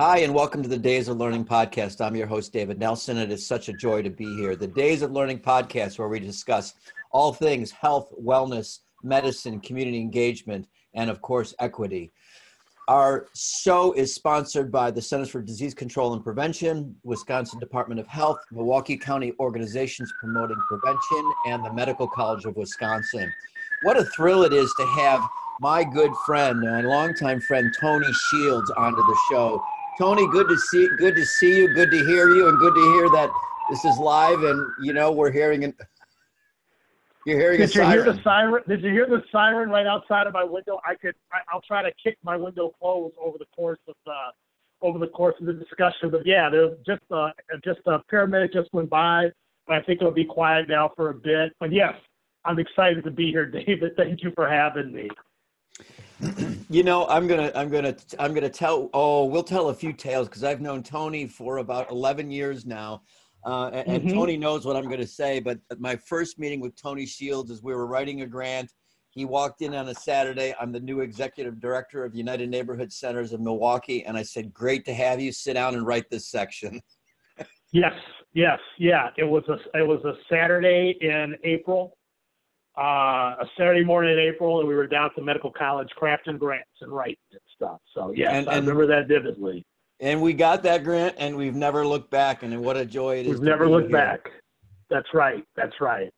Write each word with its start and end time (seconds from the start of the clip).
Hi, 0.00 0.18
and 0.18 0.34
welcome 0.34 0.60
to 0.60 0.68
the 0.68 0.76
Days 0.76 1.06
of 1.06 1.18
Learning 1.18 1.44
podcast. 1.44 2.04
I'm 2.04 2.16
your 2.16 2.26
host, 2.26 2.52
David 2.52 2.80
Nelson. 2.80 3.16
It 3.16 3.30
is 3.30 3.46
such 3.46 3.68
a 3.68 3.72
joy 3.72 4.02
to 4.02 4.10
be 4.10 4.24
here. 4.34 4.56
The 4.56 4.66
Days 4.66 5.02
of 5.02 5.12
Learning 5.12 5.38
podcast, 5.38 6.00
where 6.00 6.08
we 6.08 6.18
discuss 6.18 6.74
all 7.12 7.32
things 7.32 7.70
health, 7.70 8.12
wellness, 8.20 8.80
medicine, 9.04 9.60
community 9.60 10.00
engagement, 10.00 10.66
and 10.94 11.08
of 11.08 11.22
course, 11.22 11.54
equity. 11.60 12.10
Our 12.88 13.28
show 13.36 13.92
is 13.92 14.12
sponsored 14.12 14.72
by 14.72 14.90
the 14.90 15.00
Centers 15.00 15.28
for 15.28 15.40
Disease 15.40 15.74
Control 15.74 16.12
and 16.12 16.24
Prevention, 16.24 16.96
Wisconsin 17.04 17.60
Department 17.60 18.00
of 18.00 18.08
Health, 18.08 18.38
Milwaukee 18.50 18.96
County 18.96 19.32
Organizations 19.38 20.12
Promoting 20.18 20.58
Prevention, 20.68 21.32
and 21.46 21.64
the 21.64 21.72
Medical 21.72 22.08
College 22.08 22.46
of 22.46 22.56
Wisconsin. 22.56 23.32
What 23.82 23.96
a 23.96 24.04
thrill 24.06 24.42
it 24.42 24.52
is 24.52 24.74
to 24.76 24.86
have 24.86 25.20
my 25.60 25.84
good 25.84 26.10
friend, 26.26 26.64
and 26.64 26.88
longtime 26.88 27.40
friend 27.42 27.72
Tony 27.80 28.12
Shields, 28.12 28.72
onto 28.76 28.96
the 28.96 29.18
show. 29.30 29.62
Tony, 29.98 30.26
good 30.28 30.48
to 30.48 30.58
see 30.58 30.88
good 30.98 31.14
to 31.14 31.24
see 31.24 31.58
you, 31.58 31.68
good 31.72 31.90
to 31.90 31.98
hear 32.04 32.28
you, 32.28 32.48
and 32.48 32.58
good 32.58 32.74
to 32.74 32.80
hear 32.80 33.08
that 33.10 33.30
this 33.70 33.84
is 33.84 33.96
live 33.98 34.42
and 34.42 34.66
you 34.82 34.92
know 34.92 35.12
we're 35.12 35.30
hearing 35.30 35.62
it. 35.62 35.76
You're 37.24 37.38
hearing 37.38 37.60
Did 37.60 37.70
a 37.70 37.72
you 37.72 37.80
siren. 37.80 37.92
hear 37.92 38.12
the 38.12 38.22
siren? 38.22 38.62
Did 38.68 38.82
you 38.82 38.90
hear 38.90 39.06
the 39.06 39.22
siren 39.32 39.70
right 39.70 39.86
outside 39.86 40.26
of 40.26 40.34
my 40.34 40.44
window? 40.44 40.80
I 40.86 40.94
could. 40.94 41.14
I, 41.32 41.38
I'll 41.52 41.62
try 41.62 41.82
to 41.82 41.90
kick 42.02 42.18
my 42.22 42.36
window 42.36 42.74
closed 42.80 43.14
over 43.22 43.38
the 43.38 43.46
course 43.56 43.78
of 43.88 43.94
the 44.04 44.16
over 44.82 44.98
the 44.98 45.06
course 45.06 45.34
of 45.40 45.46
the 45.46 45.54
discussion. 45.54 46.10
But 46.10 46.26
yeah, 46.26 46.50
there's 46.50 46.76
just 46.84 47.02
a 47.10 47.30
just 47.64 47.80
a 47.86 48.00
paramedic 48.12 48.52
just 48.52 48.72
went 48.72 48.90
by. 48.90 49.30
I 49.68 49.80
think 49.80 50.00
it'll 50.02 50.10
be 50.10 50.26
quiet 50.26 50.68
now 50.68 50.90
for 50.94 51.10
a 51.10 51.14
bit. 51.14 51.52
But 51.60 51.72
yes, 51.72 51.94
I'm 52.44 52.58
excited 52.58 53.04
to 53.04 53.10
be 53.10 53.30
here, 53.30 53.46
David. 53.66 53.96
Thank 53.96 54.22
you 54.22 54.32
for 54.34 54.48
having 54.48 54.92
me. 54.92 55.08
You 56.70 56.82
know, 56.82 57.06
I'm 57.08 57.26
gonna, 57.26 57.52
I'm 57.54 57.68
gonna, 57.68 57.94
I'm 58.18 58.34
gonna 58.34 58.48
tell. 58.48 58.88
Oh, 58.94 59.26
we'll 59.26 59.42
tell 59.42 59.68
a 59.68 59.74
few 59.74 59.92
tales 59.92 60.28
because 60.28 60.44
I've 60.44 60.60
known 60.60 60.82
Tony 60.82 61.26
for 61.26 61.58
about 61.58 61.90
11 61.90 62.30
years 62.30 62.64
now, 62.66 63.02
uh, 63.44 63.70
and, 63.72 63.88
and 63.88 64.04
Mhm. 64.04 64.12
Tony 64.12 64.36
knows 64.36 64.64
what 64.64 64.76
I'm 64.76 64.88
gonna 64.88 65.06
say. 65.06 65.40
But 65.40 65.58
my 65.78 65.96
first 65.96 66.38
meeting 66.38 66.60
with 66.60 66.74
Tony 66.76 67.06
Shields 67.06 67.50
is 67.50 67.62
we 67.62 67.74
were 67.74 67.86
writing 67.86 68.22
a 68.22 68.26
grant. 68.26 68.72
He 69.10 69.24
walked 69.24 69.62
in 69.62 69.74
on 69.74 69.88
a 69.88 69.94
Saturday. 69.94 70.54
I'm 70.60 70.72
the 70.72 70.80
new 70.80 71.00
executive 71.00 71.60
director 71.60 72.04
of 72.04 72.16
United 72.16 72.48
Neighborhood 72.50 72.92
Centers 72.92 73.32
of 73.32 73.40
Milwaukee, 73.40 74.04
and 74.04 74.16
I 74.16 74.22
said, 74.22 74.52
"Great 74.52 74.84
to 74.86 74.94
have 74.94 75.20
you. 75.20 75.30
Sit 75.32 75.54
down 75.54 75.74
and 75.74 75.86
write 75.86 76.10
this 76.10 76.26
section." 76.26 76.80
Yes, 77.72 77.92
yes, 78.32 78.58
yeah. 78.78 79.10
It 79.16 79.24
was 79.24 79.44
a 79.48 79.78
it 79.78 79.86
was 79.86 80.04
a 80.04 80.14
Saturday 80.30 80.96
in 81.00 81.36
April, 81.44 81.96
uh, 82.76 83.36
a 83.40 83.46
Saturday 83.56 83.84
morning 83.84 84.12
in 84.12 84.18
April, 84.18 84.60
and 84.60 84.68
we 84.68 84.74
were 84.74 84.86
down 84.86 85.06
at 85.06 85.12
the 85.16 85.22
medical 85.22 85.50
college 85.50 85.88
crafting 86.00 86.38
grants 86.38 86.68
and 86.80 86.90
writing 86.92 87.16
and 87.32 87.40
stuff. 87.54 87.80
So 87.94 88.12
yes, 88.16 88.32
And- 88.32 88.48
I 88.48 88.56
and- 88.56 88.66
remember 88.66 88.86
that 88.86 89.06
vividly. 89.08 89.64
And 90.00 90.20
we 90.20 90.32
got 90.32 90.64
that 90.64 90.82
grant, 90.82 91.14
and 91.18 91.36
we've 91.36 91.54
never 91.54 91.86
looked 91.86 92.10
back. 92.10 92.42
And 92.42 92.60
what 92.64 92.76
a 92.76 92.84
joy 92.84 93.18
it 93.18 93.26
is! 93.26 93.28
We've 93.28 93.38
to 93.38 93.44
never 93.44 93.68
looked 93.68 93.88
here. 93.88 93.96
back. 93.96 94.28
That's 94.90 95.06
right. 95.14 95.44
That's 95.56 95.80
right. 95.80 96.10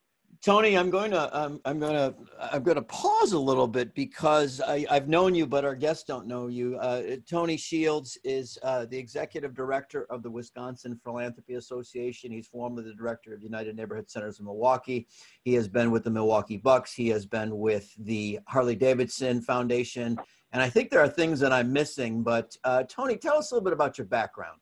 Tony, 0.47 0.79
I'm 0.79 0.91
going 0.91 1.11
to 1.11 1.37
um, 1.37 1.61
I'm 1.65 1.81
going 1.81 1.95
to 1.95 2.15
I'm 2.41 2.63
going 2.63 2.77
to 2.77 2.83
pause 2.83 3.33
a 3.33 3.39
little 3.39 3.67
bit 3.67 3.93
because 3.97 4.61
I, 4.61 4.87
I've 4.89 5.09
known 5.09 5.35
you, 5.35 5.45
but 5.45 5.65
our 5.65 5.75
guests 5.75 6.05
don't 6.05 6.29
know 6.29 6.47
you. 6.47 6.77
Uh, 6.77 7.17
Tony 7.29 7.57
Shields 7.57 8.17
is 8.23 8.57
uh, 8.63 8.87
the 8.87 8.97
executive 8.97 9.55
director 9.55 10.07
of 10.09 10.23
the 10.23 10.31
Wisconsin 10.31 11.01
Philanthropy 11.03 11.55
Association. 11.55 12.31
He's 12.31 12.47
formerly 12.47 12.85
the 12.85 12.95
director 12.95 13.35
of 13.35 13.43
United 13.43 13.75
Neighborhood 13.75 14.09
Centers 14.09 14.39
in 14.39 14.45
Milwaukee. 14.45 15.09
He 15.43 15.53
has 15.55 15.67
been 15.67 15.91
with 15.91 16.05
the 16.05 16.11
Milwaukee 16.11 16.59
Bucks. 16.59 16.93
He 16.93 17.09
has 17.09 17.27
been 17.27 17.59
with 17.59 17.93
the 17.99 18.39
Harley 18.47 18.77
Davidson 18.77 19.43
Foundation, 19.43 20.17
and 20.53 20.63
I 20.63 20.71
think 20.71 20.91
there 20.91 21.01
are 21.01 21.09
things 21.09 21.41
that 21.41 21.53
I'm 21.53 21.73
missing. 21.73 22.23
But 22.23 22.57
uh, 22.63 22.85
Tony, 22.85 23.17
tell 23.17 23.37
us 23.37 23.51
a 23.51 23.55
little 23.55 23.65
bit 23.65 23.73
about 23.73 23.99
your 23.99 24.07
background. 24.07 24.61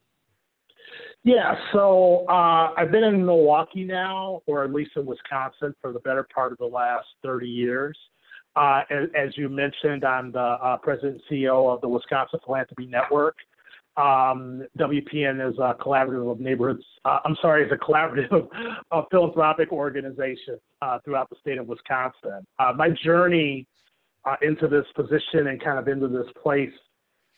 Yeah, 1.25 1.55
so 1.73 2.27
uh, 2.29 2.75
I've 2.77 2.93
been 2.93 3.03
in 3.03 3.25
Milwaukee 3.25 3.85
now, 3.85 4.43
or 4.47 4.63
at 4.63 4.75
least 4.75 4.91
in 4.95 5.07
Wisconsin, 5.07 5.75
for 5.81 5.91
the 5.91 6.01
better 6.01 6.29
part 6.35 6.53
of 6.53 6.59
the 6.59 6.67
last 6.67 7.07
30 7.23 7.49
years. 7.49 7.97
Uh, 8.55 8.83
as, 8.91 9.09
as 9.17 9.37
you 9.37 9.49
mentioned, 9.49 10.05
I'm 10.05 10.33
the 10.33 10.39
uh, 10.39 10.77
president 10.77 11.23
and 11.31 11.39
CEO 11.39 11.75
of 11.75 11.81
the 11.81 11.89
Wisconsin 11.89 12.41
Philanthropy 12.45 12.87
Network. 12.87 13.37
Um, 13.97 14.67
WPN 14.79 15.49
is 15.51 15.57
a 15.59 15.75
collaborative 15.81 16.31
of 16.31 16.41
neighborhoods. 16.41 16.85
Uh, 17.07 17.21
I'm 17.25 17.37
sorry, 17.41 17.65
is 17.65 17.73
a 17.73 17.77
collaborative 17.77 18.47
of 18.91 19.05
philanthropic 19.11 19.73
organizations 19.73 20.61
uh, 20.83 20.99
throughout 21.07 21.31
the 21.31 21.37
state 21.41 21.57
of 21.57 21.67
Wisconsin. 21.67 22.47
Uh, 22.59 22.73
my 22.77 22.91
journey 23.03 23.67
into 24.43 24.69
this 24.69 24.87
position 24.95 25.49
and 25.49 25.63
kind 25.63 25.79
of 25.79 25.89
into 25.89 26.09
this 26.09 26.27
place 26.43 26.73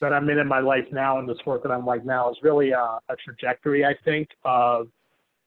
that 0.01 0.12
I'm 0.12 0.29
in 0.29 0.39
in 0.39 0.47
my 0.47 0.61
life 0.61 0.84
now 0.93 1.19
and 1.19 1.29
this 1.29 1.39
work 1.47 1.62
that 1.62 1.71
I'm 1.71 1.87
like 1.87 2.05
now 2.05 2.31
is 2.31 2.37
really 2.43 2.71
a, 2.71 2.99
a 3.09 3.17
trajectory, 3.25 3.84
I 3.84 3.95
think, 4.05 4.29
of 4.45 4.89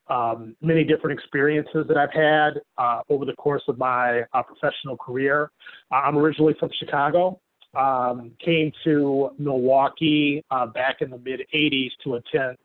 um, 0.09 0.55
many 0.61 0.83
different 0.83 1.19
experiences 1.19 1.85
that 1.87 1.97
I've 1.97 2.13
had 2.13 2.61
uh, 2.77 3.01
over 3.09 3.25
the 3.25 3.33
course 3.33 3.61
of 3.67 3.77
my 3.77 4.21
uh, 4.33 4.43
professional 4.43 4.97
career. 4.97 5.51
Uh, 5.91 5.95
I'm 5.95 6.17
originally 6.17 6.55
from 6.59 6.69
Chicago, 6.79 7.39
um, 7.75 8.31
came 8.43 8.71
to 8.85 9.29
Milwaukee 9.37 10.43
uh, 10.49 10.65
back 10.65 11.01
in 11.01 11.11
the 11.11 11.19
mid 11.19 11.41
80s 11.53 11.91
to 12.03 12.15
attend 12.15 12.57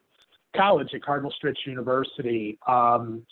college 0.56 0.88
at 0.94 1.02
Cardinal 1.02 1.32
Stritch 1.42 1.66
University. 1.66 2.58
Um, 2.66 3.26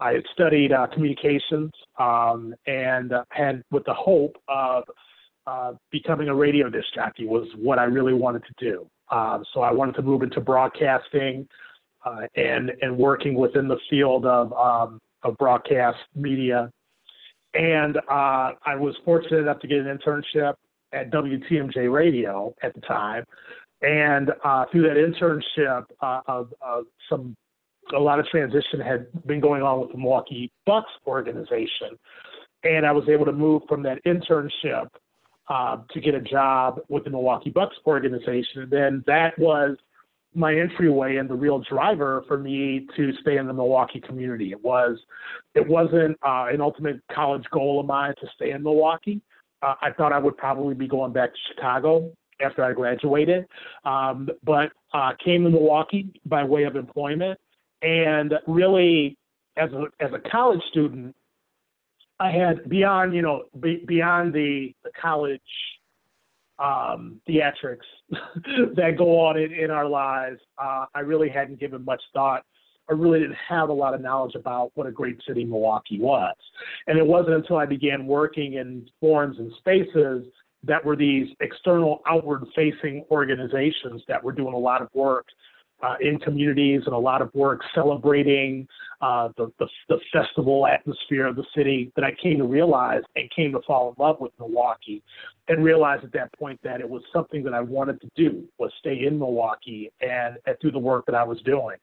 I 0.00 0.12
had 0.12 0.22
studied 0.32 0.72
uh, 0.72 0.86
communications 0.92 1.72
um, 1.98 2.54
and 2.66 3.12
uh, 3.12 3.24
had 3.30 3.64
with 3.72 3.84
the 3.84 3.94
hope 3.94 4.36
of 4.46 4.84
uh, 5.48 5.72
becoming 5.90 6.28
a 6.28 6.34
radio 6.34 6.68
disc 6.68 6.88
jockey 6.94 7.24
was 7.24 7.48
what 7.56 7.78
I 7.78 7.84
really 7.84 8.12
wanted 8.12 8.42
to 8.44 8.52
do. 8.58 8.86
Um, 9.10 9.44
so 9.54 9.62
I 9.62 9.72
wanted 9.72 9.94
to 9.94 10.02
move 10.02 10.22
into 10.22 10.40
broadcasting 10.40 11.48
uh, 12.04 12.26
and 12.36 12.70
and 12.82 12.96
working 12.96 13.34
within 13.34 13.66
the 13.66 13.78
field 13.88 14.26
of 14.26 14.52
um, 14.52 15.00
of 15.22 15.38
broadcast 15.38 15.96
media. 16.14 16.70
And 17.54 17.96
uh, 17.96 18.52
I 18.66 18.74
was 18.76 18.94
fortunate 19.06 19.38
enough 19.38 19.60
to 19.60 19.66
get 19.66 19.78
an 19.78 19.98
internship 19.98 20.54
at 20.92 21.10
WTMJ 21.10 21.90
Radio 21.90 22.54
at 22.62 22.74
the 22.74 22.82
time. 22.82 23.24
And 23.80 24.30
uh, 24.44 24.66
through 24.70 24.82
that 24.82 24.96
internship, 24.96 25.84
of, 26.02 26.52
of 26.60 26.84
some 27.08 27.34
a 27.96 27.98
lot 27.98 28.18
of 28.18 28.26
transition 28.26 28.80
had 28.80 29.06
been 29.26 29.40
going 29.40 29.62
on 29.62 29.80
with 29.80 29.92
the 29.92 29.98
Milwaukee 29.98 30.52
Bucks 30.66 30.90
organization, 31.06 31.96
and 32.64 32.84
I 32.84 32.92
was 32.92 33.08
able 33.08 33.24
to 33.24 33.32
move 33.32 33.62
from 33.66 33.82
that 33.84 34.04
internship 34.04 34.88
uh, 35.48 35.78
to 35.90 36.00
get 36.00 36.14
a 36.14 36.20
job 36.20 36.80
with 36.88 37.04
the 37.04 37.10
Milwaukee 37.10 37.50
Bucks 37.50 37.76
organization. 37.86 38.62
And 38.62 38.70
then 38.70 39.04
that 39.06 39.38
was 39.38 39.76
my 40.34 40.54
entryway 40.54 41.16
and 41.16 41.28
the 41.28 41.34
real 41.34 41.60
driver 41.60 42.24
for 42.28 42.38
me 42.38 42.86
to 42.96 43.12
stay 43.22 43.38
in 43.38 43.46
the 43.46 43.52
Milwaukee 43.52 44.00
community. 44.00 44.52
It 44.52 44.62
was, 44.62 44.98
it 45.54 45.66
wasn't 45.66 46.18
uh, 46.22 46.46
an 46.52 46.60
ultimate 46.60 47.00
college 47.12 47.44
goal 47.50 47.80
of 47.80 47.86
mine 47.86 48.14
to 48.20 48.26
stay 48.34 48.50
in 48.50 48.62
Milwaukee. 48.62 49.22
Uh, 49.62 49.74
I 49.80 49.90
thought 49.90 50.12
I 50.12 50.18
would 50.18 50.36
probably 50.36 50.74
be 50.74 50.86
going 50.86 51.12
back 51.12 51.32
to 51.32 51.38
Chicago 51.54 52.12
after 52.40 52.62
I 52.62 52.72
graduated, 52.72 53.46
um, 53.84 54.28
but 54.44 54.70
uh, 54.92 55.12
came 55.24 55.44
to 55.44 55.50
Milwaukee 55.50 56.12
by 56.26 56.44
way 56.44 56.64
of 56.64 56.76
employment, 56.76 57.38
and 57.82 58.34
really, 58.46 59.16
as 59.56 59.70
a 59.72 59.86
as 59.98 60.10
a 60.12 60.30
college 60.30 60.62
student, 60.70 61.16
I 62.20 62.30
had 62.30 62.68
beyond, 62.68 63.14
you 63.14 63.22
know, 63.22 63.44
be, 63.60 63.84
beyond 63.86 64.32
the, 64.32 64.74
the 64.82 64.90
college 65.00 65.40
um, 66.58 67.20
theatrics 67.28 67.86
that 68.10 68.96
go 68.98 69.20
on 69.20 69.38
in, 69.38 69.52
in 69.52 69.70
our 69.70 69.86
lives. 69.86 70.40
Uh, 70.62 70.86
I 70.94 71.00
really 71.00 71.28
hadn't 71.28 71.60
given 71.60 71.84
much 71.84 72.02
thought. 72.12 72.42
I 72.90 72.94
really 72.94 73.20
didn't 73.20 73.36
have 73.48 73.68
a 73.68 73.72
lot 73.72 73.94
of 73.94 74.00
knowledge 74.00 74.34
about 74.34 74.72
what 74.74 74.86
a 74.86 74.90
great 74.90 75.20
city 75.26 75.44
Milwaukee 75.44 76.00
was. 76.00 76.34
And 76.86 76.98
it 76.98 77.06
wasn't 77.06 77.36
until 77.36 77.56
I 77.56 77.66
began 77.66 78.06
working 78.06 78.54
in 78.54 78.88
forums 78.98 79.38
and 79.38 79.52
spaces 79.58 80.24
that 80.64 80.84
were 80.84 80.96
these 80.96 81.28
external, 81.40 82.00
outward 82.08 82.44
facing 82.56 83.04
organizations 83.10 84.02
that 84.08 84.22
were 84.22 84.32
doing 84.32 84.54
a 84.54 84.58
lot 84.58 84.82
of 84.82 84.88
work 84.94 85.26
uh, 85.82 85.94
in 86.00 86.18
communities 86.18 86.82
and 86.86 86.94
a 86.94 86.98
lot 86.98 87.22
of 87.22 87.32
work 87.34 87.60
celebrating 87.74 88.66
uh, 89.00 89.28
the, 89.36 89.52
the, 89.58 89.66
the 89.88 89.98
festival 90.12 90.66
atmosphere 90.66 91.26
of 91.26 91.36
the 91.36 91.44
city 91.56 91.92
that 91.94 92.04
I 92.04 92.10
came 92.20 92.38
to 92.38 92.44
realize 92.44 93.02
and 93.14 93.30
came 93.30 93.52
to 93.52 93.60
fall 93.66 93.90
in 93.96 94.02
love 94.02 94.16
with 94.20 94.32
Milwaukee 94.40 95.02
and 95.46 95.62
realized 95.62 96.04
at 96.04 96.12
that 96.12 96.32
point 96.32 96.58
that 96.64 96.80
it 96.80 96.88
was 96.88 97.02
something 97.12 97.44
that 97.44 97.54
I 97.54 97.60
wanted 97.60 98.00
to 98.00 98.10
do 98.16 98.44
was 98.58 98.72
stay 98.80 99.06
in 99.06 99.18
Milwaukee 99.18 99.90
and, 100.00 100.36
and 100.46 100.56
do 100.60 100.70
the 100.70 100.78
work 100.78 101.06
that 101.06 101.14
I 101.14 101.22
was 101.22 101.40
doing. 101.42 101.76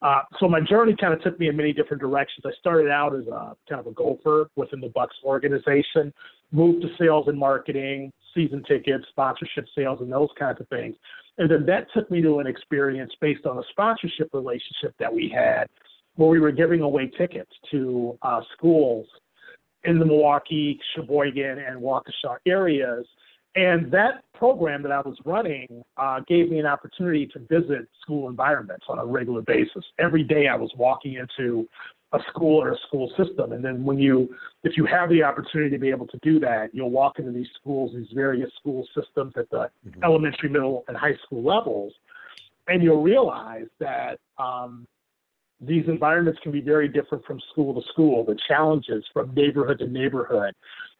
Uh, 0.00 0.22
so 0.38 0.48
my 0.48 0.60
journey 0.60 0.94
kind 0.98 1.14
of 1.14 1.22
took 1.22 1.38
me 1.38 1.48
in 1.48 1.56
many 1.56 1.72
different 1.72 2.00
directions. 2.00 2.44
I 2.46 2.50
started 2.60 2.90
out 2.90 3.14
as 3.14 3.26
a 3.26 3.56
kind 3.68 3.80
of 3.80 3.86
a 3.86 3.92
gopher 3.92 4.50
within 4.56 4.80
the 4.80 4.88
Bucks 4.88 5.16
organization, 5.24 6.12
moved 6.52 6.82
to 6.82 6.88
sales 6.98 7.26
and 7.28 7.38
marketing, 7.38 8.12
season 8.34 8.62
tickets, 8.66 9.04
sponsorship 9.10 9.66
sales, 9.76 10.00
and 10.00 10.12
those 10.12 10.28
kinds 10.38 10.60
of 10.60 10.68
things. 10.68 10.96
And 11.38 11.50
then 11.50 11.66
that 11.66 11.86
took 11.94 12.10
me 12.10 12.22
to 12.22 12.38
an 12.38 12.46
experience 12.46 13.12
based 13.20 13.46
on 13.46 13.58
a 13.58 13.62
sponsorship 13.70 14.30
relationship 14.32 14.94
that 14.98 15.12
we 15.12 15.28
had 15.34 15.68
where 16.16 16.28
we 16.28 16.38
were 16.38 16.52
giving 16.52 16.80
away 16.80 17.10
tickets 17.18 17.50
to 17.70 18.16
uh, 18.22 18.40
schools 18.56 19.06
in 19.84 19.98
the 19.98 20.04
Milwaukee, 20.04 20.78
Sheboygan, 20.94 21.58
and 21.58 21.80
Waukesha 21.80 22.36
areas 22.46 23.04
And 23.56 23.90
that 23.92 24.24
program 24.34 24.82
that 24.82 24.90
I 24.90 25.00
was 25.00 25.16
running 25.24 25.84
uh, 25.96 26.20
gave 26.26 26.50
me 26.50 26.58
an 26.58 26.66
opportunity 26.66 27.26
to 27.28 27.38
visit 27.38 27.88
school 28.02 28.28
environments 28.28 28.86
on 28.88 28.98
a 28.98 29.06
regular 29.06 29.42
basis. 29.42 29.84
Every 29.98 30.24
day 30.24 30.48
I 30.48 30.56
was 30.56 30.72
walking 30.76 31.14
into 31.14 31.68
a 32.14 32.18
school 32.30 32.62
or 32.62 32.72
a 32.72 32.78
school 32.86 33.10
system. 33.16 33.52
And 33.52 33.64
then 33.64 33.84
when 33.84 33.98
you, 33.98 34.34
if 34.62 34.76
you 34.76 34.86
have 34.86 35.08
the 35.10 35.22
opportunity 35.22 35.70
to 35.70 35.78
be 35.78 35.90
able 35.90 36.06
to 36.06 36.18
do 36.22 36.38
that, 36.40 36.70
you'll 36.72 36.90
walk 36.90 37.18
into 37.18 37.32
these 37.32 37.48
schools, 37.60 37.92
these 37.94 38.06
various 38.14 38.50
school 38.60 38.86
systems 38.94 39.34
at 39.36 39.50
the 39.50 39.68
mm-hmm. 39.86 40.04
elementary, 40.04 40.48
middle, 40.48 40.84
and 40.88 40.96
high 40.96 41.16
school 41.26 41.42
levels, 41.42 41.92
and 42.68 42.82
you'll 42.82 43.02
realize 43.02 43.66
that 43.80 44.18
um, 44.38 44.86
these 45.60 45.84
environments 45.88 46.38
can 46.42 46.52
be 46.52 46.60
very 46.60 46.88
different 46.88 47.24
from 47.24 47.40
school 47.52 47.74
to 47.74 47.86
school. 47.92 48.24
The 48.24 48.38
challenges 48.48 49.04
from 49.12 49.34
neighborhood 49.34 49.78
to 49.80 49.86
neighborhood 49.86 50.54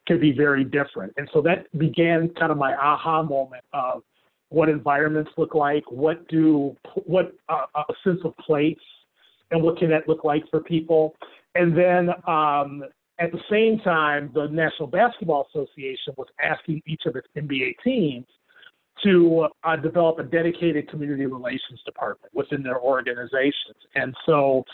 can 0.06 0.20
be 0.20 0.32
very 0.32 0.64
different. 0.64 1.12
And 1.16 1.28
so 1.32 1.40
that 1.43 1.66
began 1.78 2.31
kind 2.38 2.52
of 2.52 2.58
my 2.58 2.75
aha 2.75 3.22
moment 3.22 3.64
of 3.72 4.02
what 4.50 4.69
environments 4.69 5.31
look 5.37 5.55
like, 5.55 5.84
what 5.90 6.26
do 6.28 6.76
what 7.06 7.34
uh, 7.49 7.66
a 7.76 7.93
sense 8.05 8.20
of 8.25 8.37
place, 8.37 8.76
and 9.54 9.62
what 9.62 9.78
can 9.78 9.88
that 9.90 10.08
look 10.08 10.24
like 10.24 10.42
for 10.50 10.60
people. 10.60 11.14
And 11.54 11.76
then 11.76 12.10
um, 12.26 12.84
at 13.18 13.30
the 13.30 13.40
same 13.50 13.78
time, 13.78 14.30
the 14.34 14.48
National 14.48 14.88
Basketball 14.88 15.46
Association 15.54 16.12
was 16.16 16.26
asking 16.42 16.82
each 16.86 17.02
of 17.06 17.14
its 17.16 17.28
NBA 17.36 17.76
teams 17.84 18.26
to 19.04 19.48
uh, 19.62 19.76
develop 19.76 20.18
a 20.18 20.24
dedicated 20.24 20.88
community 20.88 21.26
relations 21.26 21.80
department 21.84 22.32
within 22.34 22.62
their 22.62 22.80
organizations. 22.80 23.76
And 23.94 24.14
so 24.26 24.64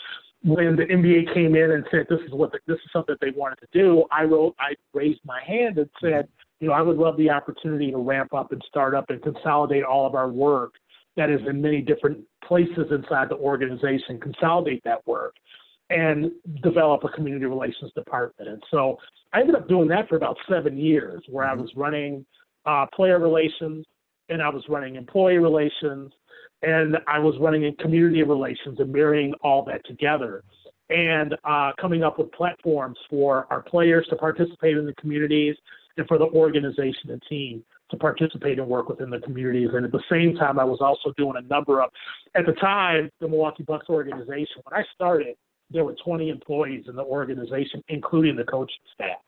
when 0.43 0.75
the 0.75 0.83
NBA 0.83 1.33
came 1.33 1.55
in 1.55 1.71
and 1.71 1.85
said 1.91 2.07
this 2.09 2.19
is 2.25 2.31
what 2.31 2.51
the, 2.51 2.59
this 2.65 2.77
is 2.77 2.91
something 2.91 3.15
that 3.19 3.25
they 3.25 3.37
wanted 3.37 3.59
to 3.59 3.67
do, 3.71 4.05
I 4.11 4.23
wrote, 4.23 4.55
I 4.59 4.73
raised 4.93 5.19
my 5.23 5.41
hand 5.45 5.77
and 5.77 5.89
said, 6.01 6.27
you 6.59 6.67
know, 6.67 6.73
I 6.73 6.81
would 6.81 6.97
love 6.97 7.17
the 7.17 7.29
opportunity 7.29 7.91
to 7.91 7.97
ramp 7.97 8.33
up 8.33 8.51
and 8.51 8.61
start 8.67 8.95
up 8.95 9.09
and 9.09 9.21
consolidate 9.21 9.83
all 9.83 10.07
of 10.07 10.15
our 10.15 10.29
work 10.29 10.73
that 11.17 11.29
is 11.29 11.41
in 11.47 11.61
many 11.61 11.81
different 11.81 12.19
places 12.43 12.87
inside 12.91 13.29
the 13.29 13.35
organization, 13.35 14.19
consolidate 14.19 14.83
that 14.83 15.05
work 15.07 15.35
and 15.89 16.31
develop 16.63 17.03
a 17.03 17.09
community 17.09 17.45
relations 17.45 17.91
department. 17.93 18.49
And 18.49 18.63
so 18.71 18.97
I 19.33 19.41
ended 19.41 19.55
up 19.55 19.67
doing 19.67 19.89
that 19.89 20.07
for 20.07 20.15
about 20.15 20.37
seven 20.49 20.77
years, 20.77 21.21
where 21.27 21.45
I 21.45 21.51
mm-hmm. 21.51 21.61
was 21.61 21.71
running 21.75 22.25
uh, 22.65 22.85
player 22.93 23.19
relations 23.19 23.85
and 24.29 24.41
I 24.41 24.49
was 24.49 24.63
running 24.69 24.95
employee 24.95 25.37
relations 25.37 26.13
and 26.61 26.97
I 27.07 27.19
was 27.19 27.35
running 27.39 27.63
in 27.63 27.75
community 27.75 28.23
relations 28.23 28.79
and 28.79 28.91
marrying 28.91 29.33
all 29.41 29.65
that 29.65 29.85
together 29.85 30.43
and 30.89 31.35
uh, 31.43 31.71
coming 31.79 32.03
up 32.03 32.19
with 32.19 32.31
platforms 32.31 32.97
for 33.09 33.47
our 33.49 33.61
players 33.61 34.05
to 34.09 34.15
participate 34.15 34.77
in 34.77 34.85
the 34.85 34.93
communities 34.93 35.55
and 35.97 36.07
for 36.07 36.17
the 36.17 36.25
organization 36.25 37.09
and 37.09 37.21
team 37.27 37.63
to 37.91 37.97
participate 37.97 38.59
and 38.59 38.67
work 38.67 38.89
within 38.89 39.09
the 39.09 39.19
communities. 39.19 39.69
And 39.73 39.85
at 39.85 39.91
the 39.91 40.03
same 40.09 40.35
time, 40.35 40.59
I 40.59 40.63
was 40.63 40.79
also 40.81 41.13
doing 41.17 41.35
a 41.37 41.47
number 41.47 41.81
of, 41.81 41.89
at 42.35 42.45
the 42.45 42.53
time, 42.53 43.09
the 43.19 43.27
Milwaukee 43.27 43.63
Bucks 43.63 43.87
organization, 43.89 44.61
when 44.63 44.79
I 44.79 44.83
started, 44.95 45.35
there 45.69 45.85
were 45.85 45.95
20 46.03 46.29
employees 46.29 46.85
in 46.87 46.95
the 46.95 47.03
organization, 47.03 47.83
including 47.87 48.35
the 48.35 48.43
coaching 48.43 48.75
staff. 48.93 49.19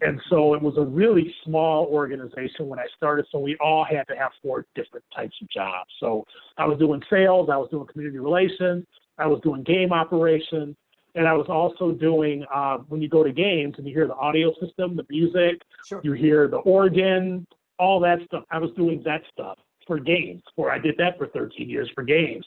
And 0.00 0.20
so 0.28 0.54
it 0.54 0.62
was 0.62 0.74
a 0.78 0.84
really 0.84 1.32
small 1.44 1.86
organization 1.86 2.66
when 2.66 2.78
I 2.78 2.86
started. 2.96 3.26
So 3.30 3.38
we 3.38 3.56
all 3.60 3.84
had 3.84 4.02
to 4.08 4.16
have 4.16 4.32
four 4.42 4.66
different 4.74 5.04
types 5.14 5.36
of 5.40 5.48
jobs. 5.48 5.90
So 6.00 6.24
I 6.58 6.66
was 6.66 6.78
doing 6.78 7.02
sales, 7.08 7.48
I 7.52 7.56
was 7.56 7.68
doing 7.70 7.86
community 7.86 8.18
relations, 8.18 8.84
I 9.18 9.26
was 9.26 9.40
doing 9.42 9.62
game 9.62 9.92
operations, 9.92 10.76
and 11.14 11.26
I 11.26 11.32
was 11.32 11.46
also 11.48 11.92
doing 11.92 12.44
uh, 12.52 12.78
when 12.88 13.00
you 13.00 13.08
go 13.08 13.22
to 13.22 13.32
games 13.32 13.74
and 13.78 13.86
you 13.86 13.94
hear 13.94 14.06
the 14.06 14.14
audio 14.14 14.52
system, 14.60 14.96
the 14.96 15.06
music, 15.08 15.62
sure. 15.86 16.00
you 16.04 16.12
hear 16.12 16.48
the 16.48 16.58
organ, 16.58 17.46
all 17.78 18.00
that 18.00 18.18
stuff. 18.26 18.44
I 18.50 18.58
was 18.58 18.70
doing 18.76 19.02
that 19.04 19.22
stuff 19.32 19.58
for 19.86 19.98
games, 19.98 20.42
where 20.56 20.70
I 20.70 20.78
did 20.78 20.96
that 20.98 21.16
for 21.18 21.28
13 21.28 21.68
years 21.68 21.88
for 21.94 22.02
games. 22.02 22.44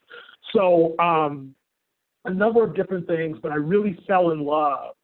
So 0.54 0.96
um, 1.00 1.56
a 2.26 2.34
number 2.34 2.64
of 2.64 2.76
different 2.76 3.08
things, 3.08 3.38
but 3.42 3.52
I 3.52 3.56
really 3.56 3.98
fell 4.08 4.32
in 4.32 4.42
love 4.42 4.96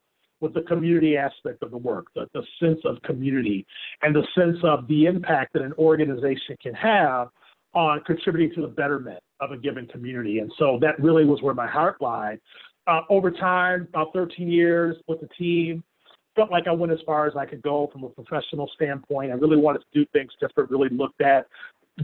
with 0.41 0.53
the 0.53 0.61
community 0.63 1.17
aspect 1.17 1.63
of 1.63 1.71
the 1.71 1.77
work, 1.77 2.07
the, 2.13 2.27
the 2.33 2.43
sense 2.59 2.79
of 2.83 3.01
community, 3.03 3.65
and 4.01 4.15
the 4.15 4.27
sense 4.37 4.57
of 4.63 4.87
the 4.87 5.05
impact 5.05 5.53
that 5.53 5.61
an 5.61 5.73
organization 5.77 6.57
can 6.61 6.73
have 6.73 7.29
on 7.73 8.01
contributing 8.05 8.53
to 8.55 8.61
the 8.61 8.67
betterment 8.67 9.19
of 9.39 9.51
a 9.51 9.57
given 9.57 9.87
community. 9.87 10.39
And 10.39 10.51
so 10.57 10.77
that 10.81 10.99
really 10.99 11.25
was 11.25 11.41
where 11.41 11.53
my 11.53 11.67
heart 11.67 12.01
lied. 12.01 12.39
Uh, 12.87 13.01
over 13.09 13.31
time, 13.31 13.87
about 13.89 14.13
13 14.13 14.47
years 14.47 14.95
with 15.07 15.19
the 15.21 15.27
team, 15.37 15.83
felt 16.35 16.51
like 16.51 16.67
I 16.67 16.71
went 16.71 16.91
as 16.91 16.99
far 17.05 17.27
as 17.27 17.35
I 17.35 17.45
could 17.45 17.61
go 17.61 17.89
from 17.91 18.03
a 18.03 18.09
professional 18.09 18.69
standpoint. 18.75 19.31
I 19.31 19.35
really 19.35 19.57
wanted 19.57 19.79
to 19.79 19.85
do 19.93 20.05
things 20.13 20.31
different, 20.39 20.69
really 20.69 20.89
looked 20.89 21.21
at 21.21 21.47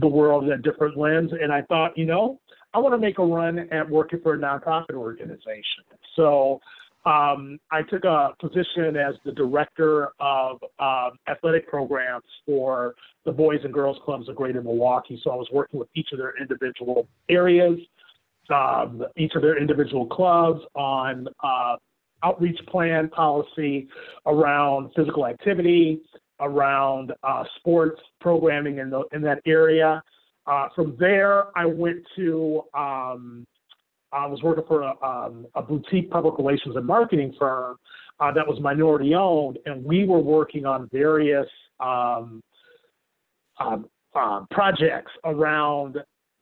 the 0.00 0.06
world 0.06 0.44
in 0.44 0.52
a 0.52 0.58
different 0.58 0.96
lens. 0.96 1.32
And 1.32 1.52
I 1.52 1.62
thought, 1.62 1.96
you 1.96 2.06
know, 2.06 2.40
I 2.74 2.78
want 2.78 2.94
to 2.94 2.98
make 2.98 3.18
a 3.18 3.24
run 3.24 3.68
at 3.70 3.88
working 3.88 4.20
for 4.22 4.34
a 4.34 4.38
nonprofit 4.38 4.94
organization. 4.94 5.84
So 6.16 6.60
um, 7.04 7.58
I 7.70 7.82
took 7.82 8.04
a 8.04 8.30
position 8.40 8.96
as 8.96 9.14
the 9.24 9.32
director 9.32 10.10
of 10.20 10.58
um, 10.78 11.18
athletic 11.28 11.68
programs 11.68 12.24
for 12.46 12.94
the 13.24 13.32
Boys 13.32 13.60
and 13.64 13.72
Girls 13.72 13.98
Clubs 14.04 14.28
of 14.28 14.36
Greater 14.36 14.62
Milwaukee. 14.62 15.20
So 15.22 15.30
I 15.30 15.36
was 15.36 15.48
working 15.52 15.78
with 15.78 15.88
each 15.94 16.08
of 16.12 16.18
their 16.18 16.34
individual 16.40 17.06
areas, 17.28 17.78
um, 18.50 19.04
each 19.16 19.32
of 19.34 19.42
their 19.42 19.58
individual 19.58 20.06
clubs 20.06 20.60
on 20.74 21.28
uh, 21.42 21.76
outreach 22.22 22.58
plan 22.68 23.08
policy 23.08 23.88
around 24.26 24.90
physical 24.94 25.26
activity, 25.26 26.00
around 26.40 27.12
uh, 27.22 27.44
sports 27.58 28.00
programming 28.20 28.78
in, 28.78 28.90
the, 28.90 29.02
in 29.12 29.22
that 29.22 29.40
area. 29.46 30.02
Uh, 30.46 30.68
from 30.74 30.96
there, 30.98 31.56
I 31.56 31.66
went 31.66 31.98
to 32.16 32.62
um, 32.74 33.46
I 34.12 34.26
was 34.26 34.42
working 34.42 34.64
for 34.68 34.82
a, 34.82 34.94
um, 35.02 35.46
a 35.54 35.62
boutique 35.62 36.10
public 36.10 36.36
relations 36.36 36.76
and 36.76 36.86
marketing 36.86 37.34
firm 37.38 37.78
uh, 38.20 38.30
that 38.32 38.46
was 38.46 38.60
minority 38.60 39.14
owned, 39.14 39.58
and 39.64 39.82
we 39.84 40.04
were 40.04 40.20
working 40.20 40.66
on 40.66 40.88
various 40.92 41.46
um, 41.80 42.42
uh, 43.58 43.78
uh, 44.14 44.44
projects 44.50 45.10
around 45.24 45.96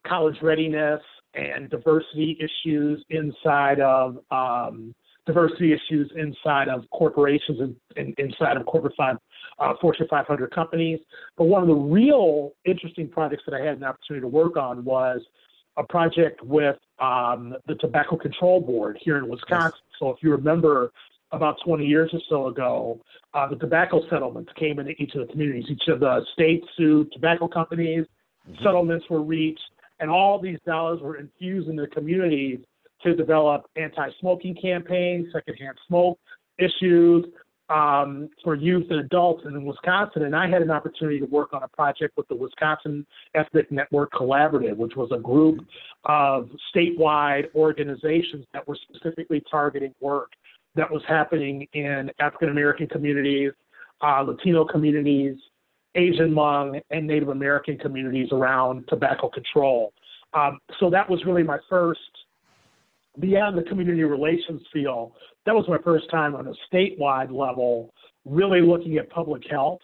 college 0.06 0.36
readiness 0.42 1.00
and 1.34 1.70
diversity 1.70 2.36
issues 2.40 3.04
inside 3.10 3.80
of 3.80 4.18
um, 4.30 4.94
diversity 5.32 5.72
issues 5.72 6.10
inside 6.16 6.68
of 6.68 6.88
corporations 6.90 7.60
and, 7.60 7.76
and 7.96 8.14
inside 8.18 8.56
of 8.56 8.66
corporate 8.66 8.94
five, 8.96 9.16
uh, 9.58 9.74
Fortune 9.80 10.06
500 10.08 10.52
companies. 10.54 10.98
But 11.36 11.44
one 11.44 11.62
of 11.62 11.68
the 11.68 11.74
real 11.74 12.52
interesting 12.64 13.08
projects 13.08 13.42
that 13.46 13.54
I 13.54 13.64
had 13.64 13.76
an 13.76 13.84
opportunity 13.84 14.22
to 14.22 14.28
work 14.28 14.56
on 14.56 14.84
was 14.84 15.20
a 15.76 15.84
project 15.84 16.42
with 16.42 16.76
um, 16.98 17.54
the 17.66 17.74
Tobacco 17.76 18.16
Control 18.16 18.60
Board 18.60 18.98
here 19.02 19.18
in 19.18 19.28
Wisconsin. 19.28 19.78
Yes. 19.88 19.96
So 19.98 20.10
if 20.10 20.16
you 20.22 20.30
remember, 20.32 20.92
about 21.32 21.56
20 21.64 21.84
years 21.84 22.10
or 22.12 22.20
so 22.28 22.48
ago, 22.48 23.00
uh, 23.34 23.48
the 23.48 23.56
tobacco 23.56 24.02
settlements 24.10 24.50
came 24.58 24.78
into 24.78 24.90
each 25.00 25.14
of 25.14 25.26
the 25.26 25.32
communities. 25.32 25.64
Each 25.70 25.88
of 25.88 26.00
the 26.00 26.22
states 26.32 26.66
sued 26.76 27.12
tobacco 27.12 27.46
companies, 27.46 28.04
mm-hmm. 28.48 28.62
settlements 28.64 29.04
were 29.08 29.22
reached, 29.22 29.60
and 30.00 30.10
all 30.10 30.40
these 30.40 30.58
dollars 30.66 31.00
were 31.00 31.18
infused 31.18 31.68
into 31.68 31.82
the 31.82 31.88
communities 31.88 32.58
to 33.02 33.14
develop 33.14 33.66
anti-smoking 33.76 34.56
campaigns, 34.60 35.26
secondhand 35.32 35.76
smoke 35.86 36.18
issues, 36.58 37.24
um, 37.70 38.28
for 38.42 38.56
youth 38.56 38.86
and 38.90 39.00
adults 39.00 39.44
in 39.46 39.64
Wisconsin. 39.64 40.24
And 40.24 40.34
I 40.34 40.48
had 40.48 40.60
an 40.60 40.70
opportunity 40.70 41.20
to 41.20 41.26
work 41.26 41.52
on 41.52 41.62
a 41.62 41.68
project 41.68 42.16
with 42.16 42.26
the 42.28 42.34
Wisconsin 42.34 43.06
Ethnic 43.34 43.70
Network 43.70 44.10
Collaborative, 44.12 44.76
which 44.76 44.96
was 44.96 45.10
a 45.12 45.18
group 45.18 45.64
of 46.04 46.50
statewide 46.74 47.54
organizations 47.54 48.44
that 48.52 48.66
were 48.66 48.76
specifically 48.88 49.42
targeting 49.48 49.94
work 50.00 50.32
that 50.74 50.90
was 50.90 51.02
happening 51.08 51.66
in 51.72 52.10
African 52.18 52.48
American 52.48 52.88
communities, 52.88 53.52
uh, 54.02 54.22
Latino 54.22 54.64
communities, 54.64 55.36
Asian 55.94 56.32
Hmong, 56.32 56.80
and 56.90 57.06
Native 57.06 57.28
American 57.28 57.78
communities 57.78 58.28
around 58.32 58.84
tobacco 58.88 59.28
control. 59.28 59.92
Um, 60.34 60.58
so 60.78 60.90
that 60.90 61.08
was 61.08 61.24
really 61.24 61.42
my 61.42 61.58
first 61.68 62.00
beyond 63.18 63.58
the 63.58 63.62
community 63.62 64.04
relations 64.04 64.62
field, 64.72 65.12
that 65.46 65.54
was 65.54 65.64
my 65.68 65.78
first 65.78 66.10
time 66.10 66.34
on 66.34 66.46
a 66.46 66.52
statewide 66.72 67.32
level 67.32 67.92
really 68.24 68.60
looking 68.60 68.96
at 68.98 69.10
public 69.10 69.42
health 69.50 69.80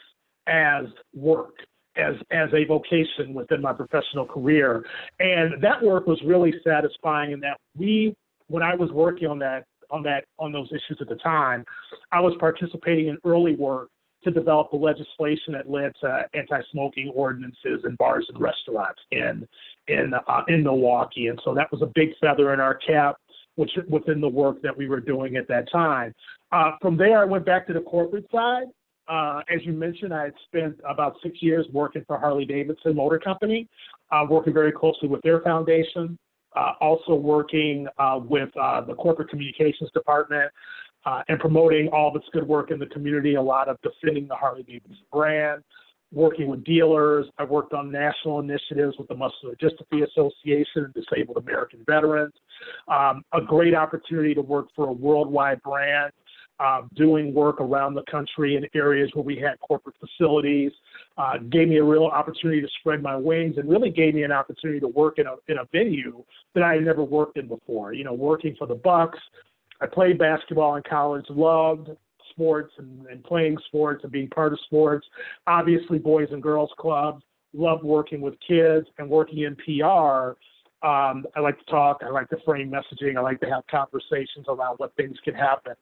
as 0.47 0.85
work, 1.15 1.55
as 1.97 2.15
as 2.31 2.49
a 2.53 2.65
vocation 2.67 3.35
within 3.35 3.61
my 3.61 3.73
professional 3.73 4.27
career. 4.27 4.85
And 5.19 5.63
that 5.63 5.83
work 5.83 6.07
was 6.07 6.21
really 6.25 6.55
satisfying 6.63 7.33
in 7.33 7.41
that 7.41 7.59
we 7.77 8.15
when 8.49 8.63
I 8.63 8.75
was 8.75 8.91
working 8.93 9.29
on 9.29 9.39
that 9.41 9.65
on 9.91 10.03
that 10.03 10.25
on 10.39 10.53
those 10.53 10.69
issues 10.69 10.99
at 11.01 11.09
the 11.09 11.17
time, 11.17 11.65
I 12.13 12.21
was 12.21 12.35
participating 12.39 13.09
in 13.09 13.19
early 13.25 13.57
work 13.57 13.89
to 14.27 14.31
develop 14.31 14.71
the 14.71 14.77
legislation 14.77 15.55
that 15.55 15.71
led 15.71 15.93
to 16.03 16.25
anti-smoking 16.35 17.13
ordinances 17.15 17.85
in 17.85 17.95
bars 17.97 18.27
and 18.29 18.41
restaurants 18.41 19.01
in 19.11 19.47
in 19.89 20.13
uh, 20.15 20.43
in 20.49 20.63
Milwaukee, 20.63 21.29
and 21.29 21.41
so 21.45 21.55
that 21.55 21.71
was 21.73 21.83
a 21.83 21.91
big 21.95 22.11
feather 22.21 22.53
in 22.53 22.61
our 22.61 22.75
cap, 22.75 23.17
which 23.55 23.71
within 23.89 24.21
the 24.21 24.29
work 24.29 24.61
that 24.63 24.77
we 24.77 24.89
were 24.89 25.01
doing 25.01 25.37
at 25.37 25.49
that 25.49 25.71
time. 25.73 26.15
Uh, 26.53 26.73
from 26.81 26.97
there, 26.97 27.19
I 27.19 27.25
went 27.25 27.47
back 27.47 27.67
to 27.69 27.73
the 27.73 27.81
corporate 27.81 28.27
side 28.31 28.67
uh, 29.09 29.43
as 29.49 29.61
you 29.65 29.73
mentioned, 29.73 30.13
I 30.13 30.25
had 30.25 30.35
spent 30.47 30.81
about 30.89 31.17
six 31.23 31.41
years 31.41 31.67
working 31.73 32.05
for 32.07 32.19
Harley 32.19 32.45
Davidson 32.45 32.97
Motor 32.97 33.19
Company, 33.19 33.69
uh, 34.11 34.25
working 34.29 34.53
very 34.53 34.73
closely 34.73 35.09
with 35.09 35.23
their 35.23 35.41
foundation, 35.41 36.19
uh, 36.57 36.73
also 36.81 37.15
working 37.15 37.87
uh, 37.99 38.21
with 38.23 38.49
uh, 38.61 38.81
the 38.81 38.95
corporate 38.95 39.29
communications 39.29 39.91
department 39.93 40.51
uh, 41.07 41.23
and 41.29 41.39
promoting 41.39 41.89
all 41.89 42.15
its 42.17 42.27
good 42.33 42.47
work 42.47 42.71
in 42.71 42.79
the 42.79 42.87
community, 42.87 43.37
a 43.37 43.43
lot 43.43 43.69
of 43.69 43.79
defending 43.81 44.27
the 44.27 44.35
Harley 44.35 44.65
Davidson 44.65 44.99
brand, 45.13 45.63
working 46.13 46.49
with 46.49 46.65
dealers. 46.65 47.27
I've 47.39 47.49
worked 47.49 47.73
on 47.73 47.91
national 47.91 48.41
initiatives 48.41 48.97
with 48.99 49.09
the 49.09 49.15
Muscular 49.15 49.55
Dystrophy 49.57 50.07
Association 50.07 50.85
and 50.85 50.95
Disabled 50.95 51.37
American 51.37 51.85
Veterans. 51.87 52.35
Um, 52.89 53.23
a 53.33 53.41
great 53.41 53.75
opportunity 53.75 54.35
to 54.35 54.43
work 54.43 54.67
for 54.75 54.89
a 54.89 54.93
worldwide 54.93 55.63
brand, 55.63 56.13
uh, 56.59 56.83
doing 56.97 57.33
work 57.33 57.61
around 57.61 57.95
the 57.95 58.03
country 58.11 58.57
in 58.57 58.67
areas 58.75 59.11
where 59.15 59.25
we 59.25 59.37
had 59.37 59.61
corporate 59.61 59.95
facilities. 60.01 60.73
Uh, 61.19 61.39
gave 61.51 61.69
me 61.69 61.77
a 61.77 61.85
real 61.85 62.07
opportunity 62.07 62.61
to 62.61 62.69
spread 62.81 63.03
my 63.03 63.15
wings 63.15 63.59
and 63.59 63.69
really 63.69 63.91
gave 63.91 64.15
me 64.15 64.25
an 64.25 64.33
opportunity 64.33 64.81
to 64.81 64.89
work 64.89 65.19
in 65.19 65.27
a, 65.27 65.35
in 65.49 65.59
a 65.59 65.65
venue 65.73 66.25
that 66.55 66.65
I 66.65 66.75
had 66.75 66.85
never 66.85 67.05
worked 67.05 67.39
in 67.39 67.47
before. 67.47 67.93
You 67.93 68.05
know, 68.05 68.13
working 68.13 68.57
for 68.59 68.67
the 68.67 68.75
Bucks. 68.75 69.19
I 69.81 69.87
played 69.87 70.19
basketball 70.19 70.77
in 70.77 70.83
college, 70.89 71.25
loved 71.29 71.91
sports 72.31 72.73
and, 72.79 73.07
and 73.07 73.25
playing 73.25 73.57
sports 73.67 74.03
and 74.05 74.13
being 74.13 74.29
part 74.29 74.53
of 74.53 74.59
sports. 74.67 75.07
Obviously, 75.47 75.99
Boys 75.99 76.29
and 76.31 76.43
Girls 76.43 76.71
Clubs. 76.79 77.23
Love 77.55 77.83
working 77.83 78.21
with 78.21 78.35
kids 78.47 78.87
and 78.99 79.09
working 79.09 79.45
in 79.45 79.57
PR. 79.57 80.37
Um, 80.87 81.25
I 81.35 81.41
like 81.41 81.59
to 81.59 81.65
talk. 81.71 82.03
I 82.05 82.11
like 82.11 82.29
to 82.29 82.37
frame 82.45 82.71
messaging. 82.71 83.17
I 83.17 83.21
like 83.21 83.41
to 83.41 83.47
have 83.47 83.67
conversations 83.71 84.45
around 84.47 84.77
what 84.77 84.95
things 84.97 85.17
can 85.25 85.35
happen. 85.35 85.73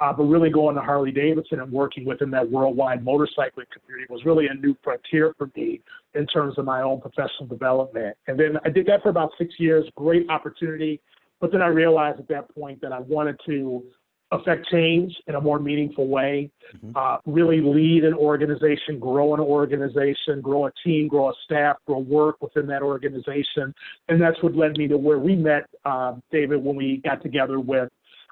Uh, 0.00 0.12
but 0.12 0.24
really 0.24 0.50
going 0.50 0.74
to 0.74 0.82
Harley 0.82 1.12
Davidson 1.12 1.60
and 1.60 1.70
working 1.70 2.04
within 2.04 2.30
that 2.32 2.50
worldwide 2.50 3.04
motorcycling 3.04 3.70
community 3.72 4.06
was 4.10 4.24
really 4.24 4.48
a 4.48 4.54
new 4.54 4.76
frontier 4.82 5.34
for 5.38 5.50
me 5.54 5.80
in 6.14 6.26
terms 6.26 6.58
of 6.58 6.64
my 6.64 6.82
own 6.82 7.00
professional 7.00 7.46
development. 7.48 8.16
And 8.26 8.38
then 8.38 8.58
I 8.64 8.70
did 8.70 8.86
that 8.86 9.02
for 9.02 9.10
about 9.10 9.30
six 9.38 9.54
years. 9.58 9.86
Great 9.94 10.28
opportunity. 10.28 11.00
But 11.40 11.52
then 11.52 11.62
I 11.62 11.68
realized 11.68 12.20
at 12.20 12.28
that 12.28 12.54
point 12.54 12.80
that 12.82 12.92
I 12.92 13.00
wanted 13.00 13.38
to 13.46 13.84
affect 14.32 14.66
change 14.70 15.12
in 15.26 15.34
a 15.34 15.40
more 15.40 15.58
meaningful 15.58 16.06
way, 16.06 16.50
mm-hmm. 16.76 16.92
uh, 16.94 17.16
really 17.26 17.60
lead 17.60 18.04
an 18.04 18.14
organization, 18.14 18.98
grow 18.98 19.34
an 19.34 19.40
organization, 19.40 20.40
grow 20.40 20.66
a 20.66 20.72
team, 20.84 21.08
grow 21.08 21.30
a 21.30 21.32
staff, 21.44 21.76
grow 21.86 21.98
work 21.98 22.36
within 22.40 22.66
that 22.68 22.82
organization. 22.82 23.74
And 24.08 24.20
that's 24.20 24.40
what 24.42 24.54
led 24.54 24.76
me 24.76 24.86
to 24.88 24.96
where 24.96 25.18
we 25.18 25.34
met, 25.34 25.64
uh, 25.84 26.14
David, 26.30 26.62
when 26.62 26.76
we 26.76 26.98
got 26.98 27.22
together 27.22 27.58
with. 27.58 27.88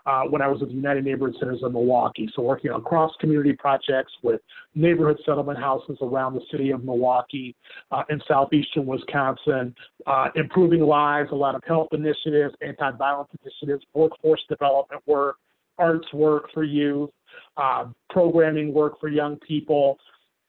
Uh, 0.09 0.23
when 0.23 0.41
I 0.41 0.49
was 0.49 0.59
with 0.61 0.71
United 0.71 1.05
Neighborhood 1.05 1.37
Centers 1.39 1.61
in 1.63 1.71
Milwaukee. 1.71 2.31
So, 2.35 2.41
working 2.41 2.71
on 2.71 2.81
cross 2.81 3.13
community 3.21 3.53
projects 3.53 4.11
with 4.23 4.41
neighborhood 4.75 5.19
settlement 5.27 5.59
houses 5.59 5.99
around 6.01 6.33
the 6.33 6.41
city 6.51 6.71
of 6.71 6.83
Milwaukee 6.83 7.55
uh, 7.91 8.05
in 8.09 8.19
southeastern 8.27 8.87
Wisconsin, 8.87 9.75
uh, 10.07 10.29
improving 10.35 10.81
lives, 10.81 11.29
a 11.31 11.35
lot 11.35 11.55
of 11.55 11.63
health 11.67 11.89
initiatives, 11.93 12.55
anti 12.63 12.91
violence 12.93 13.29
initiatives, 13.43 13.85
workforce 13.93 14.41
development 14.49 15.03
work, 15.05 15.37
arts 15.77 16.11
work 16.15 16.45
for 16.55 16.65
youth, 16.65 17.11
uh, 17.59 17.85
programming 18.09 18.73
work 18.73 18.99
for 19.01 19.11
young 19.11 19.37
people, 19.47 19.99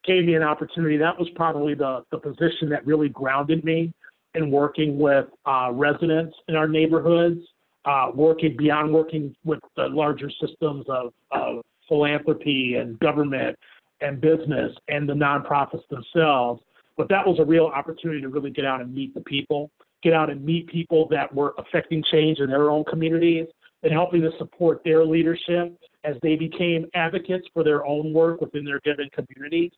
gave 0.05 0.23
me 0.23 0.35
an 0.35 0.43
opportunity. 0.43 0.95
That 0.95 1.19
was 1.19 1.27
probably 1.35 1.73
the, 1.73 2.05
the 2.11 2.17
position 2.17 2.69
that 2.69 2.87
really 2.87 3.09
grounded 3.09 3.65
me 3.65 3.93
in 4.35 4.51
working 4.51 4.97
with 4.97 5.25
uh, 5.45 5.71
residents 5.73 6.33
in 6.47 6.55
our 6.55 6.67
neighborhoods, 6.69 7.41
uh, 7.85 8.11
working 8.13 8.55
beyond 8.57 8.93
working 8.93 9.35
with 9.43 9.59
the 9.75 9.87
larger 9.87 10.29
systems 10.29 10.85
of, 10.89 11.13
of 11.31 11.63
philanthropy 11.87 12.75
and 12.75 12.99
government 12.99 13.57
and 14.01 14.21
business 14.21 14.71
and 14.87 15.07
the 15.07 15.13
nonprofits 15.13 15.87
themselves. 15.89 16.61
But 16.97 17.09
that 17.09 17.25
was 17.25 17.39
a 17.39 17.45
real 17.45 17.65
opportunity 17.67 18.21
to 18.21 18.29
really 18.29 18.51
get 18.51 18.65
out 18.65 18.81
and 18.81 18.93
meet 18.93 19.13
the 19.13 19.21
people, 19.21 19.71
get 20.03 20.13
out 20.13 20.29
and 20.29 20.43
meet 20.43 20.67
people 20.67 21.07
that 21.09 21.33
were 21.33 21.53
affecting 21.57 22.03
change 22.11 22.39
in 22.39 22.49
their 22.49 22.69
own 22.69 22.83
communities, 22.85 23.47
and 23.83 23.93
helping 23.93 24.21
to 24.21 24.31
support 24.37 24.81
their 24.83 25.05
leadership 25.05 25.77
as 26.03 26.15
they 26.21 26.35
became 26.35 26.85
advocates 26.93 27.47
for 27.53 27.63
their 27.63 27.85
own 27.85 28.13
work 28.13 28.41
within 28.41 28.65
their 28.65 28.79
given 28.81 29.09
communities. 29.13 29.71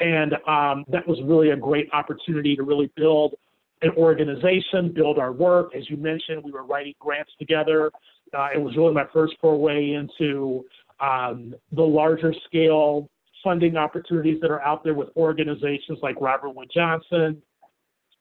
And 0.00 0.34
um, 0.46 0.84
that 0.88 1.06
was 1.06 1.18
really 1.24 1.50
a 1.50 1.56
great 1.56 1.88
opportunity 1.92 2.54
to 2.56 2.62
really 2.62 2.90
build 2.94 3.34
an 3.82 3.90
organization, 3.96 4.92
build 4.94 5.18
our 5.18 5.32
work. 5.32 5.74
As 5.76 5.88
you 5.88 5.96
mentioned, 5.96 6.42
we 6.44 6.50
were 6.50 6.64
writing 6.64 6.94
grants 6.98 7.30
together. 7.38 7.90
Uh, 8.36 8.48
it 8.54 8.58
was 8.60 8.76
really 8.76 8.92
my 8.92 9.06
first 9.12 9.34
foray 9.40 9.92
into 9.92 10.64
um, 11.00 11.54
the 11.72 11.82
larger 11.82 12.34
scale 12.46 13.08
funding 13.44 13.76
opportunities 13.76 14.40
that 14.40 14.50
are 14.50 14.62
out 14.62 14.82
there 14.82 14.94
with 14.94 15.08
organizations 15.16 15.98
like 16.02 16.16
Robert 16.20 16.50
Wood 16.50 16.70
Johnson 16.74 17.40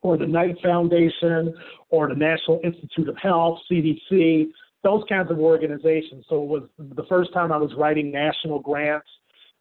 or 0.01 0.17
the 0.17 0.27
Knight 0.27 0.55
Foundation 0.63 1.53
or 1.89 2.07
the 2.07 2.15
National 2.15 2.61
Institute 2.63 3.09
of 3.09 3.17
Health, 3.17 3.59
CDC, 3.69 4.47
those 4.83 5.03
kinds 5.09 5.31
of 5.31 5.39
organizations. 5.39 6.25
So 6.29 6.43
it 6.43 6.47
was 6.47 6.63
the 6.77 7.03
first 7.09 7.33
time 7.33 7.51
I 7.51 7.57
was 7.57 7.71
writing 7.75 8.11
national 8.11 8.59
grants. 8.59 9.07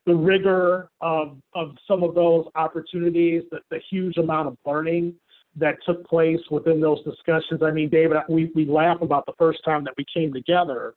The 0.05 0.15
rigor 0.15 0.91
of, 1.01 1.39
of 1.55 1.71
some 1.89 2.05
of 2.05 2.15
those 2.15 2.47
opportunities, 2.55 3.43
the, 3.51 3.59
the 3.71 3.81
huge 3.91 4.19
amount 4.19 4.49
of 4.49 4.57
learning 4.65 5.15
that 5.59 5.77
took 5.87 6.07
place 6.07 6.41
within 6.51 6.81
those 6.81 7.03
discussions. 7.05 7.63
I 7.63 7.71
mean, 7.71 7.89
David, 7.89 8.19
we, 8.29 8.51
we 8.55 8.67
laugh 8.67 9.01
about 9.01 9.27
the 9.27 9.33
first 9.39 9.61
time 9.65 9.85
that 9.85 9.95
we 9.97 10.05
came 10.13 10.33
together 10.33 10.95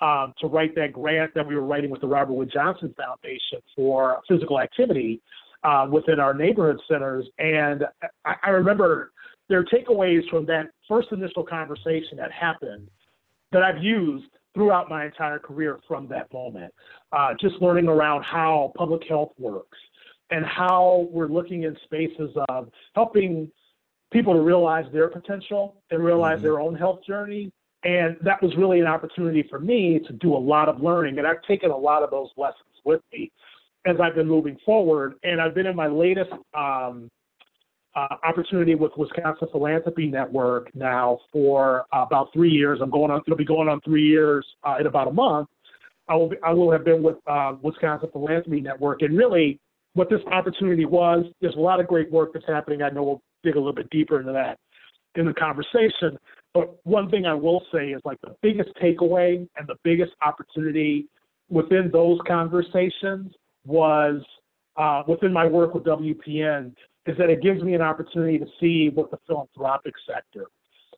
um, 0.00 0.34
to 0.40 0.46
write 0.46 0.74
that 0.74 0.92
grant 0.92 1.32
that 1.34 1.46
we 1.46 1.54
were 1.54 1.64
writing 1.64 1.90
with 1.90 2.00
the 2.00 2.06
Robert 2.06 2.34
Wood 2.34 2.50
Johnson 2.52 2.94
Foundation 2.96 3.60
for 3.74 4.20
physical 4.28 4.60
activity 4.60 5.22
uh, 5.62 5.86
within 5.90 6.20
our 6.20 6.34
neighborhood 6.34 6.80
centers. 6.86 7.26
And 7.38 7.84
I, 8.24 8.34
I 8.42 8.50
remember 8.50 9.12
there 9.48 9.58
are 9.58 9.64
takeaways 9.64 10.28
from 10.28 10.46
that 10.46 10.66
first 10.88 11.08
initial 11.12 11.44
conversation 11.44 12.18
that 12.18 12.32
happened 12.32 12.88
that 13.52 13.62
I've 13.62 13.82
used 13.82 14.26
throughout 14.52 14.88
my 14.88 15.06
entire 15.06 15.38
career 15.38 15.80
from 15.88 16.08
that 16.08 16.32
moment. 16.32 16.72
Uh, 17.12 17.30
just 17.40 17.54
learning 17.60 17.88
around 17.88 18.22
how 18.22 18.72
public 18.76 19.02
health 19.08 19.32
works 19.38 19.78
and 20.30 20.44
how 20.44 21.08
we're 21.10 21.28
looking 21.28 21.64
in 21.64 21.76
spaces 21.84 22.30
of 22.48 22.68
helping 22.94 23.50
people 24.14 24.32
to 24.32 24.40
realize 24.40 24.86
their 24.92 25.08
potential 25.08 25.82
and 25.90 26.02
realize 26.02 26.36
mm-hmm. 26.36 26.44
their 26.44 26.60
own 26.60 26.74
health 26.74 27.00
journey. 27.06 27.52
And 27.82 28.16
that 28.22 28.42
was 28.42 28.56
really 28.56 28.80
an 28.80 28.86
opportunity 28.86 29.44
for 29.50 29.58
me 29.58 30.00
to 30.06 30.12
do 30.14 30.34
a 30.34 30.38
lot 30.38 30.70
of 30.70 30.80
learning. 30.80 31.18
And 31.18 31.26
I've 31.26 31.42
taken 31.42 31.70
a 31.70 31.76
lot 31.76 32.02
of 32.02 32.10
those 32.10 32.30
lessons 32.38 32.74
with 32.84 33.02
me 33.12 33.30
as 33.84 33.96
I've 34.00 34.14
been 34.14 34.28
moving 34.28 34.56
forward. 34.64 35.16
And 35.22 35.42
I've 35.42 35.54
been 35.54 35.66
in 35.66 35.76
my 35.76 35.88
latest 35.88 36.30
um, 36.54 37.10
uh, 37.94 38.16
opportunity 38.22 38.74
with 38.74 38.92
Wisconsin 38.96 39.48
Philanthropy 39.52 40.06
Network 40.06 40.74
now 40.74 41.18
for 41.30 41.84
uh, 41.92 42.04
about 42.06 42.32
three 42.32 42.50
years. 42.50 42.80
I'm 42.80 42.90
going 42.90 43.10
on; 43.10 43.20
it'll 43.26 43.36
be 43.36 43.44
going 43.44 43.68
on 43.68 43.80
three 43.82 44.06
years 44.06 44.46
uh, 44.64 44.76
in 44.80 44.86
about 44.86 45.08
a 45.08 45.12
month. 45.12 45.48
I 46.08 46.14
will 46.16 46.28
be, 46.28 46.36
I 46.42 46.52
will 46.52 46.72
have 46.72 46.84
been 46.84 47.02
with 47.02 47.16
uh, 47.26 47.54
Wisconsin 47.62 48.08
Philanthropy 48.12 48.60
Network, 48.60 49.02
and 49.02 49.16
really, 49.16 49.60
what 49.92 50.10
this 50.10 50.20
opportunity 50.32 50.86
was. 50.86 51.24
There's 51.40 51.54
a 51.54 51.60
lot 51.60 51.78
of 51.78 51.86
great 51.86 52.10
work 52.10 52.32
that's 52.32 52.46
happening. 52.48 52.82
I 52.82 52.90
know 52.90 53.04
we'll 53.04 53.22
dig 53.44 53.54
a 53.54 53.58
little 53.58 53.74
bit 53.74 53.90
deeper 53.90 54.18
into 54.20 54.32
that 54.32 54.58
in 55.14 55.26
the 55.26 55.34
conversation. 55.34 56.18
But 56.52 56.74
one 56.84 57.10
thing 57.10 57.26
I 57.26 57.34
will 57.34 57.62
say 57.72 57.88
is 57.88 58.00
like 58.04 58.20
the 58.20 58.34
biggest 58.42 58.70
takeaway 58.82 59.48
and 59.56 59.68
the 59.68 59.76
biggest 59.82 60.12
opportunity 60.24 61.06
within 61.48 61.90
those 61.92 62.18
conversations 62.26 63.32
was 63.66 64.22
uh, 64.76 65.02
within 65.06 65.32
my 65.32 65.46
work 65.46 65.74
with 65.74 65.84
WPN 65.84 66.74
is 67.06 67.16
that 67.18 67.30
it 67.30 67.42
gives 67.42 67.62
me 67.62 67.74
an 67.74 67.82
opportunity 67.82 68.38
to 68.38 68.46
see 68.60 68.90
what 68.92 69.10
the 69.10 69.18
philanthropic 69.26 69.94
sector, 70.06 70.46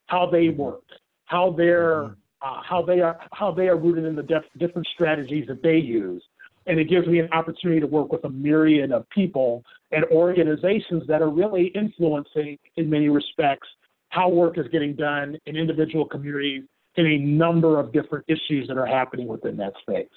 how 0.07 0.29
they 0.31 0.47
mm-hmm. 0.47 0.63
work, 0.63 0.85
how 1.25 1.55
they're 1.57 2.05
mm-hmm. 2.05 2.13
uh, 2.43 2.63
how 2.63 2.83
they 2.83 3.01
are 3.01 3.19
how 3.33 3.51
they 3.51 3.69
are 3.69 3.77
rooted 3.77 4.05
in 4.05 4.15
the 4.15 4.23
def- 4.23 4.45
different 4.59 4.87
strategies 4.95 5.47
that 5.49 5.63
they 5.63 5.77
use, 5.77 6.23
and 6.67 6.79
it 6.79 6.89
gives 6.89 7.07
me 7.07 7.21
an 7.21 7.29
opportunity 7.33 7.81
to 7.81 7.87
work 7.87 8.13
with 8.13 8.25
a 8.25 8.31
myriad 8.31 8.93
of 8.93 9.09
people 9.11 9.63
and 9.93 10.05
organizations 10.07 11.05
that 11.07 11.23
are 11.23 11.31
really 11.31 11.67
influencing, 11.69 12.59
in 12.77 12.91
many 12.91 13.09
respects, 13.09 13.69
how 14.09 14.29
work 14.29 14.59
is 14.59 14.67
getting 14.73 14.95
done 14.95 15.39
in 15.47 15.57
individual 15.57 16.07
communities 16.07 16.65
in 16.97 17.07
a 17.07 17.19
number 17.19 17.79
of 17.79 17.93
different 17.93 18.25
issues 18.29 18.67
that 18.69 18.77
are 18.77 18.87
happening 18.87 19.29
within 19.29 19.57
that 19.59 19.75
space. 19.81 20.09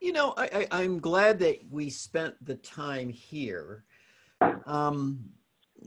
You 0.00 0.12
know, 0.12 0.32
I, 0.36 0.66
am 0.72 0.98
glad 0.98 1.40
that 1.40 1.58
we 1.70 1.90
spent 1.90 2.42
the 2.44 2.54
time 2.54 3.10
here 3.10 3.84
um, 4.64 5.18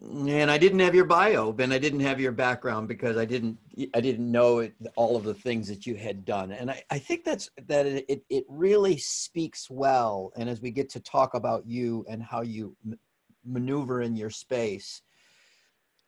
and 0.02 0.50
I 0.50 0.58
didn't 0.58 0.80
have 0.80 0.96
your 0.96 1.06
bio, 1.06 1.56
and 1.58 1.74
I 1.74 1.78
didn't 1.78 2.00
have 2.00 2.20
your 2.20 2.32
background 2.32 2.88
because 2.88 3.16
I 3.16 3.26
didn't 3.26 3.58
I 3.94 4.02
didn't 4.02 4.32
know 4.32 4.60
it, 4.60 4.74
all 4.96 5.16
of 5.16 5.24
the 5.24 5.34
things 5.34 5.68
that 5.68 5.86
you 5.86 5.96
had 5.96 6.26
done. 6.26 6.52
And 6.52 6.72
I, 6.72 6.84
I 6.90 7.00
think 7.00 7.24
that's 7.24 7.50
that 7.68 7.86
it 7.86 8.24
it 8.30 8.46
really 8.48 8.98
speaks 8.98 9.70
well. 9.70 10.32
And 10.36 10.50
as 10.50 10.62
we 10.62 10.72
get 10.72 10.90
to 10.92 11.00
talk 11.00 11.36
about 11.36 11.68
you 11.68 12.06
and 12.10 12.24
how 12.24 12.42
you 12.42 12.76
m- 12.86 13.00
maneuver 13.46 14.02
in 14.02 14.16
your 14.16 14.32
space, 14.32 15.04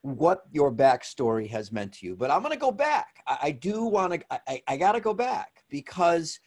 what 0.01 0.43
your 0.51 0.71
backstory 0.71 1.49
has 1.49 1.71
meant 1.71 1.93
to 1.93 2.07
you. 2.07 2.15
But 2.15 2.31
I'm 2.31 2.41
going 2.41 2.53
to 2.53 2.59
go 2.59 2.71
back. 2.71 3.21
I, 3.27 3.37
I 3.43 3.51
do 3.51 3.83
want 3.85 4.13
to. 4.13 4.41
I, 4.47 4.63
I 4.67 4.77
got 4.77 4.93
to 4.93 4.99
go 4.99 5.13
back 5.13 5.63
because, 5.69 6.39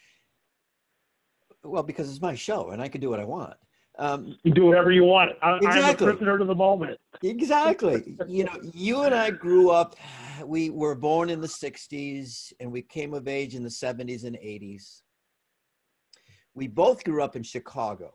well, 1.63 1.85
because 1.85 2.11
it's 2.11 2.23
my 2.23 2.35
show 2.35 2.71
and 2.71 2.83
I 2.83 2.89
can 2.89 3.01
do 3.01 3.11
what 3.11 3.21
I 3.21 3.25
want. 3.25 3.55
Um, 3.99 4.37
you 4.45 4.53
do 4.53 4.67
whatever 4.67 4.93
you 4.93 5.05
want. 5.05 5.33
I, 5.43 5.57
exactly. 5.57 6.07
I'm 6.07 6.13
a 6.13 6.17
prisoner 6.17 6.39
to 6.39 6.45
the 6.45 6.55
moment. 6.55 6.99
exactly. 7.23 8.17
You 8.29 8.45
know, 8.45 8.57
you 8.73 9.03
and 9.03 9.15
I 9.15 9.31
grew 9.31 9.71
up. 9.71 9.97
We 10.45 10.71
were 10.71 10.95
born 10.95 11.31
in 11.31 11.41
the 11.41 11.49
'60s, 11.49 12.53
and 12.61 12.71
we 12.71 12.83
came 12.83 13.15
of 13.15 13.27
age 13.27 13.55
in 13.55 13.65
the 13.65 13.69
'70s 13.69 14.25
and 14.25 14.37
'80s. 14.37 15.03
We 16.55 16.69
both 16.69 17.03
grew 17.05 17.23
up 17.23 17.37
in 17.37 17.43
Chicago. 17.43 18.15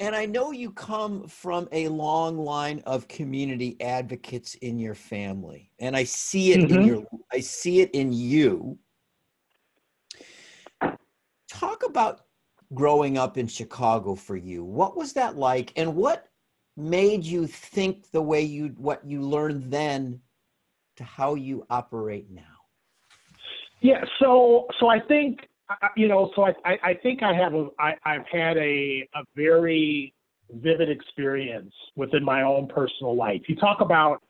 And 0.00 0.16
I 0.16 0.26
know 0.26 0.50
you 0.50 0.72
come 0.72 1.28
from 1.28 1.68
a 1.70 1.86
long 1.86 2.36
line 2.36 2.82
of 2.84 3.06
community 3.06 3.76
advocates 3.80 4.54
in 4.56 4.78
your 4.78 4.96
family, 4.96 5.70
and 5.78 5.96
I 5.96 6.02
see 6.02 6.52
it 6.52 6.60
mm-hmm. 6.62 6.80
in 6.80 6.86
your, 6.86 7.04
I 7.32 7.38
see 7.38 7.80
it 7.80 7.90
in 7.92 8.12
you. 8.12 8.76
Talk 11.48 11.84
about 11.86 12.22
growing 12.74 13.18
up 13.18 13.36
in 13.38 13.46
Chicago 13.46 14.14
for 14.14 14.36
you. 14.36 14.64
What 14.64 14.96
was 14.96 15.12
that 15.14 15.36
like, 15.36 15.72
and 15.76 15.94
what 15.94 16.28
made 16.76 17.24
you 17.24 17.46
think 17.46 18.10
the 18.10 18.22
way 18.22 18.42
you, 18.42 18.74
what 18.76 19.04
you 19.04 19.20
learned 19.22 19.70
then, 19.70 20.20
to 20.96 21.04
how 21.04 21.34
you 21.34 21.66
operate 21.70 22.30
now? 22.30 22.42
Yeah, 23.80 24.04
so 24.20 24.66
so 24.78 24.88
I 24.88 25.00
think 25.00 25.48
you 25.96 26.08
know, 26.08 26.30
so 26.34 26.44
I, 26.64 26.78
I, 26.82 26.94
think 26.94 27.22
I 27.22 27.34
have 27.34 27.54
a, 27.54 27.68
I, 27.78 27.94
I've 28.04 28.26
had 28.30 28.56
a, 28.56 29.08
a 29.14 29.22
very 29.36 30.12
vivid 30.50 30.90
experience 30.90 31.72
within 31.96 32.24
my 32.24 32.42
own 32.42 32.68
personal 32.68 33.16
life. 33.16 33.42
You 33.48 33.56
talk 33.56 33.80
about, 33.80 34.22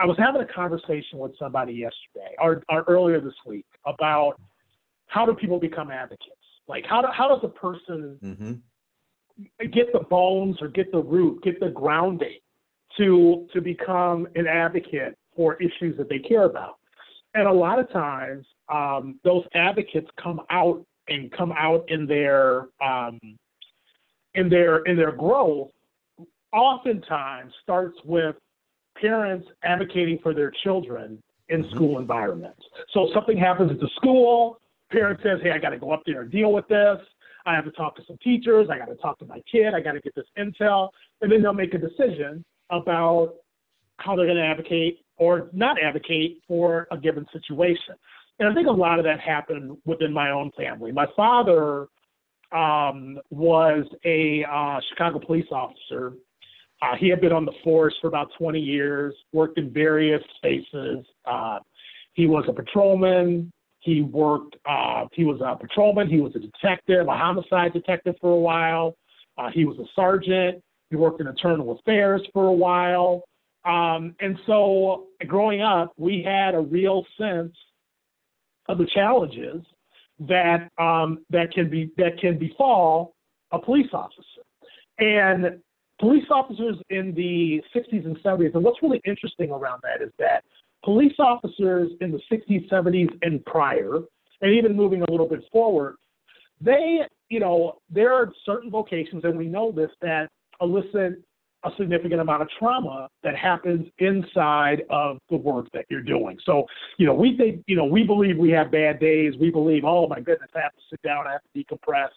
I 0.00 0.06
was 0.06 0.16
having 0.18 0.42
a 0.42 0.52
conversation 0.52 1.18
with 1.18 1.32
somebody 1.38 1.72
yesterday 1.72 2.34
or, 2.38 2.62
or 2.68 2.84
earlier 2.88 3.20
this 3.20 3.34
week 3.46 3.66
about 3.86 4.40
how 5.06 5.26
do 5.26 5.34
people 5.34 5.58
become 5.58 5.90
advocates? 5.90 6.36
Like 6.72 6.86
how 6.88 7.02
do, 7.02 7.08
how 7.12 7.28
does 7.28 7.40
a 7.42 7.48
person 7.48 8.18
mm-hmm. 8.24 9.66
get 9.66 9.92
the 9.92 10.00
bones 10.00 10.56
or 10.62 10.68
get 10.68 10.90
the 10.90 11.02
root, 11.02 11.42
get 11.42 11.60
the 11.60 11.68
grounding 11.68 12.38
to 12.96 13.46
to 13.52 13.60
become 13.60 14.26
an 14.36 14.46
advocate 14.46 15.18
for 15.36 15.56
issues 15.56 15.98
that 15.98 16.08
they 16.08 16.18
care 16.18 16.44
about? 16.44 16.78
And 17.34 17.46
a 17.46 17.52
lot 17.52 17.78
of 17.78 17.92
times 17.92 18.46
um, 18.72 19.20
those 19.22 19.44
advocates 19.54 20.08
come 20.22 20.40
out 20.48 20.82
and 21.08 21.30
come 21.32 21.52
out 21.52 21.84
in 21.88 22.06
their 22.06 22.68
um, 22.82 23.20
in 24.34 24.48
their 24.48 24.78
in 24.84 24.96
their 24.96 25.12
growth 25.12 25.72
oftentimes 26.54 27.52
starts 27.62 27.98
with 28.06 28.34
parents 28.98 29.46
advocating 29.62 30.18
for 30.22 30.32
their 30.32 30.52
children 30.64 31.22
in 31.50 31.62
mm-hmm. 31.62 31.74
school 31.74 31.98
environments. 31.98 32.62
So 32.94 33.10
something 33.12 33.36
happens 33.36 33.70
at 33.70 33.78
the 33.78 33.90
school, 33.96 34.58
parent 34.92 35.20
says, 35.22 35.38
"Hey, 35.42 35.50
I 35.50 35.58
got 35.58 35.70
to 35.70 35.78
go 35.78 35.90
up 35.90 36.02
there 36.06 36.22
and 36.22 36.30
deal 36.30 36.52
with 36.52 36.68
this. 36.68 36.98
I 37.44 37.54
have 37.54 37.64
to 37.64 37.72
talk 37.72 37.96
to 37.96 38.02
some 38.06 38.18
teachers. 38.22 38.68
I 38.70 38.78
got 38.78 38.88
to 38.88 38.94
talk 38.96 39.18
to 39.18 39.26
my 39.26 39.40
kid. 39.50 39.74
I 39.74 39.80
got 39.80 39.92
to 39.92 40.00
get 40.00 40.14
this 40.14 40.26
intel," 40.38 40.90
and 41.20 41.32
then 41.32 41.42
they'll 41.42 41.52
make 41.52 41.74
a 41.74 41.78
decision 41.78 42.44
about 42.70 43.34
how 43.98 44.16
they're 44.16 44.26
going 44.26 44.38
to 44.38 44.44
advocate 44.44 45.00
or 45.16 45.48
not 45.52 45.76
advocate 45.80 46.42
for 46.48 46.88
a 46.90 46.96
given 46.96 47.26
situation. 47.32 47.94
And 48.38 48.48
I 48.48 48.54
think 48.54 48.66
a 48.66 48.72
lot 48.72 48.98
of 48.98 49.04
that 49.04 49.20
happened 49.20 49.76
within 49.84 50.12
my 50.12 50.30
own 50.30 50.50
family. 50.56 50.90
My 50.90 51.06
father 51.14 51.86
um, 52.50 53.18
was 53.30 53.84
a 54.04 54.44
uh, 54.50 54.80
Chicago 54.88 55.20
police 55.24 55.46
officer. 55.50 56.14
Uh, 56.80 56.96
he 56.98 57.08
had 57.08 57.20
been 57.20 57.32
on 57.32 57.44
the 57.44 57.52
force 57.62 57.94
for 58.00 58.08
about 58.08 58.28
20 58.38 58.58
years, 58.58 59.14
worked 59.32 59.58
in 59.58 59.72
various 59.72 60.22
spaces. 60.36 61.06
Uh, 61.24 61.60
he 62.14 62.26
was 62.26 62.44
a 62.48 62.52
patrolman. 62.52 63.52
He 63.82 64.00
worked, 64.00 64.56
uh, 64.64 65.06
he 65.12 65.24
was 65.24 65.40
a 65.44 65.56
patrolman. 65.56 66.08
He 66.08 66.20
was 66.20 66.34
a 66.36 66.38
detective, 66.38 67.08
a 67.08 67.16
homicide 67.16 67.72
detective 67.72 68.14
for 68.20 68.32
a 68.32 68.38
while. 68.38 68.96
Uh, 69.36 69.50
he 69.52 69.64
was 69.64 69.76
a 69.78 69.86
sergeant. 69.94 70.62
He 70.90 70.96
worked 70.96 71.20
in 71.20 71.26
internal 71.26 71.72
affairs 71.72 72.22
for 72.32 72.46
a 72.46 72.52
while. 72.52 73.24
Um, 73.64 74.14
and 74.20 74.38
so 74.46 75.06
growing 75.26 75.62
up, 75.62 75.92
we 75.96 76.22
had 76.22 76.54
a 76.54 76.60
real 76.60 77.04
sense 77.18 77.56
of 78.68 78.78
the 78.78 78.86
challenges 78.94 79.62
that 80.20 80.68
um, 80.78 81.24
that 81.30 81.52
can 81.52 81.68
be 81.68 81.90
that 81.96 82.18
can 82.20 82.38
befall 82.38 83.14
a 83.50 83.58
police 83.58 83.88
officer. 83.92 84.42
And 84.98 85.60
police 85.98 86.24
officers 86.30 86.76
in 86.90 87.14
the 87.14 87.62
60s 87.74 88.04
and 88.04 88.16
70s, 88.18 88.54
and 88.54 88.62
what's 88.62 88.82
really 88.82 89.00
interesting 89.04 89.50
around 89.50 89.80
that 89.82 90.04
is 90.04 90.12
that 90.18 90.44
police 90.84 91.14
officers 91.18 91.90
in 92.00 92.10
the 92.10 92.20
60s, 92.30 92.68
70s, 92.70 93.08
and 93.22 93.44
prior, 93.44 93.96
and 94.40 94.52
even 94.52 94.76
moving 94.76 95.02
a 95.02 95.10
little 95.10 95.28
bit 95.28 95.44
forward, 95.52 95.96
they, 96.60 97.00
you 97.28 97.40
know, 97.40 97.78
there 97.90 98.12
are 98.12 98.32
certain 98.44 98.70
vocations, 98.70 99.24
and 99.24 99.36
we 99.36 99.46
know 99.46 99.72
this, 99.72 99.90
that 100.00 100.28
elicit 100.60 101.22
a 101.64 101.70
significant 101.78 102.20
amount 102.20 102.42
of 102.42 102.48
trauma 102.58 103.08
that 103.22 103.36
happens 103.36 103.86
inside 103.98 104.82
of 104.90 105.18
the 105.30 105.36
work 105.36 105.66
that 105.72 105.84
you're 105.88 106.02
doing. 106.02 106.36
So, 106.44 106.66
you 106.98 107.06
know, 107.06 107.14
we 107.14 107.36
think, 107.36 107.62
you 107.66 107.76
know, 107.76 107.84
we 107.84 108.02
believe 108.02 108.36
we 108.36 108.50
have 108.50 108.72
bad 108.72 108.98
days. 108.98 109.34
We 109.40 109.50
believe, 109.50 109.84
oh 109.84 110.08
my 110.08 110.20
goodness, 110.20 110.50
I 110.54 110.60
have 110.60 110.72
to 110.72 110.82
sit 110.90 111.00
down, 111.02 111.26
I 111.26 111.32
have 111.32 111.40
to 111.42 111.64
decompress, 111.64 112.08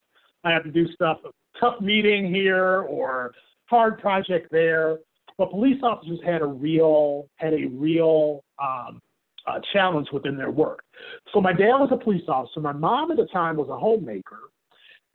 I 0.44 0.52
have 0.52 0.64
to 0.64 0.72
do 0.72 0.88
stuff, 0.94 1.20
tough 1.60 1.80
meeting 1.80 2.34
here 2.34 2.82
or 2.82 3.34
hard 3.66 4.00
project 4.00 4.52
there. 4.52 4.98
But 5.38 5.52
police 5.52 5.82
officers 5.84 6.20
had 6.26 6.42
a 6.42 6.46
real 6.46 7.28
had 7.36 7.54
a 7.54 7.68
real 7.72 8.44
um, 8.62 9.02
uh, 9.48 9.60
challenge 9.74 10.08
within 10.12 10.38
their 10.38 10.52
work. 10.52 10.84
So 11.34 11.42
my 11.42 11.52
dad 11.52 11.78
was 11.78 11.90
a 11.92 11.98
police 11.98 12.24
officer. 12.28 12.62
My 12.62 12.72
mom 12.72 13.12
at 13.12 13.18
the 13.18 13.28
time 13.28 13.58
was 13.58 13.70
a 13.70 13.78
homemaker, 13.78 14.40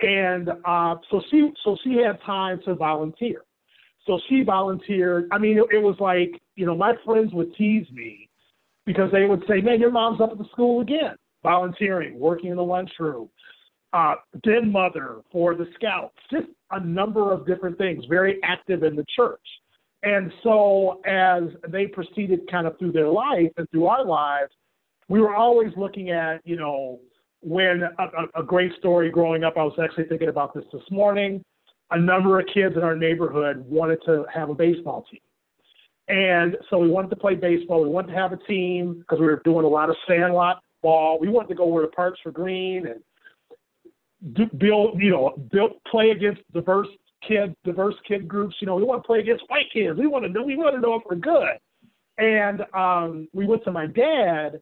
and 0.01 0.51
uh, 0.65 0.97
so 1.11 1.23
she 1.31 1.51
so 1.65 1.77
she 1.83 1.95
had 1.95 2.19
time 2.25 2.61
to 2.67 2.75
volunteer. 2.75 3.43
So 4.07 4.19
she 4.29 4.43
volunteered. 4.43 5.29
I 5.31 5.39
mean, 5.39 5.59
it, 5.59 5.77
it 5.77 5.83
was 5.83 5.97
like, 6.01 6.41
you 6.57 6.67
know, 6.67 6.75
my 6.75 6.95
friends 7.05 7.33
would 7.33 7.55
tease 7.57 7.87
me 7.93 8.29
because 8.87 9.11
they 9.13 9.25
would 9.25 9.43
say, 9.49 9.61
man, 9.61 9.81
your 9.81 9.91
mom's 9.91 10.21
up 10.21 10.33
at 10.33 10.39
the 10.39 10.49
school 10.53 10.81
again, 10.81 11.17
volunteering, 11.43 12.19
working 12.19 12.51
in 12.51 12.57
the 12.57 12.63
lunchroom, 12.63 13.29
uh, 13.93 14.15
den 14.43 14.73
mother 14.73 15.19
for 15.31 15.55
the 15.55 15.67
scouts, 15.75 16.17
just 16.31 16.47
a 16.71 16.81
number 16.85 17.33
of 17.33 17.47
different 17.47 17.77
things, 17.79 18.05
very 18.09 18.39
active 18.43 18.83
in 18.83 18.97
the 18.97 19.05
church. 19.15 19.41
And 20.03 20.33
so 20.43 21.01
as 21.05 21.45
they 21.69 21.87
proceeded 21.87 22.51
kind 22.51 22.67
of 22.67 22.79
through 22.79 22.93
their 22.93 23.09
life 23.09 23.53
and 23.57 23.69
through 23.71 23.87
our 23.87 24.05
lives, 24.05 24.51
we 25.09 25.21
were 25.21 25.35
always 25.35 25.73
looking 25.77 26.11
at, 26.11 26.41
you 26.45 26.57
know, 26.57 27.01
when 27.43 27.83
a, 27.83 28.41
a, 28.41 28.43
great 28.43 28.73
story 28.79 29.11
growing 29.11 29.45
up, 29.45 29.55
I 29.57 29.65
was 29.65 29.73
actually 29.83 30.05
thinking 30.05 30.29
about 30.29 30.55
this 30.55 30.65
this 30.73 30.83
morning 30.91 31.43
a 31.91 31.99
number 31.99 32.39
of 32.39 32.47
kids 32.53 32.77
in 32.77 32.83
our 32.83 32.97
neighborhood 32.97 33.65
wanted 33.69 33.99
to 34.07 34.25
have 34.33 34.51
a 34.51 34.55
baseball 34.55 35.05
team. 35.11 35.21
And 36.09 36.57
so 36.69 36.79
we 36.79 36.89
wanted 36.89 37.11
to 37.11 37.17
play 37.17 37.35
baseball. 37.35 37.83
We 37.83 37.89
wanted 37.89 38.13
to 38.13 38.19
have 38.19 38.33
a 38.33 38.37
team 38.37 38.99
because 39.01 39.21
we 39.21 39.27
were 39.27 39.41
doing 39.45 39.65
a 39.65 39.69
lot 39.69 39.91
of 39.91 39.97
sandlot 40.09 40.63
ball. 40.83 41.19
We 41.21 41.29
wanted 41.29 41.49
to 41.49 41.55
go 41.55 41.67
where 41.67 41.83
the 41.83 41.89
parks 41.89 42.19
were 42.25 42.33
green 42.33 42.87
and 42.87 44.35
do, 44.35 44.47
build, 44.57 45.01
you 45.01 45.11
know, 45.11 45.35
build, 45.53 45.73
play 45.91 46.11
against 46.11 46.41
diverse 46.53 46.89
kids, 47.27 47.55
diverse 47.65 47.95
kid 48.07 48.27
groups. 48.27 48.57
You 48.61 48.67
know, 48.67 48.77
we 48.77 48.85
want 48.85 49.03
to 49.03 49.07
play 49.07 49.21
against 49.21 49.45
white 49.49 49.67
kids. 49.73 49.99
We 49.99 50.07
want 50.07 50.25
to 50.25 50.31
know, 50.31 50.43
we 50.43 50.57
want 50.57 50.75
to 50.75 50.81
know 50.81 50.95
if 50.95 51.03
we're 51.09 51.17
good. 51.17 51.59
And 52.19 52.63
um, 52.75 53.29
we 53.33 53.47
went 53.47 53.65
to 53.65 53.73
my 53.73 53.87
dad 53.87 54.61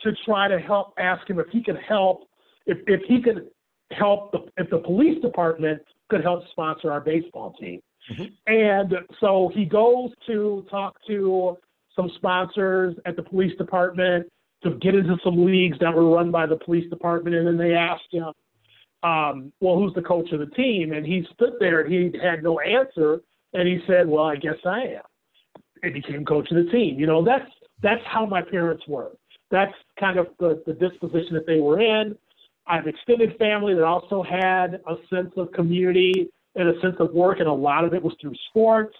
to 0.00 0.12
try 0.24 0.48
to 0.48 0.58
help, 0.58 0.94
ask 0.98 1.28
him 1.28 1.38
if 1.38 1.46
he 1.50 1.62
could 1.62 1.78
help, 1.86 2.28
if, 2.66 2.78
if 2.86 3.00
he 3.06 3.22
could 3.22 3.48
help 3.92 4.32
the, 4.32 4.38
if 4.56 4.70
the 4.70 4.78
police 4.78 5.20
department 5.22 5.80
could 6.10 6.22
help 6.22 6.42
sponsor 6.50 6.90
our 6.90 7.00
baseball 7.00 7.54
team. 7.60 7.80
Mm-hmm. 8.12 8.52
And 8.52 8.94
so 9.20 9.50
he 9.54 9.64
goes 9.64 10.10
to 10.26 10.66
talk 10.70 10.96
to 11.06 11.56
some 11.96 12.10
sponsors 12.16 12.96
at 13.06 13.16
the 13.16 13.22
police 13.22 13.56
department 13.56 14.26
to 14.62 14.70
get 14.80 14.94
into 14.94 15.16
some 15.22 15.44
leagues 15.44 15.78
that 15.80 15.94
were 15.94 16.08
run 16.08 16.30
by 16.30 16.46
the 16.46 16.56
police 16.56 16.88
department. 16.90 17.36
And 17.36 17.46
then 17.46 17.56
they 17.56 17.74
asked 17.74 18.10
him, 18.10 18.32
um, 19.04 19.52
well, 19.60 19.76
who's 19.76 19.92
the 19.94 20.02
coach 20.02 20.32
of 20.32 20.40
the 20.40 20.46
team? 20.46 20.92
And 20.92 21.04
he 21.06 21.26
stood 21.34 21.52
there 21.60 21.80
and 21.80 21.92
he 21.92 22.18
had 22.18 22.42
no 22.42 22.58
answer. 22.60 23.20
And 23.52 23.68
he 23.68 23.78
said, 23.86 24.08
well, 24.08 24.24
I 24.24 24.36
guess 24.36 24.56
I 24.64 24.80
am. 24.80 25.02
And 25.82 25.92
became 25.92 26.24
coach 26.24 26.50
of 26.50 26.64
the 26.64 26.72
team. 26.72 26.98
You 26.98 27.06
know, 27.06 27.24
that's, 27.24 27.50
that's 27.82 28.00
how 28.06 28.24
my 28.24 28.40
parents 28.42 28.82
were. 28.88 29.12
That's 29.50 29.74
kind 30.00 30.18
of 30.18 30.28
the, 30.40 30.62
the 30.66 30.72
disposition 30.72 31.34
that 31.34 31.46
they 31.46 31.60
were 31.60 31.80
in. 31.80 32.16
I 32.66 32.76
have 32.76 32.86
extended 32.86 33.36
family 33.38 33.74
that 33.74 33.84
also 33.84 34.22
had 34.22 34.80
a 34.88 34.94
sense 35.10 35.32
of 35.36 35.52
community 35.52 36.30
and 36.56 36.68
a 36.68 36.80
sense 36.80 36.96
of 36.98 37.12
work, 37.12 37.40
and 37.40 37.48
a 37.48 37.52
lot 37.52 37.84
of 37.84 37.92
it 37.92 38.02
was 38.02 38.14
through 38.20 38.34
sports, 38.48 38.96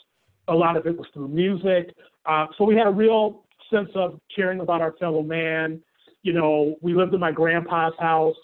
a 0.48 0.54
lot 0.54 0.76
of 0.76 0.86
it 0.86 0.96
was 0.96 1.06
through 1.14 1.28
music. 1.28 1.94
Uh, 2.26 2.46
so 2.58 2.64
we 2.64 2.76
had 2.76 2.86
a 2.86 2.90
real 2.90 3.44
sense 3.72 3.88
of 3.94 4.20
caring 4.34 4.60
about 4.60 4.82
our 4.82 4.92
fellow 5.00 5.22
man. 5.22 5.80
You 6.22 6.34
know, 6.34 6.76
we 6.82 6.94
lived 6.94 7.14
in 7.14 7.20
my 7.20 7.32
grandpa's 7.32 7.94
house. 7.98 8.36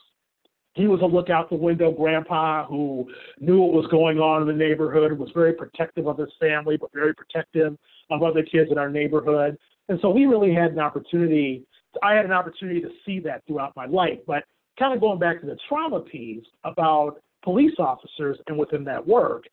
He 0.75 0.87
was 0.87 1.01
a 1.03 1.07
look 1.07 1.31
out 1.31 1.51
the 1.51 1.57
window 1.57 1.91
grandpa 1.91 2.67
who 2.67 3.09
knew 3.41 3.61
what 3.61 3.73
was 3.73 3.87
going 3.91 4.19
on 4.19 4.43
in 4.43 4.49
the 4.49 4.55
neighborhood, 4.55 5.13
was 5.19 5.31
very 5.35 5.53
protective 5.53 6.07
of 6.07 6.19
his 6.19 6.31
family, 6.39 6.77
but 6.77 6.93
very 6.93 7.13
protective 7.15 7.77
of 8.11 8.23
other 8.23 8.43
kids 8.43 8.71
in 8.71 8.79
our 8.79 8.91
neighborhood. 8.91 9.59
And 9.89 9.99
so 10.01 10.11
we 10.11 10.27
really 10.27 10.55
had 10.55 10.71
an 10.71 10.79
opportunity. 10.79 11.65
I 12.03 12.15
had 12.15 12.25
an 12.25 12.33
opportunity 12.33 12.81
to 12.81 12.91
see 13.05 13.19
that 13.21 13.45
throughout 13.47 13.75
my 13.75 13.87
life. 13.87 14.19
But 14.27 14.45
kind 14.79 14.95
of 14.95 15.01
going 15.01 15.19
back 15.19 15.41
to 15.41 15.47
the 15.47 15.59
trauma 15.69 16.01
piece 16.01 16.47
about 16.65 17.21
police 17.43 17.75
officers 17.79 18.39
and 18.47 18.57
within 18.57 18.85
that 18.85 19.05
work. 19.05 19.45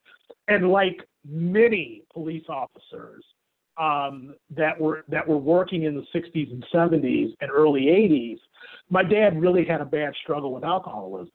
And 0.47 0.69
like 0.69 1.01
many 1.27 2.03
police 2.13 2.45
officers 2.47 3.23
um, 3.79 4.35
that 4.55 4.79
were 4.79 5.03
that 5.09 5.27
were 5.27 5.37
working 5.37 5.83
in 5.83 5.95
the 5.95 6.05
60s 6.13 6.51
and 6.51 6.65
70s 6.73 7.33
and 7.41 7.51
early 7.51 7.83
80s, 7.83 8.37
my 8.89 9.03
dad 9.03 9.39
really 9.39 9.65
had 9.65 9.81
a 9.81 9.85
bad 9.85 10.13
struggle 10.23 10.53
with 10.53 10.63
alcoholism, 10.63 11.31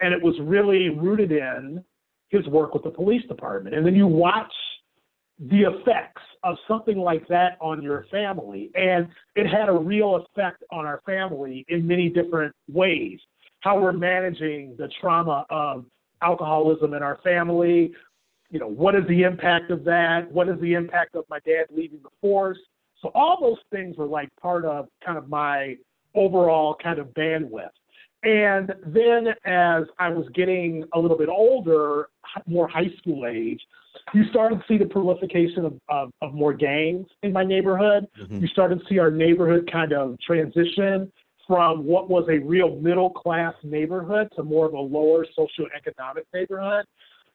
and 0.00 0.12
it 0.14 0.22
was 0.22 0.34
really 0.40 0.88
rooted 0.90 1.32
in 1.32 1.84
his 2.28 2.46
work 2.46 2.74
with 2.74 2.82
the 2.82 2.90
police 2.90 3.24
department. 3.26 3.76
And 3.76 3.86
then 3.86 3.94
you 3.94 4.06
watch 4.06 4.52
the 5.38 5.62
effects 5.62 6.22
of 6.42 6.56
something 6.68 6.98
like 6.98 7.26
that 7.28 7.56
on 7.60 7.82
your 7.82 8.06
family. 8.10 8.70
And 8.74 9.08
it 9.34 9.46
had 9.46 9.68
a 9.68 9.72
real 9.72 10.16
effect 10.16 10.62
on 10.70 10.86
our 10.86 11.00
family 11.04 11.64
in 11.68 11.86
many 11.86 12.08
different 12.08 12.54
ways. 12.68 13.18
How 13.60 13.80
we're 13.80 13.92
managing 13.92 14.76
the 14.78 14.88
trauma 15.00 15.46
of 15.50 15.86
alcoholism 16.22 16.94
in 16.94 17.02
our 17.02 17.18
family. 17.24 17.92
You 18.54 18.60
know, 18.60 18.68
what 18.68 18.94
is 18.94 19.02
the 19.08 19.24
impact 19.24 19.72
of 19.72 19.82
that? 19.82 20.30
What 20.30 20.48
is 20.48 20.60
the 20.60 20.74
impact 20.74 21.16
of 21.16 21.24
my 21.28 21.40
dad 21.40 21.64
leaving 21.74 21.98
the 22.04 22.10
force? 22.20 22.56
So 23.02 23.10
all 23.12 23.36
those 23.40 23.58
things 23.72 23.96
were 23.96 24.06
like 24.06 24.28
part 24.40 24.64
of 24.64 24.86
kind 25.04 25.18
of 25.18 25.28
my 25.28 25.74
overall 26.14 26.76
kind 26.80 27.00
of 27.00 27.08
bandwidth. 27.08 27.70
And 28.22 28.72
then 28.86 29.34
as 29.44 29.86
I 29.98 30.08
was 30.10 30.26
getting 30.34 30.84
a 30.92 31.00
little 31.00 31.18
bit 31.18 31.28
older, 31.28 32.10
more 32.46 32.68
high 32.68 32.90
school 32.98 33.26
age, 33.26 33.60
you 34.14 34.22
started 34.30 34.60
to 34.60 34.64
see 34.68 34.78
the 34.78 34.86
proliferation 34.86 35.64
of, 35.64 35.80
of, 35.88 36.12
of 36.22 36.32
more 36.32 36.52
gangs 36.52 37.08
in 37.24 37.32
my 37.32 37.42
neighborhood. 37.42 38.06
Mm-hmm. 38.22 38.38
You 38.38 38.46
started 38.46 38.78
to 38.78 38.84
see 38.88 39.00
our 39.00 39.10
neighborhood 39.10 39.68
kind 39.70 39.92
of 39.92 40.16
transition 40.20 41.10
from 41.48 41.84
what 41.84 42.08
was 42.08 42.24
a 42.28 42.38
real 42.38 42.76
middle 42.76 43.10
class 43.10 43.54
neighborhood 43.64 44.28
to 44.36 44.44
more 44.44 44.66
of 44.66 44.74
a 44.74 44.80
lower 44.80 45.26
socioeconomic 45.36 46.22
neighborhood. 46.32 46.84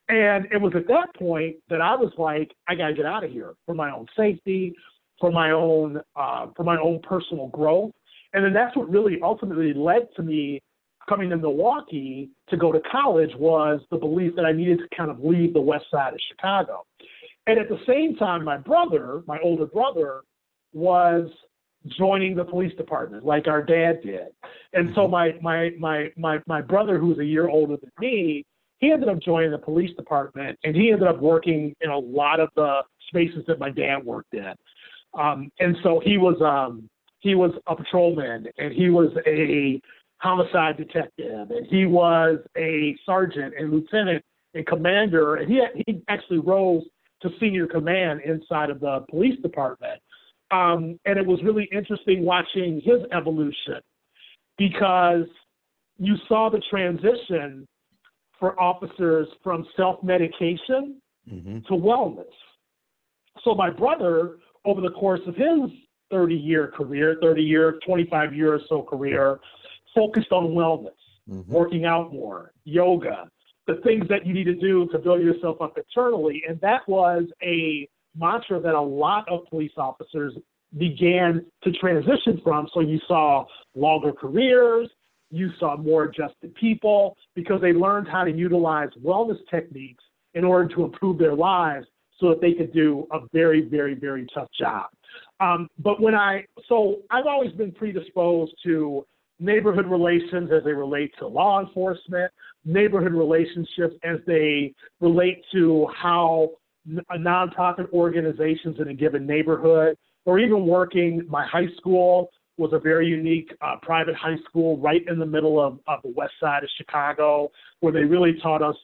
And 0.10 0.48
it 0.52 0.60
was 0.60 0.74
at 0.76 0.88
that 0.88 1.13
point 1.15 1.58
that 1.69 1.82
I 1.82 1.95
was 1.95 2.12
like, 2.17 2.52
I 2.67 2.76
gotta 2.76 2.93
get 2.93 3.06
out 3.06 3.24
of 3.24 3.32
here 3.32 3.54
for 3.65 3.76
my 3.76 3.91
own 3.91 4.08
safety, 4.17 4.76
for 5.19 5.32
my 5.32 5.52
own 5.52 6.02
uh, 6.15 6.48
for 6.56 6.63
my 6.63 6.78
own 6.78 7.00
personal 7.04 7.48
growth. 7.48 7.91
And 8.34 8.43
then 8.43 8.54
that's 8.54 8.76
what 8.76 8.89
really 8.89 9.19
ultimately 9.22 9.74
led 9.74 10.08
to 10.15 10.24
me 10.24 10.62
coming 11.08 11.30
to 11.30 11.38
Milwaukee 11.38 12.30
to 12.50 12.58
go 12.58 12.72
to 12.72 12.80
college 12.91 13.32
was 13.38 13.82
the 13.89 13.98
belief 13.98 14.36
that 14.36 14.45
I 14.45 14.52
needed 14.52 14.80
to 14.80 14.95
kind 14.95 15.10
of 15.10 15.24
leave 15.24 15.54
the 15.54 15.62
west 15.62 15.86
side 15.91 16.13
of 16.13 16.19
Chicago. 16.30 16.86
And 17.48 17.58
at 17.58 17.67
the 17.69 17.80
same 17.88 18.15
time, 18.15 18.43
my 18.43 18.58
brother, 18.58 19.24
my 19.26 19.39
older 19.43 19.65
brother, 19.65 20.22
was 20.74 21.30
joining 21.98 22.36
the 22.36 22.43
police 22.43 22.76
department 22.76 23.26
like 23.26 23.48
our 23.48 23.63
dad 23.63 24.02
did. 24.04 24.28
And 24.74 24.93
so 24.93 25.08
my 25.08 25.36
my 25.41 25.72
my 25.80 26.12
my 26.17 26.39
my 26.45 26.62
brother 26.62 27.00
who's 27.00 27.17
a 27.19 27.26
year 27.26 27.48
older 27.48 27.78
than 27.78 27.91
me, 28.00 28.45
he 28.79 28.91
ended 28.91 29.09
up 29.09 29.19
joining 29.21 29.51
the 29.51 29.57
police 29.57 29.95
department 29.95 30.57
and 30.63 30.75
he 30.75 30.91
ended 30.91 31.07
up 31.07 31.19
working 31.19 31.75
in 31.81 31.89
a 31.89 31.97
lot 31.97 32.39
of 32.39 32.49
the 32.55 32.79
spaces 33.07 33.43
that 33.47 33.59
my 33.59 33.69
dad 33.69 34.03
worked 34.03 34.33
in. 34.33 34.53
Um, 35.17 35.51
and 35.59 35.75
so 35.83 36.01
he 36.03 36.17
was 36.17 36.41
um, 36.41 36.89
he 37.19 37.35
was 37.35 37.51
a 37.67 37.75
patrolman 37.75 38.45
and 38.57 38.73
he 38.73 38.89
was 38.89 39.11
a 39.27 39.81
homicide 40.17 40.77
detective, 40.77 41.49
and 41.49 41.65
he 41.67 41.85
was 41.85 42.39
a 42.57 42.95
sergeant 43.05 43.53
and 43.57 43.71
lieutenant 43.71 44.23
and 44.53 44.65
commander, 44.67 45.35
and 45.35 45.51
he 45.51 45.61
he 45.85 46.01
actually 46.07 46.39
rose 46.39 46.83
to 47.21 47.29
senior 47.39 47.67
command 47.67 48.21
inside 48.21 48.69
of 48.69 48.79
the 48.79 49.05
police 49.09 49.39
department. 49.41 49.99
Um, 50.51 50.99
and 51.05 51.19
it 51.19 51.25
was 51.25 51.39
really 51.43 51.69
interesting 51.71 52.23
watching 52.23 52.81
his 52.83 53.01
evolution 53.11 53.81
because 54.57 55.25
you 55.97 56.15
saw 56.27 56.49
the 56.49 56.61
transition 56.69 57.67
for 58.39 58.60
officers 58.60 59.28
from 59.43 59.65
self-medication 59.75 61.02
mm-hmm. 61.32 61.60
to 61.60 61.73
wellness. 61.73 62.23
So 63.43 63.54
my 63.54 63.69
brother, 63.69 64.38
over 64.65 64.82
the 64.82 64.91
course 64.91 65.21
of 65.28 65.36
his 65.36 65.71
30-year 66.12 66.73
career, 66.75 67.17
30 67.21 67.41
year, 67.41 67.80
25 67.86 68.34
year 68.34 68.54
or 68.54 68.62
so 68.67 68.82
career, 68.82 69.39
focused 69.95 70.32
on 70.32 70.49
wellness, 70.49 70.89
mm-hmm. 71.30 71.52
working 71.52 71.86
out 71.86 72.12
more, 72.12 72.52
yoga, 72.63 73.30
the 73.67 73.75
things 73.84 74.08
that 74.10 74.25
you 74.25 74.34
need 74.34 74.45
to 74.45 74.56
do 74.56 74.88
to 74.91 74.97
build 74.97 75.21
yourself 75.21 75.62
up 75.62 75.78
internally. 75.78 76.41
And 76.47 76.60
that 76.62 76.82
was 76.88 77.25
a 77.43 77.88
mantra 78.17 78.60
that 78.60 78.73
a 78.73 78.82
lot 78.82 79.30
of 79.30 79.45
police 79.49 79.71
officers 79.78 80.34
began 80.78 81.45
to 81.63 81.71
transition 81.73 82.39
from. 82.43 82.67
So 82.73 82.80
you 82.80 82.99
saw 83.08 83.45
longer 83.75 84.12
careers, 84.12 84.89
you 85.31 85.49
saw 85.59 85.77
more 85.77 86.05
adjusted 86.05 86.53
people 86.55 87.15
because 87.35 87.61
they 87.61 87.73
learned 87.73 88.07
how 88.07 88.23
to 88.23 88.31
utilize 88.31 88.89
wellness 89.03 89.37
techniques 89.49 90.03
in 90.33 90.43
order 90.43 90.73
to 90.75 90.83
improve 90.83 91.17
their 91.17 91.35
lives 91.35 91.85
so 92.19 92.29
that 92.29 92.41
they 92.41 92.53
could 92.53 92.73
do 92.73 93.07
a 93.11 93.19
very, 93.33 93.61
very, 93.61 93.95
very 93.95 94.27
tough 94.33 94.49
job. 94.57 94.87
Um, 95.39 95.67
but 95.79 96.01
when 96.01 96.15
I, 96.15 96.45
so 96.67 96.97
I've 97.09 97.25
always 97.25 97.51
been 97.53 97.71
predisposed 97.71 98.53
to 98.63 99.05
neighborhood 99.39 99.87
relations 99.87 100.49
as 100.51 100.63
they 100.63 100.73
relate 100.73 101.13
to 101.19 101.27
law 101.27 101.61
enforcement, 101.61 102.31
neighborhood 102.65 103.13
relationships 103.13 103.95
as 104.03 104.17
they 104.27 104.73
relate 104.99 105.43
to 105.53 105.87
how 105.95 106.49
a 107.09 107.17
nonprofit 107.17 107.89
organizations 107.93 108.77
in 108.79 108.89
a 108.89 108.93
given 108.93 109.25
neighborhood, 109.25 109.97
or 110.25 110.39
even 110.39 110.65
working. 110.65 111.23
My 111.29 111.45
high 111.45 111.67
school 111.77 112.29
was 112.60 112.74
a 112.74 112.80
very 112.80 113.08
unique 113.08 113.52
uh, 113.62 113.76
private 113.82 114.15
high 114.15 114.38
school 114.48 114.78
right 114.78 115.04
in 115.08 115.17
the 115.17 115.26
middle 115.26 115.60
of, 115.60 115.80
of 115.88 116.02
the 116.04 116.10
west 116.10 116.34
side 116.39 116.63
of 116.63 116.69
Chicago, 116.78 117.50
where 117.80 117.93
they 117.93 118.04
really 118.04 118.34
taught 118.41 118.62
us 118.62 118.76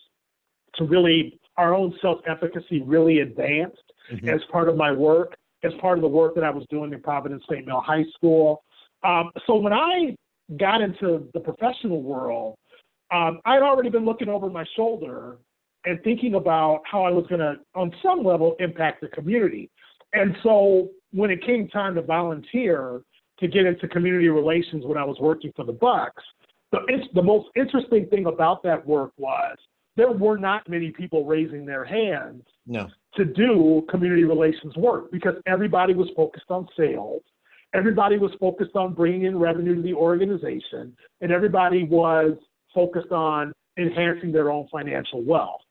to 0.76 0.86
really 0.86 1.40
our 1.58 1.74
own 1.76 1.94
self 2.02 2.20
efficacy 2.28 2.82
really 2.82 3.20
advanced 3.20 3.78
mm-hmm. 4.12 4.30
as 4.30 4.42
part 4.52 4.70
of 4.70 4.76
my 4.76 4.92
work, 4.92 5.36
as 5.64 5.74
part 5.82 5.98
of 5.98 6.02
the 6.02 6.08
work 6.08 6.36
that 6.36 6.44
I 6.44 6.50
was 6.50 6.66
doing 6.70 6.94
in 6.94 7.02
Providence 7.02 7.44
St. 7.50 7.66
Mel 7.66 7.82
High 7.82 8.06
School. 8.16 8.64
Um, 9.04 9.32
so 9.46 9.56
when 9.56 9.74
I 9.74 10.16
got 10.58 10.82
into 10.82 11.28
the 11.34 11.40
professional 11.40 12.02
world, 12.02 12.58
um, 13.12 13.40
I'd 13.46 13.62
already 13.62 13.90
been 13.90 14.06
looking 14.06 14.30
over 14.30 14.50
my 14.50 14.66
shoulder 14.76 15.38
and 15.86 16.02
thinking 16.04 16.36
about 16.36 16.82
how 16.90 17.04
I 17.04 17.12
was 17.12 17.26
going 17.28 17.40
to, 17.40 17.56
on 17.76 17.94
some 18.02 18.24
level, 18.24 18.56
impact 18.60 19.02
the 19.02 19.08
community. 19.10 19.70
And 20.14 20.36
so 20.44 20.90
when 21.12 21.30
it 21.30 21.46
came 21.46 21.68
time 21.68 21.96
to 21.96 22.02
volunteer 22.02 23.02
to 23.40 23.48
get 23.48 23.66
into 23.66 23.88
community 23.88 24.30
relations 24.30 24.86
when 24.86 24.98
I 24.98 25.04
was 25.04 25.18
working 25.20 25.52
for 25.56 25.66
the 25.66 25.74
Bucks, 25.74 26.24
the, 26.72 26.80
the 27.14 27.22
most 27.22 27.50
interesting 27.56 28.08
thing 28.08 28.26
about 28.26 28.64
that 28.64 28.86
work 28.86 29.12
was 29.18 29.58
there 29.96 30.12
were 30.12 30.38
not 30.38 30.68
many 30.70 30.92
people 30.92 31.26
raising 31.26 31.66
their 31.66 31.86
hands 31.86 32.44
no. 32.66 32.88
to 33.16 33.26
do 33.26 33.86
community 33.90 34.24
relations 34.24 34.76
work 34.76 35.12
because 35.12 35.36
everybody 35.46 35.94
was 35.94 36.10
focused 36.16 36.50
on 36.50 36.68
sales 36.76 37.22
everybody 37.76 38.18
was 38.18 38.32
focused 38.40 38.76
on 38.76 38.94
bringing 38.94 39.24
in 39.24 39.38
revenue 39.38 39.76
to 39.76 39.82
the 39.82 39.94
organization, 39.94 40.96
and 41.22 41.32
everybody 41.32 41.84
was 41.84 42.38
focused 42.74 43.12
on 43.12 43.54
enhancing 43.78 44.32
their 44.32 44.50
own 44.50 44.68
financial 44.72 45.24
wealth. 45.24 45.62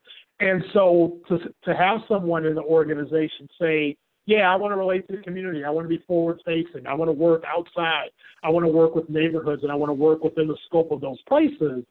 And 0.41 0.63
so 0.73 1.19
to, 1.29 1.39
to 1.39 1.75
have 1.75 2.01
someone 2.09 2.45
in 2.45 2.55
the 2.55 2.63
organization 2.63 3.49
say, 3.61 3.97
yeah, 4.27 4.51
I 4.51 4.57
want 4.57 4.73
to 4.73 4.77
relate 4.77 5.07
to 5.09 5.17
the 5.17 5.23
community. 5.23 5.65
I 5.65 5.71
want 5.71 5.85
to 5.85 5.89
be 5.89 6.03
forward 6.07 6.41
facing. 6.45 6.87
I 6.87 6.95
want 6.95 7.09
to 7.09 7.13
work 7.13 7.43
outside. 7.47 8.09
I 8.43 8.49
want 8.49 8.65
to 8.65 8.73
work 8.73 8.95
with 8.95 9.09
neighborhoods 9.11 9.63
and 9.63 9.71
I 9.71 9.75
want 9.75 9.91
to 9.91 9.95
work 9.95 10.25
within 10.25 10.49
the 10.49 10.57
scope 10.67 10.91
of 10.93 11.01
those 11.01 11.21
places. 11.29 11.85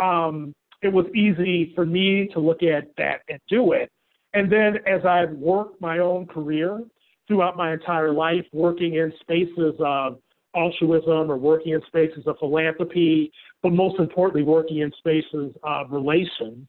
Um, 0.00 0.54
it 0.82 0.92
was 0.92 1.06
easy 1.14 1.72
for 1.74 1.86
me 1.86 2.28
to 2.32 2.40
look 2.40 2.62
at 2.62 2.88
that 2.98 3.20
and 3.28 3.38
do 3.48 3.72
it. 3.72 3.90
And 4.34 4.52
then 4.52 4.78
as 4.86 5.04
I've 5.04 5.30
worked 5.30 5.80
my 5.80 5.98
own 5.98 6.26
career 6.26 6.82
throughout 7.26 7.56
my 7.56 7.72
entire 7.72 8.12
life, 8.12 8.44
working 8.52 8.94
in 8.94 9.12
spaces 9.20 9.74
of 9.78 10.18
altruism 10.54 11.30
or 11.30 11.36
working 11.36 11.72
in 11.72 11.82
spaces 11.86 12.26
of 12.26 12.36
philanthropy, 12.38 13.30
but 13.62 13.72
most 13.72 13.98
importantly, 13.98 14.42
working 14.42 14.78
in 14.78 14.92
spaces 14.98 15.52
of 15.62 15.90
relation. 15.90 16.66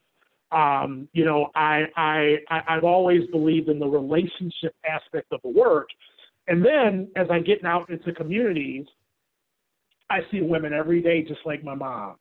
Um, 0.51 1.09
you 1.13 1.25
know, 1.25 1.49
I, 1.55 1.83
I, 1.95 2.37
I've 2.49 2.83
always 2.83 3.27
believed 3.31 3.69
in 3.69 3.79
the 3.79 3.87
relationship 3.87 4.73
aspect 4.89 5.27
of 5.31 5.41
the 5.43 5.49
work. 5.49 5.89
And 6.47 6.63
then 6.63 7.09
as 7.15 7.27
I 7.29 7.39
get 7.39 7.65
out 7.65 7.89
into 7.89 8.13
communities, 8.13 8.85
I 10.09 10.19
see 10.31 10.41
women 10.41 10.73
every 10.73 11.01
day 11.01 11.21
just 11.23 11.41
like 11.45 11.63
my 11.63 11.75
mom. 11.75 12.15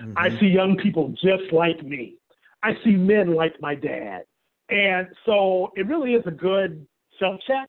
Mm-hmm. 0.00 0.12
I 0.16 0.30
see 0.38 0.46
young 0.46 0.76
people 0.76 1.08
just 1.22 1.52
like 1.52 1.82
me. 1.82 2.14
I 2.62 2.72
see 2.84 2.92
men 2.92 3.34
like 3.34 3.60
my 3.60 3.74
dad. 3.74 4.22
And 4.70 5.08
so 5.26 5.72
it 5.76 5.86
really 5.86 6.14
is 6.14 6.22
a 6.26 6.30
good 6.30 6.86
self 7.18 7.40
check 7.46 7.68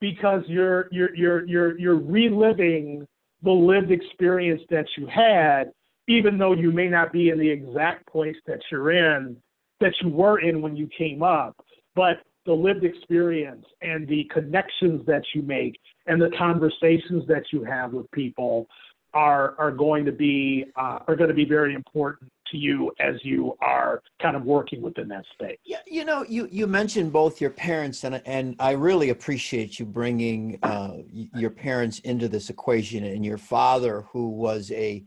because 0.00 0.42
you're 0.46 0.88
you're 0.92 1.14
you're 1.14 1.46
you're 1.46 1.78
you're 1.78 1.98
reliving 1.98 3.06
the 3.42 3.50
lived 3.50 3.90
experience 3.90 4.62
that 4.70 4.86
you 4.96 5.06
had, 5.06 5.72
even 6.08 6.38
though 6.38 6.52
you 6.52 6.72
may 6.72 6.88
not 6.88 7.12
be 7.12 7.28
in 7.28 7.38
the 7.38 7.48
exact 7.48 8.10
place 8.10 8.36
that 8.46 8.60
you're 8.72 8.90
in 8.90 9.36
that 9.80 9.92
you 10.02 10.08
were 10.08 10.40
in 10.40 10.60
when 10.60 10.74
you 10.74 10.88
came 10.98 11.22
up, 11.22 11.56
but 11.94 12.16
the 12.46 12.52
lived 12.52 12.82
experience 12.82 13.64
and 13.82 14.08
the 14.08 14.24
connections 14.32 15.06
that 15.06 15.22
you 15.34 15.42
make 15.42 15.78
and 16.06 16.20
the 16.20 16.30
conversations 16.36 17.24
that 17.28 17.44
you 17.52 17.62
have 17.62 17.92
with 17.92 18.10
people 18.10 18.66
are 19.14 19.54
are 19.58 19.70
going 19.70 20.04
to 20.04 20.12
be 20.12 20.66
uh, 20.76 20.98
are 21.06 21.16
going 21.16 21.28
to 21.28 21.34
be 21.34 21.44
very 21.44 21.74
important 21.74 22.30
to 22.50 22.56
you 22.56 22.90
as 22.98 23.14
you 23.22 23.54
are 23.60 24.02
kind 24.20 24.36
of 24.36 24.44
working 24.44 24.80
within 24.80 25.08
that 25.08 25.24
space. 25.32 25.58
Yeah, 25.64 25.78
you 25.86 26.04
know, 26.04 26.24
you 26.28 26.48
you 26.50 26.66
mentioned 26.66 27.12
both 27.12 27.40
your 27.40 27.50
parents, 27.50 28.04
and 28.04 28.20
and 28.26 28.56
I 28.58 28.72
really 28.72 29.10
appreciate 29.10 29.78
you 29.78 29.86
bringing 29.86 30.58
uh, 30.62 30.98
your 31.12 31.50
parents 31.50 32.00
into 32.00 32.28
this 32.28 32.50
equation, 32.50 33.04
and 33.04 33.24
your 33.24 33.38
father, 33.38 34.06
who 34.12 34.30
was 34.30 34.70
a 34.72 35.04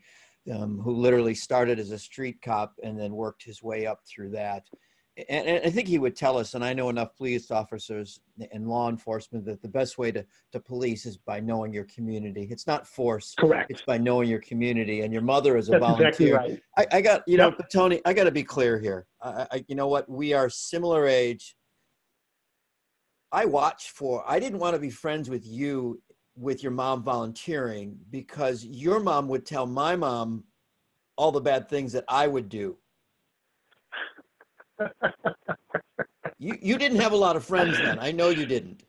um, 0.53 0.79
who 0.79 0.91
literally 0.91 1.35
started 1.35 1.79
as 1.79 1.91
a 1.91 1.99
street 1.99 2.41
cop 2.41 2.73
and 2.83 2.99
then 2.99 3.13
worked 3.13 3.43
his 3.43 3.61
way 3.61 3.85
up 3.85 4.01
through 4.07 4.29
that 4.29 4.63
and, 5.17 5.47
and, 5.47 5.65
I 5.65 5.69
think 5.69 5.87
he 5.87 5.99
would 5.99 6.15
tell 6.15 6.37
us, 6.37 6.53
and 6.53 6.63
I 6.63 6.73
know 6.73 6.89
enough 6.89 7.15
police 7.17 7.51
officers 7.51 8.21
and 8.51 8.67
law 8.67 8.89
enforcement 8.89 9.45
that 9.45 9.61
the 9.61 9.67
best 9.67 9.97
way 9.97 10.11
to, 10.11 10.25
to 10.53 10.59
police 10.59 11.05
is 11.05 11.17
by 11.17 11.41
knowing 11.41 11.73
your 11.73 11.83
community. 11.85 12.47
It's 12.49 12.65
not 12.65 12.87
force. 12.87 13.35
Correct. 13.37 13.69
It's 13.69 13.81
by 13.81 13.97
knowing 13.97 14.29
your 14.29 14.39
community. 14.39 15.01
And 15.01 15.11
your 15.11 15.21
mother 15.21 15.57
is 15.57 15.67
a 15.67 15.73
That's 15.73 15.81
volunteer. 15.81 16.35
Exactly 16.35 16.61
right. 16.77 16.87
I, 16.93 16.97
I 16.97 17.01
got, 17.01 17.23
you 17.27 17.37
yep. 17.37 17.59
know, 17.59 17.65
Tony, 17.71 18.01
I 18.05 18.13
got 18.13 18.23
to 18.23 18.31
be 18.31 18.43
clear 18.43 18.79
here. 18.79 19.05
I, 19.21 19.47
I, 19.51 19.65
you 19.67 19.75
know 19.75 19.87
what? 19.87 20.09
We 20.09 20.33
are 20.33 20.49
similar 20.49 21.05
age. 21.07 21.55
I 23.33 23.45
watch 23.45 23.91
for, 23.91 24.23
I 24.27 24.39
didn't 24.39 24.59
want 24.59 24.75
to 24.75 24.79
be 24.79 24.89
friends 24.89 25.29
with 25.29 25.45
you 25.45 26.01
with 26.35 26.63
your 26.63 26.71
mom 26.71 27.03
volunteering 27.03 27.97
because 28.09 28.65
your 28.65 28.99
mom 28.99 29.27
would 29.27 29.45
tell 29.45 29.65
my 29.65 29.95
mom 29.95 30.43
all 31.17 31.31
the 31.31 31.41
bad 31.41 31.69
things 31.69 31.91
that 31.91 32.05
I 32.07 32.27
would 32.27 32.49
do 32.49 32.77
you 36.41 36.57
you 36.61 36.77
didn't 36.77 36.99
have 36.99 37.11
a 37.11 37.17
lot 37.17 37.35
of 37.35 37.45
friends 37.45 37.77
then. 37.77 37.99
I 37.99 38.11
know 38.11 38.29
you 38.29 38.45
didn't. 38.45 38.83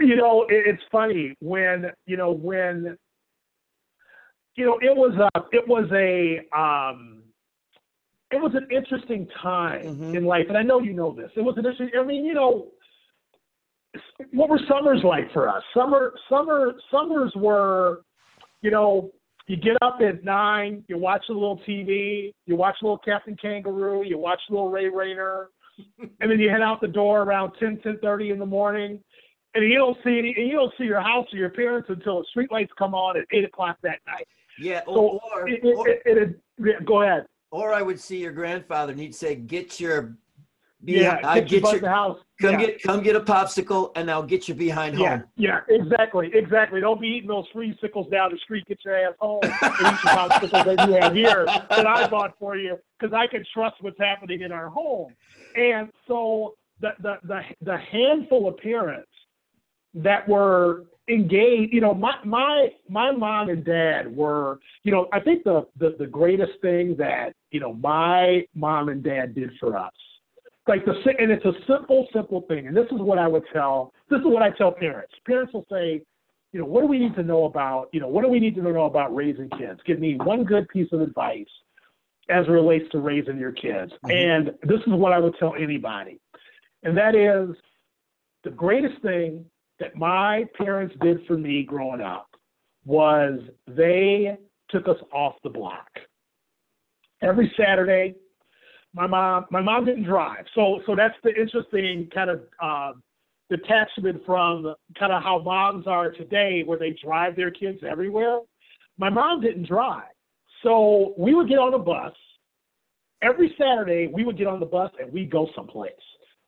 You 0.00 0.16
know, 0.16 0.42
it, 0.48 0.66
it's 0.66 0.82
funny 0.90 1.36
when 1.40 1.90
you 2.06 2.16
know 2.16 2.32
when 2.32 2.96
you 4.56 4.64
know 4.64 4.78
it 4.80 4.96
was 4.96 5.14
a 5.16 5.42
it 5.52 5.66
was 5.68 5.88
a 5.92 6.38
um 6.58 7.22
it 8.30 8.40
was 8.40 8.52
an 8.54 8.66
interesting 8.70 9.28
time 9.42 9.84
mm-hmm. 9.84 10.16
in 10.16 10.24
life, 10.24 10.46
and 10.48 10.56
I 10.56 10.62
know 10.62 10.80
you 10.80 10.94
know 10.94 11.12
this. 11.12 11.30
It 11.36 11.42
was 11.42 11.56
an 11.58 11.66
interesting. 11.66 11.90
I 11.98 12.04
mean, 12.04 12.24
you 12.24 12.34
know, 12.34 12.68
what 14.32 14.48
were 14.48 14.60
summers 14.68 15.00
like 15.04 15.32
for 15.32 15.48
us? 15.48 15.62
Summer, 15.74 16.14
summer, 16.28 16.74
summers 16.90 17.32
were, 17.36 18.02
you 18.62 18.70
know, 18.70 19.10
you 19.46 19.56
get 19.56 19.76
up 19.82 19.98
at 20.06 20.24
nine, 20.24 20.84
you 20.88 20.96
watch 20.96 21.24
a 21.28 21.32
little 21.32 21.60
TV, 21.68 22.32
you 22.46 22.56
watch 22.56 22.76
a 22.80 22.84
little 22.84 22.98
Captain 22.98 23.36
Kangaroo, 23.36 24.04
you 24.04 24.18
watch 24.18 24.40
a 24.48 24.52
little 24.52 24.70
Ray 24.70 24.88
Rayner, 24.88 25.48
and 25.98 26.30
then 26.30 26.38
you 26.38 26.48
head 26.48 26.62
out 26.62 26.80
the 26.80 26.88
door 26.88 27.22
around 27.22 27.52
10, 27.58 27.78
10.30 27.84 28.32
in 28.32 28.38
the 28.38 28.46
morning, 28.46 29.00
and 29.54 29.64
you 29.64 29.76
don't 29.76 29.96
see 30.04 30.18
any, 30.18 30.34
and 30.36 30.46
you 30.46 30.54
don't 30.54 30.72
see 30.78 30.84
your 30.84 31.00
house 31.00 31.26
or 31.32 31.38
your 31.38 31.50
parents 31.50 31.88
until 31.90 32.20
the 32.20 32.26
street 32.30 32.52
lights 32.52 32.72
come 32.78 32.94
on 32.94 33.16
at 33.16 33.24
8 33.32 33.44
o'clock 33.44 33.78
that 33.82 33.98
night. 34.06 34.26
Yeah, 34.58 34.82
or, 34.86 34.94
so 34.94 35.20
or, 35.34 35.48
it, 35.48 35.60
or 35.64 35.88
it, 35.88 36.02
it, 36.04 36.40
yeah, 36.58 36.72
go 36.84 37.02
ahead. 37.02 37.26
Or 37.50 37.74
I 37.74 37.82
would 37.82 38.00
see 38.00 38.18
your 38.18 38.32
grandfather 38.32 38.92
and 38.92 39.00
he'd 39.00 39.14
say, 39.14 39.34
get 39.34 39.78
your 39.78 40.16
yeah, 40.84 41.20
I 41.22 41.40
get, 41.40 41.62
your, 41.62 41.88
house. 41.88 42.18
Come 42.40 42.52
yeah. 42.54 42.66
get 42.66 42.82
come 42.82 43.02
get 43.02 43.14
a 43.14 43.20
popsicle 43.20 43.92
and 43.94 44.10
I'll 44.10 44.22
get 44.22 44.48
you 44.48 44.54
behind 44.54 44.98
yeah, 44.98 45.18
home. 45.18 45.24
Yeah, 45.36 45.60
exactly, 45.68 46.30
exactly. 46.34 46.80
Don't 46.80 47.00
be 47.00 47.08
eating 47.08 47.28
those 47.28 47.46
free 47.52 47.76
sickles 47.80 48.10
down 48.10 48.32
the 48.32 48.38
street. 48.38 48.66
Get 48.66 48.78
your 48.84 48.96
ass 48.96 49.14
home 49.20 49.40
and 49.42 49.52
eat 49.52 50.00
the 50.02 50.10
popsicles 50.10 50.76
that 50.76 50.88
you 50.88 50.94
have 50.94 51.14
here 51.14 51.44
that 51.46 51.86
I 51.86 52.08
bought 52.08 52.34
for 52.38 52.56
you 52.56 52.78
because 52.98 53.14
I 53.14 53.26
can 53.28 53.44
trust 53.54 53.76
what's 53.80 53.98
happening 53.98 54.42
in 54.42 54.50
our 54.50 54.68
home. 54.68 55.14
And 55.56 55.90
so 56.08 56.54
the 56.80 56.90
the 57.00 57.18
the, 57.24 57.40
the 57.60 57.78
handful 57.78 58.48
of 58.48 58.58
parents 58.58 59.10
that 59.94 60.28
were 60.28 60.86
engaged, 61.08 61.72
you 61.72 61.80
know, 61.80 61.94
my 61.94 62.14
my 62.24 62.68
my 62.88 63.12
mom 63.12 63.50
and 63.50 63.64
dad 63.64 64.14
were, 64.14 64.58
you 64.82 64.90
know, 64.90 65.06
I 65.12 65.20
think 65.20 65.44
the 65.44 65.66
the, 65.78 65.94
the 65.96 66.06
greatest 66.06 66.60
thing 66.60 66.96
that 66.96 67.34
you 67.52 67.60
know 67.60 67.72
my 67.74 68.46
mom 68.52 68.88
and 68.88 69.00
dad 69.02 69.36
did 69.36 69.50
for 69.60 69.76
us 69.76 69.92
like 70.68 70.84
the 70.84 70.92
and 71.18 71.30
it's 71.30 71.44
a 71.44 71.52
simple, 71.66 72.06
simple 72.12 72.42
thing. 72.42 72.66
And 72.66 72.76
this 72.76 72.86
is 72.86 72.98
what 72.98 73.18
I 73.18 73.26
would 73.26 73.44
tell. 73.52 73.92
This 74.10 74.20
is 74.20 74.26
what 74.26 74.42
I 74.42 74.50
tell 74.50 74.72
parents. 74.72 75.12
Parents 75.26 75.52
will 75.52 75.66
say, 75.70 76.02
you 76.52 76.60
know, 76.60 76.66
what 76.66 76.82
do 76.82 76.86
we 76.86 76.98
need 76.98 77.14
to 77.16 77.22
know 77.22 77.44
about, 77.44 77.88
you 77.92 78.00
know, 78.00 78.08
what 78.08 78.22
do 78.22 78.28
we 78.28 78.38
need 78.38 78.54
to 78.56 78.62
know 78.62 78.84
about 78.84 79.14
raising 79.14 79.48
kids? 79.50 79.80
Give 79.86 79.98
me 79.98 80.16
one 80.16 80.44
good 80.44 80.68
piece 80.68 80.92
of 80.92 81.00
advice 81.00 81.46
as 82.28 82.46
it 82.46 82.50
relates 82.50 82.88
to 82.92 83.00
raising 83.00 83.38
your 83.38 83.52
kids. 83.52 83.92
Mm-hmm. 84.04 84.10
And 84.10 84.46
this 84.62 84.80
is 84.86 84.92
what 84.92 85.12
I 85.12 85.18
would 85.18 85.34
tell 85.38 85.54
anybody. 85.54 86.20
And 86.82 86.96
that 86.96 87.14
is 87.14 87.56
the 88.44 88.50
greatest 88.50 89.00
thing 89.02 89.44
that 89.80 89.96
my 89.96 90.44
parents 90.56 90.94
did 91.00 91.26
for 91.26 91.36
me 91.36 91.64
growing 91.64 92.00
up 92.00 92.28
was 92.84 93.40
they 93.66 94.36
took 94.68 94.88
us 94.88 94.96
off 95.12 95.34
the 95.42 95.50
block. 95.50 95.88
Every 97.22 97.52
Saturday, 97.56 98.16
my 98.94 99.06
mom 99.06 99.46
my 99.50 99.60
mom 99.60 99.84
didn't 99.84 100.04
drive. 100.04 100.44
So 100.54 100.80
so 100.86 100.94
that's 100.94 101.14
the 101.22 101.34
interesting 101.34 102.08
kind 102.14 102.30
of 102.30 102.40
uh, 102.60 102.92
detachment 103.50 104.24
from 104.24 104.74
kind 104.98 105.12
of 105.12 105.22
how 105.22 105.40
moms 105.40 105.86
are 105.86 106.10
today 106.10 106.62
where 106.64 106.78
they 106.78 106.96
drive 107.02 107.36
their 107.36 107.50
kids 107.50 107.78
everywhere. 107.88 108.40
My 108.98 109.10
mom 109.10 109.40
didn't 109.40 109.66
drive. 109.66 110.04
So 110.62 111.14
we 111.18 111.34
would 111.34 111.48
get 111.48 111.58
on 111.58 111.74
a 111.74 111.78
bus. 111.78 112.12
Every 113.22 113.54
saturday 113.58 114.08
we 114.12 114.24
would 114.24 114.36
get 114.36 114.46
on 114.46 114.60
the 114.60 114.66
bus 114.66 114.90
and 115.00 115.12
we 115.12 115.24
go 115.24 115.48
someplace. 115.54 115.92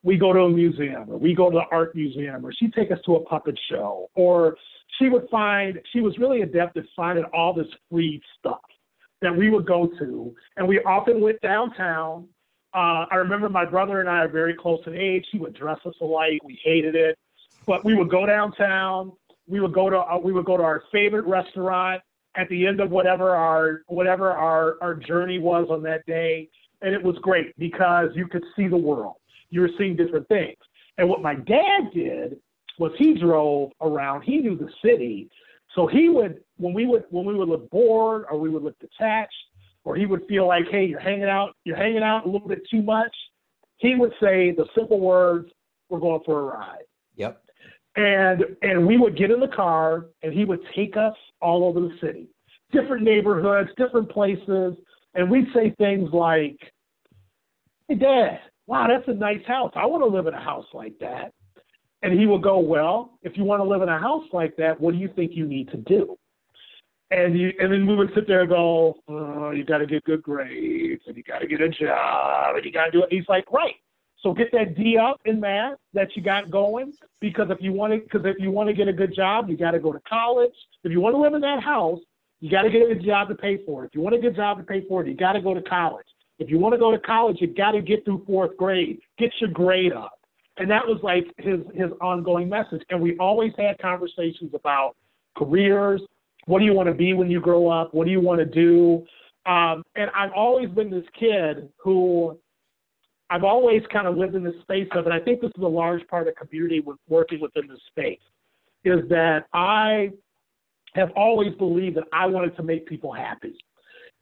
We 0.02 0.18
go 0.18 0.32
to 0.32 0.40
a 0.40 0.50
museum 0.50 1.08
or 1.08 1.16
we 1.16 1.34
go 1.34 1.50
to 1.50 1.54
the 1.54 1.74
art 1.74 1.94
museum 1.94 2.44
or 2.44 2.52
she'd 2.52 2.74
take 2.74 2.90
us 2.90 2.98
to 3.06 3.16
a 3.16 3.20
puppet 3.24 3.58
show 3.70 4.10
or 4.14 4.56
she 4.98 5.08
would 5.08 5.26
find 5.30 5.80
she 5.92 6.00
was 6.00 6.16
really 6.18 6.42
adept 6.42 6.76
at 6.76 6.84
finding 6.94 7.24
all 7.32 7.54
this 7.54 7.66
free 7.90 8.20
stuff 8.38 8.60
that 9.22 9.34
we 9.34 9.50
would 9.50 9.66
go 9.66 9.88
to. 9.98 10.34
And 10.56 10.68
we 10.68 10.80
often 10.80 11.20
went 11.20 11.40
downtown 11.40 12.28
uh, 12.74 13.06
I 13.08 13.16
remember 13.16 13.48
my 13.48 13.64
brother 13.64 14.00
and 14.00 14.08
I 14.08 14.18
are 14.18 14.28
very 14.28 14.54
close 14.54 14.80
in 14.86 14.96
age. 14.96 15.24
He 15.30 15.38
would 15.38 15.54
dress 15.54 15.78
us 15.86 15.94
alike. 16.00 16.40
We 16.44 16.58
hated 16.62 16.96
it, 16.96 17.16
but 17.66 17.84
we 17.84 17.94
would 17.94 18.10
go 18.10 18.26
downtown. 18.26 19.12
We 19.46 19.60
would 19.60 19.72
go 19.72 19.88
to 19.90 19.98
uh, 19.98 20.18
we 20.18 20.32
would 20.32 20.44
go 20.44 20.56
to 20.56 20.62
our 20.62 20.82
favorite 20.90 21.24
restaurant 21.24 22.02
at 22.36 22.48
the 22.48 22.66
end 22.66 22.80
of 22.80 22.90
whatever 22.90 23.30
our 23.30 23.82
whatever 23.86 24.32
our 24.32 24.76
our 24.80 24.94
journey 24.94 25.38
was 25.38 25.68
on 25.70 25.82
that 25.84 26.04
day, 26.06 26.48
and 26.82 26.92
it 26.92 27.02
was 27.02 27.16
great 27.18 27.56
because 27.58 28.08
you 28.14 28.26
could 28.26 28.44
see 28.56 28.66
the 28.66 28.76
world. 28.76 29.16
You 29.50 29.60
were 29.60 29.70
seeing 29.78 29.94
different 29.94 30.26
things. 30.26 30.58
And 30.98 31.08
what 31.08 31.22
my 31.22 31.36
dad 31.36 31.92
did 31.94 32.38
was 32.80 32.90
he 32.98 33.14
drove 33.14 33.70
around. 33.80 34.22
He 34.22 34.38
knew 34.38 34.56
the 34.56 34.70
city, 34.84 35.30
so 35.76 35.86
he 35.86 36.08
would 36.08 36.40
when 36.56 36.74
we 36.74 36.86
would 36.86 37.04
when 37.10 37.24
we 37.24 37.34
would 37.34 37.48
look 37.48 37.70
bored 37.70 38.24
or 38.28 38.40
we 38.40 38.48
would 38.48 38.64
look 38.64 38.78
detached 38.80 39.32
or 39.84 39.96
he 39.96 40.06
would 40.06 40.26
feel 40.28 40.46
like, 40.46 40.64
hey, 40.70 40.84
you're 40.84 41.00
hanging 41.00 41.24
out, 41.24 41.54
you're 41.64 41.76
hanging 41.76 42.02
out 42.02 42.24
a 42.24 42.28
little 42.28 42.48
bit 42.48 42.62
too 42.70 42.82
much, 42.82 43.14
he 43.78 43.94
would 43.94 44.12
say 44.20 44.52
the 44.52 44.66
simple 44.74 45.00
words, 45.00 45.50
"We're 45.88 46.00
going 46.00 46.22
for 46.24 46.40
a 46.40 46.44
ride." 46.44 46.84
Yep. 47.16 47.42
And 47.96 48.44
and 48.62 48.86
we 48.86 48.96
would 48.96 49.16
get 49.16 49.30
in 49.30 49.40
the 49.40 49.48
car, 49.48 50.06
and 50.22 50.32
he 50.32 50.44
would 50.44 50.60
take 50.74 50.96
us 50.96 51.14
all 51.40 51.64
over 51.64 51.80
the 51.80 51.96
city, 52.00 52.28
different 52.72 53.02
neighborhoods, 53.02 53.70
different 53.76 54.08
places, 54.08 54.76
and 55.14 55.30
we'd 55.30 55.52
say 55.54 55.70
things 55.78 56.10
like, 56.12 56.58
"Hey, 57.88 57.96
Dad, 57.96 58.40
wow, 58.66 58.88
that's 58.88 59.06
a 59.08 59.14
nice 59.14 59.44
house. 59.46 59.72
I 59.74 59.86
want 59.86 60.02
to 60.02 60.08
live 60.08 60.26
in 60.26 60.34
a 60.34 60.40
house 60.40 60.66
like 60.72 60.98
that." 61.00 61.32
And 62.02 62.18
he 62.18 62.26
would 62.26 62.42
go, 62.42 62.58
"Well, 62.58 63.18
if 63.22 63.36
you 63.36 63.44
want 63.44 63.60
to 63.60 63.68
live 63.68 63.82
in 63.82 63.88
a 63.88 63.98
house 63.98 64.26
like 64.32 64.56
that, 64.56 64.80
what 64.80 64.92
do 64.92 64.98
you 64.98 65.08
think 65.08 65.32
you 65.34 65.46
need 65.46 65.68
to 65.70 65.76
do?" 65.76 66.18
And 67.10 67.38
you 67.38 67.52
and 67.58 67.72
then 67.72 67.86
we 67.86 67.94
would 67.94 68.10
sit 68.14 68.26
there 68.26 68.40
and 68.40 68.48
go, 68.48 68.94
oh, 69.08 69.50
you 69.50 69.64
got 69.64 69.78
to 69.78 69.86
get 69.86 70.04
good 70.04 70.22
grades, 70.22 71.02
and 71.06 71.16
you 71.16 71.22
got 71.22 71.40
to 71.40 71.46
get 71.46 71.60
a 71.60 71.68
job, 71.68 72.56
and 72.56 72.64
you 72.64 72.72
got 72.72 72.86
to 72.86 72.90
do 72.90 73.00
it. 73.00 73.08
And 73.10 73.18
He's 73.18 73.28
like, 73.28 73.50
right. 73.52 73.74
So 74.20 74.32
get 74.32 74.50
that 74.52 74.74
D 74.74 74.96
up 74.96 75.20
in 75.26 75.38
math 75.38 75.76
that 75.92 76.08
you 76.16 76.22
got 76.22 76.50
going, 76.50 76.94
because 77.20 77.48
if 77.50 77.58
you 77.60 77.72
want 77.72 77.92
to, 77.92 78.00
because 78.00 78.22
if 78.24 78.36
you 78.38 78.50
want 78.50 78.68
to 78.68 78.74
get 78.74 78.88
a 78.88 78.92
good 78.92 79.14
job, 79.14 79.50
you 79.50 79.56
got 79.56 79.72
to 79.72 79.78
go 79.78 79.92
to 79.92 80.00
college. 80.08 80.54
If 80.82 80.92
you 80.92 81.00
want 81.00 81.14
to 81.14 81.20
live 81.20 81.34
in 81.34 81.42
that 81.42 81.62
house, 81.62 82.00
you 82.40 82.50
got 82.50 82.62
to 82.62 82.70
get 82.70 82.90
a 82.90 82.94
job 82.94 83.28
to 83.28 83.34
pay 83.34 83.64
for 83.64 83.84
it. 83.84 83.88
If 83.88 83.94
you 83.94 84.00
want 84.00 84.14
a 84.14 84.18
good 84.18 84.34
job 84.34 84.58
to 84.58 84.64
pay 84.64 84.82
for 84.88 85.02
it, 85.02 85.08
you 85.08 85.14
got 85.14 85.32
to 85.32 85.42
go 85.42 85.52
to 85.52 85.62
college. 85.62 86.06
If 86.38 86.50
you 86.50 86.58
want 86.58 86.72
to 86.72 86.78
go 86.78 86.90
to 86.90 86.98
college, 86.98 87.36
you 87.40 87.46
got 87.46 87.72
to 87.72 87.82
get 87.82 88.04
through 88.04 88.24
fourth 88.26 88.56
grade. 88.56 88.98
Get 89.18 89.30
your 89.40 89.50
grade 89.50 89.92
up. 89.92 90.18
And 90.56 90.70
that 90.70 90.86
was 90.86 91.00
like 91.02 91.24
his 91.38 91.60
his 91.74 91.90
ongoing 92.00 92.48
message. 92.48 92.82
And 92.90 93.00
we 93.00 93.16
always 93.18 93.52
had 93.58 93.78
conversations 93.78 94.52
about 94.54 94.96
careers, 95.36 96.00
what 96.46 96.58
do 96.58 96.64
you 96.64 96.74
want 96.74 96.88
to 96.88 96.94
be 96.94 97.12
when 97.12 97.30
you 97.30 97.40
grow 97.40 97.68
up? 97.68 97.94
What 97.94 98.04
do 98.04 98.10
you 98.10 98.20
want 98.20 98.38
to 98.40 98.44
do? 98.44 99.04
Um, 99.46 99.82
and 99.94 100.10
I've 100.14 100.32
always 100.32 100.68
been 100.70 100.90
this 100.90 101.04
kid 101.18 101.68
who 101.78 102.38
I've 103.30 103.44
always 103.44 103.82
kind 103.92 104.06
of 104.06 104.16
lived 104.16 104.34
in 104.34 104.44
this 104.44 104.54
space 104.62 104.88
of, 104.92 105.06
and 105.06 105.14
I 105.14 105.20
think 105.20 105.40
this 105.40 105.50
is 105.56 105.62
a 105.62 105.66
large 105.66 106.06
part 106.08 106.28
of 106.28 106.34
community 106.36 106.80
with 106.80 106.98
working 107.08 107.40
within 107.40 107.66
this 107.68 107.80
space, 107.88 108.20
is 108.84 109.00
that 109.08 109.46
I 109.52 110.10
have 110.94 111.10
always 111.16 111.54
believed 111.54 111.96
that 111.96 112.04
I 112.12 112.26
wanted 112.26 112.56
to 112.56 112.62
make 112.62 112.86
people 112.86 113.12
happy. 113.12 113.56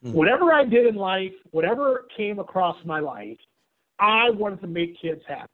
Mm. 0.05 0.13
Whatever 0.13 0.53
I 0.53 0.65
did 0.65 0.87
in 0.87 0.95
life, 0.95 1.33
whatever 1.51 2.07
came 2.17 2.39
across 2.39 2.77
my 2.85 3.01
life, 3.01 3.39
I 3.99 4.31
wanted 4.31 4.61
to 4.63 4.67
make 4.67 5.01
kids 5.01 5.21
happy. 5.29 5.51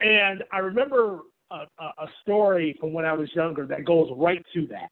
And 0.00 0.44
I 0.52 0.58
remember 0.58 1.20
a, 1.50 1.66
a 1.80 2.06
story 2.22 2.76
from 2.78 2.92
when 2.92 3.04
I 3.04 3.12
was 3.12 3.28
younger 3.34 3.66
that 3.66 3.84
goes 3.84 4.10
right 4.16 4.44
to 4.54 4.66
that. 4.68 4.90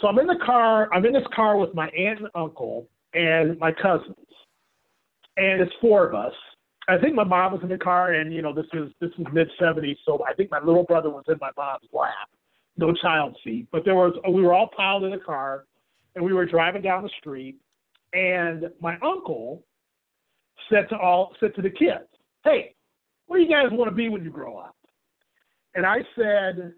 So 0.00 0.08
I'm 0.08 0.18
in 0.18 0.26
the 0.26 0.38
car. 0.44 0.88
I'm 0.92 1.04
in 1.04 1.12
this 1.12 1.26
car 1.34 1.58
with 1.58 1.74
my 1.74 1.88
aunt 1.88 2.20
and 2.20 2.28
uncle, 2.34 2.88
and 3.12 3.58
my 3.58 3.72
cousins, 3.72 4.16
and 5.36 5.60
it's 5.60 5.72
four 5.80 6.06
of 6.06 6.14
us. 6.14 6.32
I 6.88 6.98
think 6.98 7.14
my 7.14 7.24
mom 7.24 7.52
was 7.52 7.62
in 7.62 7.68
the 7.68 7.78
car, 7.78 8.12
and 8.12 8.32
you 8.32 8.42
know 8.42 8.54
this 8.54 8.66
is 8.72 8.90
this 9.00 9.10
is 9.18 9.26
mid 9.32 9.48
'70s, 9.60 9.96
so 10.04 10.24
I 10.28 10.34
think 10.34 10.50
my 10.50 10.60
little 10.60 10.84
brother 10.84 11.10
was 11.10 11.24
in 11.28 11.36
my 11.40 11.50
mom's 11.56 11.88
lap, 11.92 12.28
no 12.76 12.92
child 12.94 13.36
seat. 13.44 13.68
But 13.70 13.84
there 13.84 13.94
was 13.94 14.14
we 14.28 14.42
were 14.42 14.54
all 14.54 14.70
piled 14.76 15.04
in 15.04 15.10
the 15.10 15.18
car, 15.18 15.64
and 16.14 16.24
we 16.24 16.32
were 16.32 16.46
driving 16.46 16.82
down 16.82 17.02
the 17.02 17.10
street, 17.20 17.56
and 18.12 18.70
my 18.80 18.96
uncle 19.02 19.62
said 20.70 20.88
to 20.88 20.96
all 20.96 21.34
said 21.40 21.54
to 21.56 21.62
the 21.62 21.70
kids, 21.70 22.08
"Hey, 22.42 22.74
what 23.26 23.36
do 23.36 23.42
you 23.42 23.50
guys 23.50 23.66
want 23.70 23.90
to 23.90 23.94
be 23.94 24.08
when 24.08 24.24
you 24.24 24.30
grow 24.30 24.56
up?" 24.56 24.76
And 25.74 25.86
I 25.86 25.98
said, 26.16 26.72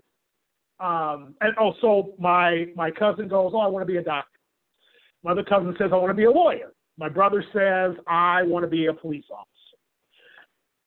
um, 0.83 1.35
and 1.40 1.55
oh, 1.61 1.75
so 1.81 2.14
my 2.18 2.66
my 2.75 2.90
cousin 2.90 3.29
goes, 3.29 3.53
"Oh, 3.55 3.61
I 3.61 3.68
want 3.68 3.87
to 3.87 3.92
be 3.92 3.99
a 3.99 4.03
doctor." 4.03 4.38
My 5.23 5.31
other 5.31 5.45
cousin 5.45 5.75
says, 5.79 5.90
"I 5.92 5.97
want 5.97 6.11
to 6.11 6.14
be 6.14 6.25
a 6.25 6.31
lawyer." 6.31 6.73
My 6.99 7.09
brother 7.09 7.45
says, 7.53 7.97
"I 8.09 8.42
want 8.42 8.64
to 8.64 8.68
be 8.68 8.87
a 8.87 8.92
police 8.92 9.25
officer." 9.31 9.49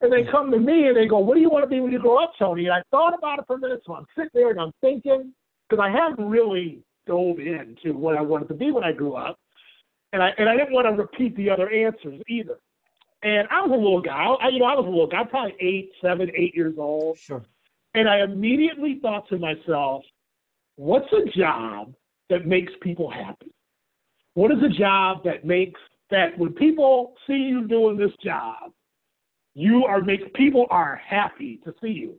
And 0.02 0.12
they 0.12 0.30
come 0.30 0.52
to 0.52 0.60
me 0.60 0.90
and 0.90 0.98
they 0.98 1.08
go, 1.08 1.20
"What 1.20 1.36
do 1.36 1.40
you 1.40 1.50
want 1.50 1.64
to 1.64 1.70
be 1.70 1.80
when 1.80 1.94
you 1.94 2.00
grow 2.00 2.22
up, 2.22 2.34
Tony?" 2.38 2.66
And 2.66 2.74
I 2.74 2.84
thought 2.92 3.18
about 3.18 3.40
it 3.40 3.46
for 3.48 3.56
a 3.56 3.60
minute, 3.60 3.84
so 3.86 3.96
I'm 3.96 4.06
sitting 4.16 4.32
there 4.34 4.50
and 4.50 4.60
I'm 4.60 4.74
thinking 4.82 5.34
because 5.70 5.82
I 5.82 5.90
hadn't 5.90 6.28
really 6.28 6.84
dove 7.08 7.40
into 7.40 7.98
what 7.98 8.18
I 8.18 8.22
wanted 8.22 8.50
to 8.50 8.54
be 8.54 8.72
when 8.72 8.84
I 8.84 8.92
grew 8.92 9.14
up, 9.14 9.40
and 10.12 10.22
I 10.22 10.32
and 10.38 10.50
I 10.50 10.58
didn't 10.58 10.74
want 10.74 10.88
to 10.88 11.02
repeat 11.02 11.38
the 11.38 11.50
other 11.50 11.70
answers 11.70 12.22
either. 12.28 12.60
And 13.24 13.48
I 13.50 13.62
was 13.62 13.72
a 13.72 13.76
little 13.76 14.02
guy. 14.02 14.26
I, 14.26 14.50
you 14.50 14.60
know, 14.60 14.66
I 14.66 14.76
was 14.76 14.86
a 14.86 14.90
little 14.90 15.08
guy, 15.08 15.24
probably 15.24 15.56
eight, 15.62 15.92
seven, 16.02 16.30
eight 16.36 16.54
years 16.54 16.76
old. 16.78 17.18
Sure. 17.18 17.44
And 17.96 18.10
I 18.10 18.24
immediately 18.24 19.00
thought 19.02 19.28
to 19.30 19.38
myself, 19.38 20.04
what's 20.76 21.08
a 21.14 21.30
job 21.38 21.94
that 22.30 22.46
makes 22.46 22.74
people 22.82 23.10
happy? 23.10 23.54
What 24.34 24.52
is 24.52 24.58
a 24.64 24.78
job 24.78 25.24
that 25.24 25.46
makes 25.46 25.80
that 26.12 26.38
when 26.38 26.52
people 26.54 27.14
see 27.26 27.38
you 27.38 27.68
doing 27.68 27.98
this 27.98 28.12
job, 28.22 28.72
you 29.54 29.86
are 29.86 30.02
make 30.02 30.34
people 30.34 30.68
are 30.70 31.02
happy 31.08 31.62
to 31.64 31.74
see 31.82 31.92
you. 31.92 32.16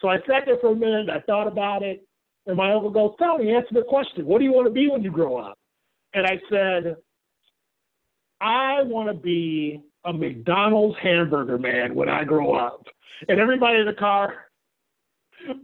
So 0.00 0.08
I 0.08 0.18
sat 0.18 0.44
there 0.46 0.58
for 0.60 0.70
a 0.70 0.76
minute, 0.76 1.10
I 1.10 1.20
thought 1.22 1.48
about 1.48 1.82
it, 1.82 2.06
and 2.46 2.56
my 2.56 2.72
uncle 2.72 2.90
goes, 2.90 3.14
Tony, 3.18 3.52
answer 3.52 3.74
the 3.74 3.82
question. 3.82 4.24
What 4.24 4.38
do 4.38 4.44
you 4.44 4.52
want 4.52 4.68
to 4.68 4.72
be 4.72 4.88
when 4.88 5.02
you 5.02 5.10
grow 5.10 5.36
up? 5.36 5.58
And 6.14 6.24
I 6.26 6.38
said, 6.48 6.96
I 8.40 8.82
want 8.84 9.08
to 9.08 9.14
be 9.14 9.82
a 10.04 10.12
McDonald's 10.12 10.96
hamburger 11.02 11.58
man 11.58 11.96
when 11.96 12.08
I 12.08 12.22
grow 12.22 12.54
up. 12.54 12.84
And 13.28 13.40
everybody 13.40 13.80
in 13.80 13.86
the 13.86 13.92
car 13.92 14.47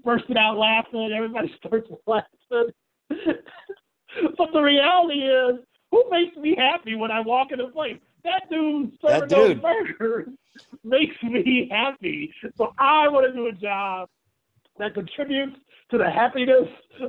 bursted 0.05 0.37
out 0.37 0.59
laughing. 0.59 1.13
Everybody 1.15 1.55
starts 1.59 1.89
laughing. 2.07 2.73
but 3.09 4.53
the 4.53 4.61
reality 4.61 5.21
is, 5.21 5.61
who 5.91 6.05
makes 6.11 6.37
me 6.37 6.55
happy 6.57 6.95
when 6.95 7.11
I 7.11 7.21
walk 7.21 7.53
in 7.53 7.61
a 7.61 7.69
place? 7.69 7.99
That 8.25 8.49
dude 8.51 8.97
serving 9.01 9.29
those 9.29 9.57
burgers 9.57 10.29
makes 10.85 11.23
me 11.23 11.69
happy. 11.71 12.33
So 12.57 12.73
I 12.79 13.09
want 13.09 13.27
to 13.27 13.33
do 13.33 13.47
a 13.47 13.53
job 13.53 14.09
that 14.79 14.95
contributes 14.95 15.57
to 15.91 15.99
the 15.99 16.11
happiness 16.11 16.69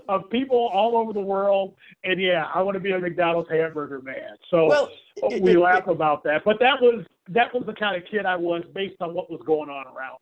of 0.10 0.30
people 0.30 0.70
all 0.74 0.98
over 0.98 1.14
the 1.14 1.22
world. 1.22 1.76
And 2.04 2.22
yeah, 2.22 2.48
I 2.54 2.62
want 2.62 2.76
to 2.76 2.80
be 2.80 2.92
a 2.92 3.00
McDonald's 3.00 3.50
hamburger 3.50 4.02
man. 4.02 4.36
So 4.52 4.68
well, 4.68 4.92
we 5.40 5.52
it, 5.52 5.60
laugh 5.60 5.88
it, 5.88 5.92
about 5.92 6.24
that. 6.26 6.44
But 6.44 6.60
that 6.60 6.82
was 6.82 7.06
that 7.30 7.54
was 7.54 7.64
the 7.66 7.74
kind 7.74 7.96
of 7.96 8.08
kid 8.10 8.26
I 8.26 8.36
was 8.36 8.64
based 8.74 9.02
on 9.02 9.14
what 9.14 9.32
was 9.32 9.42
going 9.46 9.70
on 9.70 9.88
around. 9.88 10.18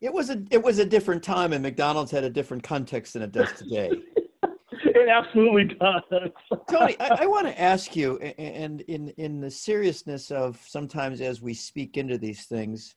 It 0.00 0.12
was 0.12 0.30
a 0.30 0.42
it 0.50 0.62
was 0.62 0.78
a 0.78 0.84
different 0.84 1.22
time, 1.22 1.52
and 1.52 1.62
McDonald's 1.62 2.12
had 2.12 2.24
a 2.24 2.30
different 2.30 2.62
context 2.62 3.14
than 3.14 3.22
it 3.22 3.32
does 3.32 3.52
today. 3.52 3.90
it 4.72 5.08
absolutely 5.08 5.74
does. 5.74 6.30
Tony, 6.70 6.96
I, 7.00 7.18
I 7.22 7.26
want 7.26 7.48
to 7.48 7.60
ask 7.60 7.96
you, 7.96 8.18
and 8.18 8.80
in 8.82 9.08
in 9.16 9.40
the 9.40 9.50
seriousness 9.50 10.30
of 10.30 10.60
sometimes 10.66 11.20
as 11.20 11.42
we 11.42 11.52
speak 11.52 11.96
into 11.96 12.16
these 12.16 12.44
things, 12.44 12.94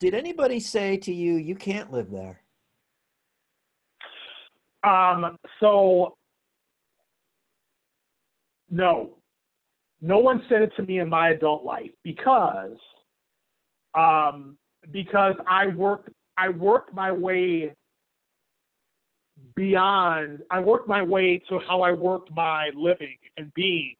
did 0.00 0.14
anybody 0.14 0.58
say 0.58 0.96
to 0.98 1.12
you, 1.12 1.34
"You 1.34 1.54
can't 1.54 1.92
live 1.92 2.10
there"? 2.10 2.40
Um. 4.84 5.36
So, 5.60 6.16
no, 8.70 9.18
no 10.00 10.18
one 10.18 10.42
said 10.48 10.62
it 10.62 10.72
to 10.76 10.82
me 10.82 10.98
in 11.00 11.10
my 11.10 11.28
adult 11.28 11.62
life 11.62 11.90
because, 12.02 12.78
um, 13.94 14.56
because 14.90 15.34
I 15.46 15.68
worked 15.68 16.10
I 16.36 16.48
worked 16.48 16.94
my 16.94 17.12
way 17.12 17.74
beyond 19.54 20.40
I 20.50 20.60
worked 20.60 20.88
my 20.88 21.02
way 21.02 21.42
to 21.48 21.60
how 21.68 21.82
I 21.82 21.92
worked 21.92 22.30
my 22.34 22.70
living 22.74 23.16
and 23.36 23.52
being 23.54 23.94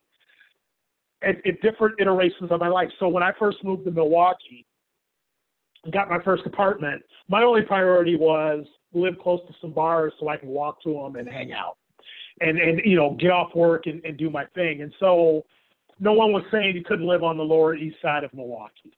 at, 1.22 1.36
at 1.46 1.60
different 1.62 2.00
iterations 2.00 2.50
of 2.50 2.60
my 2.60 2.68
life. 2.68 2.88
So 2.98 3.08
when 3.08 3.22
I 3.22 3.32
first 3.38 3.62
moved 3.62 3.84
to 3.84 3.90
Milwaukee 3.90 4.66
and 5.84 5.92
got 5.92 6.08
my 6.08 6.20
first 6.22 6.44
apartment, 6.46 7.02
my 7.28 7.42
only 7.42 7.62
priority 7.62 8.16
was 8.16 8.64
live 8.92 9.14
close 9.22 9.40
to 9.46 9.54
some 9.60 9.72
bars 9.72 10.12
so 10.18 10.28
I 10.28 10.36
can 10.36 10.48
walk 10.48 10.82
to 10.82 10.92
them 10.92 11.16
and 11.16 11.28
hang 11.28 11.52
out. 11.52 11.76
And 12.40 12.58
and 12.58 12.80
you 12.84 12.96
know, 12.96 13.16
get 13.20 13.30
off 13.30 13.54
work 13.54 13.86
and, 13.86 14.04
and 14.04 14.16
do 14.16 14.30
my 14.30 14.46
thing. 14.54 14.82
And 14.82 14.92
so 14.98 15.44
no 16.00 16.12
one 16.12 16.32
was 16.32 16.42
saying 16.50 16.74
you 16.74 16.82
couldn't 16.82 17.06
live 17.06 17.22
on 17.22 17.36
the 17.36 17.42
lower 17.42 17.76
east 17.76 17.96
side 18.02 18.24
of 18.24 18.34
Milwaukee 18.34 18.92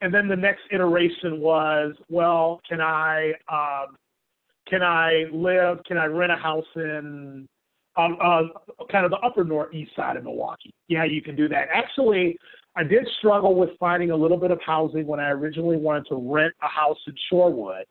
and 0.00 0.12
then 0.12 0.28
the 0.28 0.36
next 0.36 0.62
iteration 0.70 1.40
was, 1.40 1.94
well, 2.08 2.60
can 2.68 2.80
I 2.80 3.32
um, 3.48 3.96
can 4.68 4.82
I 4.82 5.24
live? 5.32 5.78
Can 5.84 5.98
I 5.98 6.06
rent 6.06 6.32
a 6.32 6.36
house 6.36 6.64
in 6.76 7.48
um, 7.96 8.16
uh, 8.22 8.42
kind 8.90 9.04
of 9.04 9.10
the 9.10 9.18
upper 9.18 9.44
northeast 9.44 9.90
side 9.96 10.16
of 10.16 10.24
Milwaukee? 10.24 10.72
Yeah, 10.88 11.04
you 11.04 11.20
can 11.20 11.36
do 11.36 11.48
that. 11.48 11.68
Actually, 11.74 12.38
I 12.76 12.84
did 12.84 13.06
struggle 13.18 13.56
with 13.56 13.70
finding 13.78 14.10
a 14.12 14.16
little 14.16 14.36
bit 14.36 14.50
of 14.50 14.60
housing 14.64 15.06
when 15.06 15.20
I 15.20 15.30
originally 15.30 15.76
wanted 15.76 16.06
to 16.06 16.14
rent 16.14 16.54
a 16.62 16.68
house 16.68 16.98
in 17.06 17.14
Shorewood. 17.30 17.82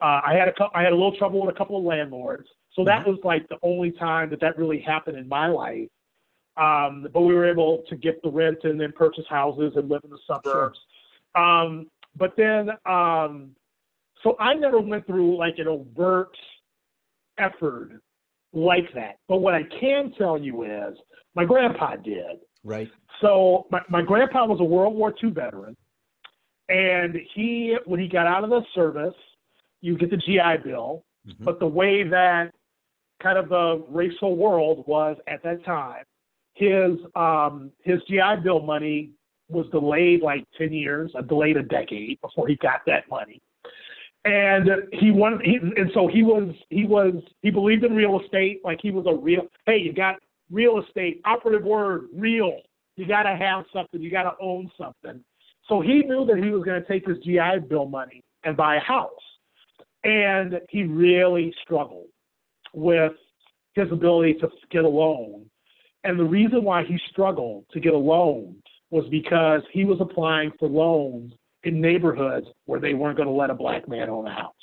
Uh, 0.00 0.20
I 0.26 0.34
had 0.34 0.48
a 0.48 0.52
I 0.74 0.82
had 0.82 0.92
a 0.92 0.96
little 0.96 1.16
trouble 1.16 1.44
with 1.44 1.54
a 1.54 1.58
couple 1.58 1.78
of 1.78 1.84
landlords, 1.84 2.48
so 2.74 2.84
that 2.84 3.02
mm-hmm. 3.02 3.10
was 3.10 3.20
like 3.24 3.48
the 3.48 3.58
only 3.62 3.92
time 3.92 4.30
that 4.30 4.40
that 4.40 4.58
really 4.58 4.80
happened 4.80 5.16
in 5.16 5.28
my 5.28 5.46
life. 5.46 5.88
Um, 6.56 7.06
but 7.12 7.20
we 7.20 7.34
were 7.34 7.48
able 7.48 7.84
to 7.88 7.96
get 7.96 8.20
the 8.22 8.30
rent 8.30 8.58
and 8.64 8.80
then 8.80 8.92
purchase 8.92 9.24
houses 9.30 9.74
and 9.76 9.88
live 9.88 10.00
in 10.02 10.10
the 10.10 10.18
suburbs. 10.26 10.76
Sure. 10.76 10.97
Um, 11.34 11.88
but 12.16 12.34
then, 12.36 12.70
um, 12.86 13.50
so 14.22 14.36
I 14.40 14.54
never 14.54 14.80
went 14.80 15.06
through 15.06 15.38
like 15.38 15.54
an 15.58 15.68
overt 15.68 16.36
effort 17.38 18.00
like 18.52 18.92
that. 18.94 19.18
But 19.28 19.38
what 19.38 19.54
I 19.54 19.62
can 19.80 20.12
tell 20.18 20.38
you 20.38 20.64
is 20.64 20.96
my 21.34 21.44
grandpa 21.44 21.96
did. 21.96 22.38
Right. 22.64 22.88
So 23.20 23.66
my, 23.70 23.80
my 23.88 24.02
grandpa 24.02 24.46
was 24.46 24.60
a 24.60 24.64
World 24.64 24.94
War 24.94 25.14
II 25.22 25.30
veteran. 25.30 25.76
And 26.68 27.16
he, 27.34 27.76
when 27.86 28.00
he 28.00 28.08
got 28.08 28.26
out 28.26 28.44
of 28.44 28.50
the 28.50 28.62
service, 28.74 29.14
you 29.80 29.96
get 29.96 30.10
the 30.10 30.16
GI 30.16 30.64
Bill. 30.64 31.04
Mm-hmm. 31.26 31.44
But 31.44 31.60
the 31.60 31.66
way 31.66 32.02
that 32.02 32.52
kind 33.22 33.38
of 33.38 33.48
the 33.48 33.84
racial 33.88 34.36
world 34.36 34.84
was 34.86 35.16
at 35.26 35.42
that 35.44 35.64
time, 35.64 36.04
his 36.54 36.98
um, 37.14 37.70
his 37.84 38.00
GI 38.08 38.42
Bill 38.42 38.60
money 38.60 39.12
was 39.48 39.66
delayed 39.70 40.22
like 40.22 40.44
10 40.56 40.72
years, 40.72 41.10
uh, 41.16 41.22
delayed 41.22 41.56
a 41.56 41.62
decade 41.62 42.20
before 42.20 42.46
he 42.48 42.56
got 42.56 42.80
that 42.86 43.08
money. 43.10 43.40
And 44.24 44.68
he 44.92 45.10
wanted, 45.10 45.42
he, 45.42 45.56
and 45.56 45.90
so 45.94 46.06
he 46.06 46.22
was, 46.22 46.54
he 46.70 46.84
was, 46.84 47.14
he 47.40 47.50
believed 47.50 47.84
in 47.84 47.94
real 47.94 48.20
estate. 48.20 48.60
Like 48.64 48.78
he 48.82 48.90
was 48.90 49.06
a 49.06 49.14
real, 49.14 49.42
hey, 49.66 49.78
you 49.78 49.92
got 49.92 50.16
real 50.50 50.82
estate, 50.82 51.20
operative 51.24 51.64
word, 51.64 52.08
real. 52.14 52.58
You 52.96 53.06
got 53.06 53.22
to 53.22 53.36
have 53.36 53.64
something. 53.72 54.02
You 54.02 54.10
got 54.10 54.24
to 54.24 54.32
own 54.40 54.70
something. 54.76 55.22
So 55.68 55.80
he 55.80 56.02
knew 56.02 56.26
that 56.26 56.38
he 56.38 56.50
was 56.50 56.64
going 56.64 56.82
to 56.82 56.88
take 56.88 57.06
his 57.06 57.18
GI 57.18 57.66
Bill 57.68 57.86
money 57.86 58.22
and 58.44 58.56
buy 58.56 58.76
a 58.76 58.80
house. 58.80 59.10
And 60.04 60.60
he 60.68 60.84
really 60.84 61.54
struggled 61.62 62.08
with 62.74 63.12
his 63.74 63.90
ability 63.92 64.34
to 64.34 64.48
get 64.70 64.84
a 64.84 64.88
loan. 64.88 65.46
And 66.04 66.18
the 66.18 66.24
reason 66.24 66.64
why 66.64 66.84
he 66.84 66.98
struggled 67.10 67.66
to 67.72 67.80
get 67.80 67.92
a 67.92 67.98
loan 67.98 68.56
was 68.90 69.06
because 69.10 69.62
he 69.72 69.84
was 69.84 69.98
applying 70.00 70.52
for 70.58 70.68
loans 70.68 71.32
in 71.64 71.80
neighborhoods 71.80 72.46
where 72.66 72.80
they 72.80 72.94
weren't 72.94 73.16
going 73.16 73.28
to 73.28 73.34
let 73.34 73.50
a 73.50 73.54
black 73.54 73.88
man 73.88 74.08
own 74.08 74.26
a 74.26 74.32
house. 74.32 74.54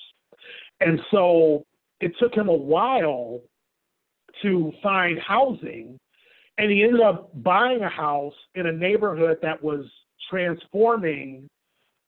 And 0.81 0.99
so 1.11 1.65
it 1.99 2.13
took 2.19 2.33
him 2.33 2.49
a 2.49 2.53
while 2.53 3.41
to 4.41 4.71
find 4.83 5.19
housing, 5.19 5.97
and 6.57 6.71
he 6.71 6.83
ended 6.83 7.01
up 7.01 7.31
buying 7.43 7.81
a 7.81 7.89
house 7.89 8.33
in 8.55 8.67
a 8.67 8.71
neighborhood 8.71 9.37
that 9.41 9.61
was 9.63 9.85
transforming. 10.29 11.49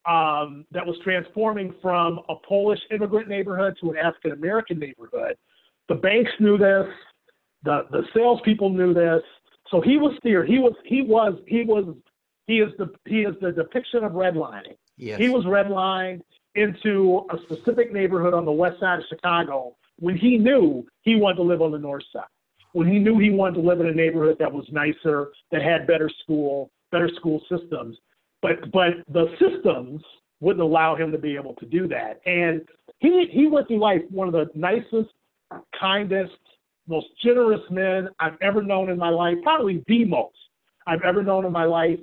Um, 0.05 0.63
that 0.71 0.85
was 0.85 0.95
transforming 1.03 1.75
from 1.81 2.21
a 2.29 2.35
Polish 2.47 2.79
immigrant 2.91 3.27
neighborhood 3.27 3.77
to 3.81 3.89
an 3.89 3.97
African 3.97 4.31
American 4.31 4.79
neighborhood. 4.79 5.35
The 5.89 5.95
banks 5.95 6.31
knew 6.39 6.57
this. 6.57 6.87
The 7.63 7.87
the 7.91 8.03
salespeople 8.15 8.69
knew 8.69 8.93
this. 8.93 9.21
So 9.69 9.81
he 9.81 9.97
was 9.97 10.15
steered. 10.19 10.47
He 10.47 10.59
was 10.59 10.73
he 10.85 11.01
was 11.01 11.33
he 11.45 11.63
was 11.63 11.93
he 12.47 12.59
is 12.59 12.71
the 12.77 12.89
he 13.05 13.21
is 13.21 13.35
the 13.41 13.51
depiction 13.51 14.03
of 14.03 14.13
redlining. 14.13 14.77
Yes. 14.97 15.19
He 15.19 15.29
was 15.29 15.45
redlined 15.45 16.21
into 16.55 17.25
a 17.29 17.37
specific 17.43 17.93
neighborhood 17.93 18.33
on 18.33 18.45
the 18.45 18.51
west 18.51 18.79
side 18.79 18.99
of 18.99 19.05
Chicago 19.09 19.75
when 19.99 20.17
he 20.17 20.37
knew 20.37 20.85
he 21.01 21.15
wanted 21.15 21.35
to 21.35 21.43
live 21.43 21.61
on 21.61 21.71
the 21.71 21.77
north 21.77 22.03
side. 22.11 22.23
when 22.73 22.87
he 22.87 22.99
knew 22.99 23.17
he 23.19 23.29
wanted 23.29 23.55
to 23.55 23.67
live 23.67 23.79
in 23.79 23.87
a 23.87 23.91
neighborhood 23.91 24.37
that 24.39 24.51
was 24.51 24.65
nicer, 24.71 25.29
that 25.51 25.61
had 25.61 25.87
better 25.87 26.09
school, 26.23 26.69
better 26.91 27.09
school 27.15 27.41
systems. 27.49 27.97
But 28.41 28.71
but 28.71 28.93
the 29.11 29.27
systems 29.39 30.01
wouldn't 30.39 30.61
allow 30.61 30.95
him 30.95 31.11
to 31.11 31.17
be 31.17 31.35
able 31.35 31.55
to 31.55 31.65
do 31.65 31.87
that. 31.87 32.21
And 32.25 32.61
he 32.99 33.27
he 33.31 33.47
went 33.47 33.67
through 33.67 33.79
life 33.79 34.01
one 34.09 34.27
of 34.27 34.33
the 34.33 34.47
nicest, 34.53 35.09
kindest, 35.79 36.33
most 36.87 37.07
generous 37.23 37.61
men 37.69 38.09
I've 38.19 38.37
ever 38.41 38.61
known 38.61 38.89
in 38.89 38.97
my 38.97 39.09
life, 39.09 39.37
probably 39.43 39.83
the 39.87 40.05
most 40.05 40.37
I've 40.85 41.01
ever 41.03 41.23
known 41.23 41.45
in 41.45 41.51
my 41.51 41.65
life. 41.65 41.99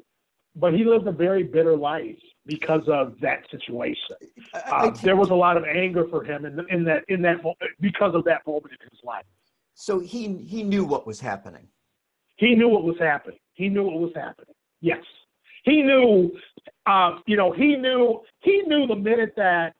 But 0.57 0.75
he 0.75 0.85
lived 0.85 1.07
a 1.07 1.13
very 1.13 1.43
bitter 1.43 1.77
life 1.77 2.19
because 2.47 2.83
of 2.89 3.19
that 3.21 3.45
situation. 3.51 4.17
Uh, 4.53 4.91
there 5.03 5.17
was 5.17 5.31
a 5.31 5.35
lot 5.35 5.57
of 5.57 5.65
anger 5.65 6.07
for 6.09 6.23
him 6.23 6.45
in, 6.45 6.65
in 6.71 6.85
that 6.85 7.05
in 7.09 7.23
that 7.23 7.39
because 7.81 8.15
of 8.15 8.25
that 8.25 8.47
moment 8.47 8.73
in 8.81 8.89
his 8.91 9.01
life. 9.03 9.25
So 9.75 9.99
he 9.99 10.37
he 10.37 10.63
knew 10.63 10.85
what 10.85 11.07
was 11.07 11.21
happening. 11.21 11.67
He 12.37 12.55
knew 12.55 12.69
what 12.69 12.85
was 12.85 12.99
happening. 12.99 13.39
He 13.55 13.69
knew 13.69 13.85
what 13.85 14.01
was 14.01 14.13
happening. 14.15 14.55
Yes, 14.81 15.05
he 15.65 15.83
knew. 15.83 16.33
Uh, 16.87 17.19
you 17.27 17.37
know, 17.37 17.53
he 17.53 17.77
knew. 17.77 18.21
He 18.41 18.63
knew 18.63 18.87
the 18.87 18.97
minute 18.97 19.33
that 19.37 19.75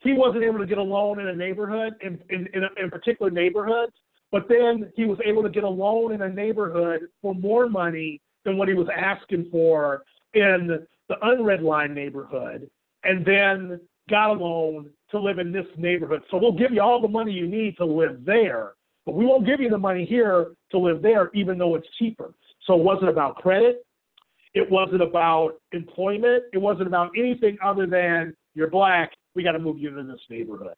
he 0.00 0.12
wasn't 0.12 0.44
able 0.44 0.58
to 0.58 0.66
get 0.66 0.78
a 0.78 0.82
loan 0.82 1.20
in 1.20 1.26
a 1.26 1.34
neighborhood, 1.34 1.94
in 2.00 2.18
in, 2.30 2.48
in, 2.54 2.64
in 2.76 2.90
particular 2.90 3.30
neighborhoods, 3.30 3.92
but 4.30 4.48
then 4.48 4.90
he 4.96 5.04
was 5.04 5.18
able 5.24 5.42
to 5.42 5.50
get 5.50 5.64
a 5.64 5.68
loan 5.68 6.12
in 6.12 6.22
a 6.22 6.28
neighborhood 6.28 7.00
for 7.20 7.34
more 7.34 7.68
money 7.68 8.20
than 8.46 8.56
what 8.56 8.68
he 8.68 8.74
was 8.74 8.88
asking 8.96 9.48
for 9.50 10.04
in 10.32 10.86
the 11.08 11.16
unredlined 11.22 11.94
neighborhood, 11.94 12.70
and 13.04 13.26
then 13.26 13.78
got 14.08 14.30
a 14.30 14.32
loan 14.32 14.88
to 15.10 15.20
live 15.20 15.38
in 15.38 15.52
this 15.52 15.66
neighborhood. 15.76 16.22
So 16.30 16.38
we'll 16.38 16.56
give 16.56 16.72
you 16.72 16.80
all 16.80 17.02
the 17.02 17.08
money 17.08 17.32
you 17.32 17.46
need 17.46 17.76
to 17.76 17.84
live 17.84 18.24
there, 18.24 18.72
but 19.04 19.14
we 19.14 19.26
won't 19.26 19.44
give 19.44 19.60
you 19.60 19.68
the 19.68 19.78
money 19.78 20.06
here 20.06 20.52
to 20.70 20.78
live 20.78 21.02
there, 21.02 21.30
even 21.34 21.58
though 21.58 21.74
it's 21.74 21.86
cheaper. 21.98 22.32
So 22.66 22.74
it 22.78 22.82
wasn't 22.82 23.10
about 23.10 23.36
credit. 23.36 23.84
It 24.54 24.70
wasn't 24.70 25.02
about 25.02 25.60
employment. 25.72 26.44
It 26.52 26.58
wasn't 26.58 26.86
about 26.86 27.10
anything 27.16 27.58
other 27.62 27.86
than 27.86 28.34
you're 28.54 28.70
black. 28.70 29.12
We 29.34 29.42
got 29.42 29.52
to 29.52 29.58
move 29.58 29.78
you 29.78 29.88
into 29.88 30.04
this 30.04 30.20
neighborhood. 30.30 30.74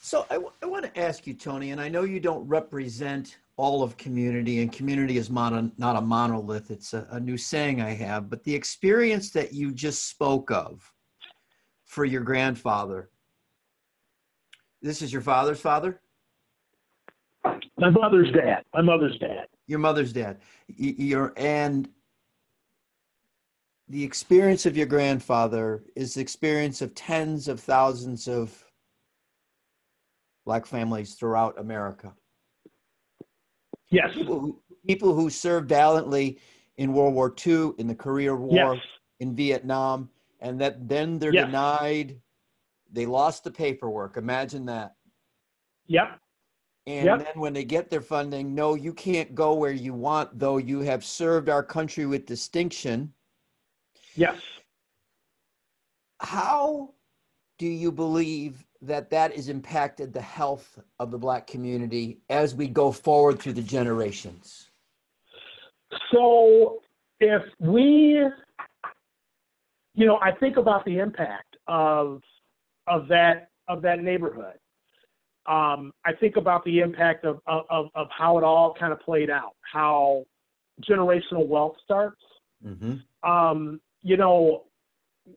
So 0.00 0.26
I, 0.30 0.34
w- 0.34 0.52
I 0.62 0.66
want 0.66 0.84
to 0.86 1.00
ask 1.00 1.26
you, 1.26 1.34
Tony, 1.34 1.70
and 1.70 1.80
I 1.80 1.88
know 1.88 2.02
you 2.02 2.18
don't 2.18 2.46
represent 2.48 3.38
all 3.58 3.82
of 3.82 3.96
community, 3.96 4.62
and 4.62 4.72
community 4.72 5.18
is 5.18 5.30
mono, 5.30 5.68
not 5.78 5.96
a 5.96 6.00
monolith. 6.00 6.70
It's 6.70 6.94
a, 6.94 7.06
a 7.10 7.18
new 7.18 7.36
saying 7.36 7.82
I 7.82 7.90
have, 7.90 8.30
but 8.30 8.44
the 8.44 8.54
experience 8.54 9.30
that 9.32 9.52
you 9.52 9.72
just 9.72 10.08
spoke 10.08 10.52
of 10.52 10.90
for 11.84 12.04
your 12.04 12.22
grandfather. 12.22 13.10
This 14.80 15.02
is 15.02 15.12
your 15.12 15.22
father's 15.22 15.60
father? 15.60 16.00
My 17.76 17.90
mother's 17.90 18.30
dad. 18.30 18.62
My 18.72 18.80
mother's 18.80 19.18
dad. 19.18 19.48
Your 19.66 19.80
mother's 19.80 20.12
dad. 20.12 20.38
Your 20.68 21.32
and 21.36 21.88
the 23.88 24.04
experience 24.04 24.66
of 24.66 24.76
your 24.76 24.86
grandfather 24.86 25.82
is 25.96 26.14
the 26.14 26.20
experience 26.20 26.80
of 26.80 26.94
tens 26.94 27.48
of 27.48 27.58
thousands 27.58 28.28
of 28.28 28.64
black 30.44 30.64
families 30.64 31.14
throughout 31.14 31.58
America. 31.58 32.14
Yes. 33.90 34.12
People 34.14 34.40
who, 34.40 34.60
people 34.86 35.14
who 35.14 35.30
served 35.30 35.68
valiantly 35.68 36.38
in 36.76 36.92
World 36.92 37.14
War 37.14 37.34
II, 37.46 37.72
in 37.78 37.86
the 37.86 37.94
Korean 37.94 38.38
War, 38.40 38.74
yes. 38.74 38.84
in 39.20 39.34
Vietnam, 39.34 40.08
and 40.40 40.60
that 40.60 40.88
then 40.88 41.18
they're 41.18 41.34
yes. 41.34 41.46
denied. 41.46 42.20
They 42.92 43.06
lost 43.06 43.44
the 43.44 43.50
paperwork. 43.50 44.16
Imagine 44.16 44.66
that. 44.66 44.94
Yep. 45.86 46.20
And 46.86 47.04
yep. 47.04 47.18
then 47.18 47.40
when 47.40 47.52
they 47.52 47.64
get 47.64 47.90
their 47.90 48.00
funding, 48.00 48.54
no, 48.54 48.74
you 48.74 48.94
can't 48.94 49.34
go 49.34 49.52
where 49.52 49.72
you 49.72 49.92
want, 49.92 50.38
though 50.38 50.56
you 50.56 50.80
have 50.80 51.04
served 51.04 51.50
our 51.50 51.62
country 51.62 52.06
with 52.06 52.24
distinction. 52.24 53.12
Yes. 54.14 54.40
How 56.20 56.94
do 57.58 57.66
you 57.66 57.92
believe 57.92 58.64
that 58.82 59.10
that 59.10 59.34
has 59.34 59.48
impacted 59.48 60.12
the 60.12 60.20
health 60.20 60.78
of 60.98 61.10
the 61.10 61.18
black 61.18 61.46
community 61.46 62.20
as 62.30 62.54
we 62.54 62.68
go 62.68 62.92
forward 62.92 63.38
through 63.40 63.54
the 63.54 63.62
generations? 63.62 64.70
So, 66.12 66.80
if 67.20 67.42
we, 67.58 68.22
you 69.94 70.06
know, 70.06 70.18
I 70.22 70.32
think 70.32 70.56
about 70.56 70.84
the 70.84 70.98
impact 70.98 71.56
of 71.66 72.22
of 72.86 73.08
that 73.08 73.50
of 73.68 73.82
that 73.82 74.02
neighborhood. 74.02 74.58
Um, 75.46 75.92
I 76.04 76.12
think 76.12 76.36
about 76.36 76.64
the 76.64 76.80
impact 76.80 77.24
of, 77.24 77.40
of 77.46 77.86
of 77.94 78.08
how 78.16 78.38
it 78.38 78.44
all 78.44 78.74
kind 78.78 78.92
of 78.92 79.00
played 79.00 79.30
out, 79.30 79.56
how 79.60 80.24
generational 80.88 81.46
wealth 81.46 81.76
starts. 81.84 82.20
Mm-hmm. 82.64 83.28
Um, 83.28 83.80
you 84.02 84.16
know, 84.16 84.64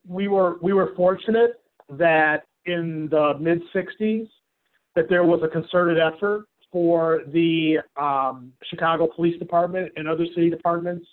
we 0.07 0.27
were 0.27 0.57
we 0.61 0.73
were 0.73 0.93
fortunate 0.95 1.61
that 1.89 2.43
in 2.65 3.07
the 3.09 3.33
mid 3.39 3.61
60s 3.73 4.27
that 4.95 5.09
there 5.09 5.23
was 5.23 5.41
a 5.43 5.47
concerted 5.47 5.97
effort 5.99 6.45
for 6.71 7.21
the 7.33 7.77
um, 7.99 8.53
Chicago 8.69 9.07
Police 9.13 9.37
Department 9.39 9.91
and 9.95 10.07
other 10.07 10.25
city 10.35 10.49
departments 10.49 11.05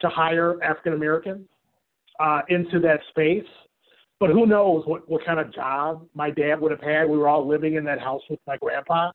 to 0.00 0.08
hire 0.08 0.62
African 0.62 0.92
Americans 0.92 1.46
uh, 2.20 2.40
into 2.48 2.80
that 2.80 3.00
space. 3.10 3.44
But 4.20 4.30
who 4.30 4.46
knows 4.46 4.84
what, 4.86 5.08
what 5.08 5.24
kind 5.24 5.40
of 5.40 5.52
job 5.52 6.06
my 6.14 6.30
dad 6.30 6.60
would 6.60 6.70
have 6.70 6.80
had? 6.80 7.08
We 7.08 7.18
were 7.18 7.28
all 7.28 7.46
living 7.46 7.74
in 7.74 7.84
that 7.84 8.00
house 8.00 8.22
with 8.30 8.38
my 8.46 8.56
grandpa. 8.56 9.10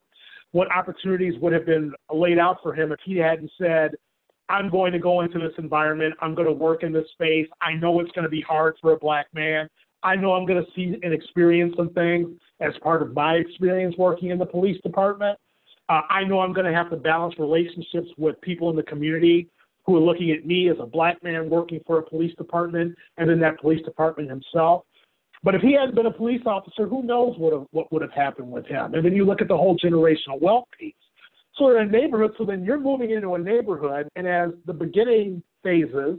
What 0.52 0.70
opportunities 0.74 1.34
would 1.40 1.52
have 1.52 1.64
been 1.64 1.92
laid 2.12 2.38
out 2.38 2.58
for 2.62 2.74
him 2.74 2.92
if 2.92 2.98
he 3.04 3.16
hadn't 3.16 3.50
said, 3.58 3.92
I'm 4.48 4.68
going 4.68 4.92
to 4.92 4.98
go 4.98 5.20
into 5.20 5.38
this 5.38 5.52
environment. 5.58 6.14
I'm 6.20 6.34
going 6.34 6.48
to 6.48 6.52
work 6.52 6.82
in 6.82 6.92
this 6.92 7.06
space. 7.12 7.46
I 7.62 7.74
know 7.74 8.00
it's 8.00 8.10
going 8.12 8.24
to 8.24 8.30
be 8.30 8.40
hard 8.40 8.76
for 8.80 8.92
a 8.92 8.98
black 8.98 9.26
man. 9.32 9.68
I 10.02 10.16
know 10.16 10.32
I'm 10.32 10.46
going 10.46 10.64
to 10.64 10.70
see 10.74 10.98
and 11.02 11.12
experience 11.12 11.74
some 11.76 11.90
things 11.90 12.28
as 12.60 12.72
part 12.82 13.02
of 13.02 13.12
my 13.14 13.34
experience 13.34 13.94
working 13.98 14.30
in 14.30 14.38
the 14.38 14.46
police 14.46 14.80
department. 14.82 15.38
Uh, 15.88 16.02
I 16.08 16.24
know 16.24 16.40
I'm 16.40 16.52
going 16.52 16.66
to 16.66 16.72
have 16.72 16.90
to 16.90 16.96
balance 16.96 17.34
relationships 17.38 18.08
with 18.16 18.40
people 18.40 18.70
in 18.70 18.76
the 18.76 18.82
community 18.82 19.48
who 19.84 19.96
are 19.96 20.00
looking 20.00 20.30
at 20.30 20.46
me 20.46 20.70
as 20.70 20.76
a 20.78 20.86
black 20.86 21.22
man 21.22 21.50
working 21.50 21.80
for 21.86 21.98
a 21.98 22.02
police 22.02 22.34
department 22.36 22.96
and 23.16 23.28
then 23.28 23.40
that 23.40 23.60
police 23.60 23.82
department 23.84 24.30
himself. 24.30 24.84
But 25.42 25.54
if 25.54 25.62
he 25.62 25.72
hadn't 25.72 25.94
been 25.94 26.06
a 26.06 26.12
police 26.12 26.42
officer, 26.44 26.86
who 26.86 27.02
knows 27.02 27.34
what, 27.38 27.66
what 27.72 27.90
would 27.92 28.02
have 28.02 28.12
happened 28.12 28.50
with 28.50 28.66
him? 28.66 28.94
And 28.94 29.04
then 29.04 29.14
you 29.14 29.24
look 29.24 29.40
at 29.40 29.48
the 29.48 29.56
whole 29.56 29.76
generational 29.78 30.40
wealth 30.40 30.66
piece. 30.78 30.94
So 31.56 31.70
in 31.70 31.88
a 31.88 31.90
neighborhood, 31.90 32.32
so 32.38 32.44
then 32.44 32.62
you're 32.62 32.78
moving 32.78 33.10
into 33.10 33.34
a 33.34 33.38
neighborhood, 33.38 34.08
and 34.16 34.26
as 34.26 34.50
the 34.66 34.72
beginning 34.72 35.42
phases, 35.62 36.18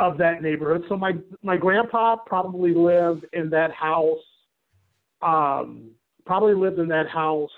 of 0.00 0.18
that 0.18 0.42
neighborhood. 0.42 0.82
So 0.88 0.96
my 0.96 1.12
my 1.42 1.56
grandpa 1.56 2.16
probably 2.16 2.74
lived 2.74 3.26
in 3.32 3.50
that 3.50 3.72
house. 3.72 4.18
Um, 5.22 5.90
probably 6.24 6.54
lived 6.54 6.78
in 6.78 6.88
that 6.88 7.08
house 7.08 7.50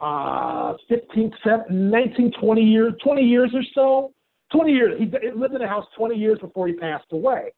uh 0.00 0.74
15 0.88 1.30
17, 1.44 1.90
19 1.90 2.32
20 2.40 2.62
years 2.62 2.92
20 3.04 3.22
years 3.22 3.50
or 3.54 3.62
so 3.74 4.12
20 4.50 4.72
years 4.72 4.98
he 4.98 5.04
lived 5.36 5.54
in 5.54 5.60
the 5.60 5.68
house 5.68 5.84
20 5.96 6.16
years 6.16 6.38
before 6.38 6.66
he 6.66 6.72
passed 6.72 7.06
away 7.12 7.52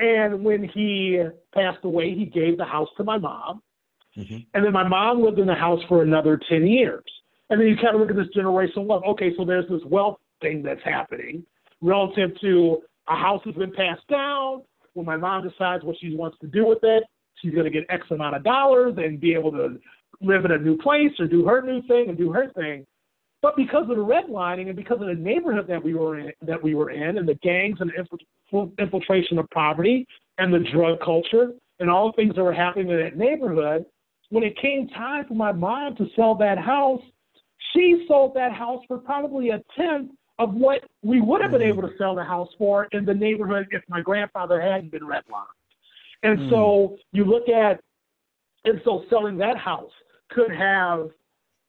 and 0.00 0.44
when 0.44 0.64
he 0.64 1.22
passed 1.54 1.78
away 1.84 2.14
he 2.14 2.24
gave 2.24 2.58
the 2.58 2.64
house 2.64 2.88
to 2.96 3.04
my 3.04 3.16
mom 3.16 3.62
mm-hmm. 4.16 4.38
and 4.54 4.64
then 4.64 4.72
my 4.72 4.86
mom 4.86 5.22
lived 5.22 5.38
in 5.38 5.46
the 5.46 5.54
house 5.54 5.80
for 5.88 6.02
another 6.02 6.40
10 6.48 6.66
years 6.66 7.04
and 7.50 7.60
then 7.60 7.68
you 7.68 7.76
kind 7.76 7.94
of 7.94 8.00
look 8.00 8.10
at 8.10 8.16
this 8.16 8.26
generational 8.36 8.86
wealth 8.86 9.04
okay 9.06 9.32
so 9.36 9.44
there's 9.44 9.68
this 9.68 9.82
wealth 9.86 10.18
thing 10.40 10.62
that's 10.62 10.82
happening 10.84 11.44
relative 11.80 12.30
to 12.40 12.82
a 13.08 13.14
house 13.14 13.42
has 13.44 13.54
been 13.54 13.72
passed 13.72 14.06
down. 14.08 14.62
When 14.94 15.06
my 15.06 15.16
mom 15.16 15.48
decides 15.48 15.84
what 15.84 15.96
she 16.00 16.14
wants 16.16 16.38
to 16.40 16.46
do 16.46 16.66
with 16.66 16.80
it, 16.82 17.04
she's 17.36 17.52
going 17.52 17.64
to 17.64 17.70
get 17.70 17.84
X 17.88 18.04
amount 18.10 18.36
of 18.36 18.44
dollars 18.44 18.94
and 18.96 19.20
be 19.20 19.34
able 19.34 19.52
to 19.52 19.78
live 20.20 20.44
in 20.44 20.50
a 20.50 20.58
new 20.58 20.76
place 20.76 21.12
or 21.18 21.26
do 21.26 21.46
her 21.46 21.62
new 21.62 21.80
thing 21.82 22.06
and 22.08 22.18
do 22.18 22.32
her 22.32 22.50
thing. 22.56 22.84
But 23.40 23.54
because 23.56 23.82
of 23.82 23.96
the 23.96 24.04
redlining 24.04 24.66
and 24.66 24.74
because 24.74 25.00
of 25.00 25.06
the 25.06 25.14
neighborhood 25.14 25.66
that 25.68 25.82
we 25.82 25.94
were 25.94 26.18
in, 26.18 26.32
that 26.42 26.60
we 26.60 26.74
were 26.74 26.90
in, 26.90 27.18
and 27.18 27.28
the 27.28 27.34
gangs 27.34 27.78
and 27.80 27.92
infiltration 28.78 29.38
of 29.38 29.48
poverty 29.50 30.06
and 30.38 30.52
the 30.52 30.64
drug 30.72 30.98
culture 31.04 31.52
and 31.78 31.88
all 31.88 32.08
the 32.10 32.16
things 32.16 32.34
that 32.34 32.42
were 32.42 32.52
happening 32.52 32.90
in 32.90 32.98
that 32.98 33.16
neighborhood, 33.16 33.84
when 34.30 34.42
it 34.42 34.60
came 34.60 34.88
time 34.88 35.24
for 35.28 35.34
my 35.34 35.52
mom 35.52 35.94
to 35.96 36.06
sell 36.16 36.34
that 36.34 36.58
house, 36.58 37.00
she 37.72 38.04
sold 38.08 38.34
that 38.34 38.52
house 38.52 38.82
for 38.88 38.98
probably 38.98 39.50
a 39.50 39.62
tenth 39.76 40.10
of 40.38 40.54
what 40.54 40.84
we 41.02 41.20
would 41.20 41.42
have 41.42 41.50
been 41.50 41.62
mm. 41.62 41.68
able 41.68 41.82
to 41.82 41.92
sell 41.98 42.14
the 42.14 42.24
house 42.24 42.48
for 42.58 42.86
in 42.92 43.04
the 43.04 43.14
neighborhood 43.14 43.66
if 43.70 43.82
my 43.88 44.00
grandfather 44.00 44.60
hadn't 44.60 44.90
been 44.90 45.02
redlined. 45.02 45.46
And 46.22 46.38
mm. 46.38 46.50
so 46.50 46.96
you 47.12 47.24
look 47.24 47.48
at, 47.48 47.80
and 48.64 48.80
so 48.84 49.04
selling 49.10 49.36
that 49.38 49.56
house 49.56 49.90
could 50.30 50.50
have, 50.50 51.10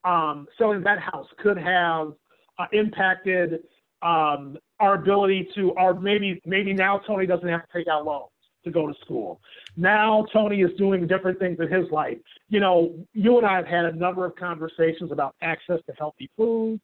um, 0.03 0.47
selling 0.57 0.83
that 0.83 0.99
house 0.99 1.27
could 1.37 1.57
have 1.57 2.13
uh, 2.57 2.65
impacted 2.73 3.61
um, 4.01 4.57
our 4.79 4.95
ability 4.95 5.49
to, 5.55 5.71
or 5.71 5.99
maybe 5.99 6.41
maybe 6.45 6.73
now 6.73 6.99
Tony 6.99 7.25
doesn't 7.25 7.47
have 7.47 7.61
to 7.61 7.77
take 7.77 7.87
out 7.87 8.05
loans. 8.05 8.29
to 8.63 8.71
go 8.71 8.87
to 8.87 8.93
school. 9.01 9.39
Now 9.77 10.25
Tony 10.33 10.61
is 10.61 10.71
doing 10.77 11.07
different 11.07 11.39
things 11.39 11.57
in 11.59 11.71
his 11.71 11.89
life. 11.91 12.17
You 12.49 12.59
know, 12.59 12.93
you 13.13 13.37
and 13.37 13.45
I 13.45 13.55
have 13.55 13.65
had 13.65 13.85
a 13.85 13.93
number 13.93 14.25
of 14.25 14.35
conversations 14.35 15.11
about 15.11 15.35
access 15.41 15.79
to 15.87 15.93
healthy 15.97 16.29
foods 16.35 16.81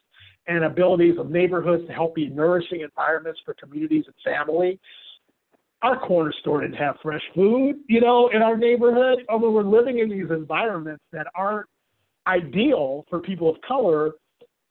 and 0.47 0.63
abilities 0.63 1.17
of 1.17 1.29
neighborhoods 1.29 1.87
to 1.87 1.93
help 1.93 2.15
be 2.15 2.27
nourishing 2.27 2.81
environments 2.81 3.39
for 3.45 3.55
communities 3.55 4.05
and 4.05 4.15
family. 4.23 4.79
Our 5.81 5.99
corner 5.99 6.33
store 6.41 6.61
didn't 6.61 6.77
have 6.77 6.95
fresh 7.01 7.21
food, 7.33 7.75
you 7.87 8.01
know, 8.01 8.29
in 8.29 8.41
our 8.41 8.57
neighborhood. 8.57 9.19
Although 9.29 9.51
we're 9.51 9.63
living 9.63 9.99
in 9.99 10.09
these 10.09 10.29
environments 10.29 11.03
that 11.11 11.27
aren't 11.35 11.67
ideal 12.27 13.05
for 13.09 13.19
people 13.19 13.49
of 13.49 13.57
color 13.67 14.11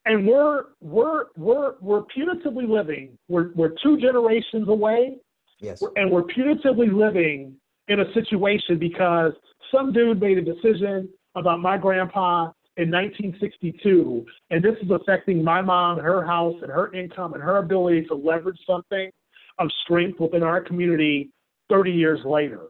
and 0.07 0.27
we're 0.27 0.65
we're 0.81 1.27
we're 1.37 1.75
we're 1.81 2.03
punitively 2.03 2.69
living. 2.69 3.17
We're 3.29 3.51
we're 3.55 3.73
two 3.83 3.99
generations 3.99 4.69
away. 4.69 5.17
Yes. 5.61 5.83
And 5.97 6.11
we're 6.11 6.25
punitively 6.25 6.93
living 6.93 7.55
in 7.89 8.01
a 8.01 8.13
situation 8.13 8.79
because 8.79 9.33
some 9.73 9.93
dude 9.93 10.21
made 10.21 10.39
a 10.39 10.43
decision 10.43 11.09
about 11.35 11.61
my 11.61 11.79
grandpa 11.79 12.51
in 12.77 12.91
1962, 12.91 14.27
and 14.51 14.63
this 14.63 14.75
is 14.83 14.91
affecting 14.91 15.45
my 15.45 15.63
mom, 15.63 15.99
her 15.99 16.25
house, 16.25 16.57
and 16.63 16.71
her 16.71 16.93
income, 16.93 17.35
and 17.35 17.43
her 17.43 17.59
ability 17.59 18.05
to 18.07 18.15
leverage 18.15 18.59
something 18.67 19.11
of 19.59 19.71
strength 19.85 20.19
within 20.19 20.43
our 20.43 20.61
community 20.61 21.31
30 21.71 21.93
years 21.93 22.21
later. 22.25 22.67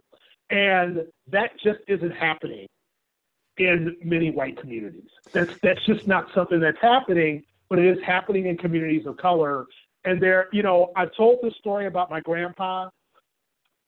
And 0.50 1.04
that 1.30 1.52
just 1.62 1.80
isn't 1.88 2.10
happening 2.10 2.66
in 3.56 3.96
many 4.02 4.30
white 4.30 4.60
communities. 4.60 5.08
That's 5.32 5.58
that's 5.62 5.84
just 5.86 6.06
not 6.06 6.26
something 6.34 6.60
that's 6.60 6.80
happening, 6.80 7.42
but 7.70 7.78
it 7.78 7.86
is 7.86 8.04
happening 8.04 8.46
in 8.46 8.56
communities 8.56 9.06
of 9.06 9.16
color. 9.16 9.66
And 10.04 10.20
there, 10.20 10.48
you 10.52 10.62
know, 10.62 10.92
I've 10.96 11.14
told 11.16 11.38
this 11.42 11.54
story 11.58 11.86
about 11.86 12.10
my 12.10 12.20
grandpa 12.20 12.90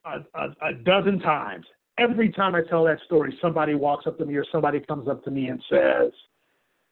a, 0.04 0.20
a, 0.34 0.68
a 0.68 0.72
dozen 0.72 1.18
times. 1.18 1.66
Every 1.98 2.30
time 2.30 2.54
I 2.54 2.62
tell 2.62 2.84
that 2.84 2.98
story, 3.06 3.36
somebody 3.40 3.74
walks 3.74 4.06
up 4.06 4.18
to 4.18 4.26
me 4.26 4.36
or 4.36 4.44
somebody 4.52 4.80
comes 4.80 5.08
up 5.08 5.24
to 5.24 5.30
me 5.30 5.48
and 5.48 5.62
says, 5.70 6.12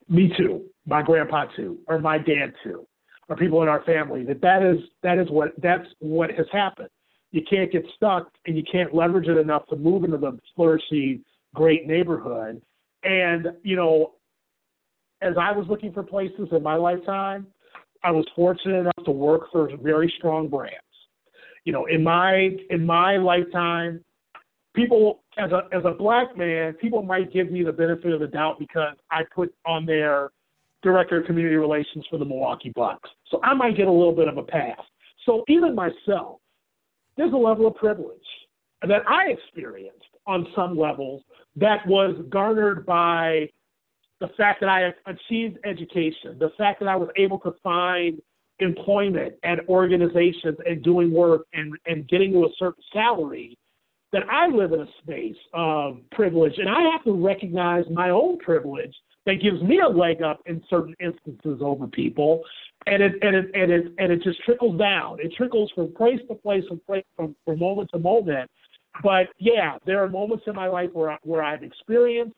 "Me 0.08 0.32
too, 0.36 0.64
my 0.86 1.02
grandpa 1.02 1.44
too, 1.56 1.78
or 1.86 1.98
my 1.98 2.18
dad 2.18 2.54
too, 2.62 2.86
or 3.28 3.36
people 3.36 3.62
in 3.62 3.68
our 3.68 3.82
family." 3.82 4.24
That 4.24 4.40
that 4.40 4.62
is 4.62 4.78
that 5.02 5.18
is 5.18 5.28
what 5.30 5.52
that's 5.60 5.86
what 5.98 6.30
has 6.30 6.46
happened. 6.50 6.88
You 7.32 7.42
can't 7.42 7.70
get 7.70 7.84
stuck, 7.96 8.30
and 8.46 8.56
you 8.56 8.62
can't 8.62 8.94
leverage 8.94 9.28
it 9.28 9.36
enough 9.36 9.66
to 9.66 9.76
move 9.76 10.04
into 10.04 10.18
the 10.18 10.38
flourishing 10.54 11.24
great 11.54 11.86
neighborhood. 11.86 12.62
And, 13.02 13.48
you 13.62 13.76
know, 13.76 14.12
as 15.20 15.34
I 15.38 15.52
was 15.52 15.66
looking 15.68 15.92
for 15.92 16.02
places 16.02 16.48
in 16.52 16.62
my 16.62 16.74
lifetime, 16.76 17.46
I 18.02 18.10
was 18.10 18.26
fortunate 18.36 18.80
enough 18.80 19.04
to 19.04 19.10
work 19.10 19.50
for 19.50 19.74
very 19.78 20.12
strong 20.18 20.48
brands. 20.48 20.74
You 21.64 21.72
know, 21.72 21.86
in 21.86 22.02
my 22.02 22.56
in 22.70 22.84
my 22.84 23.16
lifetime, 23.16 24.04
people 24.74 25.20
as 25.38 25.50
a 25.52 25.62
as 25.72 25.82
a 25.84 25.92
black 25.92 26.36
man, 26.36 26.74
people 26.74 27.02
might 27.02 27.32
give 27.32 27.50
me 27.50 27.62
the 27.62 27.72
benefit 27.72 28.12
of 28.12 28.20
the 28.20 28.26
doubt 28.26 28.58
because 28.58 28.96
I 29.10 29.22
put 29.34 29.54
on 29.66 29.86
their 29.86 30.30
director 30.82 31.20
of 31.20 31.26
community 31.26 31.56
relations 31.56 32.04
for 32.10 32.18
the 32.18 32.24
Milwaukee 32.24 32.72
Bucks. 32.74 33.08
So 33.30 33.40
I 33.42 33.54
might 33.54 33.76
get 33.76 33.86
a 33.86 33.92
little 33.92 34.14
bit 34.14 34.28
of 34.28 34.36
a 34.36 34.42
pass. 34.42 34.80
So 35.24 35.44
even 35.48 35.74
myself, 35.74 36.40
there's 37.16 37.32
a 37.32 37.36
level 37.36 37.66
of 37.66 37.74
privilege 37.76 38.18
that 38.82 39.02
I 39.08 39.30
experienced 39.30 40.04
on 40.26 40.46
some 40.54 40.78
levels 40.78 41.22
that 41.56 41.86
was 41.86 42.16
garnered 42.28 42.84
by 42.84 43.48
the 44.20 44.28
fact 44.36 44.60
that 44.60 44.68
I 44.68 44.92
achieved 45.06 45.58
education, 45.64 46.38
the 46.38 46.50
fact 46.56 46.80
that 46.80 46.88
I 46.88 46.96
was 46.96 47.08
able 47.16 47.38
to 47.40 47.54
find 47.62 48.20
employment 48.60 49.34
at 49.42 49.68
organizations 49.68 50.56
and 50.64 50.82
doing 50.82 51.12
work 51.12 51.46
and, 51.52 51.74
and 51.86 52.08
getting 52.08 52.32
to 52.32 52.44
a 52.44 52.48
certain 52.58 52.82
salary, 52.92 53.58
that 54.14 54.22
I 54.30 54.48
live 54.48 54.72
in 54.72 54.80
a 54.80 54.86
space 55.02 55.36
of 55.52 55.98
privilege. 56.12 56.54
And 56.56 56.68
I 56.68 56.80
have 56.92 57.04
to 57.04 57.12
recognize 57.12 57.84
my 57.90 58.10
own 58.10 58.38
privilege 58.38 58.94
that 59.26 59.42
gives 59.42 59.62
me 59.62 59.80
a 59.80 59.88
leg 59.88 60.22
up 60.22 60.40
in 60.46 60.62
certain 60.70 60.94
instances 61.00 61.60
over 61.60 61.86
people. 61.86 62.42
And 62.86 63.02
it, 63.02 63.12
and 63.22 63.36
it, 63.36 63.50
and 63.54 63.70
it, 63.70 63.92
and 63.98 64.12
it 64.12 64.22
just 64.22 64.42
trickles 64.44 64.78
down. 64.78 65.18
It 65.20 65.32
trickles 65.36 65.70
from 65.74 65.94
place 65.94 66.20
to 66.28 66.34
place, 66.34 66.64
from, 66.68 66.80
place, 66.86 67.04
from, 67.16 67.36
from 67.44 67.58
moment 67.58 67.90
to 67.92 67.98
moment 67.98 68.50
but 69.02 69.28
yeah, 69.38 69.78
there 69.86 70.02
are 70.02 70.08
moments 70.08 70.44
in 70.46 70.54
my 70.54 70.68
life 70.68 70.90
where 70.92 71.18
where 71.22 71.42
I've 71.42 71.62
experienced 71.62 72.36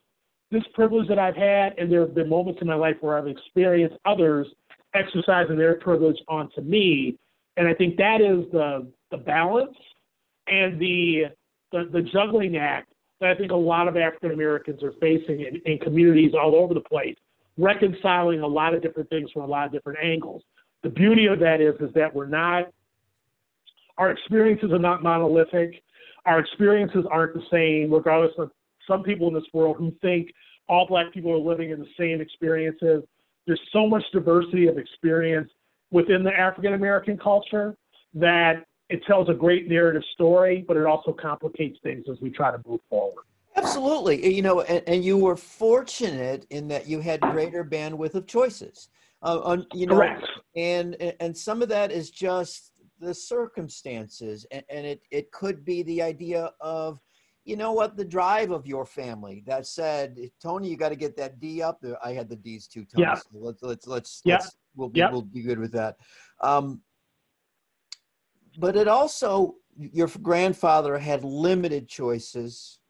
this 0.51 0.63
privilege 0.75 1.09
that 1.09 1.19
I've 1.19 1.37
had, 1.37 1.75
and 1.77 1.91
there 1.91 2.01
have 2.01 2.15
been 2.15 2.29
moments 2.29 2.61
in 2.63 2.69
my 2.69 2.75
life 2.75 2.97
where 3.01 3.19
I've 3.19 3.27
experienced 3.27 3.97
others 4.05 4.47
exercising 4.95 5.57
their 5.57 5.75
privilege 5.75 6.17
onto 6.29 6.61
me. 6.63 7.19
And 7.57 7.69
I 7.69 7.75
think 7.75 7.97
that 7.97 8.21
is 8.21 8.51
the 8.53 8.91
the 9.11 9.19
balance 9.19 9.77
and 10.47 10.81
the 10.81 11.25
the, 11.73 11.89
the 11.93 12.03
juggling 12.03 12.57
act 12.57 12.93
that 13.21 13.31
I 13.31 13.35
think 13.35 13.53
a 13.53 13.57
lot 13.57 13.89
of 13.89 13.97
African 13.97 14.33
Americans 14.33 14.83
are 14.83 14.93
facing 15.01 15.41
in, 15.41 15.61
in 15.65 15.79
communities 15.79 16.33
all 16.35 16.55
over 16.55 16.75
the 16.75 16.81
place, 16.81 17.17
reconciling 17.57 18.41
a 18.41 18.47
lot 18.47 18.75
of 18.75 18.83
different 18.83 19.09
things 19.09 19.31
from 19.33 19.43
a 19.43 19.47
lot 19.47 19.67
of 19.67 19.73
different 19.73 19.99
angles. 20.03 20.43
The 20.83 20.91
beauty 20.91 21.27
of 21.27 21.39
that 21.41 21.61
is 21.61 21.75
is 21.81 21.93
that 21.95 22.15
we're 22.15 22.27
not 22.27 22.65
our 23.99 24.11
experiences 24.11 24.73
are 24.73 24.79
not 24.79 25.03
monolithic 25.03 25.83
our 26.27 26.41
experiences 26.41 27.05
aren't 27.11 27.35
the 27.35 27.43
same, 27.51 27.93
regardless 27.93 28.33
of 28.37 28.51
some 28.87 29.03
people 29.03 29.29
in 29.29 29.35
this 29.35 29.45
world 29.53 29.77
who 29.79 29.93
think 30.03 30.33
all 30.69 30.87
black 30.87 31.13
people 31.15 31.33
are 31.33 31.39
living 31.39 31.71
in 31.71 31.79
the 31.79 31.87
same 31.99 32.21
experiences. 32.21 33.05
There's 33.47 33.61
so 33.73 33.87
much 33.87 34.03
diversity 34.13 34.67
of 34.67 34.77
experience 34.77 35.49
within 35.93 36.25
the 36.25 36.33
African 36.33 36.75
American 36.75 37.17
culture 37.17 37.77
that 38.15 38.66
it 38.89 39.03
tells 39.07 39.29
a 39.29 39.35
great 39.35 39.69
narrative 39.69 40.03
story, 40.15 40.65
but 40.67 40.77
it 40.77 40.85
also 40.85 41.13
complicates 41.13 41.79
things 41.83 42.05
as 42.11 42.21
we 42.21 42.31
try 42.31 42.51
to 42.51 42.61
move 42.67 42.81
forward. 42.89 43.25
Absolutely. 43.57 44.35
You 44.35 44.43
know, 44.43 44.61
and, 44.61 44.83
and 44.87 45.05
you 45.05 45.17
were 45.17 45.37
fortunate 45.37 46.47
in 46.51 46.69
that 46.69 46.87
you 46.87 47.01
had 47.01 47.21
greater 47.21 47.65
bandwidth 47.65 48.15
of 48.15 48.27
choices. 48.27 48.89
Uh, 49.23 49.41
on, 49.43 49.67
you 49.73 49.87
know, 49.87 49.97
Correct. 49.97 50.27
and 50.57 50.95
and 51.21 51.37
some 51.37 51.63
of 51.63 51.71
that 51.71 51.91
is 51.91 52.11
just 52.11 52.73
the 53.01 53.15
circumstances 53.15 54.47
and, 54.51 54.65
and 54.69 54.87
it, 54.87 55.03
it 55.11 55.31
could 55.33 55.65
be 55.65 55.83
the 55.83 56.03
idea 56.03 56.51
of 56.61 57.01
you 57.45 57.57
know 57.57 57.73
what 57.73 57.97
the 57.97 58.05
drive 58.05 58.51
of 58.51 58.67
your 58.67 58.87
family 58.87 59.43
that 59.47 59.67
said 59.67 60.19
tony 60.43 60.69
you 60.69 60.77
got 60.77 60.89
to 60.89 60.97
get 60.97 61.17
that 61.17 61.39
d 61.39 61.63
up 61.63 61.79
there. 61.81 61.97
i 62.05 62.13
had 62.13 62.29
the 62.29 62.37
d's 62.37 62.67
too 62.67 62.85
tony 62.85 63.07
yeah. 63.07 63.15
so 63.15 63.25
let's 63.33 63.63
let's 63.63 63.87
let's, 63.87 64.23
yeah. 64.25 64.37
let's 64.37 64.57
we'll 64.75 64.89
be 64.89 65.01
yeah. 65.01 65.11
we'll 65.11 65.23
be 65.23 65.43
good 65.43 65.59
with 65.59 65.73
that 65.73 65.97
um, 66.41 66.81
but 68.59 68.77
it 68.77 68.89
also 68.89 69.57
your 69.79 70.09
grandfather 70.23 70.99
had 70.99 71.25
limited 71.25 71.89
choices. 71.89 72.81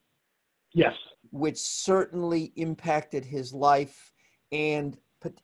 Yes. 0.73 0.95
Which 1.31 1.59
certainly 1.59 2.53
impacted 2.57 3.25
his 3.25 3.53
life 3.53 4.13
and 4.53 4.97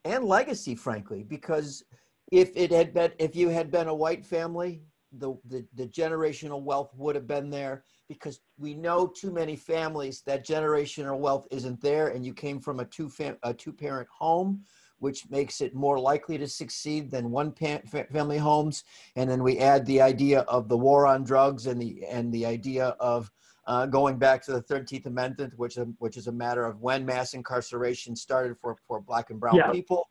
and 0.04 0.24
legacy 0.24 0.76
frankly 0.76 1.24
because 1.24 1.82
if 2.30 2.52
it 2.54 2.70
had 2.70 2.94
been 2.94 3.10
if 3.18 3.34
you 3.34 3.48
had 3.48 3.70
been 3.70 3.88
a 3.88 3.94
white 3.94 4.24
family 4.24 4.84
the, 5.18 5.36
the 5.48 5.66
the 5.74 5.88
generational 5.88 6.62
wealth 6.62 6.92
would 6.96 7.16
have 7.16 7.26
been 7.26 7.50
there 7.50 7.84
because 8.08 8.40
we 8.58 8.74
know 8.74 9.06
too 9.06 9.32
many 9.32 9.56
families 9.56 10.22
that 10.24 10.46
generational 10.46 11.18
wealth 11.18 11.48
isn't 11.50 11.80
there 11.80 12.08
and 12.08 12.24
you 12.24 12.32
came 12.32 12.60
from 12.60 12.78
a 12.80 12.84
two 12.84 13.08
fam- 13.08 13.38
a 13.42 13.52
two 13.52 13.72
parent 13.72 14.08
home 14.16 14.62
which 15.02 15.28
makes 15.30 15.60
it 15.60 15.74
more 15.74 15.98
likely 15.98 16.38
to 16.38 16.46
succeed 16.46 17.10
than 17.10 17.30
one 17.30 17.52
family 17.52 18.38
homes 18.38 18.84
and 19.16 19.28
then 19.28 19.42
we 19.42 19.58
add 19.58 19.84
the 19.86 20.00
idea 20.00 20.40
of 20.42 20.68
the 20.68 20.76
war 20.76 21.06
on 21.06 21.24
drugs 21.24 21.66
and 21.66 21.80
the 21.80 22.04
and 22.06 22.32
the 22.32 22.46
idea 22.46 22.88
of 23.00 23.30
uh, 23.66 23.86
going 23.86 24.18
back 24.18 24.42
to 24.42 24.52
the 24.52 24.62
13th 24.62 25.06
amendment 25.06 25.52
which 25.56 25.76
which 25.98 26.16
is 26.16 26.26
a 26.28 26.32
matter 26.32 26.64
of 26.64 26.80
when 26.80 27.04
mass 27.04 27.34
incarceration 27.34 28.14
started 28.14 28.56
for 28.60 28.76
for 28.86 29.00
black 29.00 29.30
and 29.30 29.40
brown 29.40 29.56
yeah. 29.56 29.70
people 29.70 30.08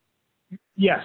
yes 0.75 1.03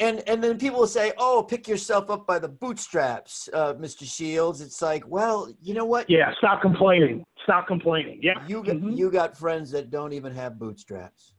and 0.00 0.22
and 0.28 0.42
then 0.42 0.58
people 0.58 0.80
will 0.80 0.86
say, 0.86 1.12
"Oh, 1.18 1.42
pick 1.42 1.66
yourself 1.66 2.08
up 2.08 2.26
by 2.26 2.38
the 2.38 2.48
bootstraps, 2.48 3.48
uh, 3.52 3.74
Mr. 3.74 4.04
Shields." 4.04 4.60
It's 4.60 4.80
like, 4.80 5.02
well, 5.08 5.52
you 5.60 5.74
know 5.74 5.84
what? 5.84 6.08
Yeah, 6.08 6.32
stop 6.38 6.62
complaining. 6.62 7.24
Stop 7.42 7.66
complaining. 7.66 8.20
Yeah, 8.22 8.34
you 8.46 8.62
got 8.62 8.76
mm-hmm. 8.76 8.90
you 8.90 9.10
got 9.10 9.36
friends 9.36 9.70
that 9.72 9.90
don't 9.90 10.12
even 10.12 10.32
have 10.32 10.58
bootstraps. 10.58 11.32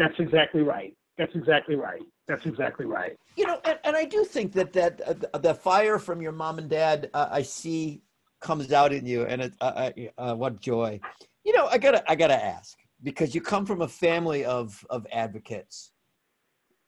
That's 0.00 0.18
exactly 0.18 0.62
right. 0.62 0.94
That's 1.18 1.34
exactly 1.34 1.76
right. 1.76 2.02
That's 2.26 2.46
exactly 2.46 2.86
right. 2.86 3.16
You 3.36 3.46
know, 3.46 3.60
and, 3.64 3.78
and 3.84 3.96
I 3.96 4.04
do 4.04 4.24
think 4.24 4.52
that 4.52 4.72
that 4.72 5.00
uh, 5.34 5.38
the 5.38 5.54
fire 5.54 5.98
from 5.98 6.22
your 6.22 6.32
mom 6.32 6.58
and 6.58 6.68
dad, 6.68 7.10
uh, 7.14 7.28
I 7.30 7.42
see, 7.42 8.02
comes 8.40 8.72
out 8.72 8.92
in 8.92 9.04
you, 9.06 9.24
and 9.24 9.42
it, 9.42 9.54
uh, 9.60 9.90
uh, 10.16 10.34
what 10.34 10.60
joy. 10.60 10.98
You 11.44 11.52
know, 11.52 11.66
I 11.66 11.78
gotta 11.78 12.02
I 12.10 12.14
gotta 12.14 12.42
ask 12.42 12.78
because 13.02 13.34
you 13.34 13.40
come 13.40 13.66
from 13.66 13.82
a 13.82 13.88
family 13.88 14.44
of 14.44 14.84
of 14.88 15.06
advocates 15.12 15.92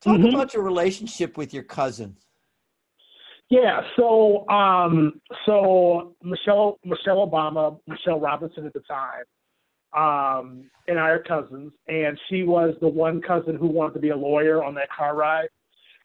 Talk 0.03 0.19
mm-hmm. 0.19 0.35
about 0.35 0.53
your 0.53 0.65
relationship 0.65 1.37
with 1.37 1.55
your 1.55 1.63
cousin. 1.63 2.17
Yeah, 3.51 3.83
so 3.97 4.49
um, 4.49 5.21
so 5.47 6.17
Michelle 6.23 6.79
Michelle 6.85 7.25
Obama, 7.29 7.79
Michelle 7.87 8.19
Robinson 8.19 8.67
at 8.67 8.73
the 8.73 8.81
time, 8.81 9.25
um, 9.95 10.71
and 10.89 10.99
I 10.99 11.11
are 11.11 11.23
cousins, 11.23 11.73
and 11.89 12.19
she 12.29 12.43
was 12.43 12.75
the 12.81 12.89
one 12.89 13.21
cousin 13.21 13.57
who 13.57 13.67
wanted 13.67 13.95
to 13.95 14.01
be 14.01 14.11
a 14.11 14.17
lawyer 14.17 14.65
on 14.65 14.75
that 14.75 14.89
car 14.91 15.15
ride 15.15 15.49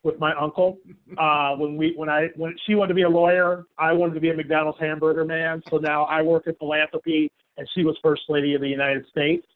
with 0.04 0.20
my 0.20 0.34
uncle. 0.40 0.78
Uh, 1.18 1.56
when 1.56 1.78
we 1.78 1.94
when 1.96 2.10
I 2.10 2.28
when 2.36 2.56
she 2.68 2.76
wanted 2.76 2.90
to 2.90 2.94
be 2.94 3.02
a 3.04 3.10
lawyer, 3.10 3.64
I 3.80 3.92
wanted 3.94 4.14
to 4.16 4.20
be 4.20 4.30
a 4.30 4.36
McDonald's 4.36 4.78
hamburger 4.80 5.26
man. 5.26 5.64
So 5.70 5.78
now 5.78 6.04
I 6.04 6.22
work 6.22 6.46
in 6.46 6.54
philanthropy, 6.56 7.32
and 7.58 7.68
she 7.74 7.84
was 7.84 7.98
first 8.04 8.24
lady 8.30 8.54
of 8.54 8.62
the 8.62 8.68
United 8.68 9.08
States. 9.10 9.48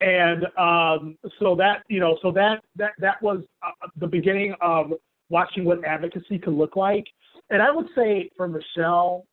And 0.00 0.44
um, 0.56 1.18
so 1.40 1.56
that 1.56 1.82
you 1.88 1.98
know, 1.98 2.18
so 2.22 2.30
that 2.32 2.62
that 2.76 2.92
that 2.98 3.20
was 3.22 3.42
uh, 3.62 3.88
the 3.96 4.06
beginning 4.06 4.54
of 4.60 4.92
watching 5.30 5.64
what 5.64 5.84
advocacy 5.84 6.38
could 6.38 6.54
look 6.54 6.76
like. 6.76 7.06
And 7.48 7.60
I 7.60 7.72
would 7.72 7.88
say 7.96 8.30
for 8.36 8.46
Michelle 8.46 9.24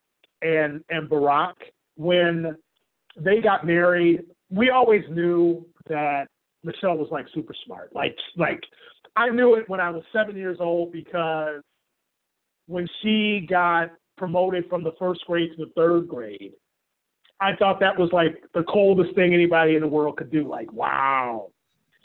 and 0.41 0.83
and 0.89 1.07
Barack, 1.09 1.55
when 1.95 2.55
they 3.17 3.39
got 3.39 3.67
married, 3.67 4.23
we 4.49 4.69
always 4.69 5.03
knew 5.09 5.65
that 5.87 6.27
Michelle 6.63 6.97
was 6.97 7.09
like 7.11 7.25
super 7.33 7.53
smart. 7.65 7.93
Like 7.93 8.15
like 8.37 8.61
I 9.15 9.29
knew 9.29 9.55
it 9.55 9.69
when 9.69 9.79
I 9.79 9.89
was 9.89 10.03
seven 10.13 10.35
years 10.35 10.57
old 10.59 10.91
because 10.91 11.61
when 12.67 12.87
she 13.01 13.45
got 13.49 13.91
promoted 14.17 14.67
from 14.69 14.83
the 14.83 14.91
first 14.99 15.21
grade 15.25 15.51
to 15.57 15.65
the 15.65 15.71
third 15.75 16.07
grade, 16.07 16.53
I 17.39 17.55
thought 17.55 17.79
that 17.79 17.97
was 17.97 18.09
like 18.11 18.43
the 18.53 18.63
coldest 18.63 19.15
thing 19.15 19.33
anybody 19.33 19.75
in 19.75 19.81
the 19.81 19.87
world 19.87 20.17
could 20.17 20.31
do. 20.31 20.47
Like, 20.47 20.71
wow, 20.73 21.49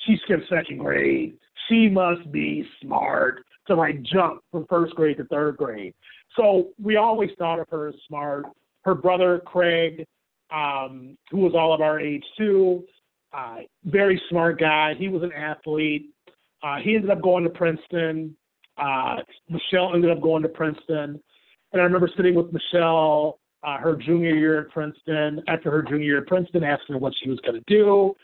she 0.06 0.16
skipped 0.24 0.48
second 0.48 0.78
grade. 0.78 1.36
She 1.68 1.88
must 1.88 2.30
be 2.30 2.66
smart 2.82 3.44
to 3.66 3.74
like 3.74 4.02
jump 4.02 4.42
from 4.50 4.66
first 4.68 4.94
grade 4.94 5.16
to 5.18 5.24
third 5.24 5.56
grade. 5.56 5.94
So 6.36 6.68
we 6.82 6.96
always 6.96 7.30
thought 7.38 7.60
of 7.60 7.68
her 7.70 7.88
as 7.88 7.94
smart. 8.08 8.46
Her 8.82 8.94
brother 8.94 9.40
Craig, 9.44 10.06
um, 10.52 11.16
who 11.30 11.38
was 11.38 11.52
all 11.54 11.72
of 11.72 11.80
our 11.80 11.98
age 11.98 12.24
too, 12.36 12.84
uh, 13.32 13.58
very 13.84 14.20
smart 14.28 14.60
guy. 14.60 14.94
He 14.98 15.08
was 15.08 15.22
an 15.22 15.32
athlete. 15.32 16.10
Uh, 16.62 16.76
he 16.76 16.94
ended 16.94 17.10
up 17.10 17.22
going 17.22 17.44
to 17.44 17.50
Princeton. 17.50 18.36
Uh, 18.76 19.16
Michelle 19.48 19.94
ended 19.94 20.10
up 20.10 20.20
going 20.20 20.42
to 20.42 20.48
Princeton. 20.48 21.20
And 21.72 21.80
I 21.80 21.84
remember 21.84 22.10
sitting 22.16 22.34
with 22.34 22.52
Michelle 22.52 23.38
uh, 23.64 23.78
her 23.78 23.96
junior 23.96 24.34
year 24.34 24.60
at 24.60 24.70
Princeton. 24.70 25.42
After 25.48 25.70
her 25.70 25.82
junior 25.82 26.04
year 26.04 26.18
at 26.18 26.26
Princeton, 26.26 26.64
asking 26.64 26.94
her 26.94 26.98
what 26.98 27.14
she 27.22 27.30
was 27.30 27.38
going 27.40 27.54
to 27.54 27.64
do. 27.66 28.14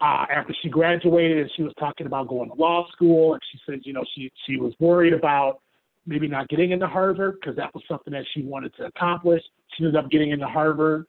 Uh, 0.00 0.24
after 0.34 0.54
she 0.62 0.70
graduated, 0.70 1.38
and 1.38 1.50
she 1.56 1.62
was 1.62 1.74
talking 1.78 2.06
about 2.06 2.26
going 2.26 2.48
to 2.48 2.54
law 2.54 2.88
school, 2.90 3.34
and 3.34 3.42
she 3.52 3.58
said, 3.66 3.80
you 3.82 3.92
know, 3.92 4.02
she 4.14 4.32
she 4.46 4.56
was 4.56 4.72
worried 4.80 5.12
about 5.12 5.60
maybe 6.06 6.26
not 6.26 6.48
getting 6.48 6.70
into 6.70 6.86
Harvard 6.86 7.36
because 7.38 7.54
that 7.56 7.74
was 7.74 7.82
something 7.86 8.12
that 8.14 8.24
she 8.32 8.42
wanted 8.42 8.74
to 8.76 8.86
accomplish. 8.86 9.42
She 9.76 9.84
ended 9.84 10.02
up 10.02 10.10
getting 10.10 10.30
into 10.30 10.46
Harvard. 10.46 11.04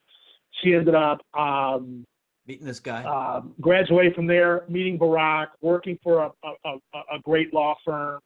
She 0.61 0.73
ended 0.75 0.95
up 0.95 1.21
um, 1.37 2.05
meeting 2.45 2.65
this 2.65 2.79
guy, 2.79 3.03
um, 3.03 3.53
graduating 3.61 4.13
from 4.13 4.27
there, 4.27 4.63
meeting 4.67 4.99
Barack, 4.99 5.47
working 5.61 5.97
for 6.03 6.23
a, 6.23 6.31
a, 6.43 6.69
a, 6.93 6.99
a 7.15 7.19
great 7.23 7.53
law 7.53 7.75
firm. 7.85 8.19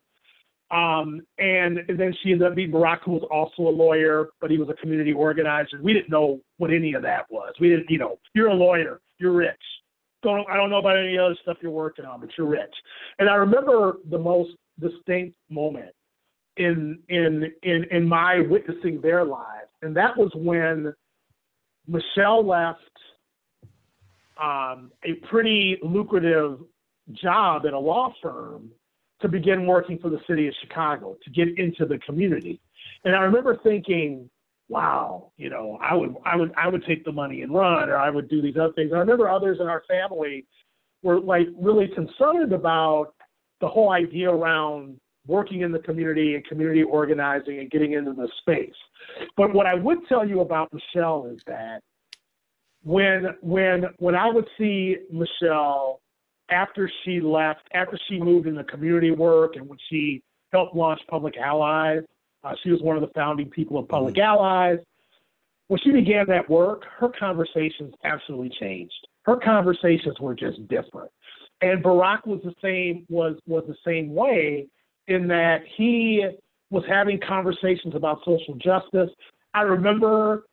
Um, 0.72 1.22
and, 1.38 1.78
and 1.88 2.00
then 2.00 2.14
she 2.24 2.32
ended 2.32 2.48
up 2.48 2.56
meeting 2.56 2.74
Barack, 2.74 3.02
who 3.04 3.12
was 3.12 3.24
also 3.32 3.70
a 3.70 3.74
lawyer, 3.76 4.30
but 4.42 4.50
he 4.50 4.58
was 4.58 4.70
a 4.70 4.74
community 4.74 5.14
organizer. 5.14 5.80
We 5.82 5.94
didn't 5.94 6.10
know 6.10 6.42
what 6.58 6.72
any 6.72 6.94
of 6.94 7.04
that 7.04 7.26
was. 7.30 7.54
We 7.60 7.70
didn't, 7.70 7.90
you 7.90 8.00
know, 8.00 8.18
you're 8.34 8.50
a 8.50 8.54
lawyer, 8.54 9.00
you're 9.20 9.34
rich. 9.34 9.54
Don't, 10.24 10.50
I 10.50 10.58
don't 10.58 10.72
know 10.72 10.80
about 10.80 10.98
any 10.98 11.20
other 11.20 11.36
stuff 11.44 11.58
you're 11.62 11.72
working 11.72 12.06
on, 12.06 12.20
but 12.20 12.30
you're 12.36 12.48
rich. 12.48 12.74
And 13.20 13.30
I 13.30 13.36
remember 13.36 13.98
the 14.10 14.18
most 14.18 14.52
distinct 14.80 15.38
moment 15.50 15.92
in 16.58 17.00
in 17.10 17.52
in 17.64 17.84
in 17.92 18.08
my 18.08 18.40
witnessing 18.40 19.02
their 19.02 19.24
lives, 19.26 19.70
and 19.82 19.96
that 19.96 20.18
was 20.18 20.32
when 20.36 20.94
Michelle 21.88 22.46
left 22.46 22.80
um, 24.42 24.92
a 25.04 25.14
pretty 25.30 25.78
lucrative 25.82 26.60
job 27.14 27.66
at 27.66 27.74
a 27.74 27.80
law 27.80 28.14
firm 28.22 28.70
to 29.22 29.28
begin 29.28 29.66
working 29.66 29.98
for 30.00 30.10
the 30.10 30.20
city 30.28 30.48
of 30.48 30.54
Chicago 30.62 31.16
to 31.24 31.30
get 31.30 31.58
into 31.58 31.86
the 31.86 31.98
community. 32.00 32.60
And 33.04 33.16
I 33.16 33.22
remember 33.22 33.58
thinking, 33.64 34.30
wow, 34.68 35.32
you 35.38 35.50
know, 35.50 35.78
I 35.82 35.94
would 35.94 36.16
I 36.26 36.36
would 36.36 36.52
I 36.58 36.68
would 36.68 36.84
take 36.86 37.06
the 37.06 37.12
money 37.12 37.42
and 37.42 37.54
run 37.54 37.90
or 37.90 37.98
I 37.98 38.10
would 38.10 38.30
do 38.30 38.42
these 38.42 38.56
other 38.58 38.74
things. 38.74 38.90
And 38.90 38.98
I 38.98 39.00
remember 39.00 39.30
others 39.30 39.60
in 39.62 39.68
our 39.68 39.84
family 39.88 40.46
were 41.04 41.20
like 41.20 41.48
really 41.56 41.88
concerned 41.88 42.52
about 42.52 43.14
the 43.62 43.68
whole 43.68 43.92
idea 43.92 44.30
around 44.30 45.00
working 45.28 45.62
in 45.62 45.72
the 45.72 45.80
community 45.80 46.36
and 46.36 46.46
community 46.46 46.84
organizing 46.84 47.60
and 47.60 47.70
getting 47.72 47.94
into 47.94 48.14
the 48.14 48.28
space. 48.40 48.76
But 49.38 49.54
what 49.54 49.66
I 49.66 49.76
would 49.76 50.00
tell 50.08 50.28
you 50.28 50.42
about 50.42 50.74
Michelle 50.74 51.28
is 51.34 51.40
that 51.48 51.82
when 52.84 53.36
when 53.42 53.86
when 53.98 54.16
I 54.16 54.30
would 54.30 54.48
see 54.58 54.98
Michelle 55.12 56.02
after 56.50 56.90
she 57.04 57.20
left, 57.20 57.62
after 57.74 57.98
she 58.08 58.20
moved 58.20 58.48
into 58.48 58.64
community 58.66 59.12
work 59.12 59.56
and 59.56 59.68
when 59.68 59.80
she 59.90 60.22
helped 60.52 60.76
launch 60.76 61.02
Public 61.10 61.36
Allies, 61.38 62.04
uh, 62.44 62.54
she 62.64 62.70
was 62.70 62.82
one 62.82 62.96
of 62.96 63.02
the 63.02 63.12
founding 63.16 63.50
people 63.50 63.80
of 63.80 63.88
Public 63.88 64.16
mm-hmm. 64.16 64.24
Allies. 64.24 64.80
When 65.68 65.80
she 65.84 65.92
began 65.92 66.28
that 66.28 66.48
work, 66.48 66.84
her 67.00 67.10
conversations 67.10 67.96
absolutely 68.04 68.52
changed. 68.60 69.08
Her 69.24 69.38
conversations 69.38 70.20
were 70.20 70.36
just 70.36 70.68
different. 70.68 71.10
And 71.62 71.84
Barack 71.84 72.28
was 72.28 72.42
the 72.44 72.54
same 72.62 73.06
was 73.10 73.36
was 73.48 73.64
the 73.68 73.76
same 73.84 74.14
way 74.14 74.68
in 75.08 75.28
that 75.28 75.60
he 75.78 76.26
was 76.70 76.84
having 76.88 77.20
conversations 77.20 77.96
about 77.96 78.20
social 78.26 78.56
justice. 78.56 79.10
I 79.54 79.62
remember 79.62 80.46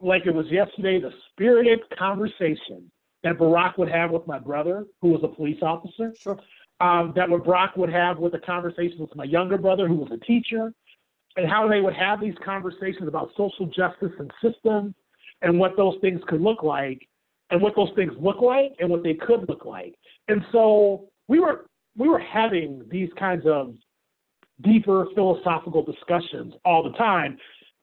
like 0.00 0.26
it 0.26 0.34
was 0.34 0.46
yesterday 0.50 1.00
the 1.00 1.12
spirited 1.30 1.80
conversation 1.96 2.90
that 3.22 3.38
Barack 3.38 3.78
would 3.78 3.88
have 3.88 4.10
with 4.10 4.26
my 4.26 4.38
brother, 4.38 4.84
who 5.00 5.10
was 5.10 5.20
a 5.22 5.28
police 5.28 5.62
officer. 5.62 6.12
Sure. 6.18 6.38
Um, 6.80 7.12
that 7.14 7.28
Barack 7.28 7.76
would 7.76 7.92
have 7.92 8.18
with 8.18 8.32
the 8.32 8.40
conversations 8.40 8.98
with 8.98 9.14
my 9.14 9.24
younger 9.24 9.56
brother, 9.56 9.86
who 9.86 9.94
was 9.94 10.10
a 10.10 10.18
teacher, 10.24 10.72
and 11.36 11.48
how 11.48 11.68
they 11.68 11.80
would 11.80 11.94
have 11.94 12.20
these 12.20 12.34
conversations 12.44 13.06
about 13.06 13.30
social 13.36 13.66
justice 13.66 14.10
and 14.18 14.30
systems 14.42 14.94
and 15.42 15.58
what 15.58 15.76
those 15.76 15.94
things 16.00 16.20
could 16.26 16.40
look 16.40 16.62
like, 16.62 17.06
and 17.50 17.60
what 17.60 17.74
those 17.76 17.90
things 17.94 18.12
look 18.18 18.40
like, 18.40 18.72
and 18.80 18.90
what 18.90 19.02
they 19.02 19.14
could 19.14 19.48
look 19.48 19.64
like. 19.64 19.94
And 20.28 20.44
so 20.50 21.08
we 21.28 21.38
were 21.38 21.66
we 21.96 22.08
were 22.08 22.18
having 22.18 22.82
these 22.90 23.10
kinds 23.18 23.44
of 23.46 23.74
deeper 24.62 25.06
philosophical 25.14 25.82
discussions 25.82 26.54
all 26.64 26.82
the 26.82 26.96
time 26.96 27.36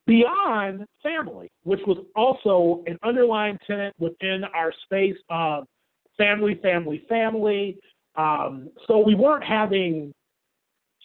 beyond 0.08 0.86
family, 1.04 1.52
which 1.64 1.82
was 1.86 1.98
also 2.16 2.84
an 2.88 2.98
underlying 3.04 3.58
tenet 3.68 3.94
within 4.00 4.44
our 4.56 4.74
space 4.86 5.18
of 5.30 5.66
family, 6.18 6.60
family, 6.64 7.06
family. 7.08 7.78
Um, 8.16 8.70
so 8.88 9.04
we 9.06 9.14
weren't 9.16 9.44
having 9.44 10.14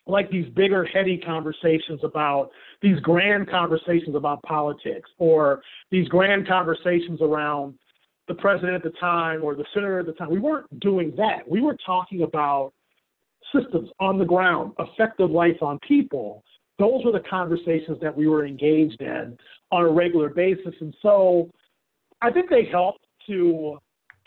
like 0.07 0.31
these 0.31 0.49
bigger, 0.55 0.85
heady 0.85 1.19
conversations 1.19 2.01
about 2.03 2.51
these 2.83 2.99
grand 3.01 3.49
conversations 3.49 4.15
about 4.15 4.43
politics 4.43 5.09
or 5.19 5.63
these 5.91 6.09
grand 6.09 6.47
conversations 6.47 7.21
around 7.23 7.75
the 8.29 8.35
president 8.35 8.75
at 8.75 8.83
the 8.83 8.99
time 8.99 9.43
or 9.43 9.55
the 9.55 9.65
senator 9.73 10.01
at 10.01 10.07
the 10.07 10.13
time. 10.13 10.31
We 10.31 10.39
weren't 10.39 10.81
doing 10.81 11.13
that. 11.17 11.49
We 11.49 11.61
were 11.61 11.77
talking 11.85 12.23
about 12.23 12.73
systems 13.55 13.89
on 14.01 14.19
the 14.19 14.25
ground, 14.25 14.73
effective 14.79 15.31
life 15.31 15.63
on 15.63 15.79
people 15.87 16.43
those 16.79 17.05
were 17.05 17.13
the 17.13 17.23
conversations 17.29 17.99
that 18.01 18.15
we 18.15 18.27
were 18.27 18.45
engaged 18.45 19.01
in 19.01 19.37
on 19.71 19.83
a 19.83 19.89
regular 19.89 20.29
basis. 20.29 20.75
And 20.81 20.95
so 21.03 21.51
I 22.21 22.31
think 22.31 22.51
they 22.51 22.65
helped 22.65 23.05
to 23.29 23.79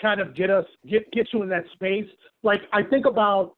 kind 0.01 0.21
of 0.21 0.35
get 0.35 0.49
us 0.49 0.65
get 0.89 1.11
get 1.11 1.27
you 1.33 1.43
in 1.43 1.49
that 1.49 1.65
space. 1.73 2.07
Like 2.43 2.61
I 2.71 2.83
think 2.83 3.05
about 3.05 3.55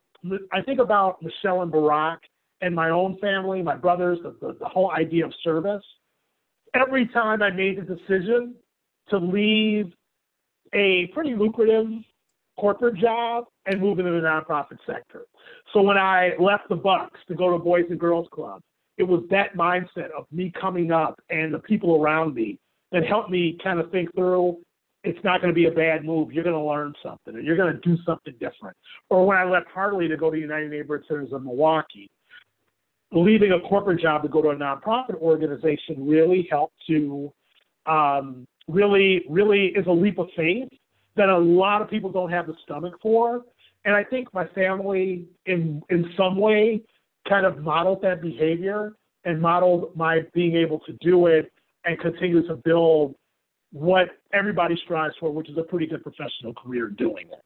I 0.52 0.60
think 0.62 0.80
about 0.80 1.22
Michelle 1.22 1.62
and 1.62 1.72
Barack 1.72 2.18
and 2.62 2.74
my 2.74 2.90
own 2.90 3.16
family, 3.18 3.62
my 3.62 3.76
brothers, 3.76 4.18
the, 4.22 4.36
the, 4.40 4.56
the 4.58 4.68
whole 4.68 4.90
idea 4.90 5.24
of 5.24 5.32
service. 5.42 5.84
Every 6.74 7.06
time 7.08 7.42
I 7.42 7.50
made 7.50 7.78
the 7.78 7.94
decision 7.94 8.54
to 9.08 9.18
leave 9.18 9.92
a 10.74 11.06
pretty 11.14 11.34
lucrative 11.34 11.86
corporate 12.58 12.96
job 12.96 13.44
and 13.66 13.80
move 13.80 13.98
into 13.98 14.10
the 14.10 14.18
nonprofit 14.18 14.78
sector. 14.86 15.26
So 15.72 15.82
when 15.82 15.96
I 15.96 16.32
left 16.38 16.68
the 16.68 16.76
Bucks 16.76 17.18
to 17.28 17.34
go 17.34 17.50
to 17.50 17.58
Boys 17.62 17.84
and 17.90 17.98
Girls 17.98 18.28
Club, 18.32 18.60
it 18.98 19.04
was 19.04 19.22
that 19.30 19.54
mindset 19.56 20.10
of 20.16 20.26
me 20.30 20.52
coming 20.60 20.92
up 20.92 21.20
and 21.30 21.54
the 21.54 21.58
people 21.58 21.96
around 22.02 22.34
me 22.34 22.58
that 22.92 23.06
helped 23.06 23.30
me 23.30 23.56
kind 23.62 23.80
of 23.80 23.90
think 23.90 24.14
through 24.14 24.58
it's 25.02 25.22
not 25.24 25.40
going 25.40 25.52
to 25.52 25.54
be 25.54 25.66
a 25.66 25.70
bad 25.70 26.04
move. 26.04 26.32
You're 26.32 26.44
going 26.44 26.56
to 26.56 26.62
learn 26.62 26.92
something 27.02 27.34
and 27.34 27.44
you're 27.44 27.56
going 27.56 27.72
to 27.72 27.80
do 27.80 27.96
something 28.04 28.34
different. 28.34 28.76
Or 29.08 29.26
when 29.26 29.38
I 29.38 29.44
left 29.44 29.68
Harley 29.72 30.08
to 30.08 30.16
go 30.16 30.30
to 30.30 30.38
United 30.38 30.70
Neighborhood 30.70 31.06
Centers 31.08 31.32
of 31.32 31.42
Milwaukee, 31.42 32.10
leaving 33.12 33.52
a 33.52 33.60
corporate 33.60 34.00
job 34.00 34.22
to 34.22 34.28
go 34.28 34.42
to 34.42 34.50
a 34.50 34.56
nonprofit 34.56 35.14
organization 35.14 36.06
really 36.06 36.46
helped 36.50 36.74
to 36.88 37.32
um, 37.86 38.46
really, 38.68 39.24
really 39.28 39.68
is 39.68 39.86
a 39.86 39.90
leap 39.90 40.18
of 40.18 40.28
faith 40.36 40.68
that 41.20 41.28
a 41.28 41.36
lot 41.36 41.82
of 41.82 41.90
people 41.90 42.10
don't 42.10 42.30
have 42.30 42.46
the 42.46 42.54
stomach 42.64 42.94
for. 43.02 43.42
And 43.84 43.94
I 43.94 44.02
think 44.02 44.32
my 44.32 44.46
family, 44.48 45.26
in 45.44 45.82
in 45.90 46.10
some 46.16 46.36
way, 46.36 46.80
kind 47.28 47.44
of 47.44 47.58
modeled 47.58 48.00
that 48.02 48.22
behavior 48.22 48.94
and 49.24 49.38
modeled 49.38 49.94
my 49.94 50.20
being 50.32 50.56
able 50.56 50.78
to 50.80 50.92
do 51.02 51.26
it 51.26 51.52
and 51.84 51.98
continue 52.00 52.46
to 52.46 52.56
build 52.56 53.14
what 53.70 54.08
everybody 54.32 54.76
strives 54.82 55.14
for, 55.20 55.30
which 55.30 55.50
is 55.50 55.58
a 55.58 55.62
pretty 55.62 55.86
good 55.86 56.02
professional 56.02 56.54
career 56.54 56.88
doing 56.88 57.26
it. 57.30 57.42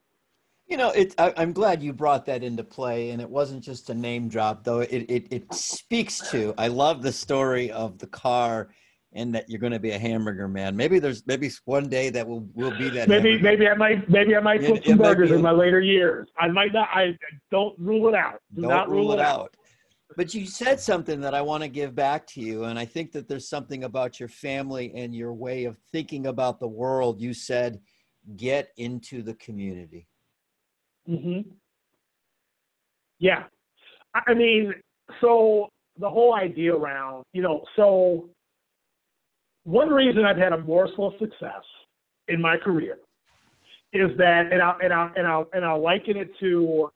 You 0.69 0.77
know, 0.77 0.95
I, 1.19 1.43
am 1.43 1.53
glad 1.53 1.83
you 1.83 1.93
brought 1.93 2.27
that 2.27 2.45
into 2.45 2.63
play, 2.63 3.11
and 3.11 3.21
it 3.21 3.29
wasn't 3.29 3.65
just 3.65 3.91
a 3.91 3.95
name 3.95 4.29
drop, 4.29 4.63
though. 4.63 4.81
It, 4.81 5.11
it 5.11 5.27
it 5.33 5.53
speaks 5.53 6.31
to. 6.31 6.55
I 6.57 6.69
love 6.69 7.03
the 7.03 7.13
story 7.13 7.73
of 7.73 7.99
the 7.99 8.07
car, 8.07 8.69
and 9.15 9.35
that 9.35 9.49
you're 9.49 9.61
going 9.61 9.73
to 9.73 9.79
be 9.79 9.93
a 9.93 9.99
hamburger 9.99 10.49
man. 10.49 10.77
Maybe 10.77 10.99
there's 10.99 11.25
maybe 11.27 11.51
one 11.65 11.89
day 11.89 12.11
that 12.11 12.27
will 12.27 12.47
will 12.55 12.77
be 12.77 12.89
that. 12.91 13.09
Maybe 13.09 13.41
maybe 13.41 13.69
I 13.69 13.75
might 13.75 14.09
maybe 14.11 14.37
I 14.37 14.41
might 14.41 14.61
put 14.61 14.79
it, 14.79 14.87
some 14.87 15.01
it 15.01 15.03
burgers 15.03 15.31
in 15.31 15.41
my 15.41 15.53
later 15.53 15.81
years. 15.81 16.29
I 16.39 16.49
might 16.49 16.73
not. 16.73 16.89
I 16.93 17.17
don't 17.51 17.79
rule 17.79 18.09
it 18.09 18.15
out. 18.15 18.41
Do 18.55 18.63
don't 18.63 18.71
not 18.71 18.91
rule, 18.91 19.13
it 19.13 19.21
out. 19.21 19.41
out. 19.41 19.57
But 20.17 20.35
you 20.35 20.47
said 20.47 20.81
something 20.81 21.21
that 21.21 21.35
I 21.35 21.41
want 21.41 21.63
to 21.63 21.69
give 21.69 21.95
back 21.95 22.27
to 22.29 22.41
you, 22.41 22.65
and 22.65 22.79
I 22.79 22.85
think 22.85 23.13
that 23.13 23.29
there's 23.29 23.49
something 23.49 23.85
about 23.85 24.21
your 24.21 24.29
family 24.29 24.93
and 24.95 25.15
your 25.15 25.33
way 25.33 25.65
of 25.65 25.79
thinking 25.93 26.27
about 26.27 26.61
the 26.61 26.69
world. 26.69 27.21
You 27.21 27.35
said, 27.35 27.81
"Get 28.37 28.71
into 28.77 29.23
the 29.23 29.35
community." 29.35 30.09
hmm 31.07 31.41
Yeah. 33.19 33.45
I 34.15 34.35
mean, 34.35 34.75
so 35.21 35.69
the 35.99 36.09
whole 36.09 36.35
idea 36.35 36.75
around, 36.75 37.25
you 37.33 37.43
know, 37.43 37.65
so 37.77 38.31
one 39.65 39.89
reason 39.89 40.25
I've 40.25 40.37
had 40.37 40.53
a 40.53 40.59
morsel 40.59 41.09
of 41.09 41.15
success 41.19 41.63
in 42.29 42.41
my 42.41 42.57
career 42.57 42.99
is 43.93 44.11
that, 44.19 44.53
and 44.53 44.63
I'll, 44.63 44.77
and 44.83 44.93
I'll, 44.93 45.13
and 45.17 45.27
I'll, 45.27 45.49
and 45.53 45.65
I'll 45.65 45.83
liken 45.83 46.17
it 46.17 46.31
to 46.41 46.91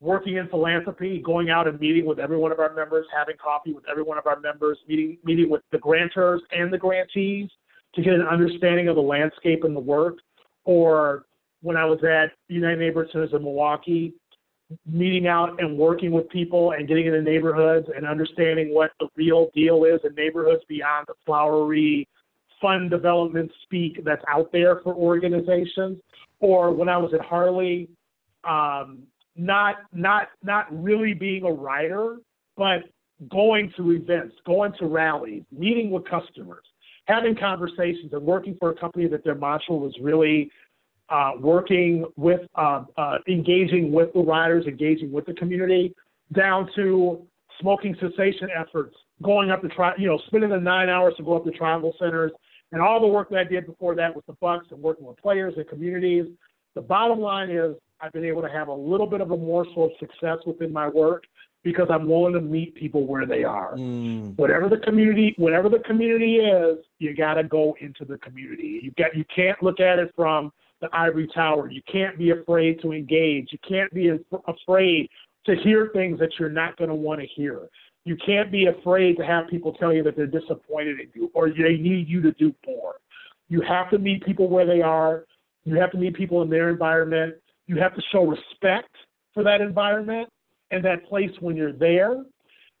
working 0.00 0.36
in 0.36 0.48
philanthropy, 0.48 1.22
going 1.24 1.50
out 1.50 1.66
and 1.66 1.80
meeting 1.80 2.04
with 2.04 2.18
every 2.18 2.36
one 2.36 2.52
of 2.52 2.58
our 2.58 2.74
members, 2.74 3.06
having 3.16 3.36
coffee 3.42 3.72
with 3.72 3.84
every 3.90 4.02
one 4.02 4.18
of 4.18 4.26
our 4.26 4.38
members, 4.38 4.78
meeting, 4.86 5.16
meeting 5.24 5.48
with 5.48 5.62
the 5.72 5.78
grantors 5.78 6.40
and 6.52 6.72
the 6.72 6.78
grantees 6.78 7.48
to 7.94 8.02
get 8.02 8.12
an 8.12 8.22
understanding 8.22 8.88
of 8.88 8.96
the 8.96 9.02
landscape 9.02 9.64
and 9.64 9.74
the 9.74 9.80
work, 9.80 10.16
or 10.64 11.24
when 11.62 11.76
I 11.76 11.86
was 11.86 12.00
at 12.04 12.32
United 12.48 12.80
Neighborhood 12.80 13.10
Centers 13.12 13.30
in 13.32 13.42
Milwaukee, 13.42 14.12
meeting 14.86 15.26
out 15.26 15.60
and 15.60 15.76
working 15.76 16.10
with 16.10 16.28
people 16.30 16.72
and 16.72 16.88
getting 16.88 17.06
into 17.06 17.22
neighborhoods 17.22 17.86
and 17.94 18.06
understanding 18.06 18.74
what 18.74 18.90
the 19.00 19.08
real 19.16 19.50
deal 19.54 19.84
is 19.84 20.00
in 20.04 20.14
neighborhoods 20.14 20.62
beyond 20.68 21.06
the 21.06 21.14
flowery 21.26 22.08
fund 22.60 22.90
development 22.90 23.50
speak 23.62 24.02
that's 24.04 24.24
out 24.28 24.50
there 24.52 24.80
for 24.82 24.94
organizations. 24.94 25.98
Or 26.40 26.72
when 26.72 26.88
I 26.88 26.96
was 26.96 27.12
at 27.14 27.20
Harley, 27.20 27.88
um, 28.44 29.02
not 29.36 29.76
not 29.92 30.28
not 30.42 30.66
really 30.70 31.14
being 31.14 31.44
a 31.44 31.52
writer, 31.52 32.16
but 32.56 32.84
going 33.30 33.72
to 33.76 33.92
events, 33.92 34.34
going 34.46 34.72
to 34.78 34.86
rallies, 34.86 35.42
meeting 35.52 35.90
with 35.90 36.04
customers, 36.08 36.64
having 37.06 37.36
conversations, 37.36 38.12
and 38.12 38.22
working 38.22 38.56
for 38.58 38.70
a 38.70 38.74
company 38.74 39.06
that 39.08 39.24
their 39.24 39.34
mantra 39.34 39.74
was 39.74 39.94
really 40.00 40.50
uh, 41.08 41.32
working 41.38 42.04
with, 42.16 42.40
uh, 42.54 42.84
uh, 42.96 43.18
engaging 43.28 43.92
with 43.92 44.12
the 44.12 44.20
riders, 44.20 44.66
engaging 44.66 45.12
with 45.12 45.26
the 45.26 45.34
community, 45.34 45.94
down 46.32 46.68
to 46.74 47.26
smoking 47.60 47.94
cessation 48.00 48.48
efforts, 48.56 48.96
going 49.22 49.50
up 49.50 49.62
the 49.62 49.68
tri- 49.68 49.94
you 49.98 50.06
know, 50.06 50.18
spending 50.26 50.50
the 50.50 50.58
nine 50.58 50.88
hours 50.88 51.14
to 51.16 51.22
go 51.22 51.36
up 51.36 51.44
to 51.44 51.50
tribal 51.50 51.94
centers, 51.98 52.32
and 52.72 52.82
all 52.82 53.00
the 53.00 53.06
work 53.06 53.30
that 53.30 53.38
I 53.38 53.44
did 53.44 53.66
before 53.66 53.94
that 53.94 54.14
with 54.14 54.26
the 54.26 54.32
Bucks 54.34 54.66
and 54.70 54.80
working 54.82 55.06
with 55.06 55.16
players 55.18 55.54
and 55.56 55.68
communities. 55.68 56.26
The 56.74 56.80
bottom 56.80 57.20
line 57.20 57.50
is 57.50 57.76
I've 58.00 58.12
been 58.12 58.24
able 58.24 58.42
to 58.42 58.48
have 58.48 58.68
a 58.68 58.74
little 58.74 59.06
bit 59.06 59.20
of 59.20 59.30
a 59.30 59.36
morsel 59.36 59.84
of 59.86 59.92
success 60.00 60.38
within 60.44 60.72
my 60.72 60.88
work 60.88 61.24
because 61.62 61.86
I'm 61.90 62.08
willing 62.08 62.34
to 62.34 62.40
meet 62.40 62.74
people 62.74 63.06
where 63.06 63.26
they 63.26 63.44
are. 63.44 63.74
Mm. 63.74 64.36
Whatever 64.36 64.68
the 64.68 64.76
community, 64.78 65.34
whatever 65.38 65.68
the 65.68 65.78
community 65.78 66.36
is, 66.36 66.78
you 66.98 67.14
got 67.16 67.34
to 67.34 67.44
go 67.44 67.74
into 67.80 68.04
the 68.04 68.18
community. 68.18 68.80
You 68.82 68.92
got 68.98 69.16
you 69.16 69.24
can't 69.34 69.60
look 69.62 69.80
at 69.80 69.98
it 69.98 70.12
from 70.14 70.52
the 70.84 70.96
ivory 70.96 71.28
tower. 71.34 71.70
You 71.70 71.82
can't 71.90 72.18
be 72.18 72.30
afraid 72.30 72.80
to 72.82 72.92
engage. 72.92 73.48
You 73.50 73.58
can't 73.66 73.92
be 73.92 74.10
afraid 74.46 75.08
to 75.46 75.56
hear 75.56 75.90
things 75.92 76.18
that 76.18 76.30
you're 76.38 76.48
not 76.48 76.76
going 76.76 76.90
to 76.90 76.94
want 76.94 77.20
to 77.20 77.26
hear. 77.26 77.68
You 78.04 78.16
can't 78.24 78.52
be 78.52 78.66
afraid 78.66 79.16
to 79.16 79.24
have 79.24 79.48
people 79.48 79.72
tell 79.72 79.92
you 79.92 80.02
that 80.02 80.16
they're 80.16 80.26
disappointed 80.26 81.00
in 81.00 81.08
you 81.14 81.30
or 81.34 81.48
they 81.48 81.76
need 81.76 82.08
you 82.08 82.20
to 82.22 82.32
do 82.32 82.54
more. 82.66 82.94
You 83.48 83.62
have 83.62 83.90
to 83.90 83.98
meet 83.98 84.24
people 84.24 84.48
where 84.48 84.66
they 84.66 84.82
are. 84.82 85.24
You 85.64 85.76
have 85.76 85.90
to 85.92 85.98
meet 85.98 86.14
people 86.14 86.42
in 86.42 86.50
their 86.50 86.68
environment. 86.68 87.34
You 87.66 87.78
have 87.78 87.94
to 87.94 88.02
show 88.12 88.26
respect 88.26 88.90
for 89.32 89.42
that 89.42 89.62
environment 89.62 90.28
and 90.70 90.84
that 90.84 91.06
place 91.08 91.30
when 91.40 91.56
you're 91.56 91.72
there. 91.72 92.24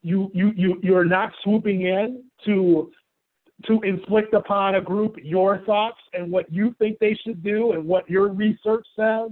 You 0.02 0.30
you 0.34 0.52
you 0.54 0.78
you're 0.82 1.06
not 1.06 1.32
swooping 1.42 1.82
in 1.82 2.24
to 2.44 2.92
to 3.66 3.80
inflict 3.82 4.34
upon 4.34 4.76
a 4.76 4.80
group 4.80 5.16
your 5.22 5.58
thoughts 5.64 5.98
and 6.12 6.30
what 6.30 6.52
you 6.52 6.74
think 6.78 6.98
they 6.98 7.18
should 7.24 7.42
do 7.42 7.72
and 7.72 7.84
what 7.84 8.08
your 8.08 8.28
research 8.28 8.86
says. 8.96 9.30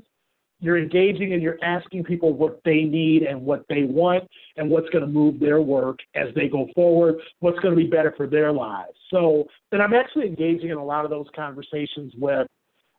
You're 0.61 0.79
engaging 0.79 1.33
and 1.33 1.43
you're 1.43 1.59
asking 1.63 2.05
people 2.05 2.33
what 2.35 2.61
they 2.65 2.83
need 2.85 3.25
and 3.25 3.43
what 3.43 3.65
they 3.69 3.83
want 3.83 4.29
and 4.57 4.71
what's 4.71 4.89
going 4.91 5.05
to 5.05 5.11
move 5.11 5.41
their 5.41 5.61
work 5.61 5.99
as 6.15 6.29
they 6.37 6.49
go 6.49 6.69
forward, 6.73 7.17
what's 7.41 7.59
going 7.59 7.77
to 7.77 7.83
be 7.83 7.89
better 7.89 8.15
for 8.17 8.29
their 8.29 8.53
lives. 8.53 8.93
So, 9.11 9.49
and 9.73 9.83
I'm 9.83 9.93
actually 9.93 10.29
engaging 10.29 10.71
in 10.71 10.77
a 10.77 10.85
lot 10.85 11.05
of 11.05 11.11
those 11.11 11.27
conversations 11.35 12.13
with 12.17 12.47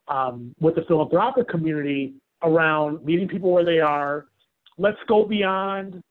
um, 0.08 0.54
with 0.60 0.74
the 0.74 0.82
philanthropic 0.82 1.48
community 1.48 2.12
around 2.42 3.02
meeting 3.02 3.26
people 3.28 3.50
where 3.50 3.64
they 3.64 3.80
are. 3.80 4.26
Let's 4.76 4.98
go 5.08 5.24
beyond 5.24 6.02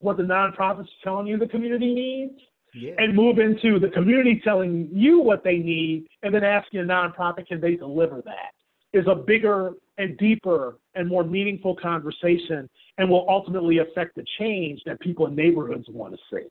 what 0.00 0.16
the 0.16 0.24
nonprofits 0.24 0.80
are 0.80 1.04
telling 1.04 1.28
you 1.28 1.38
the 1.38 1.46
community 1.46 1.94
needs 1.94 2.40
yeah. 2.74 2.92
and 2.98 3.14
move 3.14 3.38
into 3.38 3.78
the 3.78 3.88
community 3.88 4.40
telling 4.44 4.88
you 4.92 5.20
what 5.20 5.44
they 5.44 5.58
need 5.58 6.06
and 6.22 6.34
then 6.34 6.44
asking 6.44 6.80
a 6.80 6.82
nonprofit 6.82 7.46
can 7.46 7.60
they 7.60 7.76
deliver 7.76 8.22
that 8.22 8.52
is 8.94 9.04
a 9.08 9.14
bigger 9.14 9.72
and 9.98 10.16
deeper 10.18 10.78
and 10.94 11.08
more 11.08 11.24
meaningful 11.24 11.76
conversation 11.76 12.68
and 12.98 13.10
will 13.10 13.26
ultimately 13.28 13.78
affect 13.78 14.14
the 14.14 14.24
change 14.38 14.80
that 14.86 14.98
people 15.00 15.26
in 15.26 15.34
neighborhoods 15.34 15.84
want 15.88 16.14
to 16.14 16.18
see. 16.32 16.46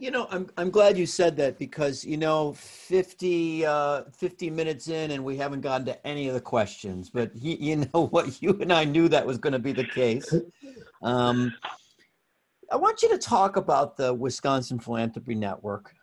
You 0.00 0.10
know, 0.10 0.28
I'm 0.30 0.48
I'm 0.56 0.70
glad 0.70 0.96
you 0.96 1.06
said 1.06 1.36
that 1.38 1.58
because 1.58 2.04
you 2.04 2.18
know 2.18 2.52
50 2.52 3.66
uh 3.66 4.02
50 4.16 4.50
minutes 4.50 4.88
in 4.88 5.10
and 5.10 5.24
we 5.24 5.36
haven't 5.36 5.62
gotten 5.62 5.86
to 5.86 6.06
any 6.06 6.28
of 6.28 6.34
the 6.34 6.40
questions, 6.40 7.10
but 7.10 7.34
you, 7.34 7.56
you 7.58 7.76
know 7.76 8.06
what 8.06 8.40
you 8.42 8.56
and 8.60 8.72
I 8.72 8.84
knew 8.84 9.08
that 9.08 9.26
was 9.26 9.38
going 9.38 9.54
to 9.54 9.58
be 9.58 9.72
the 9.72 9.84
case. 9.84 10.32
Um 11.02 11.52
I 12.70 12.76
want 12.76 13.02
you 13.02 13.08
to 13.10 13.18
talk 13.18 13.56
about 13.56 13.96
the 13.96 14.12
Wisconsin 14.12 14.78
Philanthropy 14.78 15.34
Network. 15.34 15.94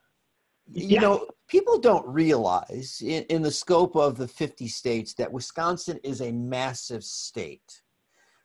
You 0.71 0.99
know, 0.99 1.27
people 1.47 1.79
don't 1.79 2.07
realize 2.07 2.99
in, 3.05 3.23
in, 3.25 3.43
the 3.43 3.51
scope 3.51 3.95
of 3.95 4.17
the 4.17 4.27
50 4.27 4.67
states 4.67 5.13
that 5.13 5.31
Wisconsin 5.31 5.99
is 6.03 6.21
a 6.21 6.31
massive 6.31 7.03
state. 7.03 7.83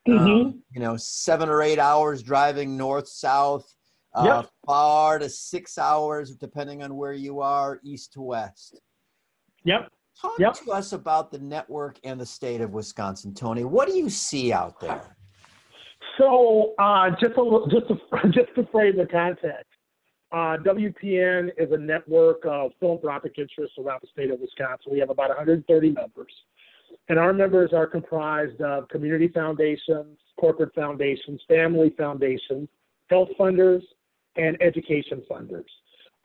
Mm-hmm. 0.06 0.26
Um, 0.26 0.62
you 0.70 0.80
know, 0.80 0.98
seven 0.98 1.48
or 1.48 1.62
eight 1.62 1.78
hours 1.78 2.22
driving 2.22 2.76
north, 2.76 3.08
south, 3.08 3.74
uh, 4.14 4.42
yep. 4.42 4.50
far 4.66 5.18
to 5.18 5.30
six 5.30 5.78
hours, 5.78 6.34
depending 6.34 6.82
on 6.82 6.94
where 6.94 7.14
you 7.14 7.40
are, 7.40 7.80
east 7.84 8.12
to 8.14 8.20
west. 8.20 8.78
Yep. 9.64 9.90
Talk 10.20 10.38
yep. 10.38 10.54
to 10.54 10.72
us 10.72 10.92
about 10.92 11.30
the 11.30 11.38
network 11.38 11.98
and 12.04 12.20
the 12.20 12.26
state 12.26 12.60
of 12.60 12.72
Wisconsin, 12.72 13.32
Tony. 13.32 13.64
What 13.64 13.88
do 13.88 13.96
you 13.96 14.10
see 14.10 14.52
out 14.52 14.78
there? 14.80 15.16
So 16.20 16.74
uh, 16.78 17.10
just 17.18 17.32
a, 17.38 17.60
just 17.70 17.88
to, 17.88 18.28
just 18.30 18.54
to 18.54 18.66
frame 18.70 18.98
the 18.98 19.06
context, 19.06 19.64
uh, 20.32 20.58
WPN 20.62 21.48
is 21.56 21.72
a 21.72 21.78
network 21.78 22.44
of 22.44 22.72
philanthropic 22.78 23.38
interests 23.38 23.76
around 23.78 24.00
the 24.02 24.08
state 24.12 24.30
of 24.30 24.38
Wisconsin. 24.38 24.92
We 24.92 24.98
have 24.98 25.08
about 25.08 25.30
130 25.30 25.88
members, 25.92 26.32
and 27.08 27.18
our 27.18 27.32
members 27.32 27.72
are 27.72 27.86
comprised 27.86 28.60
of 28.60 28.86
community 28.90 29.28
foundations, 29.28 30.18
corporate 30.38 30.74
foundations, 30.74 31.40
family 31.48 31.94
foundations, 31.96 32.68
health 33.08 33.30
funders, 33.38 33.80
and 34.36 34.60
education 34.60 35.22
funders. 35.28 35.64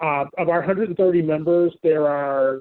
Uh, 0.01 0.25
of 0.37 0.49
our 0.49 0.59
130 0.59 1.21
members, 1.21 1.73
there 1.83 2.05
are 2.05 2.59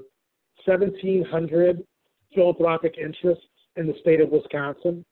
1,700 0.64 1.84
philanthropic 2.32 2.94
interests 2.96 3.44
in 3.76 3.88
the 3.88 3.94
state 4.00 4.20
of 4.20 4.30
Wisconsin. 4.30 5.04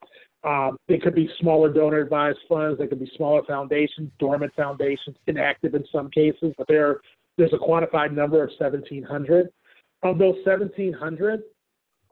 Um, 0.45 0.77
they 0.89 0.99
could 0.99 1.15
be 1.15 1.31
smaller 1.41 1.73
donor 1.73 2.01
advised 2.01 2.41
funds. 2.49 2.79
They 2.79 2.89
could 2.89 2.99
be 2.99 3.11
smaller 3.17 3.43
foundations, 3.45 4.11
dormant 4.19 4.53
foundations, 4.57 5.17
inactive 5.27 5.75
in 5.75 5.85
some 5.93 6.11
cases, 6.11 6.53
but 6.59 6.67
there, 6.67 7.01
there's 7.39 7.53
a 7.53 7.59
quantified 7.59 8.13
number 8.13 8.43
of 8.43 8.51
1,700. 8.59 9.49
Of 10.03 10.19
those 10.19 10.35
1,700, 10.45 11.43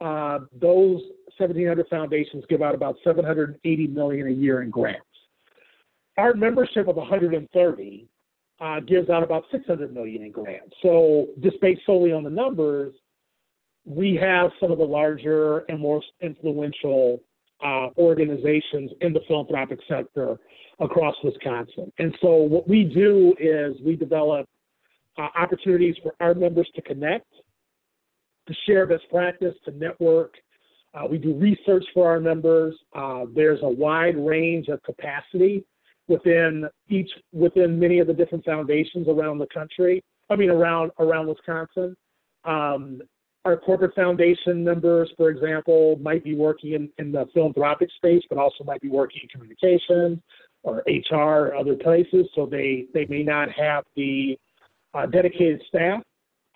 uh, 0.00 0.38
those 0.60 1.02
1,700 1.38 1.88
foundations 1.88 2.44
give 2.48 2.62
out 2.62 2.74
about 2.74 2.96
780 3.02 3.86
million 3.88 4.28
a 4.28 4.30
year 4.30 4.62
in 4.62 4.70
grants. 4.70 5.02
Our 6.16 6.34
membership 6.34 6.86
of 6.86 6.96
130 6.96 8.06
uh, 8.60 8.80
gives 8.80 9.10
out 9.10 9.22
about 9.24 9.44
600 9.50 9.92
million 9.92 10.22
in 10.22 10.30
grants. 10.30 10.74
So, 10.82 11.28
just 11.40 11.60
based 11.60 11.80
solely 11.84 12.12
on 12.12 12.22
the 12.22 12.30
numbers, 12.30 12.94
we 13.84 14.14
have 14.16 14.50
some 14.60 14.70
of 14.70 14.78
the 14.78 14.84
larger 14.84 15.60
and 15.68 15.80
most 15.80 16.06
influential 16.20 17.20
uh, 17.64 17.88
organizations 17.98 18.90
in 19.00 19.12
the 19.12 19.20
philanthropic 19.26 19.78
sector 19.88 20.38
across 20.78 21.14
Wisconsin. 21.22 21.92
And 21.98 22.14
so 22.20 22.36
what 22.36 22.68
we 22.68 22.84
do 22.84 23.34
is 23.38 23.74
we 23.84 23.96
develop 23.96 24.46
uh, 25.18 25.28
opportunities 25.36 25.96
for 26.02 26.14
our 26.20 26.34
members 26.34 26.68
to 26.76 26.82
connect, 26.82 27.26
to 28.48 28.54
share 28.66 28.86
best 28.86 29.04
practice, 29.10 29.54
to 29.64 29.70
network, 29.72 30.32
Uh, 30.92 31.06
we 31.08 31.18
do 31.18 31.34
research 31.34 31.84
for 31.94 32.08
our 32.08 32.20
members. 32.20 32.74
Uh, 33.00 33.24
there's 33.32 33.60
a 33.62 33.68
wide 33.68 34.16
range 34.16 34.66
of 34.68 34.82
capacity 34.82 35.64
within 36.08 36.68
each 36.88 37.10
within 37.32 37.78
many 37.78 38.00
of 38.00 38.06
the 38.08 38.12
different 38.12 38.44
foundations 38.44 39.06
around 39.06 39.38
the 39.38 39.46
country. 39.54 40.02
I 40.30 40.36
mean, 40.36 40.50
around 40.50 40.90
around 40.98 41.28
Wisconsin. 41.28 41.96
Um, 42.44 43.00
our 43.44 43.56
corporate 43.56 43.94
foundation 43.94 44.62
members, 44.62 45.10
for 45.16 45.30
example, 45.30 45.98
might 46.00 46.22
be 46.22 46.34
working 46.34 46.72
in, 46.74 46.90
in 46.98 47.10
the 47.12 47.26
philanthropic 47.32 47.88
space, 47.96 48.22
but 48.28 48.38
also 48.38 48.64
might 48.64 48.80
be 48.80 48.88
working 48.88 49.22
in 49.22 49.28
communication 49.28 50.22
or 50.62 50.82
HR 50.86 51.14
or 51.14 51.54
other 51.54 51.74
places. 51.74 52.26
So 52.34 52.46
they, 52.46 52.86
they 52.92 53.06
may 53.06 53.22
not 53.22 53.50
have 53.52 53.84
the 53.96 54.38
uh, 54.92 55.06
dedicated 55.06 55.62
staff 55.68 56.02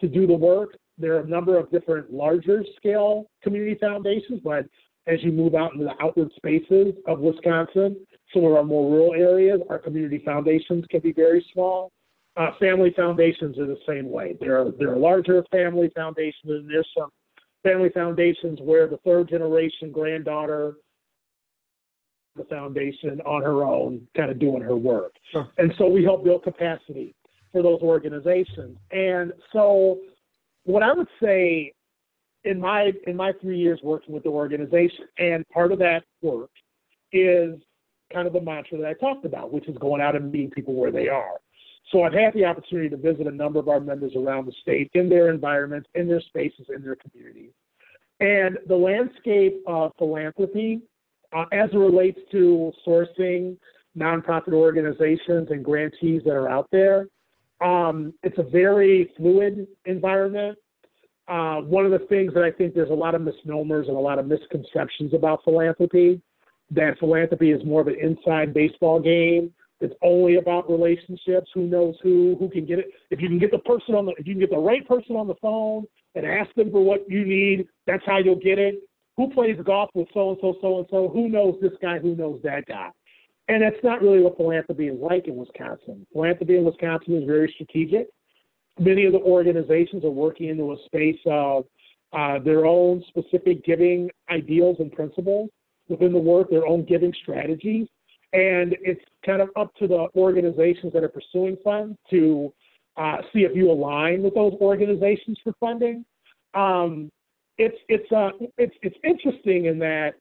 to 0.01 0.09
do 0.09 0.27
the 0.27 0.35
work. 0.35 0.77
There 0.99 1.17
are 1.17 1.21
a 1.21 1.27
number 1.27 1.59
of 1.59 1.71
different 1.71 2.13
larger 2.13 2.65
scale 2.77 3.27
community 3.43 3.79
foundations, 3.81 4.41
but 4.45 4.67
as 5.07 5.23
you 5.23 5.33
move 5.33 5.55
out 5.55 5.73
into 5.73 5.85
the 5.85 5.95
outward 6.03 6.31
spaces 6.37 6.95
of 7.07 7.21
Wisconsin, 7.21 7.97
some 8.33 8.45
of 8.45 8.53
our 8.53 8.65
more 8.65 8.91
rural 8.91 9.15
areas, 9.15 9.61
our 9.69 9.79
community 9.79 10.23
foundations 10.25 10.85
can 10.91 11.01
be 11.01 11.13
very 11.13 11.45
small. 11.53 11.93
Uh, 12.37 12.51
family 12.59 12.93
foundations 12.97 13.59
are 13.59 13.67
the 13.67 13.79
same 13.87 14.11
way. 14.11 14.37
There 14.41 14.61
are 14.61 14.71
there 14.73 14.93
are 14.93 14.97
larger 14.97 15.45
family 15.53 15.91
foundations, 15.95 16.45
and 16.45 16.69
there's 16.69 16.89
some 16.97 17.11
family 17.63 17.91
foundations 17.91 18.59
where 18.61 18.89
the 18.89 18.99
third 18.99 19.29
generation 19.29 19.93
granddaughter 19.93 20.75
the 22.37 22.45
foundation 22.45 23.21
on 23.21 23.43
her 23.43 23.65
own, 23.65 24.07
kind 24.17 24.31
of 24.31 24.39
doing 24.39 24.63
her 24.63 24.77
work. 24.77 25.13
Sure. 25.31 25.49
And 25.59 25.73
so 25.79 25.87
we 25.87 26.03
help 26.03 26.25
build 26.25 26.43
capacity 26.43 27.15
for 27.53 27.63
those 27.63 27.81
organizations. 27.81 28.77
And 28.91 29.33
so 29.53 30.01
what 30.65 30.83
I 30.83 30.93
would 30.93 31.09
say 31.23 31.73
in 32.45 32.61
my 32.61 32.93
in 33.07 33.17
my 33.17 33.33
three 33.41 33.59
years 33.59 33.81
working 33.83 34.15
with 34.15 34.25
the 34.25 34.31
organization, 34.31 35.07
and 35.19 35.47
part 35.49 35.73
of 35.73 35.79
that 35.79 36.03
work 36.23 36.51
is 37.13 37.55
kind 38.13 38.27
of 38.27 38.33
the 38.33 38.41
mantra 38.41 38.79
that 38.79 38.87
I 38.87 38.95
talked 38.95 39.25
about, 39.25 39.53
which 39.53 39.69
is 39.69 39.77
going 39.79 40.03
out 40.03 40.17
and 40.17 40.31
meeting 40.31 40.51
people 40.51 40.75
where 40.75 40.91
they 40.91 41.09
are. 41.09 41.39
So 41.93 42.03
I've 42.03 42.13
had 42.13 42.35
the 42.35 42.45
opportunity 42.45 42.89
to 42.89 42.97
visit 42.97 43.27
a 43.27 43.31
number 43.31 43.59
of 43.59 43.69
our 43.69 43.81
members 43.81 44.13
around 44.17 44.47
the 44.47 44.53
state 44.63 44.91
in 44.95 45.09
their 45.09 45.31
environments, 45.31 45.89
in 45.95 46.09
their 46.09 46.21
spaces, 46.21 46.67
in 46.75 46.83
their 46.83 46.97
communities. 46.97 47.53
And 48.21 48.59
the 48.69 48.77
landscape 48.77 49.63
of 49.67 49.93
philanthropy, 49.99 50.81
uh, 51.37 51.45
as 51.53 51.71
it 51.73 51.77
relates 51.77 52.19
to 52.33 52.73
sourcing 52.87 53.57
nonprofit 53.97 54.53
organizations 54.53 55.49
and 55.51 55.65
grantees 55.65 56.23
that 56.25 56.33
are 56.33 56.49
out 56.49 56.69
there, 56.73 57.09
um, 57.61 58.15
it's 58.23 58.39
a 58.39 58.43
very 58.43 59.13
fluid 59.17 59.67
environment. 59.85 60.59
Uh, 61.29 61.61
one 61.61 61.85
of 61.85 61.91
the 61.91 62.07
things 62.09 62.35
that 62.35 62.45
I 62.45 62.51
think 62.51 62.75
there's 62.75 62.91
a 62.91 62.95
lot 62.95 63.15
of 63.15 63.23
misnomers 63.23 63.89
and 63.89 63.97
a 63.97 64.01
lot 64.01 64.19
of 64.19 64.27
misconceptions 64.27 65.15
about 65.15 65.43
philanthropy, 65.45 66.21
that 66.71 66.99
philanthropy 66.99 67.51
is 67.51 67.65
more 67.65 67.81
of 67.81 67.89
an 67.89 67.97
inside 68.01 68.53
baseball 68.55 69.01
game 69.01 69.53
it's 69.85 69.95
only 70.03 70.37
about 70.37 70.71
relationships. 70.71 71.51
Who 71.55 71.67
knows 71.67 71.95
who? 72.03 72.37
Who 72.39 72.49
can 72.49 72.65
get 72.67 72.79
it? 72.79 72.87
If 73.11 73.21
you 73.21 73.29
can 73.29 73.39
get 73.39 73.51
the 73.51 73.59
person 73.59 73.95
on 73.95 74.07
the, 74.07 74.13
if 74.19 74.27
you 74.27 74.35
can 74.35 74.41
get 74.41 74.51
the 74.51 74.59
right 74.59 74.87
person 74.89 75.17
on 75.17 75.29
the 75.29 75.35
phone 75.41 75.85
and 76.15 76.27
ask 76.27 76.53
them 76.55 76.71
for 76.71 76.83
what 76.83 77.09
you 77.09 77.25
need, 77.25 77.69
that's 77.87 78.03
how 78.07 78.19
you'll 78.19 78.37
get 78.37 78.59
it. 78.59 78.83
Who 79.17 79.31
plays 79.31 79.57
golf 79.65 79.91
with 79.95 80.09
so 80.13 80.31
and 80.31 80.39
so, 80.41 80.57
so 80.61 80.79
and 80.79 80.87
so? 80.91 81.09
Who 81.09 81.29
knows 81.29 81.57
this 81.61 81.73
guy? 81.81 81.99
Who 81.99 82.17
knows 82.17 82.41
that 82.43 82.67
guy? 82.67 82.91
And 83.49 83.63
that's 83.63 83.83
not 83.85 84.01
really 84.01 84.23
what 84.23 84.37
philanthropy 84.37 84.89
is 84.89 84.99
like 84.99 85.29
in 85.29 85.37
Wisconsin. 85.37 86.07
Philanthropy 86.13 86.57
in 86.57 86.65
Wisconsin 86.65 87.17
is 87.17 87.25
very 87.25 87.53
strategic. 87.55 88.09
Many 88.79 89.05
of 89.05 89.13
the 89.13 89.21
organizations 89.21 90.05
are 90.05 90.11
working 90.11 90.49
into 90.49 90.73
a 90.73 90.77
space 90.87 91.21
of 91.27 91.65
uh, 92.13 92.39
their 92.39 92.65
own 92.65 93.05
specific 93.09 93.65
giving 93.65 94.11
ideals 94.31 94.77
and 94.79 94.91
principles 94.91 95.51
within 95.89 96.13
the 96.13 96.19
work, 96.19 96.49
their 96.49 96.67
own 96.67 96.85
giving 96.85 97.13
strategies. 97.23 97.87
And 98.35 98.75
it's 98.83 99.01
kind 99.25 99.41
of 99.41 99.49
up 99.57 99.75
to 99.77 99.87
the 99.87 100.09
organizations 100.17 100.93
that 100.93 101.05
are 101.05 101.09
pursuing 101.09 101.57
funds 101.63 101.97
to 102.11 102.53
uh, 102.97 103.19
see 103.33 103.41
if 103.41 103.55
you 103.55 103.71
align 103.71 104.23
with 104.23 104.35
those 104.35 104.55
organizations 104.61 105.39
for 105.43 105.53
funding. 105.61 106.05
Um, 106.55 107.11
it's 107.59 107.77
it's 107.89 108.11
uh, 108.11 108.31
it's 108.59 108.75
it's 108.83 108.97
interesting 109.05 109.67
in 109.67 109.79
that 109.79 110.15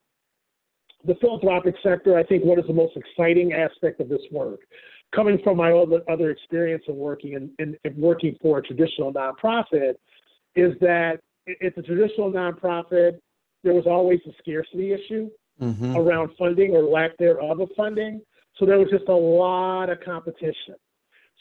the 1.06 1.16
philanthropic 1.16 1.76
sector. 1.84 2.18
I 2.18 2.24
think 2.24 2.44
what 2.44 2.60
is 2.60 2.66
the 2.68 2.74
most 2.74 2.96
exciting 2.96 3.54
aspect 3.54 4.00
of 4.00 4.10
this 4.10 4.22
work, 4.32 4.60
coming 5.14 5.40
from 5.44 5.58
my 5.58 5.72
other, 5.72 6.02
other 6.10 6.30
experience 6.30 6.84
of 6.88 6.96
working 6.96 7.34
in, 7.34 7.50
in, 7.60 7.76
in 7.84 8.00
working 8.00 8.38
for 8.42 8.60
a 8.60 8.62
traditional 8.62 9.12
nonprofit, 9.12 9.96
is 10.56 10.74
that 10.80 11.20
it's 11.46 11.78
a 11.78 11.82
traditional 11.82 12.32
nonprofit. 12.32 13.20
There 13.64 13.74
was 13.74 13.86
always 13.88 14.20
a 14.28 14.32
scarcity 14.40 14.94
issue 14.94 15.30
mm-hmm. 15.62 15.96
around 15.96 16.32
funding 16.38 16.72
or 16.72 16.84
lack 16.84 17.18
thereof 17.18 17.60
of 17.60 17.70
funding. 17.76 18.22
So 18.58 18.66
there 18.66 18.80
was 18.80 18.90
just 18.90 19.08
a 19.08 19.16
lot 19.16 19.90
of 19.90 20.00
competition. 20.02 20.76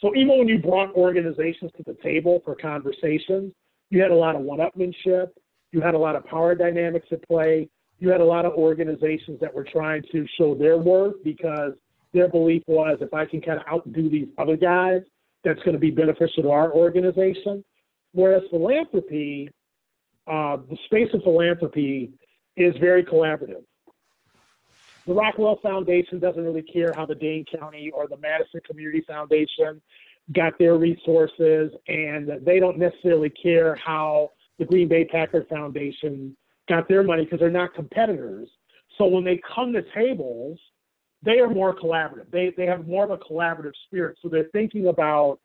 So 0.00 0.14
even 0.16 0.38
when 0.38 0.48
you 0.48 0.58
brought 0.58 0.94
organizations 0.94 1.70
to 1.76 1.82
the 1.84 1.96
table 2.02 2.40
for 2.44 2.54
conversations, 2.54 3.52
you 3.90 4.00
had 4.00 4.10
a 4.10 4.14
lot 4.14 4.34
of 4.34 4.42
one-upmanship. 4.42 5.28
You 5.70 5.80
had 5.80 5.94
a 5.94 5.98
lot 5.98 6.16
of 6.16 6.24
power 6.26 6.54
dynamics 6.54 7.06
at 7.12 7.26
play. 7.26 7.68
You 7.98 8.08
had 8.08 8.20
a 8.20 8.24
lot 8.24 8.44
of 8.44 8.52
organizations 8.54 9.38
that 9.40 9.52
were 9.52 9.64
trying 9.64 10.02
to 10.10 10.26
show 10.38 10.54
their 10.54 10.78
worth 10.78 11.22
because 11.22 11.72
their 12.12 12.28
belief 12.28 12.62
was 12.66 12.98
if 13.00 13.14
I 13.14 13.26
can 13.26 13.40
kind 13.40 13.60
of 13.60 13.66
outdo 13.72 14.10
these 14.10 14.28
other 14.38 14.56
guys, 14.56 15.02
that's 15.44 15.60
going 15.60 15.74
to 15.74 15.78
be 15.78 15.90
beneficial 15.90 16.42
to 16.42 16.50
our 16.50 16.72
organization. 16.72 17.64
Whereas 18.12 18.42
philanthropy, 18.50 19.50
uh, 20.26 20.58
the 20.68 20.76
space 20.86 21.08
of 21.14 21.22
philanthropy 21.22 22.12
is 22.56 22.74
very 22.80 23.04
collaborative. 23.04 23.64
The 25.06 25.14
Rockwell 25.14 25.58
Foundation 25.62 26.20
doesn't 26.20 26.42
really 26.42 26.62
care 26.62 26.92
how 26.94 27.06
the 27.06 27.14
Dane 27.14 27.44
County 27.58 27.90
or 27.92 28.06
the 28.06 28.16
Madison 28.16 28.60
Community 28.66 29.02
Foundation 29.06 29.80
got 30.32 30.58
their 30.58 30.76
resources, 30.76 31.72
and 31.88 32.30
they 32.44 32.60
don't 32.60 32.78
necessarily 32.78 33.30
care 33.30 33.74
how 33.74 34.30
the 34.58 34.64
Green 34.64 34.88
Bay 34.88 35.04
Packers 35.04 35.46
Foundation 35.48 36.36
got 36.68 36.88
their 36.88 37.02
money 37.02 37.24
because 37.24 37.40
they're 37.40 37.50
not 37.50 37.74
competitors. 37.74 38.48
So 38.96 39.06
when 39.06 39.24
they 39.24 39.40
come 39.54 39.72
to 39.72 39.82
tables, 39.94 40.58
they 41.24 41.38
are 41.40 41.48
more 41.48 41.74
collaborative. 41.74 42.30
They 42.30 42.52
they 42.56 42.66
have 42.66 42.86
more 42.86 43.04
of 43.04 43.10
a 43.10 43.18
collaborative 43.18 43.72
spirit. 43.86 44.18
So 44.22 44.28
they're 44.28 44.50
thinking 44.52 44.88
about 44.88 45.40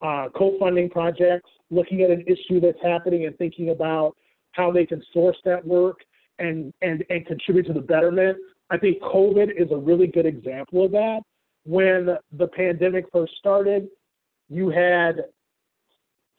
uh, 0.00 0.28
co-funding 0.36 0.90
projects, 0.90 1.50
looking 1.70 2.02
at 2.02 2.10
an 2.10 2.24
issue 2.26 2.60
that's 2.60 2.78
happening, 2.82 3.26
and 3.26 3.36
thinking 3.38 3.70
about 3.70 4.16
how 4.52 4.70
they 4.70 4.86
can 4.86 5.02
source 5.12 5.36
that 5.44 5.64
work 5.66 5.98
and 6.38 6.72
and 6.82 7.04
and 7.10 7.26
contribute 7.26 7.66
to 7.66 7.72
the 7.72 7.80
betterment 7.80 8.36
I 8.72 8.78
think 8.78 9.02
COVID 9.02 9.50
is 9.54 9.70
a 9.70 9.76
really 9.76 10.06
good 10.06 10.24
example 10.24 10.86
of 10.86 10.92
that. 10.92 11.20
When 11.64 12.16
the 12.32 12.48
pandemic 12.48 13.04
first 13.12 13.34
started, 13.38 13.86
you 14.48 14.70
had 14.70 15.26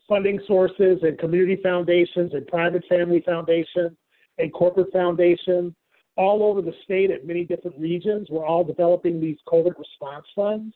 funding 0.09 0.39
sources 0.47 0.97
and 1.03 1.17
community 1.19 1.61
foundations 1.61 2.33
and 2.33 2.45
private 2.47 2.83
family 2.89 3.21
foundations 3.23 3.95
and 4.39 4.51
corporate 4.51 4.91
foundations 4.91 5.73
all 6.17 6.41
over 6.43 6.63
the 6.63 6.73
state 6.83 7.11
at 7.11 7.25
many 7.25 7.45
different 7.45 7.77
regions 7.79 8.27
were 8.31 8.45
all 8.45 8.63
developing 8.63 9.21
these 9.21 9.37
COVID 9.47 9.77
response 9.77 10.25
funds 10.35 10.75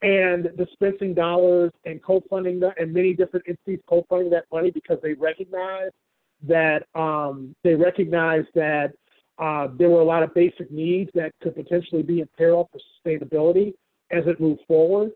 and 0.00 0.48
dispensing 0.56 1.12
dollars 1.12 1.70
and 1.84 2.02
co-funding 2.02 2.60
that 2.60 2.80
and 2.80 2.94
many 2.94 3.12
different 3.12 3.44
entities 3.46 3.80
co-funding 3.88 4.30
that 4.30 4.44
money 4.50 4.70
because 4.70 4.98
they 5.02 5.12
recognize 5.12 5.90
that 6.42 6.86
um, 6.94 7.54
they 7.62 7.74
recognize 7.74 8.44
that 8.54 8.94
uh, 9.38 9.68
there 9.78 9.90
were 9.90 10.00
a 10.00 10.04
lot 10.04 10.22
of 10.22 10.32
basic 10.34 10.70
needs 10.70 11.10
that 11.14 11.32
could 11.42 11.54
potentially 11.54 12.02
be 12.02 12.20
in 12.20 12.28
peril 12.36 12.68
for 12.70 12.78
sustainability 12.78 13.74
as 14.10 14.24
it 14.26 14.40
moved 14.40 14.60
forward. 14.66 15.10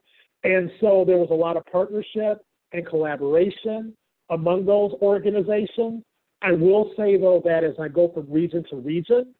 And 0.44 0.70
so 0.80 1.04
there 1.06 1.18
was 1.18 1.28
a 1.30 1.34
lot 1.34 1.56
of 1.56 1.64
partnership 1.66 2.44
and 2.72 2.86
collaboration 2.86 3.94
among 4.30 4.66
those 4.66 4.92
organizations. 5.00 6.02
I 6.42 6.52
will 6.52 6.92
say, 6.96 7.16
though, 7.16 7.42
that 7.44 7.64
as 7.64 7.74
I 7.80 7.88
go 7.88 8.10
from 8.12 8.30
region 8.30 8.64
to 8.70 8.76
region, 8.76 9.34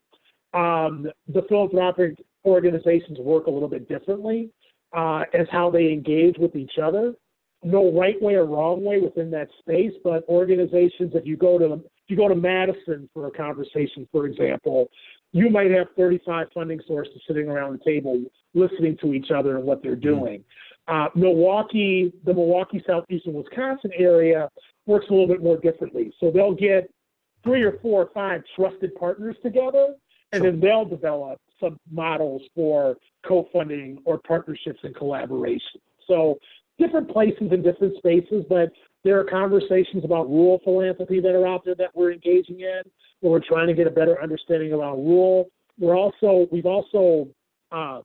um, 0.55 1.07
the 1.29 1.43
philanthropic 1.49 2.19
organizations 2.45 3.19
work 3.19 3.47
a 3.47 3.51
little 3.51 3.69
bit 3.69 3.89
differently 3.89 4.51
uh, 4.97 5.25
as 5.35 5.47
how 5.51 5.71
they 5.71 5.93
engage 5.93 6.37
with 6.39 6.57
each 6.57 6.79
other. 6.83 7.15
No 7.63 7.93
right 7.93 8.21
way 8.23 8.35
or 8.35 8.47
wrong 8.47 8.85
way 8.85 9.01
within 9.01 9.31
that 9.33 9.49
space, 9.59 9.93
but 10.05 10.25
organizations, 10.29 11.13
if 11.15 11.27
you 11.27 11.37
go 11.37 11.59
to 11.59 11.83
you 12.09 12.17
go 12.17 12.29
to 12.29 12.35
Madison 12.35 13.09
for 13.13 13.27
a 13.27 13.31
conversation, 13.31 14.09
for 14.11 14.27
example, 14.27 14.89
you 15.33 15.51
might 15.51 15.71
have 15.71 15.89
35 15.97 16.47
funding 16.55 16.81
sources 16.87 17.21
sitting 17.27 17.49
around 17.49 17.79
the 17.79 17.85
table 17.85 18.23
listening 18.55 18.97
to 19.03 19.13
each 19.13 19.31
other 19.31 19.57
and 19.57 19.65
what 19.65 19.83
they're 19.83 19.93
mm-hmm. 19.93 20.19
doing. 20.19 20.45
Uh, 20.87 21.09
Milwaukee, 21.15 22.13
the 22.25 22.33
Milwaukee, 22.33 22.83
southeastern 22.87 23.35
Wisconsin 23.35 23.91
area 23.97 24.49
works 24.87 25.07
a 25.11 25.13
little 25.13 25.29
bit 25.29 25.43
more 25.43 25.59
differently. 25.59 26.13
So 26.19 26.31
they'll 26.31 26.55
get 26.55 26.91
three 27.45 27.63
or 27.63 27.79
four 27.83 28.05
or 28.05 28.11
five 28.15 28.43
trusted 28.57 28.95
partners 28.95 29.37
together, 29.43 29.95
and 30.33 30.43
then 30.43 30.61
they'll 30.61 30.87
develop 30.87 31.41
some 31.61 31.79
models 31.91 32.43
for 32.55 32.97
co-funding 33.27 33.99
or 34.05 34.19
partnerships 34.19 34.81
and 34.83 34.95
collaboration. 34.95 35.81
So 36.07 36.39
different 36.79 37.11
places 37.11 37.49
and 37.51 37.63
different 37.63 37.97
spaces, 37.99 38.45
but 38.49 38.71
there 39.05 39.19
are 39.19 39.25
conversations 39.25 40.05
about 40.05 40.29
rural 40.29 40.61
philanthropy 40.65 41.21
that 41.21 41.35
are 41.35 41.47
out 41.47 41.65
there 41.65 41.75
that 41.77 41.91
we're 41.95 42.13
engaging 42.13 42.61
in. 42.61 42.83
where 43.21 43.33
we're 43.33 43.41
trying 43.41 43.67
to 43.67 43.75
get 43.75 43.87
a 43.87 43.91
better 43.91 44.21
understanding 44.23 44.73
around 44.73 45.05
rural. 45.05 45.51
We're 45.79 45.97
also 45.97 46.47
we've 46.51 46.67
also 46.67 47.29
uh, 47.73 48.01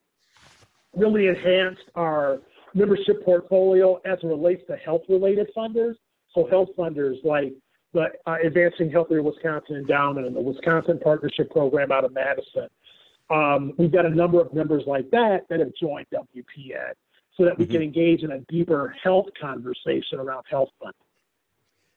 really 0.95 1.27
enhanced 1.27 1.83
our 1.95 2.39
membership 2.73 3.23
portfolio 3.23 3.95
as 4.05 4.19
it 4.23 4.27
relates 4.27 4.63
to 4.67 4.75
health 4.77 5.03
related 5.09 5.49
funders. 5.55 5.95
So 6.33 6.47
health 6.47 6.69
funders 6.77 7.23
like 7.23 7.53
the 7.93 8.07
uh, 8.25 8.37
Advancing 8.43 8.89
Healthier 8.89 9.21
Wisconsin 9.21 9.75
Endowment 9.75 10.25
and 10.25 10.35
the 10.35 10.41
Wisconsin 10.41 10.99
Partnership 10.99 11.51
Program 11.51 11.91
out 11.91 12.03
of 12.03 12.13
Madison. 12.13 12.67
Um, 13.29 13.73
we've 13.77 13.91
got 13.91 14.05
a 14.05 14.09
number 14.09 14.41
of 14.41 14.53
members 14.53 14.83
like 14.85 15.09
that 15.11 15.47
that 15.49 15.59
have 15.59 15.71
joined 15.79 16.07
WPN 16.13 16.93
so 17.35 17.45
that 17.45 17.57
we 17.57 17.65
mm-hmm. 17.65 17.73
can 17.73 17.81
engage 17.81 18.23
in 18.23 18.31
a 18.31 18.39
deeper 18.49 18.95
health 19.01 19.25
conversation 19.39 20.19
around 20.19 20.43
health 20.49 20.69
funding. 20.79 20.93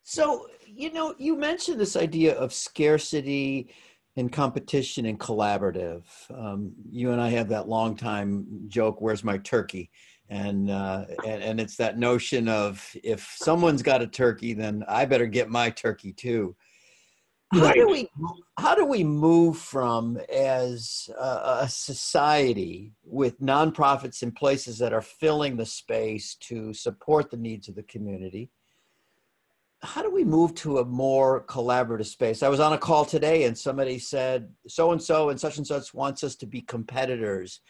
So, 0.03 0.47
you 0.67 0.93
know, 0.93 1.15
you 1.19 1.37
mentioned 1.37 1.81
this 1.81 1.97
idea 1.97 2.35
of 2.37 2.53
scarcity 2.53 3.75
and 4.17 4.33
competition 4.33 5.05
and 5.07 5.19
collaborative. 5.19 6.05
Um, 6.33 6.73
you 6.91 7.11
and 7.11 7.21
I 7.21 7.29
have 7.31 7.49
that 7.51 7.69
long 7.69 7.97
time 7.97 8.47
joke, 8.69 9.01
where's 9.01 9.25
my 9.25 9.39
turkey? 9.39 9.91
And, 10.29 10.71
uh, 10.71 11.05
and, 11.27 11.43
and 11.43 11.61
it's 11.61 11.77
that 11.77 11.99
notion 11.99 12.49
of 12.49 12.89
if 13.05 13.35
someone's 13.37 13.83
got 13.83 14.03
a 14.03 14.07
turkey, 14.07 14.55
then 14.55 14.85
I 14.89 15.05
better 15.05 15.27
get 15.27 15.51
my 15.51 15.71
turkey 15.71 16.13
too. 16.13 16.57
How 17.53 17.73
do 17.73 17.87
we 17.87 18.09
how 18.59 18.75
do 18.75 18.85
we 18.85 19.05
move 19.05 19.57
from 19.57 20.19
as 20.33 21.09
a, 21.17 21.61
a 21.63 21.69
society 21.69 22.93
with 23.05 23.41
nonprofits 23.41 24.23
in 24.23 24.33
places 24.33 24.79
that 24.79 24.93
are 24.93 25.03
filling 25.03 25.57
the 25.57 25.67
space 25.67 26.35
to 26.41 26.73
support 26.75 27.31
the 27.31 27.37
needs 27.37 27.69
of 27.69 27.77
the 27.77 27.85
community? 27.85 28.51
How 29.83 30.03
do 30.03 30.11
we 30.11 30.25
move 30.25 30.55
to 30.57 30.79
a 30.79 30.85
more 30.85 31.45
collaborative 31.45 32.07
space? 32.07 32.43
I 32.43 32.49
was 32.49 32.59
on 32.59 32.73
a 32.73 32.79
call 32.79 33.05
today 33.05 33.45
and 33.45 33.57
somebody 33.57 34.01
said 34.01 34.51
so 34.67 34.91
and 34.91 35.01
so 35.01 35.29
and 35.29 35.39
such 35.39 35.59
and 35.59 35.67
such 35.67 35.95
wants 35.95 36.25
us 36.25 36.35
to 36.37 36.47
be 36.47 36.63
competitors. 36.63 37.61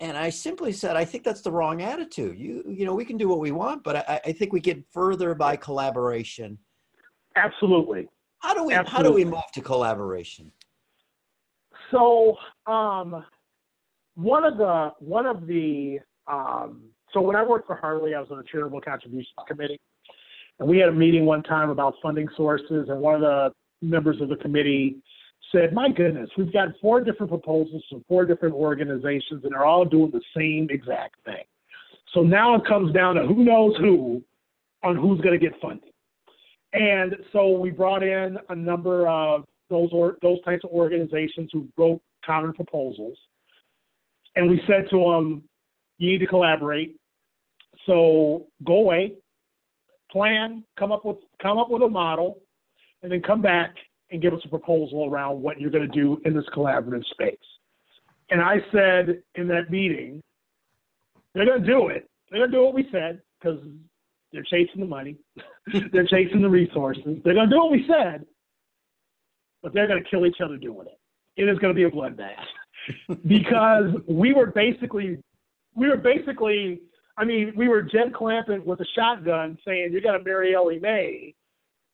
And 0.00 0.16
I 0.16 0.30
simply 0.30 0.72
said, 0.72 0.96
I 0.96 1.04
think 1.04 1.24
that's 1.24 1.42
the 1.42 1.52
wrong 1.52 1.82
attitude. 1.82 2.38
You, 2.38 2.62
you 2.66 2.86
know, 2.86 2.94
we 2.94 3.04
can 3.04 3.16
do 3.16 3.28
what 3.28 3.40
we 3.40 3.50
want, 3.50 3.82
but 3.82 3.96
I, 4.08 4.20
I 4.26 4.32
think 4.32 4.52
we 4.52 4.60
get 4.60 4.84
further 4.90 5.34
by 5.34 5.56
collaboration. 5.56 6.58
Absolutely. 7.34 8.08
How 8.46 8.54
do 8.54 8.62
we 8.62 8.74
Absolutely. 8.74 8.92
how 8.92 9.02
do 9.02 9.12
we 9.12 9.24
move 9.24 9.50
to 9.54 9.60
collaboration? 9.60 10.52
So 11.90 12.36
um, 12.68 13.24
one 14.14 14.44
of 14.44 14.56
the 14.56 14.92
one 15.00 15.26
of 15.26 15.48
the 15.48 15.98
um, 16.28 16.82
so 17.12 17.20
when 17.20 17.34
I 17.34 17.42
worked 17.42 17.66
for 17.66 17.74
Harley, 17.74 18.14
I 18.14 18.20
was 18.20 18.28
on 18.30 18.38
the 18.38 18.44
charitable 18.44 18.80
contributions 18.82 19.34
committee, 19.48 19.80
and 20.60 20.68
we 20.68 20.78
had 20.78 20.90
a 20.90 20.92
meeting 20.92 21.26
one 21.26 21.42
time 21.42 21.70
about 21.70 21.94
funding 22.00 22.28
sources, 22.36 22.88
and 22.88 23.00
one 23.00 23.16
of 23.16 23.20
the 23.20 23.50
members 23.82 24.20
of 24.20 24.28
the 24.28 24.36
committee 24.36 24.94
said, 25.50 25.72
"My 25.72 25.88
goodness, 25.90 26.30
we've 26.38 26.52
got 26.52 26.68
four 26.80 27.00
different 27.00 27.32
proposals 27.32 27.84
from 27.90 28.04
four 28.06 28.26
different 28.26 28.54
organizations, 28.54 29.42
and 29.42 29.52
they're 29.52 29.66
all 29.66 29.84
doing 29.84 30.12
the 30.12 30.22
same 30.36 30.68
exact 30.70 31.16
thing. 31.24 31.42
So 32.14 32.20
now 32.20 32.54
it 32.54 32.64
comes 32.64 32.92
down 32.92 33.16
to 33.16 33.26
who 33.26 33.42
knows 33.42 33.76
who 33.78 34.22
on 34.84 34.94
who's 34.94 35.20
going 35.20 35.36
to 35.36 35.44
get 35.44 35.60
funding." 35.60 35.90
And 36.72 37.16
so 37.32 37.50
we 37.50 37.70
brought 37.70 38.02
in 38.02 38.38
a 38.48 38.54
number 38.54 39.08
of 39.08 39.44
those 39.70 39.88
or 39.92 40.16
those 40.22 40.42
types 40.42 40.64
of 40.64 40.70
organizations 40.70 41.50
who 41.52 41.68
wrote 41.76 42.00
counter 42.24 42.52
proposals, 42.52 43.16
and 44.34 44.48
we 44.50 44.60
said 44.66 44.88
to 44.90 44.98
them, 44.98 45.48
"You 45.98 46.10
need 46.12 46.18
to 46.18 46.26
collaborate. 46.26 46.96
So 47.86 48.48
go 48.64 48.74
away, 48.74 49.14
plan, 50.10 50.64
come 50.78 50.92
up 50.92 51.04
with 51.04 51.18
come 51.40 51.58
up 51.58 51.70
with 51.70 51.82
a 51.82 51.88
model, 51.88 52.42
and 53.02 53.10
then 53.10 53.22
come 53.22 53.42
back 53.42 53.76
and 54.10 54.20
give 54.20 54.34
us 54.34 54.44
a 54.44 54.48
proposal 54.48 55.06
around 55.06 55.40
what 55.40 55.60
you're 55.60 55.70
going 55.70 55.88
to 55.88 56.00
do 56.00 56.20
in 56.24 56.34
this 56.34 56.46
collaborative 56.54 57.04
space." 57.06 57.38
And 58.30 58.40
I 58.40 58.56
said 58.72 59.22
in 59.36 59.48
that 59.48 59.70
meeting, 59.70 60.22
"They're 61.32 61.46
going 61.46 61.62
to 61.62 61.66
do 61.66 61.88
it. 61.88 62.08
They're 62.30 62.40
going 62.40 62.50
to 62.50 62.56
do 62.56 62.64
what 62.64 62.74
we 62.74 62.88
said 62.90 63.22
because 63.40 63.60
they're 64.36 64.44
chasing 64.44 64.80
the 64.80 64.86
money. 64.86 65.16
they're 65.92 66.06
chasing 66.06 66.42
the 66.42 66.48
resources. 66.48 67.18
They're 67.24 67.34
going 67.34 67.48
to 67.48 67.54
do 67.54 67.58
what 67.58 67.72
we 67.72 67.86
said, 67.88 68.26
but 69.62 69.72
they're 69.72 69.88
going 69.88 70.02
to 70.02 70.10
kill 70.10 70.26
each 70.26 70.40
other 70.44 70.58
doing 70.58 70.86
it. 70.86 71.40
It 71.40 71.48
is 71.48 71.58
going 71.58 71.74
to 71.74 71.76
be 71.76 71.84
a 71.84 71.90
bloodbath 71.90 72.44
because 73.26 73.94
we 74.06 74.34
were 74.34 74.46
basically, 74.46 75.16
we 75.74 75.88
were 75.88 75.96
basically, 75.96 76.82
I 77.16 77.24
mean, 77.24 77.54
we 77.56 77.68
were 77.68 77.80
Jed 77.80 78.12
Clampett 78.12 78.64
with 78.64 78.80
a 78.80 78.86
shotgun 78.94 79.56
saying, 79.66 79.90
you 79.92 80.02
got 80.02 80.18
to 80.18 80.22
marry 80.22 80.54
Elly 80.54 80.78
May, 80.78 81.34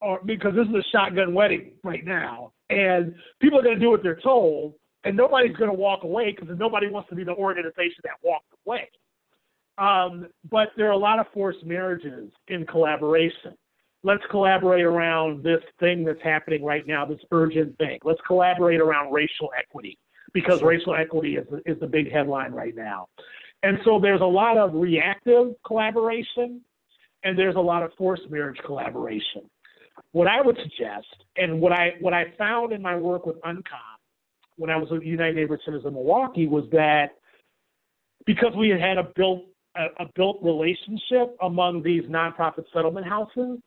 or 0.01 0.21
because 0.25 0.55
this 0.57 0.67
is 0.67 0.75
a 0.75 0.83
shotgun 0.91 1.33
wedding 1.33 1.75
right 1.85 2.05
now. 2.05 2.53
And 2.71 3.15
people 3.41 3.61
are 3.61 3.63
going 3.63 3.77
to 3.77 3.81
do 3.81 3.91
what 3.91 4.03
they're 4.03 4.21
told, 4.21 4.75
and 5.05 5.17
nobody's 5.17 5.57
going 5.57 5.71
to 5.71 5.77
walk 5.77 6.03
away 6.03 6.35
because 6.37 6.57
nobody 6.59 6.89
wants 6.89 7.09
to 7.11 7.15
be 7.15 7.23
the 7.23 7.35
organization 7.35 8.03
that 8.03 8.15
walked 8.21 8.47
away. 8.67 8.89
Um, 9.83 10.29
but 10.49 10.69
there 10.77 10.87
are 10.87 10.93
a 10.93 10.97
lot 10.97 11.19
of 11.19 11.27
forced 11.35 11.65
marriages 11.67 12.31
in 12.47 12.65
collaboration. 12.67 13.55
Let's 14.05 14.23
collaborate 14.31 14.85
around 14.85 15.43
this 15.43 15.61
thing 15.81 16.05
that's 16.05 16.23
happening 16.23 16.65
right 16.65 16.87
now, 16.87 17.05
this 17.05 17.19
urgent 17.33 17.77
thing. 17.79 17.99
Let's 18.05 18.21
collaborate 18.25 18.81
around 18.81 19.13
racial 19.13 19.51
equity 19.59 19.99
because 20.33 20.63
racial 20.63 20.95
equity 20.95 21.37
is, 21.37 21.47
is 21.67 21.81
the 21.81 21.89
big 21.89 22.13
headline 22.13 22.53
right 22.53 22.77
now. 22.77 23.09
And 23.65 23.79
so 23.85 23.99
there's 24.01 24.21
a 24.21 24.25
lot 24.25 24.57
of 24.57 24.73
reactive 24.73 25.55
collaboration 25.67 26.61
and 27.25 27.37
there's 27.37 27.57
a 27.57 27.61
lot 27.61 27.83
of 27.83 27.91
forced 27.99 28.31
marriage 28.31 28.59
collaboration. 28.65 29.43
What 30.13 30.29
I 30.29 30.43
would 30.43 30.57
suggest, 30.57 31.07
and 31.37 31.61
what 31.61 31.73
I 31.73 31.95
what 32.01 32.15
I 32.15 32.33
found 32.39 32.73
in 32.73 32.83
my 32.83 32.97
work 32.97 33.27
with 33.27 33.41
UNCOM 33.43 33.99
when 34.57 34.71
I 34.71 34.77
was 34.77 34.89
at 34.93 35.05
United 35.05 35.37
Neighborhood 35.37 35.61
Centers 35.65 35.85
in 35.85 35.93
Milwaukee 35.95 36.47
was 36.47 36.65
that 36.73 37.11
because 38.27 38.53
we 38.57 38.69
had 38.69 38.81
had 38.81 38.99
a 38.99 39.05
built 39.15 39.45
a, 39.77 40.03
a 40.03 40.07
built 40.15 40.39
relationship 40.43 41.37
among 41.43 41.83
these 41.83 42.03
nonprofit 42.05 42.65
settlement 42.73 43.07
houses, 43.07 43.59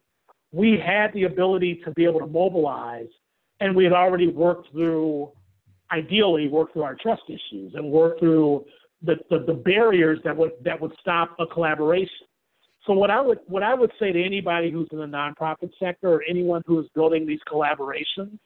we 0.52 0.78
had 0.78 1.12
the 1.14 1.24
ability 1.24 1.82
to 1.86 1.92
be 1.92 2.06
able 2.06 2.20
to 2.20 2.28
mobilize, 2.28 3.08
and 3.60 3.76
we 3.76 3.84
had 3.84 3.94
already 3.94 4.28
worked 4.28 4.72
through, 4.72 5.32
ideally, 5.92 6.48
worked 6.48 6.74
through 6.74 6.84
our 6.84 6.96
trust 6.96 7.24
issues 7.28 7.74
and 7.76 7.90
worked 7.90 8.20
through 8.20 8.66
the, 9.02 9.16
the, 9.30 9.40
the 9.46 9.54
barriers 9.54 10.20
that 10.24 10.36
would 10.36 10.52
that 10.64 10.80
would 10.80 10.94
stop 11.00 11.36
a 11.40 11.46
collaboration. 11.46 12.28
So 12.86 12.94
what 12.94 13.12
I 13.12 13.20
would 13.20 13.40
what 13.48 13.64
I 13.64 13.74
would 13.74 13.92
say 14.00 14.12
to 14.12 14.24
anybody 14.24 14.72
who's 14.72 14.88
in 14.92 15.00
the 15.00 15.06
nonprofit 15.06 15.72
sector 15.80 16.10
or 16.14 16.24
anyone 16.28 16.62
who 16.66 16.80
is 16.80 16.86
building 16.96 17.26
these 17.26 17.40
collaborations, 17.52 18.38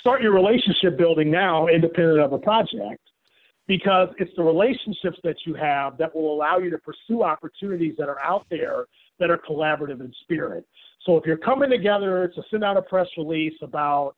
start 0.00 0.20
your 0.22 0.32
relationship 0.32 0.98
building 0.98 1.30
now, 1.30 1.68
independent 1.68 2.20
of 2.20 2.32
a 2.32 2.38
project, 2.38 3.07
because 3.68 4.08
it's 4.18 4.32
the 4.34 4.42
relationships 4.42 5.18
that 5.22 5.36
you 5.46 5.54
have 5.54 5.98
that 5.98 6.12
will 6.12 6.34
allow 6.34 6.58
you 6.58 6.70
to 6.70 6.78
pursue 6.78 7.22
opportunities 7.22 7.94
that 7.98 8.08
are 8.08 8.18
out 8.20 8.46
there 8.50 8.86
that 9.20 9.30
are 9.30 9.38
collaborative 9.38 10.00
in 10.00 10.12
spirit. 10.22 10.64
So 11.04 11.16
if 11.16 11.26
you're 11.26 11.36
coming 11.36 11.70
together 11.70 12.32
to 12.34 12.42
send 12.50 12.64
out 12.64 12.76
a 12.76 12.82
press 12.82 13.06
release 13.16 13.54
about 13.62 14.14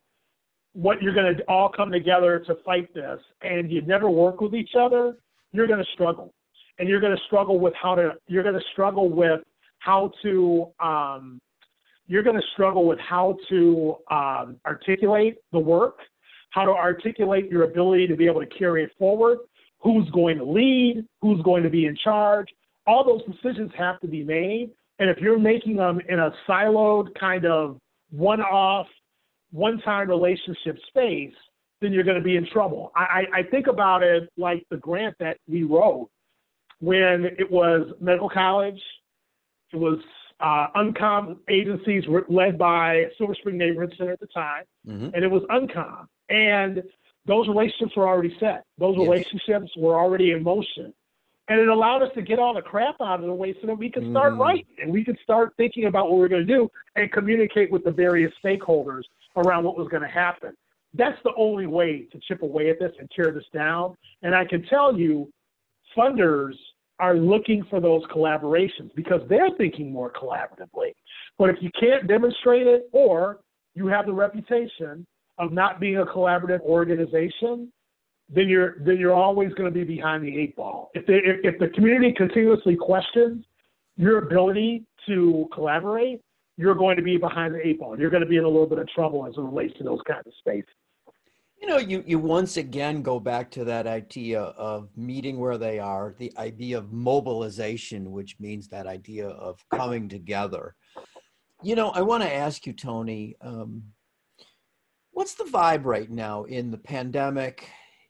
what 0.72 1.02
you're 1.02 1.14
going 1.14 1.36
to 1.36 1.42
all 1.44 1.68
come 1.68 1.90
together 1.90 2.38
to 2.46 2.54
fight 2.64 2.94
this 2.94 3.18
and 3.42 3.70
you 3.70 3.82
never 3.82 4.08
work 4.08 4.40
with 4.40 4.54
each 4.54 4.70
other, 4.78 5.16
you're 5.52 5.66
going 5.66 5.80
to 5.80 5.90
struggle. 5.92 6.32
And 6.78 6.88
you're 6.88 7.00
going 7.00 7.14
to 7.14 7.22
struggle 7.26 7.58
with 7.58 7.74
how 7.74 7.94
to 7.96 8.12
you're 8.26 8.44
going 8.44 8.54
to 8.54 8.64
struggle 8.72 9.10
with 9.10 9.40
how 9.80 10.12
to 10.22 10.68
um, 10.80 11.40
you're 12.06 12.22
going 12.22 12.36
to 12.36 12.46
struggle 12.54 12.86
with 12.86 12.98
how 13.00 13.36
to 13.50 13.96
um, 14.10 14.56
articulate 14.64 15.36
the 15.52 15.58
work 15.58 15.98
how 16.50 16.64
to 16.64 16.72
articulate 16.72 17.50
your 17.50 17.64
ability 17.64 18.06
to 18.08 18.16
be 18.16 18.26
able 18.26 18.40
to 18.40 18.46
carry 18.46 18.84
it 18.84 18.90
forward, 18.98 19.38
who's 19.80 20.08
going 20.10 20.38
to 20.38 20.44
lead, 20.44 21.04
who's 21.20 21.42
going 21.42 21.62
to 21.62 21.70
be 21.70 21.86
in 21.86 21.96
charge. 21.96 22.48
All 22.86 23.04
those 23.04 23.22
decisions 23.34 23.70
have 23.76 24.00
to 24.00 24.08
be 24.08 24.22
made. 24.24 24.70
And 24.98 25.08
if 25.08 25.18
you're 25.18 25.38
making 25.38 25.76
them 25.76 26.00
in 26.08 26.18
a 26.18 26.32
siloed 26.48 27.14
kind 27.18 27.46
of 27.46 27.78
one 28.10 28.40
off, 28.40 28.86
one 29.52 29.78
time 29.80 30.08
relationship 30.08 30.78
space, 30.88 31.34
then 31.80 31.92
you're 31.92 32.04
going 32.04 32.18
to 32.18 32.22
be 32.22 32.36
in 32.36 32.46
trouble. 32.52 32.92
I, 32.94 33.24
I 33.34 33.42
think 33.42 33.66
about 33.66 34.02
it 34.02 34.28
like 34.36 34.66
the 34.70 34.76
grant 34.76 35.16
that 35.18 35.38
we 35.48 35.62
wrote 35.62 36.10
when 36.80 37.26
it 37.38 37.50
was 37.50 37.92
medical 38.00 38.28
college, 38.28 38.80
it 39.72 39.76
was 39.76 39.98
uh, 40.40 40.68
UNCOM 40.76 41.38
agencies 41.48 42.06
were 42.06 42.24
led 42.28 42.58
by 42.58 43.04
Silver 43.18 43.34
Spring 43.34 43.58
Neighborhood 43.58 43.94
Center 43.96 44.12
at 44.12 44.20
the 44.20 44.26
time, 44.26 44.64
mm-hmm. 44.86 45.14
and 45.14 45.24
it 45.24 45.30
was 45.30 45.42
UNCOM. 45.50 46.06
And 46.28 46.82
those 47.26 47.48
relationships 47.48 47.96
were 47.96 48.08
already 48.08 48.34
set. 48.40 48.64
Those 48.78 48.96
yes. 48.96 49.06
relationships 49.06 49.70
were 49.76 49.98
already 49.98 50.32
in 50.32 50.42
motion. 50.42 50.92
And 51.48 51.58
it 51.58 51.68
allowed 51.68 52.02
us 52.02 52.10
to 52.14 52.22
get 52.22 52.38
all 52.38 52.54
the 52.54 52.62
crap 52.62 52.94
out 53.00 53.20
of 53.20 53.26
the 53.26 53.34
way 53.34 53.54
so 53.60 53.66
that 53.66 53.76
we 53.76 53.90
could 53.90 54.08
start 54.10 54.34
mm. 54.34 54.38
right 54.38 54.64
and 54.80 54.92
we 54.92 55.04
could 55.04 55.18
start 55.22 55.52
thinking 55.56 55.86
about 55.86 56.04
what 56.04 56.14
we 56.14 56.20
we're 56.20 56.28
going 56.28 56.46
to 56.46 56.52
do 56.52 56.70
and 56.94 57.10
communicate 57.10 57.72
with 57.72 57.82
the 57.82 57.90
various 57.90 58.32
stakeholders 58.42 59.02
around 59.36 59.64
what 59.64 59.76
was 59.76 59.88
going 59.88 60.02
to 60.02 60.08
happen. 60.08 60.52
That's 60.94 61.18
the 61.24 61.32
only 61.36 61.66
way 61.66 62.06
to 62.12 62.20
chip 62.26 62.42
away 62.42 62.70
at 62.70 62.78
this 62.78 62.92
and 63.00 63.10
tear 63.10 63.32
this 63.32 63.44
down. 63.52 63.96
And 64.22 64.34
I 64.34 64.44
can 64.44 64.64
tell 64.66 64.96
you, 64.96 65.28
funders 65.96 66.54
are 67.00 67.16
looking 67.16 67.64
for 67.70 67.80
those 67.80 68.02
collaborations 68.14 68.94
because 68.94 69.20
they're 69.28 69.50
thinking 69.56 69.90
more 69.92 70.12
collaboratively. 70.12 70.94
But 71.38 71.50
if 71.50 71.56
you 71.60 71.70
can't 71.78 72.06
demonstrate 72.06 72.66
it 72.66 72.88
or 72.92 73.38
you 73.74 73.86
have 73.86 74.06
the 74.06 74.12
reputation 74.12 75.06
of 75.38 75.52
not 75.52 75.80
being 75.80 75.98
a 75.98 76.04
collaborative 76.04 76.60
organization, 76.60 77.72
then 78.28 78.48
you're 78.48 78.76
then 78.80 78.98
you're 78.98 79.14
always 79.14 79.52
going 79.54 79.72
to 79.72 79.76
be 79.76 79.84
behind 79.84 80.22
the 80.22 80.38
eight 80.38 80.54
ball. 80.54 80.90
If, 80.94 81.06
they, 81.06 81.14
if, 81.14 81.54
if 81.54 81.58
the 81.58 81.68
community 81.68 82.12
continuously 82.16 82.76
questions 82.76 83.44
your 83.96 84.18
ability 84.18 84.84
to 85.06 85.48
collaborate, 85.52 86.20
you're 86.56 86.74
going 86.74 86.96
to 86.96 87.02
be 87.02 87.16
behind 87.16 87.54
the 87.54 87.66
eight 87.66 87.80
ball. 87.80 87.98
You're 87.98 88.10
going 88.10 88.22
to 88.22 88.28
be 88.28 88.36
in 88.36 88.44
a 88.44 88.48
little 88.48 88.66
bit 88.66 88.78
of 88.78 88.88
trouble 88.88 89.26
as 89.26 89.34
it 89.36 89.40
relates 89.40 89.76
to 89.78 89.84
those 89.84 90.00
kinds 90.06 90.26
of 90.26 90.32
spaces. 90.38 90.68
You 91.60 91.66
know, 91.66 91.76
you, 91.76 92.02
you 92.06 92.18
once 92.18 92.56
again 92.56 93.02
go 93.02 93.20
back 93.20 93.50
to 93.50 93.64
that 93.64 93.86
idea 93.86 94.40
of 94.40 94.88
meeting 94.96 95.38
where 95.38 95.58
they 95.58 95.78
are, 95.78 96.14
the 96.18 96.32
idea 96.38 96.78
of 96.78 96.90
mobilization, 96.90 98.12
which 98.12 98.40
means 98.40 98.66
that 98.68 98.86
idea 98.86 99.28
of 99.28 99.62
coming 99.74 100.08
together. 100.08 100.74
You 101.62 101.74
know, 101.74 101.90
I 101.90 102.00
want 102.00 102.22
to 102.22 102.34
ask 102.34 102.66
you, 102.66 102.72
Tony, 102.72 103.36
um, 103.42 103.82
what's 105.10 105.34
the 105.34 105.44
vibe 105.44 105.84
right 105.84 106.10
now 106.10 106.44
in 106.44 106.70
the 106.70 106.78
pandemic, 106.78 107.68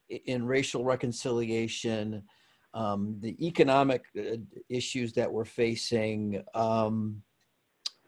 in 0.08 0.46
racial 0.46 0.84
reconciliation, 0.84 2.22
um, 2.72 3.16
the 3.20 3.34
economic 3.44 4.04
uh, 4.16 4.36
issues 4.68 5.12
that 5.14 5.32
we're 5.32 5.44
facing? 5.44 6.40
Um, 6.54 7.20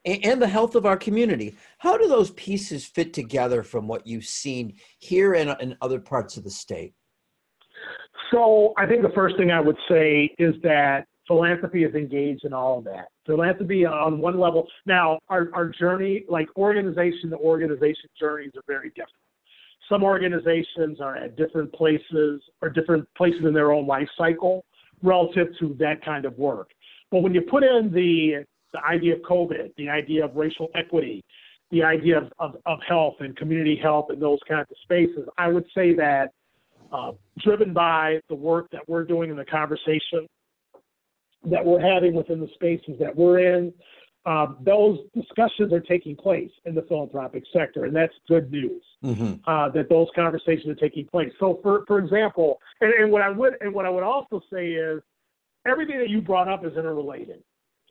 and 0.05 0.43
the 0.43 0.49
health 0.49 0.75
of 0.75 0.87
our 0.87 0.97
community. 0.97 1.57
How 1.79 1.97
do 1.97 2.09
those 2.09 2.31
pieces 2.33 2.85
fit 2.85 3.13
together 3.13 3.63
from 3.63 3.87
what 3.87 4.07
you've 4.07 4.25
seen 4.25 4.75
here 4.99 5.35
and 5.35 5.57
in 5.61 5.77
other 5.81 6.01
parts 6.01 6.37
of 6.37 6.45
the 6.45 6.51
state? 6.51 6.95
So, 8.31 8.73
I 8.79 8.87
think 8.87 9.03
the 9.03 9.13
first 9.15 9.37
thing 9.37 9.51
I 9.51 9.61
would 9.61 9.77
say 9.89 10.35
is 10.39 10.55
that 10.63 11.07
philanthropy 11.27 11.85
is 11.85 11.95
engaged 11.95 12.45
in 12.45 12.53
all 12.53 12.79
of 12.79 12.85
that. 12.85 13.09
Philanthropy 13.27 13.85
on 13.85 14.19
one 14.19 14.39
level. 14.41 14.67
Now, 14.87 15.19
our, 15.29 15.51
our 15.55 15.69
journey, 15.69 16.25
like 16.29 16.49
organization 16.57 17.31
to 17.31 17.37
organization 17.37 18.09
journeys, 18.19 18.53
are 18.57 18.63
very 18.67 18.89
different. 18.91 19.11
Some 19.89 20.03
organizations 20.03 21.01
are 21.01 21.17
at 21.17 21.37
different 21.37 21.73
places 21.73 22.41
or 22.63 22.71
different 22.71 23.07
places 23.17 23.43
in 23.45 23.53
their 23.53 23.73
own 23.73 23.87
life 23.87 24.09
cycle 24.17 24.65
relative 25.03 25.49
to 25.61 25.77
that 25.79 26.05
kind 26.05 26.25
of 26.25 26.37
work. 26.39 26.71
But 27.11 27.23
when 27.23 27.35
you 27.35 27.43
put 27.43 27.63
in 27.63 27.93
the 27.93 28.45
the 28.73 28.85
idea 28.85 29.15
of 29.15 29.21
COVID, 29.23 29.75
the 29.77 29.89
idea 29.89 30.25
of 30.25 30.37
racial 30.37 30.69
equity, 30.75 31.25
the 31.71 31.83
idea 31.83 32.19
of, 32.19 32.33
of, 32.39 32.57
of 32.67 32.79
health 32.87 33.15
and 33.21 33.37
community 33.37 33.79
health 33.81 34.07
and 34.11 34.21
those 34.21 34.39
kinds 34.49 34.67
of 34.71 34.77
spaces, 34.83 35.29
I 35.39 35.49
would 35.49 35.65
say 35.75 35.95
that 35.95 36.33
uh, 36.93 37.13
driven 37.39 37.73
by 37.73 38.21
the 38.29 38.35
work 38.35 38.71
that 38.73 38.87
we're 38.89 39.05
doing 39.05 39.31
in 39.31 39.37
the 39.37 39.45
conversation 39.45 40.27
that 41.45 41.65
we're 41.65 41.81
having 41.81 42.15
within 42.15 42.41
the 42.41 42.49
spaces 42.55 42.95
that 43.01 43.17
we're 43.17 43.57
in, 43.57 43.73
um, 44.25 44.59
those 44.61 44.99
discussions 45.15 45.73
are 45.73 45.81
taking 45.81 46.15
place 46.15 46.51
in 46.65 46.75
the 46.75 46.83
philanthropic 46.83 47.43
sector, 47.53 47.87
and 47.87 47.97
that's 47.97 48.13
good 48.29 48.53
news 48.53 48.83
mm-hmm. 49.03 49.35
uh, 49.51 49.69
that 49.71 49.89
those 49.89 50.07
conversations 50.15 50.69
are 50.69 50.77
taking 50.77 51.07
place. 51.07 51.33
So, 51.41 51.59
for 51.61 51.85
for 51.89 51.99
example, 51.99 52.61
and, 52.81 52.93
and 52.93 53.11
what 53.11 53.23
I 53.23 53.31
would 53.31 53.55
and 53.61 53.75
what 53.75 53.85
I 53.85 53.91
would 53.91 54.05
also 54.05 54.41
say 54.53 54.69
is 54.69 55.03
everything 55.67 55.99
that 55.99 56.09
you 56.09 56.21
brought 56.21 56.47
up 56.49 56.65
is 56.65 56.73
interrelated 56.77 57.43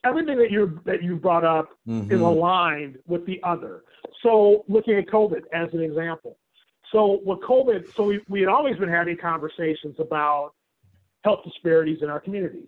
everything 0.04 0.38
that 0.38 0.52
you 0.52 0.80
that 0.86 1.04
you 1.04 1.16
brought 1.16 1.44
up 1.44 1.70
mm-hmm. 1.88 2.12
is 2.12 2.22
aligned 2.22 2.98
with 3.08 3.26
the 3.26 3.40
other. 3.44 3.84
So 4.24 4.66
looking 4.68 4.96
at 4.96 5.08
COVID 5.08 5.42
as 5.54 5.74
an 5.74 5.82
example. 5.82 6.38
So 6.92 7.22
with 7.24 7.40
COVID, 7.40 7.94
so 7.96 8.04
we, 8.04 8.20
we 8.28 8.42
had 8.42 8.50
always 8.50 8.76
been 8.78 8.90
having 8.90 9.16
conversations 9.18 9.96
about 10.00 10.52
health 11.24 11.40
disparities 11.46 12.00
in 12.02 12.10
our 12.10 12.20
communities 12.20 12.68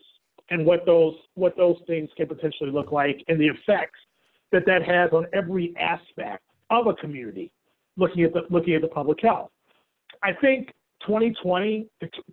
and 0.49 0.65
what 0.65 0.85
those 0.85 1.15
what 1.35 1.57
those 1.57 1.77
things 1.87 2.09
can 2.15 2.27
potentially 2.27 2.71
look 2.71 2.91
like 2.91 3.23
and 3.27 3.39
the 3.39 3.47
effects 3.47 3.99
that 4.51 4.65
that 4.65 4.83
has 4.83 5.11
on 5.11 5.25
every 5.33 5.73
aspect 5.77 6.43
of 6.69 6.87
a 6.87 6.93
community 6.93 7.51
looking 7.97 8.23
at 8.23 8.33
the 8.33 8.41
looking 8.49 8.75
at 8.75 8.81
the 8.81 8.87
public 8.87 9.19
health. 9.21 9.49
I 10.21 10.31
think 10.33 10.71
2020, 11.01 11.87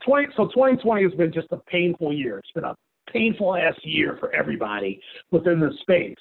20 0.05 0.27
so 0.37 0.47
2020 0.47 1.03
has 1.03 1.13
been 1.15 1.33
just 1.33 1.49
a 1.51 1.57
painful 1.57 2.13
year. 2.13 2.39
It's 2.39 2.53
been 2.53 2.65
a 2.65 2.77
painful 3.13 3.57
ass 3.57 3.75
year 3.83 4.17
for 4.19 4.33
everybody 4.35 5.01
within 5.31 5.61
the 5.61 5.73
space. 5.83 6.17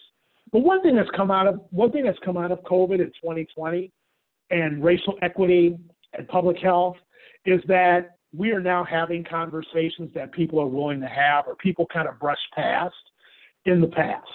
But 0.51 0.59
one 0.59 0.81
thing 0.81 0.95
that's 0.95 1.09
come 1.15 1.31
out 1.31 1.47
of 1.47 1.61
one 1.71 1.91
thing 1.91 2.05
that's 2.05 2.19
come 2.25 2.37
out 2.37 2.51
of 2.51 2.59
COVID 2.63 2.99
in 2.99 3.11
2020 3.21 3.91
and 4.49 4.83
racial 4.83 5.15
equity 5.21 5.77
and 6.13 6.27
public 6.27 6.57
health 6.57 6.97
is 7.45 7.61
that 7.67 8.17
we 8.35 8.51
are 8.51 8.59
now 8.59 8.83
having 8.83 9.23
conversations 9.23 10.11
that 10.13 10.31
people 10.31 10.59
are 10.59 10.67
willing 10.67 11.01
to 11.01 11.07
have 11.07 11.45
or 11.47 11.55
people 11.55 11.85
kind 11.91 12.07
of 12.07 12.19
brush 12.19 12.39
past 12.55 12.95
in 13.65 13.81
the 13.81 13.87
past. 13.87 14.27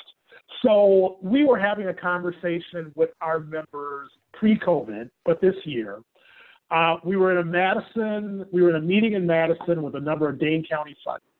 So 0.62 1.18
we 1.22 1.44
were 1.44 1.58
having 1.58 1.88
a 1.88 1.94
conversation 1.94 2.92
with 2.94 3.10
our 3.20 3.40
members 3.40 4.08
pre-COVID, 4.32 5.10
but 5.24 5.40
this 5.40 5.54
year, 5.64 6.00
uh, 6.70 6.96
we 7.04 7.16
were 7.16 7.32
in 7.32 7.38
a 7.38 7.44
Madison, 7.44 8.46
we 8.52 8.62
were 8.62 8.70
in 8.70 8.76
a 8.76 8.80
meeting 8.80 9.12
in 9.12 9.26
Madison 9.26 9.82
with 9.82 9.94
a 9.94 10.00
number 10.00 10.28
of 10.28 10.38
Dane 10.38 10.64
County 10.68 10.96
funders 11.06 11.33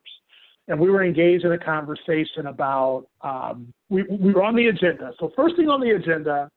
and 0.69 0.81
we 0.81 0.91
were 0.91 1.05
engaged 1.05 1.45
in 1.45 1.53
a 1.53 1.59
conversation 1.59 2.47
about 2.47 3.07
um, 3.21 3.73
we, 3.91 4.03
we 4.05 4.33
were 4.33 4.43
on 4.43 4.57
the 4.57 4.69
agenda. 4.69 5.13
So 5.21 5.31
first 5.37 5.57
thing 5.57 5.69
on 5.69 5.81
the 5.81 5.91
agenda, 5.91 6.51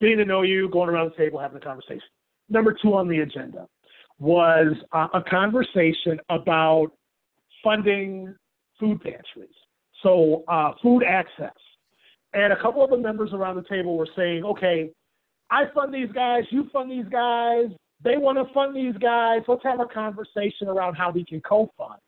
getting 0.00 0.18
to 0.18 0.24
know 0.24 0.42
you, 0.42 0.68
going 0.70 0.88
around 0.88 1.10
the 1.10 1.16
table, 1.16 1.40
having 1.40 1.56
a 1.56 1.60
conversation. 1.60 2.00
Number 2.48 2.74
two 2.80 2.94
on 2.94 3.08
the 3.08 3.20
agenda 3.20 3.66
was 4.18 4.74
uh, 4.92 5.08
a 5.14 5.22
conversation 5.22 6.20
about 6.28 6.88
funding 7.64 8.34
food 8.78 9.00
pantries, 9.00 9.54
so 10.02 10.44
uh, 10.48 10.72
food 10.82 11.02
access. 11.02 11.54
And 12.34 12.52
a 12.52 12.62
couple 12.62 12.82
of 12.82 12.90
the 12.90 12.96
members 12.96 13.30
around 13.32 13.56
the 13.56 13.64
table 13.68 13.96
were 13.96 14.08
saying, 14.16 14.44
okay, 14.44 14.90
I 15.50 15.64
fund 15.74 15.92
these 15.92 16.10
guys, 16.12 16.44
you 16.50 16.68
fund 16.72 16.90
these 16.90 17.10
guys, 17.10 17.66
they 18.02 18.16
want 18.16 18.38
to 18.38 18.52
fund 18.54 18.74
these 18.74 18.96
guys. 18.98 19.42
Let's 19.46 19.62
have 19.64 19.80
a 19.80 19.86
conversation 19.86 20.68
around 20.68 20.94
how 20.94 21.10
we 21.10 21.24
can 21.24 21.40
co-fund 21.42 22.00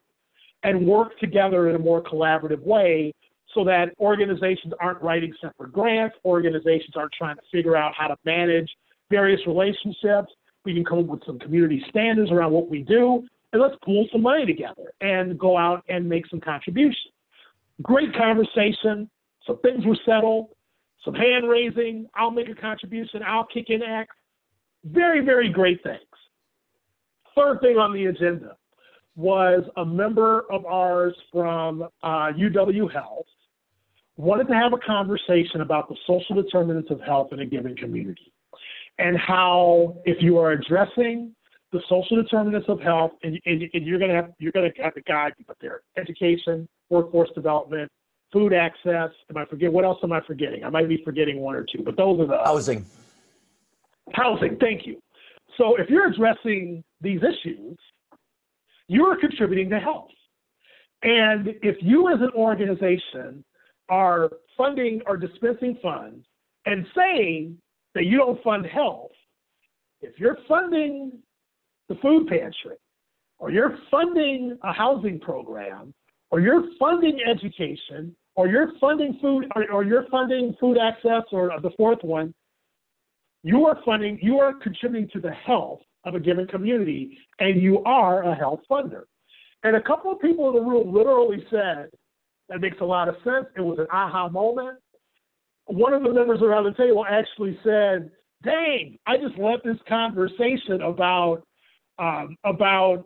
and 0.65 0.87
work 0.87 1.17
together 1.19 1.69
in 1.69 1.75
a 1.75 1.79
more 1.79 2.01
collaborative 2.01 2.59
way 2.61 3.13
so 3.53 3.63
that 3.63 3.93
organizations 3.99 4.73
aren't 4.81 5.01
writing 5.01 5.31
separate 5.39 5.71
grants, 5.71 6.15
organizations 6.25 6.95
aren't 6.95 7.13
trying 7.13 7.35
to 7.35 7.41
figure 7.51 7.77
out 7.77 7.93
how 7.95 8.07
to 8.07 8.17
manage 8.25 8.69
various 9.11 9.39
relationships. 9.45 10.33
We 10.65 10.73
can 10.73 10.83
come 10.83 10.99
up 10.99 11.05
with 11.05 11.21
some 11.25 11.37
community 11.37 11.85
standards 11.89 12.31
around 12.31 12.51
what 12.51 12.67
we 12.67 12.81
do, 12.81 13.23
and 13.53 13.61
let's 13.61 13.75
pool 13.83 14.07
some 14.11 14.23
money 14.23 14.45
together 14.47 14.91
and 15.01 15.37
go 15.37 15.55
out 15.55 15.83
and 15.87 16.09
make 16.09 16.25
some 16.27 16.41
contributions. 16.41 17.13
Great 17.83 18.13
conversation. 18.15 19.07
So 19.45 19.59
things 19.61 19.85
were 19.85 19.97
settled, 20.03 20.47
some 21.05 21.13
hand 21.13 21.47
raising. 21.47 22.07
I'll 22.15 22.31
make 22.31 22.49
a 22.49 22.55
contribution. 22.55 23.21
I'll 23.25 23.45
kick 23.45 23.69
in 23.69 23.83
X. 23.83 24.09
Very, 24.83 25.23
very 25.23 25.49
great 25.49 25.83
things. 25.83 25.99
Third 27.35 27.61
thing 27.61 27.77
on 27.77 27.93
the 27.93 28.05
agenda 28.05 28.57
was 29.15 29.63
a 29.77 29.85
member 29.85 30.45
of 30.51 30.65
ours 30.65 31.15
from 31.31 31.83
uh, 32.03 32.31
UW 32.33 32.91
Health 32.91 33.25
wanted 34.17 34.47
to 34.47 34.53
have 34.53 34.73
a 34.73 34.77
conversation 34.77 35.61
about 35.61 35.89
the 35.89 35.95
social 36.07 36.41
determinants 36.41 36.89
of 36.89 37.01
health 37.01 37.33
in 37.33 37.39
a 37.39 37.45
given 37.45 37.75
community 37.75 38.31
and 38.97 39.17
how 39.17 39.97
if 40.05 40.21
you 40.21 40.37
are 40.37 40.51
addressing 40.51 41.33
the 41.71 41.81
social 41.89 42.21
determinants 42.21 42.67
of 42.69 42.79
health 42.79 43.11
and, 43.23 43.39
and, 43.45 43.63
and 43.73 43.85
you're 43.85 43.99
going 43.99 44.09
to 44.09 44.15
have 44.15 44.31
you're 44.39 44.51
going 44.51 44.71
to 44.71 44.81
have 44.81 44.93
to 44.93 45.01
guide 45.01 45.33
people 45.37 45.55
there. 45.59 45.81
Education 45.97 46.67
workforce 46.89 47.29
development 47.35 47.91
food 48.31 48.53
access 48.53 49.09
am 49.29 49.37
i 49.37 49.45
forget 49.45 49.71
what 49.71 49.85
else 49.85 49.97
am 50.03 50.11
i 50.11 50.21
forgetting? 50.21 50.63
I 50.63 50.69
might 50.69 50.87
be 50.87 51.01
forgetting 51.03 51.39
one 51.39 51.55
or 51.55 51.63
two 51.63 51.83
but 51.83 51.97
those 51.97 52.19
are 52.19 52.27
the 52.27 52.37
housing. 52.43 52.85
Housing 54.13 54.57
thank 54.59 54.85
you. 54.85 55.01
So 55.57 55.75
if 55.75 55.89
you're 55.89 56.07
addressing 56.07 56.83
these 57.01 57.21
issues 57.21 57.77
you 58.87 59.05
are 59.05 59.17
contributing 59.17 59.69
to 59.69 59.79
health. 59.79 60.09
And 61.03 61.49
if 61.61 61.77
you 61.81 62.09
as 62.13 62.19
an 62.21 62.31
organization 62.35 63.43
are 63.89 64.31
funding 64.57 65.01
or 65.05 65.17
dispensing 65.17 65.77
funds 65.81 66.25
and 66.65 66.85
saying 66.95 67.57
that 67.93 68.05
you 68.05 68.17
don't 68.17 68.41
fund 68.43 68.65
health, 68.65 69.11
if 70.01 70.19
you're 70.19 70.37
funding 70.47 71.11
the 71.89 71.95
food 71.95 72.27
pantry, 72.27 72.77
or 73.37 73.51
you're 73.51 73.77
funding 73.91 74.57
a 74.63 74.73
housing 74.73 75.19
program, 75.19 75.93
or 76.31 76.39
you're 76.39 76.63
funding 76.79 77.19
education, 77.29 78.15
or 78.35 78.47
you're 78.47 78.71
funding 78.79 79.17
food, 79.21 79.45
or, 79.55 79.69
or 79.71 79.83
you're 79.83 80.07
funding 80.09 80.55
food 80.59 80.77
access, 80.77 81.23
or 81.31 81.51
the 81.61 81.69
fourth 81.77 82.01
one, 82.01 82.33
you 83.43 83.65
are 83.67 83.77
funding, 83.85 84.17
you 84.21 84.39
are 84.39 84.53
contributing 84.53 85.09
to 85.13 85.19
the 85.19 85.31
health 85.31 85.81
of 86.05 86.15
a 86.15 86.19
given 86.19 86.47
community, 86.47 87.17
and 87.39 87.61
you 87.61 87.83
are 87.83 88.23
a 88.23 88.35
health 88.35 88.61
funder. 88.69 89.03
And 89.63 89.75
a 89.75 89.81
couple 89.81 90.11
of 90.11 90.21
people 90.21 90.49
in 90.49 90.55
the 90.55 90.61
room 90.61 90.93
literally 90.93 91.45
said, 91.51 91.89
that 92.49 92.61
makes 92.61 92.77
a 92.81 92.85
lot 92.85 93.09
of 93.09 93.15
sense. 93.23 93.47
It 93.57 93.61
was 93.61 93.79
an 93.79 93.87
aha 93.91 94.29
moment. 94.29 94.77
One 95.65 95.93
of 95.93 96.03
the 96.03 96.13
members 96.13 96.41
around 96.41 96.65
the 96.65 96.73
table 96.73 97.05
actually 97.09 97.59
said, 97.63 98.11
dang, 98.43 98.99
I 99.07 99.17
just 99.17 99.37
left 99.39 99.63
this 99.65 99.77
conversation 99.87 100.81
about 100.81 101.43
um, 101.99 102.37
about 102.43 103.05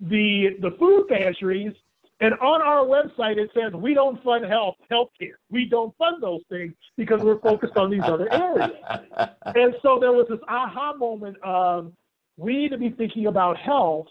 the 0.00 0.56
the 0.60 0.72
food 0.78 1.08
pantries 1.08 1.72
And 2.20 2.34
on 2.34 2.62
our 2.62 2.84
website, 2.86 3.38
it 3.38 3.50
says 3.54 3.72
we 3.74 3.94
don't 3.94 4.22
fund 4.22 4.44
health, 4.46 4.76
healthcare. 4.90 5.36
We 5.50 5.66
don't 5.68 5.96
fund 5.98 6.22
those 6.22 6.42
things 6.50 6.74
because 6.96 7.22
we're 7.22 7.40
focused 7.40 7.76
on 7.76 7.90
these 7.90 8.02
other 8.04 8.32
areas. 8.32 8.72
And 9.56 9.74
so 9.82 9.98
there 10.00 10.12
was 10.12 10.26
this 10.30 10.40
aha 10.48 10.94
moment 10.96 11.36
of 11.42 11.92
we 12.36 12.56
need 12.56 12.70
to 12.70 12.78
be 12.78 12.90
thinking 12.90 13.26
about 13.26 13.56
health 13.56 14.06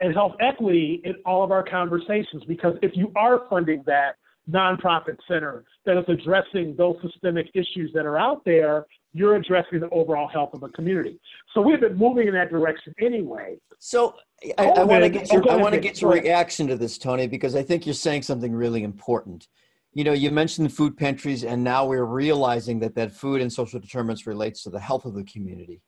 and 0.00 0.12
health 0.12 0.34
equity 0.40 1.00
in 1.04 1.14
all 1.24 1.44
of 1.44 1.50
our 1.50 1.62
conversations 1.62 2.42
because 2.46 2.76
if 2.82 2.96
you 2.96 3.12
are 3.16 3.42
funding 3.48 3.82
that 3.86 4.16
nonprofit 4.50 5.16
center 5.26 5.64
that 5.86 5.96
is 5.96 6.04
addressing 6.08 6.74
those 6.76 6.96
systemic 7.02 7.46
issues 7.54 7.90
that 7.94 8.04
are 8.04 8.18
out 8.18 8.44
there, 8.44 8.86
you're 9.12 9.36
addressing 9.36 9.80
the 9.80 9.88
overall 9.90 10.28
health 10.28 10.50
of 10.52 10.62
a 10.62 10.68
community. 10.70 11.18
So 11.54 11.62
we've 11.62 11.80
been 11.80 11.96
moving 11.96 12.26
in 12.28 12.34
that 12.34 12.50
direction 12.50 12.94
anyway. 13.00 13.56
So 13.78 14.16
I, 14.58 14.66
I 14.66 14.82
want 14.84 15.04
to 15.04 15.08
get 15.08 15.32
your 15.32 15.50
I 15.50 15.56
want 15.56 15.74
to 15.74 15.80
get 15.80 16.02
your 16.02 16.12
reaction 16.12 16.66
to 16.66 16.76
this, 16.76 16.98
Tony, 16.98 17.26
because 17.26 17.54
I 17.54 17.62
think 17.62 17.86
you're 17.86 17.94
saying 17.94 18.22
something 18.22 18.52
really 18.52 18.82
important. 18.82 19.48
You 19.92 20.02
know, 20.02 20.12
you 20.12 20.32
mentioned 20.32 20.72
food 20.72 20.96
pantries, 20.96 21.44
and 21.44 21.62
now 21.62 21.86
we're 21.86 22.04
realizing 22.04 22.80
that 22.80 22.96
that 22.96 23.12
food 23.12 23.40
and 23.40 23.52
social 23.52 23.78
determinants 23.78 24.26
relates 24.26 24.64
to 24.64 24.70
the 24.70 24.80
health 24.80 25.04
of 25.04 25.14
the 25.14 25.22
community. 25.22 25.80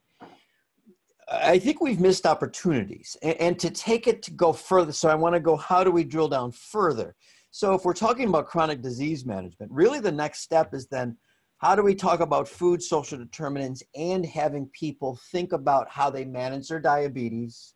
I 1.29 1.59
think 1.59 1.81
we've 1.81 1.99
missed 1.99 2.25
opportunities, 2.25 3.17
and, 3.21 3.35
and 3.39 3.59
to 3.59 3.69
take 3.69 4.07
it 4.07 4.21
to 4.23 4.31
go 4.31 4.53
further. 4.53 4.91
So 4.91 5.09
I 5.09 5.15
want 5.15 5.35
to 5.35 5.39
go. 5.39 5.55
How 5.57 5.83
do 5.83 5.91
we 5.91 6.03
drill 6.03 6.29
down 6.29 6.51
further? 6.51 7.15
So 7.51 7.73
if 7.73 7.85
we're 7.85 7.93
talking 7.93 8.29
about 8.29 8.47
chronic 8.47 8.81
disease 8.81 9.25
management, 9.25 9.71
really 9.71 9.99
the 9.99 10.11
next 10.11 10.41
step 10.41 10.73
is 10.73 10.87
then 10.87 11.17
how 11.57 11.75
do 11.75 11.81
we 11.81 11.95
talk 11.95 12.19
about 12.19 12.47
food 12.47 12.83
social 12.83 13.17
determinants 13.17 13.81
and 13.95 14.25
having 14.25 14.67
people 14.67 15.19
think 15.31 15.53
about 15.53 15.89
how 15.89 16.09
they 16.09 16.23
manage 16.23 16.67
their 16.67 16.79
diabetes 16.79 17.73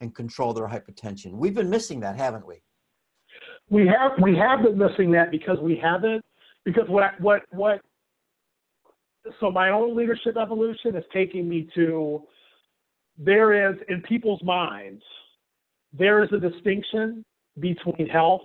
and 0.00 0.14
control 0.14 0.52
their 0.52 0.66
hypertension? 0.66 1.32
We've 1.32 1.54
been 1.54 1.70
missing 1.70 2.00
that, 2.00 2.16
haven't 2.16 2.46
we? 2.46 2.62
We 3.70 3.86
have 3.86 4.12
we 4.20 4.36
have 4.36 4.62
been 4.64 4.76
missing 4.76 5.12
that 5.12 5.30
because 5.30 5.58
we 5.60 5.76
haven't 5.76 6.22
because 6.64 6.88
what 6.88 7.18
what 7.20 7.42
what 7.50 7.80
so 9.40 9.50
my 9.50 9.70
own 9.70 9.96
leadership 9.96 10.36
evolution 10.36 10.96
is 10.96 11.04
taking 11.12 11.48
me 11.48 11.68
to 11.76 12.24
there 13.18 13.70
is 13.70 13.76
in 13.88 14.02
people's 14.02 14.42
minds 14.42 15.02
there 15.92 16.24
is 16.24 16.30
a 16.32 16.38
distinction 16.38 17.24
between 17.58 18.08
health 18.08 18.42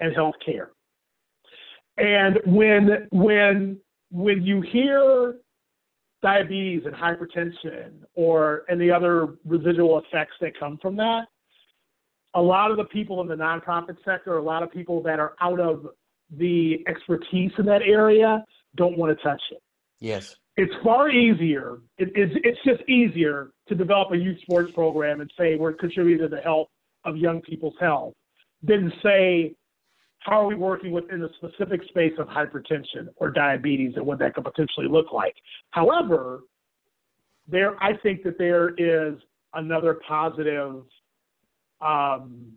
and 0.00 0.14
health 0.14 0.34
care. 0.44 0.70
And 1.96 2.38
when 2.46 3.08
when 3.10 3.78
when 4.10 4.42
you 4.42 4.60
hear 4.60 5.36
diabetes 6.22 6.82
and 6.84 6.94
hypertension 6.94 7.92
or 8.14 8.62
any 8.68 8.90
other 8.90 9.38
residual 9.44 9.98
effects 10.00 10.34
that 10.40 10.58
come 10.58 10.78
from 10.80 10.96
that, 10.96 11.24
a 12.34 12.40
lot 12.40 12.70
of 12.70 12.76
the 12.76 12.84
people 12.84 13.20
in 13.20 13.28
the 13.28 13.34
nonprofit 13.34 13.96
sector, 14.04 14.36
a 14.36 14.42
lot 14.42 14.62
of 14.62 14.70
people 14.70 15.02
that 15.02 15.18
are 15.18 15.34
out 15.40 15.60
of 15.60 15.86
the 16.36 16.84
expertise 16.86 17.50
in 17.58 17.66
that 17.66 17.82
area 17.82 18.44
don't 18.76 18.96
want 18.96 19.16
to 19.16 19.22
touch 19.22 19.42
it. 19.50 19.62
Yes. 20.00 20.36
It's 20.56 20.72
far 20.82 21.10
easier. 21.10 21.78
It, 21.98 22.10
it's, 22.14 22.34
it's 22.44 22.58
just 22.64 22.88
easier 22.88 23.50
to 23.72 23.78
develop 23.78 24.12
a 24.12 24.16
youth 24.16 24.40
sports 24.42 24.72
program 24.72 25.20
and 25.20 25.32
say 25.38 25.56
we're 25.56 25.72
contributing 25.72 26.28
to 26.28 26.34
the 26.34 26.40
health 26.42 26.68
of 27.04 27.16
young 27.16 27.40
people's 27.40 27.74
health 27.80 28.14
than 28.62 28.92
say 29.02 29.54
how 30.20 30.40
are 30.40 30.46
we 30.46 30.54
working 30.54 30.92
within 30.92 31.22
a 31.22 31.28
specific 31.34 31.82
space 31.88 32.12
of 32.18 32.28
hypertension 32.28 33.08
or 33.16 33.30
diabetes 33.30 33.94
and 33.96 34.06
what 34.06 34.18
that 34.20 34.34
could 34.34 34.44
potentially 34.44 34.86
look 34.88 35.12
like. 35.12 35.34
However, 35.70 36.42
there 37.48 37.82
I 37.82 37.96
think 37.96 38.22
that 38.22 38.38
there 38.38 38.70
is 38.76 39.14
another 39.54 39.98
positive 40.06 40.82
um, 41.80 42.52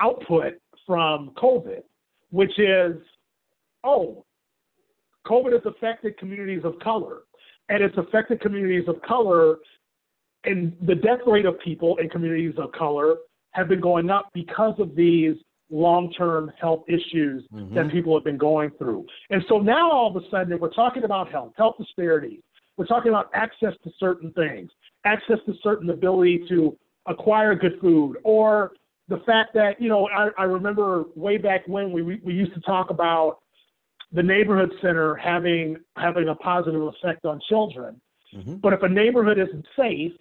output 0.00 0.54
from 0.86 1.32
COVID, 1.36 1.82
which 2.30 2.58
is, 2.58 2.96
oh, 3.84 4.24
COVID 5.26 5.52
has 5.52 5.62
affected 5.66 6.16
communities 6.16 6.62
of 6.64 6.78
color, 6.78 7.18
and 7.68 7.82
it's 7.82 7.96
affected 7.98 8.40
communities 8.40 8.88
of 8.88 9.02
color, 9.02 9.58
and 10.44 10.76
the 10.86 10.94
death 10.94 11.20
rate 11.26 11.46
of 11.46 11.58
people 11.60 11.96
in 11.98 12.08
communities 12.08 12.54
of 12.58 12.72
color 12.72 13.16
have 13.52 13.68
been 13.68 13.80
going 13.80 14.10
up 14.10 14.30
because 14.34 14.74
of 14.78 14.94
these 14.94 15.34
long-term 15.70 16.50
health 16.60 16.84
issues 16.88 17.44
mm-hmm. 17.52 17.74
that 17.74 17.90
people 17.90 18.14
have 18.14 18.24
been 18.24 18.38
going 18.38 18.70
through. 18.78 19.04
And 19.30 19.42
so 19.48 19.58
now 19.58 19.90
all 19.90 20.14
of 20.14 20.22
a 20.22 20.26
sudden 20.30 20.58
we're 20.58 20.70
talking 20.70 21.04
about 21.04 21.30
health, 21.30 21.52
health 21.56 21.76
disparities. 21.78 22.40
We're 22.76 22.86
talking 22.86 23.10
about 23.10 23.30
access 23.34 23.74
to 23.84 23.90
certain 23.98 24.32
things, 24.32 24.70
access 25.04 25.38
to 25.46 25.54
certain 25.62 25.90
ability 25.90 26.44
to 26.48 26.78
acquire 27.06 27.54
good 27.54 27.78
food, 27.80 28.18
or 28.22 28.72
the 29.08 29.18
fact 29.26 29.52
that, 29.54 29.80
you 29.80 29.88
know, 29.88 30.08
I, 30.08 30.28
I 30.38 30.44
remember 30.44 31.04
way 31.16 31.38
back 31.38 31.66
when 31.66 31.92
we, 31.92 32.02
we 32.02 32.32
used 32.32 32.54
to 32.54 32.60
talk 32.60 32.90
about 32.90 33.38
the 34.12 34.22
neighborhood 34.22 34.72
center 34.80 35.14
having 35.16 35.76
having 35.96 36.28
a 36.28 36.34
positive 36.36 36.82
effect 36.82 37.26
on 37.26 37.40
children. 37.48 38.00
Mm-hmm. 38.34 38.56
But 38.56 38.72
if 38.72 38.82
a 38.82 38.88
neighborhood 38.88 39.38
isn't 39.38 39.66
safe, 39.76 40.12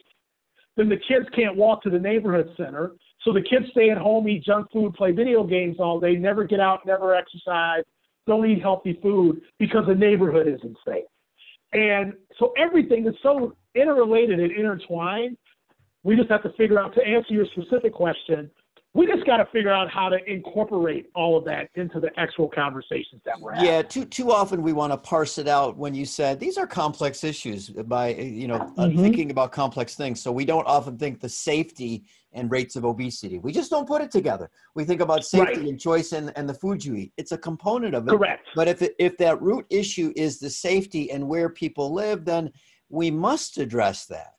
then 0.77 0.87
the 0.87 0.97
kids 1.07 1.25
can't 1.35 1.57
walk 1.57 1.81
to 1.83 1.89
the 1.89 1.99
neighborhood 1.99 2.49
center. 2.55 2.93
So 3.23 3.33
the 3.33 3.41
kids 3.41 3.65
stay 3.71 3.89
at 3.89 3.97
home, 3.97 4.29
eat 4.29 4.43
junk 4.43 4.71
food, 4.71 4.93
play 4.93 5.11
video 5.11 5.43
games 5.43 5.77
all 5.79 5.99
day, 5.99 6.15
never 6.15 6.45
get 6.45 6.59
out, 6.59 6.85
never 6.85 7.13
exercise, 7.13 7.83
don't 8.27 8.49
eat 8.49 8.61
healthy 8.61 8.99
food 9.01 9.41
because 9.57 9.85
the 9.87 9.95
neighborhood 9.95 10.47
isn't 10.47 10.77
safe. 10.87 11.03
And 11.73 12.13
so 12.39 12.53
everything 12.57 13.07
is 13.07 13.15
so 13.21 13.55
interrelated 13.75 14.39
and 14.39 14.51
intertwined. 14.51 15.35
We 16.03 16.15
just 16.15 16.29
have 16.29 16.43
to 16.43 16.53
figure 16.53 16.79
out 16.79 16.93
to 16.95 17.05
answer 17.05 17.33
your 17.33 17.45
specific 17.47 17.93
question 17.93 18.49
we 18.97 19.05
just 19.05 19.25
got 19.27 19.37
to 19.37 19.45
figure 19.45 19.71
out 19.71 19.91
how 19.91 20.09
to 20.09 20.17
incorporate 20.29 21.11
all 21.13 21.37
of 21.37 21.45
that 21.45 21.69
into 21.75 21.99
the 21.99 22.09
actual 22.17 22.49
conversations 22.49 23.21
that 23.25 23.39
we're 23.39 23.53
having. 23.53 23.69
Yeah, 23.69 23.83
too 23.83 24.05
too 24.05 24.31
often 24.31 24.63
we 24.63 24.73
want 24.73 24.91
to 24.91 24.97
parse 24.97 25.37
it 25.37 25.47
out 25.47 25.77
when 25.77 25.93
you 25.93 26.03
said 26.03 26.39
these 26.39 26.57
are 26.57 26.65
complex 26.65 27.23
issues 27.23 27.69
by 27.69 28.15
you 28.15 28.47
know 28.47 28.57
mm-hmm. 28.57 28.99
thinking 28.99 29.29
about 29.29 29.51
complex 29.51 29.93
things. 29.93 30.19
So 30.19 30.31
we 30.31 30.45
don't 30.45 30.65
often 30.65 30.97
think 30.97 31.21
the 31.21 31.29
safety 31.29 32.05
and 32.33 32.49
rates 32.49 32.75
of 32.75 32.85
obesity. 32.85 33.37
We 33.37 33.51
just 33.51 33.69
don't 33.69 33.87
put 33.87 34.01
it 34.01 34.09
together. 34.09 34.49
We 34.73 34.83
think 34.83 35.01
about 35.01 35.23
safety 35.23 35.59
right. 35.59 35.67
and 35.69 35.79
choice 35.79 36.11
and, 36.11 36.33
and 36.35 36.49
the 36.49 36.53
food 36.53 36.83
you 36.83 36.95
eat. 36.95 37.13
It's 37.17 37.31
a 37.31 37.37
component 37.37 37.93
of 37.93 38.07
it. 38.07 38.11
Correct. 38.11 38.47
But 38.55 38.67
if 38.67 38.81
it, 38.81 38.95
if 38.99 39.17
that 39.17 39.41
root 39.41 39.65
issue 39.69 40.11
is 40.15 40.39
the 40.39 40.49
safety 40.49 41.11
and 41.11 41.27
where 41.27 41.49
people 41.49 41.93
live, 41.93 42.25
then 42.25 42.51
we 42.89 43.11
must 43.11 43.57
address 43.57 44.05
that. 44.07 44.36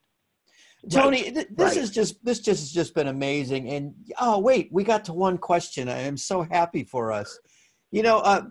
Tony, 0.91 1.25
right. 1.25 1.35
th- 1.35 1.49
this 1.51 1.75
right. 1.75 1.83
is 1.83 1.91
just 1.91 2.25
this 2.25 2.39
just 2.39 2.61
has 2.61 2.73
just 2.73 2.95
been 2.95 3.09
amazing. 3.09 3.69
And 3.71 3.95
oh 4.21 4.39
wait, 4.39 4.69
we 4.73 4.85
got 4.85 5.05
to 5.07 5.13
one 5.13 5.37
question. 5.37 5.89
I 5.89 5.99
am 5.99 6.17
so 6.17 6.43
happy 6.43 6.85
for 6.85 7.13
us. 7.13 7.39
You 7.91 8.03
know, 8.03 8.19
uh, 8.19 8.43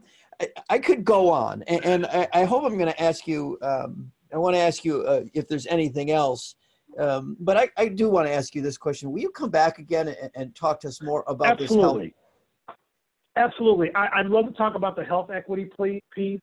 I, 0.41 0.47
I, 0.69 0.79
could 0.79 1.05
go 1.05 1.29
on, 1.29 1.63
and, 1.63 1.85
and 1.85 2.05
I, 2.07 2.27
I, 2.33 2.43
hope 2.43 2.63
I'm 2.63 2.77
going 2.77 2.91
to 2.91 3.01
ask 3.01 3.27
you. 3.27 3.57
Um, 3.61 4.11
I 4.33 4.37
want 4.37 4.55
to 4.55 4.59
ask 4.59 4.83
you 4.83 5.03
uh, 5.03 5.23
if 5.33 5.47
there's 5.47 5.67
anything 5.67 6.11
else. 6.11 6.55
Um, 6.99 7.37
but 7.39 7.57
I, 7.57 7.69
I 7.77 7.87
do 7.89 8.09
want 8.09 8.27
to 8.27 8.33
ask 8.33 8.55
you 8.55 8.61
this 8.61 8.77
question. 8.77 9.11
Will 9.11 9.19
you 9.19 9.29
come 9.29 9.49
back 9.49 9.77
again 9.77 10.07
and, 10.07 10.31
and 10.35 10.55
talk 10.55 10.79
to 10.81 10.87
us 10.87 11.01
more 11.01 11.23
about 11.27 11.61
Absolutely. 11.61 12.07
this 12.07 12.15
health? 13.37 13.51
Absolutely. 13.51 13.93
I, 13.93 14.23
would 14.23 14.31
love 14.31 14.47
to 14.47 14.53
talk 14.53 14.75
about 14.75 14.95
the 14.95 15.03
health 15.03 15.29
equity 15.31 15.69
piece. 16.13 16.41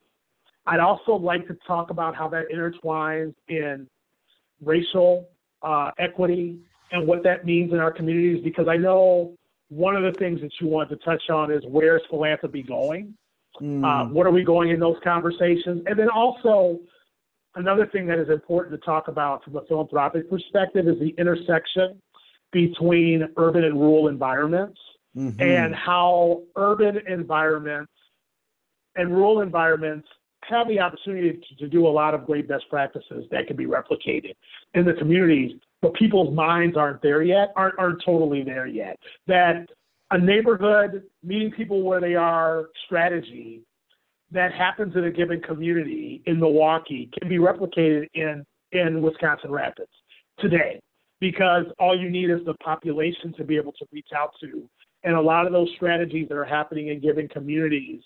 I'd 0.65 0.79
also 0.79 1.13
like 1.13 1.47
to 1.47 1.57
talk 1.67 1.89
about 1.89 2.15
how 2.15 2.29
that 2.29 2.45
intertwines 2.53 3.33
in 3.49 3.87
racial 4.63 5.27
uh, 5.65 5.91
equity 5.97 6.59
and 6.91 7.05
what 7.07 7.23
that 7.23 7.45
means 7.45 7.73
in 7.73 7.79
our 7.79 7.91
communities 7.91 8.43
because 8.43 8.67
I 8.67 8.77
know 8.77 9.35
one 9.69 9.95
of 9.95 10.03
the 10.03 10.17
things 10.17 10.39
that 10.41 10.51
you 10.61 10.67
wanted 10.67 10.97
to 10.99 11.03
touch 11.03 11.23
on 11.29 11.51
is 11.51 11.63
where's 11.67 12.03
philanthropy 12.09 12.63
going? 12.63 13.15
Mm. 13.59 13.83
Uh, 13.83 14.09
what 14.09 14.27
are 14.27 14.31
we 14.31 14.43
going 14.43 14.69
in 14.69 14.79
those 14.79 14.97
conversations? 15.03 15.83
And 15.87 15.97
then 15.97 16.09
also, 16.09 16.79
another 17.55 17.87
thing 17.87 18.05
that 18.07 18.19
is 18.19 18.29
important 18.29 18.79
to 18.79 18.85
talk 18.85 19.07
about 19.07 19.43
from 19.43 19.55
a 19.55 19.65
philanthropic 19.65 20.29
perspective 20.29 20.87
is 20.87 20.99
the 20.99 21.15
intersection 21.17 22.01
between 22.51 23.27
urban 23.37 23.63
and 23.63 23.79
rural 23.79 24.07
environments 24.07 24.79
mm-hmm. 25.17 25.41
and 25.41 25.73
how 25.73 26.43
urban 26.55 26.99
environments 27.07 27.91
and 28.95 29.11
rural 29.11 29.41
environments 29.41 30.07
have 30.49 30.67
the 30.67 30.79
opportunity 30.79 31.33
to, 31.33 31.55
to, 31.55 31.67
do 31.67 31.87
a 31.87 31.89
lot 31.89 32.13
of 32.13 32.25
great 32.25 32.47
best 32.47 32.65
practices 32.69 33.25
that 33.31 33.47
can 33.47 33.55
be 33.55 33.65
replicated 33.65 34.35
in 34.73 34.85
the 34.85 34.93
communities, 34.93 35.51
but 35.81 35.93
people's 35.95 36.33
minds 36.33 36.77
aren't 36.77 37.01
there 37.01 37.23
yet, 37.23 37.53
aren't, 37.55 37.77
aren't 37.77 38.03
totally 38.05 38.43
there 38.43 38.67
yet. 38.67 38.97
That 39.27 39.67
a 40.11 40.17
neighborhood 40.17 41.03
meeting 41.23 41.51
people 41.51 41.83
where 41.83 41.99
they 41.99 42.15
are 42.15 42.65
strategy 42.85 43.61
that 44.31 44.53
happens 44.53 44.95
in 44.95 45.05
a 45.05 45.11
given 45.11 45.41
community 45.41 46.21
in 46.25 46.39
Milwaukee 46.39 47.09
can 47.17 47.29
be 47.29 47.37
replicated 47.37 48.07
in, 48.13 48.45
in 48.71 49.01
Wisconsin 49.01 49.51
Rapids 49.51 49.91
today 50.39 50.79
because 51.19 51.65
all 51.79 51.97
you 51.97 52.09
need 52.09 52.29
is 52.29 52.39
the 52.45 52.53
population 52.55 53.33
to 53.37 53.43
be 53.43 53.55
able 53.55 53.71
to 53.73 53.85
reach 53.91 54.09
out 54.15 54.31
to. 54.41 54.67
And 55.03 55.15
a 55.15 55.21
lot 55.21 55.45
of 55.45 55.53
those 55.53 55.69
strategies 55.75 56.27
that 56.29 56.35
are 56.35 56.45
happening 56.45 56.89
in 56.89 56.99
given 56.99 57.27
communities 57.27 58.01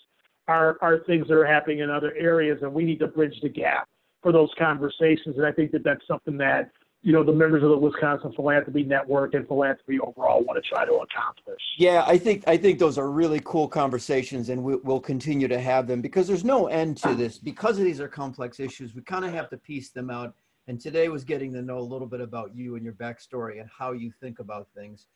are, 0.50 1.02
things 1.06 1.28
that 1.28 1.34
are 1.34 1.46
happening 1.46 1.80
in 1.80 1.90
other 1.90 2.14
areas, 2.16 2.58
and 2.62 2.72
we 2.72 2.84
need 2.84 2.98
to 3.00 3.06
bridge 3.06 3.38
the 3.42 3.48
gap 3.48 3.88
for 4.22 4.32
those 4.32 4.50
conversations. 4.58 5.36
And 5.36 5.46
I 5.46 5.52
think 5.52 5.72
that 5.72 5.84
that's 5.84 6.06
something 6.06 6.36
that 6.38 6.70
you 7.02 7.12
know 7.12 7.24
the 7.24 7.32
members 7.32 7.62
of 7.62 7.70
the 7.70 7.78
Wisconsin 7.78 8.32
Philanthropy 8.36 8.82
Network 8.82 9.32
and 9.32 9.46
philanthropy 9.48 9.98
overall 10.00 10.44
want 10.44 10.62
to 10.62 10.68
try 10.68 10.84
to 10.84 10.92
accomplish. 10.92 11.62
Yeah, 11.78 12.04
I 12.06 12.18
think 12.18 12.44
I 12.46 12.56
think 12.56 12.78
those 12.78 12.98
are 12.98 13.10
really 13.10 13.40
cool 13.44 13.68
conversations, 13.68 14.50
and 14.50 14.62
we, 14.62 14.76
will 14.76 15.00
continue 15.00 15.48
to 15.48 15.58
have 15.58 15.86
them 15.86 16.02
because 16.02 16.26
there's 16.26 16.44
no 16.44 16.66
end 16.66 16.98
to 16.98 17.14
this. 17.14 17.38
Because 17.38 17.78
of 17.78 17.84
these 17.84 18.00
are 18.00 18.08
complex 18.08 18.60
issues, 18.60 18.94
we 18.94 19.02
kind 19.02 19.24
of 19.24 19.32
have 19.32 19.48
to 19.50 19.56
piece 19.56 19.90
them 19.90 20.10
out. 20.10 20.34
And 20.68 20.78
today 20.78 21.08
was 21.08 21.24
getting 21.24 21.52
to 21.54 21.62
know 21.62 21.78
a 21.78 21.80
little 21.80 22.06
bit 22.06 22.20
about 22.20 22.54
you 22.54 22.76
and 22.76 22.84
your 22.84 22.92
backstory 22.92 23.60
and 23.60 23.68
how 23.76 23.90
you 23.92 24.12
think 24.20 24.38
about 24.38 24.68
things. 24.76 25.06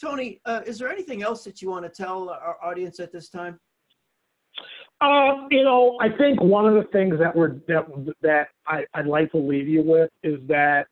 Tony, 0.00 0.40
uh, 0.46 0.62
is 0.64 0.78
there 0.78 0.88
anything 0.88 1.22
else 1.22 1.44
that 1.44 1.60
you 1.60 1.68
want 1.68 1.84
to 1.84 1.90
tell 1.90 2.30
our 2.30 2.56
audience 2.62 2.98
at 2.98 3.12
this 3.12 3.28
time? 3.28 3.60
Um, 5.02 5.48
you 5.50 5.64
know, 5.64 5.98
I 6.00 6.10
think 6.10 6.40
one 6.40 6.64
of 6.64 6.74
the 6.74 6.88
things 6.92 7.18
that 7.18 7.34
we're 7.34 7.56
that 7.66 7.86
that 8.22 8.48
I, 8.68 8.84
I'd 8.94 9.06
like 9.06 9.32
to 9.32 9.38
leave 9.38 9.66
you 9.66 9.82
with 9.82 10.10
is 10.22 10.38
that 10.46 10.86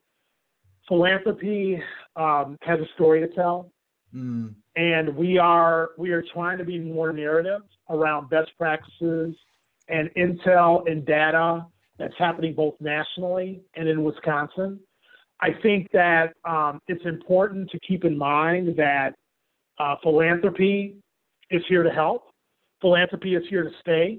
philanthropy 0.89 1.81
um, 2.17 2.59
has 2.63 2.81
a 2.81 2.87
story 2.95 3.21
to 3.21 3.29
tell, 3.29 3.71
mm. 4.13 4.53
and 4.75 5.17
we 5.17 5.39
are 5.39 5.91
we 5.97 6.11
are 6.11 6.25
trying 6.35 6.59
to 6.59 6.65
be 6.65 6.81
more 6.81 7.13
narrative 7.13 7.63
around 7.89 8.29
best 8.29 8.51
practices 8.59 9.37
and 9.89 10.11
intel 10.17 10.91
and 10.91 11.07
data 11.07 11.65
that's 11.97 12.15
happening 12.19 12.53
both 12.53 12.75
nationally 12.81 13.61
and 13.75 13.89
in 13.89 14.03
Wisconsin. 14.03 14.81
I 15.41 15.51
think 15.63 15.89
that 15.93 16.35
um, 16.45 16.81
it's 16.89 17.05
important 17.05 17.71
to 17.71 17.79
keep 17.87 18.05
in 18.05 18.19
mind 18.19 18.77
that 18.77 19.15
uh, 19.79 19.95
philanthropy 20.03 20.97
is 21.51 21.63
here 21.69 21.85
to 21.85 21.91
help. 21.91 22.30
Philanthropy 22.81 23.35
is 23.35 23.43
here 23.49 23.63
to 23.63 23.71
stay. 23.81 24.19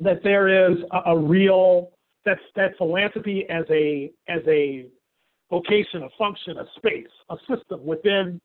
That 0.00 0.22
there 0.22 0.70
is 0.70 0.78
a, 0.92 1.10
a 1.10 1.18
real 1.18 1.90
that's 2.24 2.40
that 2.56 2.76
philanthropy 2.78 3.46
as 3.48 3.64
a 3.70 4.10
as 4.28 4.42
a 4.46 4.86
vocation, 5.50 6.02
a 6.02 6.08
function, 6.18 6.58
a 6.58 6.64
space, 6.76 7.08
a 7.28 7.36
system 7.48 7.84
within 7.84 8.40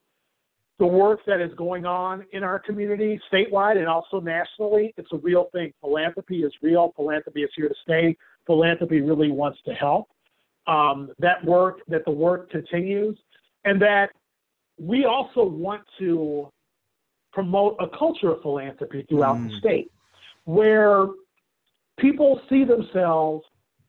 the 0.79 0.85
work 0.85 1.19
that 1.25 1.39
is 1.39 1.51
going 1.55 1.85
on 1.85 2.25
in 2.33 2.43
our 2.43 2.59
community, 2.59 3.19
statewide 3.31 3.77
and 3.77 3.87
also 3.87 4.19
nationally. 4.19 4.93
It's 4.97 5.11
a 5.13 5.17
real 5.17 5.47
thing. 5.53 5.71
Philanthropy 5.81 6.39
is 6.39 6.51
real. 6.61 6.91
Philanthropy 6.95 7.43
is 7.43 7.49
here 7.55 7.69
to 7.69 7.75
stay. 7.83 8.17
Philanthropy 8.45 9.01
really 9.01 9.31
wants 9.31 9.59
to 9.65 9.73
help. 9.73 10.09
Um, 10.67 11.11
that 11.19 11.43
work, 11.45 11.79
that 11.87 12.03
the 12.05 12.11
work 12.11 12.49
continues, 12.49 13.17
and 13.65 13.81
that 13.81 14.09
we 14.79 15.05
also 15.05 15.45
want 15.45 15.83
to 15.99 16.49
promote 17.35 17.75
a 17.79 17.87
culture 17.89 18.31
of 18.31 18.41
philanthropy 18.41 19.05
throughout 19.07 19.37
mm. 19.37 19.49
the 19.49 19.57
state 19.57 19.91
where 20.45 21.07
people 21.99 22.41
see 22.49 22.63
themselves 22.63 23.45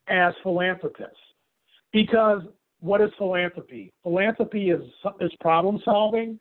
as 0.07 0.33
philanthropists 0.43 1.17
because 1.93 2.43
what 2.81 3.01
is 3.01 3.09
philanthropy? 3.17 3.91
Philanthropy 4.03 4.69
is, 4.69 4.83
is 5.21 5.31
problem 5.39 5.81
solving 5.83 6.39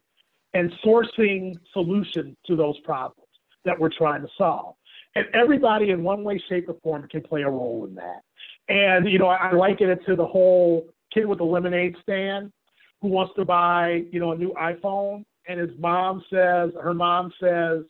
and 0.53 0.73
sourcing 0.85 1.55
solutions 1.73 2.37
to 2.47 2.57
those 2.57 2.79
problems 2.81 3.29
that 3.65 3.79
we're 3.79 3.91
trying 3.97 4.23
to 4.23 4.29
solve. 4.37 4.75
And 5.15 5.27
everybody 5.33 5.91
in 5.91 6.03
one 6.03 6.25
way, 6.25 6.43
shape, 6.49 6.69
or 6.69 6.77
form 6.83 7.07
can 7.09 7.23
play 7.23 7.43
a 7.43 7.49
role 7.49 7.87
in 7.89 7.95
that. 7.95 8.23
And, 8.69 9.09
you 9.09 9.19
know, 9.19 9.29
I 9.29 9.53
liken 9.53 9.91
it 9.91 10.05
to 10.07 10.17
the 10.17 10.27
whole 10.27 10.89
kid 11.15 11.25
with 11.25 11.39
the 11.39 11.45
lemonade 11.45 11.97
stand 12.03 12.53
who 13.01 13.09
wants 13.09 13.33
to 13.37 13.45
buy, 13.45 14.05
you 14.11 14.21
know, 14.21 14.33
a 14.33 14.37
new 14.37 14.53
iPhone. 14.55 15.25
And 15.49 15.61
his 15.61 15.71
mom 15.79 16.25
says, 16.31 16.71
her 16.83 16.95
mom 16.95 17.33
says, 17.41 17.83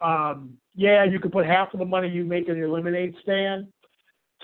um, 0.00 0.54
yeah, 0.74 1.04
you 1.04 1.18
can 1.18 1.30
put 1.30 1.46
half 1.46 1.72
of 1.72 1.80
the 1.80 1.84
money 1.84 2.08
you 2.08 2.24
make 2.24 2.48
in 2.48 2.56
your 2.56 2.68
lemonade 2.68 3.14
stand 3.22 3.66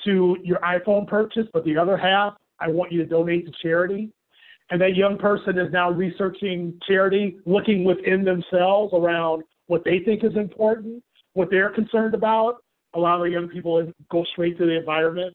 to 0.04 0.36
your 0.42 0.58
iPhone 0.58 1.06
purchase, 1.06 1.46
but 1.52 1.64
the 1.64 1.76
other 1.76 1.96
half 1.96 2.34
I 2.60 2.68
want 2.68 2.92
you 2.92 2.98
to 2.98 3.06
donate 3.06 3.46
to 3.46 3.52
charity. 3.62 4.10
And 4.70 4.80
that 4.80 4.96
young 4.96 5.18
person 5.18 5.58
is 5.58 5.70
now 5.72 5.90
researching 5.90 6.78
charity, 6.86 7.36
looking 7.44 7.84
within 7.84 8.24
themselves 8.24 8.92
around 8.94 9.42
what 9.66 9.84
they 9.84 10.00
think 10.04 10.24
is 10.24 10.36
important, 10.36 11.02
what 11.34 11.50
they're 11.50 11.70
concerned 11.70 12.14
about. 12.14 12.56
A 12.94 12.98
lot 12.98 13.16
of 13.16 13.24
the 13.24 13.30
young 13.30 13.48
people 13.48 13.92
go 14.10 14.24
straight 14.32 14.56
to 14.58 14.66
the 14.66 14.78
environment. 14.78 15.34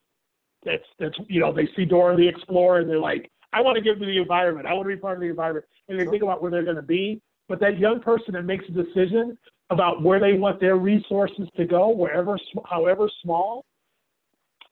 That's 0.65 0.83
that's 0.97 1.15
you 1.27 1.39
know 1.39 1.53
they 1.53 1.69
see 1.75 1.85
Dora 1.85 2.17
the 2.17 2.27
Explorer 2.27 2.79
and 2.79 2.89
they're 2.89 2.99
like, 2.99 3.29
I 3.53 3.61
want 3.61 3.75
to 3.77 3.81
give 3.81 3.99
to 3.99 4.05
the 4.05 4.17
environment. 4.17 4.67
I 4.67 4.73
want 4.73 4.89
to 4.89 4.95
be 4.95 4.99
part 4.99 5.15
of 5.15 5.21
the 5.21 5.27
environment, 5.27 5.65
and 5.87 5.99
they 5.99 6.05
think 6.05 6.23
about 6.23 6.41
where 6.41 6.51
they're 6.51 6.63
going 6.63 6.75
to 6.75 6.81
be. 6.81 7.21
But 7.47 7.59
that 7.61 7.79
young 7.79 7.99
person 7.99 8.33
that 8.33 8.43
makes 8.43 8.65
a 8.69 8.71
decision 8.71 9.37
about 9.71 10.03
where 10.03 10.19
they 10.19 10.33
want 10.33 10.59
their 10.59 10.77
resources 10.77 11.47
to 11.57 11.65
go, 11.65 11.89
wherever, 11.89 12.37
however 12.69 13.09
small, 13.23 13.65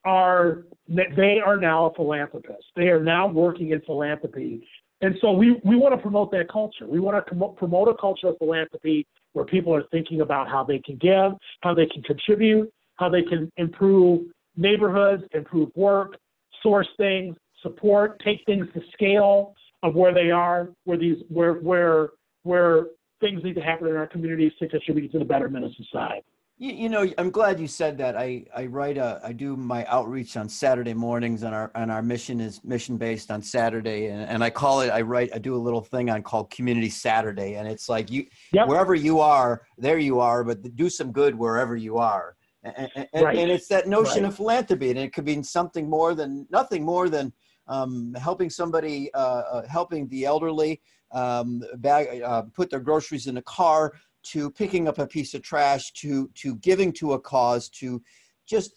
are 0.05 0.63
they 0.87 1.39
are 1.43 1.57
now 1.57 1.87
a 1.87 1.93
philanthropist. 1.93 2.63
They 2.75 2.87
are 2.87 3.03
now 3.03 3.27
working 3.27 3.71
in 3.71 3.81
philanthropy. 3.81 4.65
And 5.01 5.15
so 5.21 5.31
we, 5.31 5.59
we 5.63 5.75
want 5.75 5.93
to 5.93 6.01
promote 6.01 6.31
that 6.31 6.49
culture. 6.49 6.87
We 6.87 6.99
want 6.99 7.23
to 7.23 7.53
promote 7.57 7.87
a 7.87 7.93
culture 7.99 8.27
of 8.27 8.37
philanthropy 8.37 9.05
where 9.33 9.45
people 9.45 9.75
are 9.75 9.83
thinking 9.91 10.21
about 10.21 10.47
how 10.47 10.63
they 10.63 10.79
can 10.79 10.97
give, 10.97 11.33
how 11.61 11.73
they 11.73 11.85
can 11.85 12.01
contribute, 12.03 12.71
how 12.95 13.09
they 13.09 13.21
can 13.21 13.51
improve 13.57 14.27
neighborhoods, 14.55 15.23
improve 15.33 15.69
work, 15.75 16.17
source 16.63 16.87
things, 16.97 17.35
support, 17.61 18.19
take 18.23 18.41
things 18.45 18.67
to 18.73 18.81
scale 18.93 19.55
of 19.83 19.95
where 19.95 20.13
they 20.13 20.31
are, 20.31 20.69
where 20.85 20.97
these 20.97 21.17
where 21.29 21.53
where 21.53 22.09
where 22.43 22.87
things 23.19 23.43
need 23.43 23.55
to 23.55 23.61
happen 23.61 23.87
in 23.87 23.95
our 23.95 24.07
communities 24.07 24.51
to 24.59 24.67
contribute 24.67 25.11
to 25.11 25.19
the 25.19 25.25
betterment 25.25 25.65
of 25.65 25.71
society. 25.75 26.23
You, 26.59 26.71
you, 26.73 26.89
know, 26.89 27.07
I'm 27.19 27.29
glad 27.29 27.59
you 27.59 27.67
said 27.67 27.99
that. 27.99 28.17
I, 28.17 28.45
I 28.55 28.65
write 28.65 28.97
a, 28.97 29.21
I 29.23 29.31
do 29.31 29.55
my 29.55 29.85
outreach 29.85 30.37
on 30.37 30.49
Saturday 30.49 30.95
mornings, 30.95 31.43
and 31.43 31.53
our 31.53 31.71
and 31.75 31.91
our 31.91 32.01
mission 32.01 32.41
is 32.41 32.63
mission 32.63 32.97
based 32.97 33.29
on 33.29 33.43
Saturday, 33.43 34.07
and, 34.07 34.23
and 34.23 34.43
I 34.43 34.49
call 34.49 34.81
it. 34.81 34.89
I 34.89 35.01
write, 35.01 35.29
I 35.35 35.37
do 35.37 35.55
a 35.55 35.57
little 35.57 35.81
thing 35.81 36.09
on 36.09 36.23
called 36.23 36.49
Community 36.49 36.89
Saturday, 36.89 37.55
and 37.55 37.67
it's 37.67 37.89
like 37.89 38.09
you, 38.09 38.25
yep. 38.51 38.67
wherever 38.67 38.95
you 38.95 39.19
are, 39.19 39.61
there 39.77 39.99
you 39.99 40.19
are, 40.19 40.43
but 40.43 40.75
do 40.75 40.89
some 40.89 41.11
good 41.11 41.35
wherever 41.35 41.75
you 41.75 41.99
are, 41.99 42.35
and, 42.63 42.89
and, 43.13 43.23
right. 43.23 43.37
and 43.37 43.51
it's 43.51 43.67
that 43.67 43.87
notion 43.87 44.23
right. 44.23 44.29
of 44.29 44.35
philanthropy, 44.35 44.89
and 44.89 44.97
it 44.97 45.13
could 45.13 45.25
be 45.25 45.43
something 45.43 45.87
more 45.87 46.15
than 46.15 46.47
nothing 46.49 46.83
more 46.83 47.07
than 47.07 47.31
um, 47.67 48.13
helping 48.15 48.49
somebody, 48.49 49.13
uh, 49.13 49.17
uh, 49.17 49.67
helping 49.67 50.07
the 50.07 50.25
elderly, 50.25 50.81
um, 51.11 51.63
bag, 51.77 52.21
uh, 52.21 52.43
put 52.53 52.69
their 52.69 52.79
groceries 52.79 53.27
in 53.27 53.37
a 53.37 53.41
car, 53.43 53.93
to 54.23 54.51
picking 54.51 54.87
up 54.87 54.99
a 54.99 55.07
piece 55.07 55.33
of 55.33 55.41
trash 55.41 55.91
to 55.93 56.29
to 56.35 56.55
giving 56.55 56.91
to 56.91 57.13
a 57.13 57.19
cause 57.19 57.69
to 57.69 58.01
just 58.45 58.75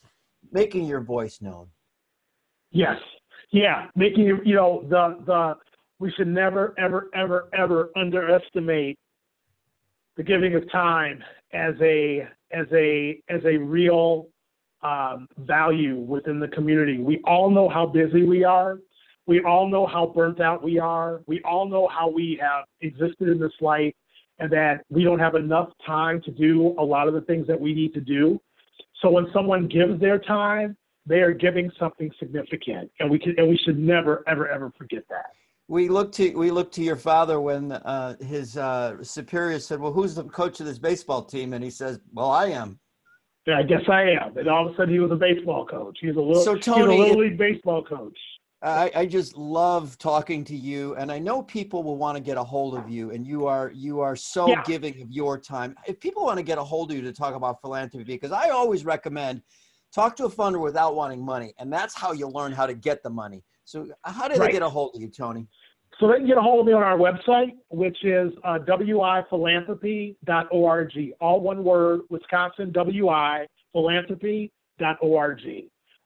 making 0.53 0.85
your 0.85 1.01
voice 1.01 1.41
known. 1.41 1.67
Yes. 2.71 2.97
Yeah. 3.53 3.89
Making 3.97 4.41
you 4.45 4.55
know 4.55 4.85
the 4.89 5.19
the 5.27 5.55
we 5.99 6.13
should 6.13 6.29
never 6.29 6.75
ever 6.79 7.11
ever 7.15 7.49
ever 7.53 7.91
underestimate 7.97 8.99
the 10.17 10.23
giving 10.23 10.55
of 10.55 10.71
time 10.71 11.23
as 11.53 11.75
a 11.81 12.29
as 12.53 12.67
a 12.73 13.21
as 13.29 13.41
a 13.45 13.57
real 13.57 14.29
um, 14.83 15.29
value 15.39 15.97
within 15.97 16.41
the 16.41 16.49
community. 16.49 16.99
We 16.99 17.21
all 17.25 17.51
know 17.51 17.69
how 17.69 17.87
busy 17.87 18.25
we 18.25 18.45
are. 18.45 18.79
We 19.27 19.43
all 19.43 19.69
know 19.69 19.87
how 19.87 20.07
burnt 20.07 20.41
out 20.41 20.63
we 20.63 20.79
are. 20.79 21.21
We 21.27 21.41
all 21.43 21.69
know 21.69 21.89
how 21.89 22.09
we 22.09 22.39
have 22.41 22.65
existed 22.81 23.29
in 23.29 23.39
this 23.39 23.53
life 23.61 23.95
and 24.39 24.51
that 24.53 24.85
we 24.89 25.05
don't 25.05 25.19
have 25.19 25.35
enough 25.35 25.69
time 25.87 26.21
to 26.23 26.31
do 26.31 26.75
a 26.79 26.83
lot 26.83 27.07
of 27.07 27.15
the 27.15 27.21
things 27.21 27.47
that 27.47 27.61
we 27.61 27.75
need 27.75 27.95
to 27.95 28.01
do. 28.01 28.41
So 29.03 29.11
when 29.11 29.27
someone 29.33 29.69
gives 29.69 30.01
their 30.01 30.19
time, 30.19 30.77
they 31.07 31.21
are 31.21 31.33
giving 31.33 31.71
something 31.79 32.11
significant, 32.19 32.91
and 33.01 33.11
we 33.11 33.19
can 33.19 33.35
and 33.39 33.49
we 33.49 33.57
should 33.65 33.79
never 33.79 34.23
ever 34.27 34.49
ever 34.49 34.73
forget 34.77 35.03
that. 35.09 35.31
We 35.69 35.89
look 35.89 36.13
to 36.13 36.35
we 36.35 36.51
look 36.51 36.71
to 36.73 36.83
your 36.83 36.97
father 36.97 37.41
when 37.41 37.73
uh, 37.73 38.17
his 38.21 38.57
uh, 38.57 39.03
superior 39.03 39.59
said, 39.61 39.81
"Well, 39.81 39.93
who's 39.93 40.15
the 40.15 40.25
coach 40.25 40.61
of 40.61 40.67
this 40.67 40.79
baseball 40.79 41.25
team?" 41.25 41.53
And 41.55 41.65
he 41.65 41.71
says, 41.71 42.01
"Well, 42.13 42.31
I 42.31 42.47
am." 42.49 42.79
Yeah, 43.47 43.59
I 43.59 43.63
guess 43.63 43.83
I 43.89 44.03
am. 44.03 44.37
And 44.37 44.49
all 44.49 44.67
of 44.67 44.75
a 44.75 44.77
sudden, 44.77 44.93
he 44.93 45.01
was 45.01 45.11
a 45.11 45.17
baseball 45.17 45.67
coach. 45.67 45.99
He's 46.01 46.17
a 46.17 46.21
little, 46.21 46.43
so 46.43 46.57
Tony, 46.57 46.95
a 46.95 46.99
little 46.99 47.23
league 47.23 47.39
baseball 47.39 47.83
coach. 47.83 48.17
I, 48.63 48.91
I 48.95 49.07
just 49.07 49.37
love 49.37 49.97
talking 49.97 50.45
to 50.45 50.55
you, 50.55 50.95
and 50.97 51.11
I 51.11 51.19
know 51.19 51.43
people 51.43 51.83
will 51.83 51.97
want 51.97 52.17
to 52.19 52.23
get 52.23 52.37
a 52.37 52.45
hold 52.45 52.77
of 52.77 52.91
you, 52.91 53.11
and 53.11 53.27
you 53.27 53.47
are 53.47 53.73
you 53.75 54.01
are 54.01 54.15
so 54.15 54.49
yeah. 54.49 54.63
giving 54.67 55.01
of 55.01 55.11
your 55.11 55.39
time. 55.39 55.75
If 55.87 55.99
people 55.99 56.25
want 56.25 56.37
to 56.37 56.43
get 56.43 56.59
a 56.59 56.65
hold 56.65 56.91
of 56.91 56.97
you 56.99 57.03
to 57.03 57.13
talk 57.13 57.35
about 57.35 57.63
philanthropy, 57.63 58.05
because 58.05 58.33
I 58.33 58.51
always 58.51 58.85
recommend 58.85 59.41
talk 59.95 60.15
to 60.17 60.27
a 60.27 60.31
funder 60.31 60.61
without 60.61 60.95
wanting 60.95 61.25
money, 61.25 61.55
and 61.59 61.73
that's 61.73 61.95
how 61.95 62.13
you 62.13 62.29
learn 62.29 62.53
how 62.53 62.67
to 62.67 62.75
get 62.75 63.03
the 63.03 63.11
money. 63.11 63.43
So, 63.65 63.89
how 64.05 64.29
do 64.29 64.35
right. 64.39 64.49
they 64.49 64.53
get 64.53 64.63
a 64.63 64.69
hold 64.69 64.95
of 64.95 65.01
you, 65.01 65.09
Tony? 65.09 65.47
So 66.01 66.09
they 66.09 66.17
can 66.17 66.27
get 66.27 66.37
a 66.39 66.41
hold 66.41 66.61
of 66.61 66.67
me 66.67 66.73
on 66.73 66.83
our 66.83 66.97
website, 66.97 67.53
which 67.69 68.03
is 68.03 68.33
uh, 68.43 68.59
wiphilanthropy.org. 68.59 71.15
All 71.21 71.41
one 71.41 71.63
word, 71.63 72.01
Wisconsin, 72.09 72.73
wiphilanthropy.org. 72.73 75.41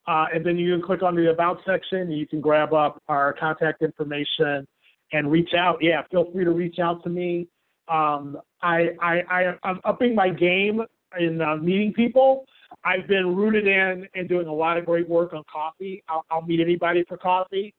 Uh, 0.06 0.26
and 0.34 0.44
then 0.44 0.58
you 0.58 0.74
can 0.74 0.82
click 0.84 1.02
on 1.02 1.14
the 1.14 1.30
About 1.30 1.60
section. 1.64 2.00
And 2.00 2.18
you 2.18 2.26
can 2.26 2.40
grab 2.40 2.74
up 2.74 3.00
our 3.08 3.32
contact 3.34 3.82
information 3.82 4.66
and 5.12 5.30
reach 5.30 5.54
out. 5.56 5.78
Yeah, 5.80 6.02
feel 6.10 6.28
free 6.32 6.44
to 6.44 6.50
reach 6.50 6.80
out 6.80 7.04
to 7.04 7.10
me. 7.10 7.46
Um, 7.86 8.40
I, 8.62 8.96
I, 9.00 9.22
I, 9.30 9.54
I'm 9.62 9.78
upping 9.84 10.16
my 10.16 10.28
game 10.28 10.82
in 11.20 11.40
uh, 11.40 11.54
meeting 11.56 11.92
people. 11.92 12.46
I've 12.84 13.06
been 13.06 13.36
rooted 13.36 13.68
in 13.68 14.08
and 14.14 14.28
doing 14.28 14.48
a 14.48 14.52
lot 14.52 14.76
of 14.76 14.86
great 14.86 15.08
work 15.08 15.32
on 15.32 15.44
coffee. 15.50 16.02
I'll, 16.08 16.24
I'll 16.30 16.42
meet 16.42 16.60
anybody 16.60 17.04
for 17.06 17.16
coffee. 17.16 17.72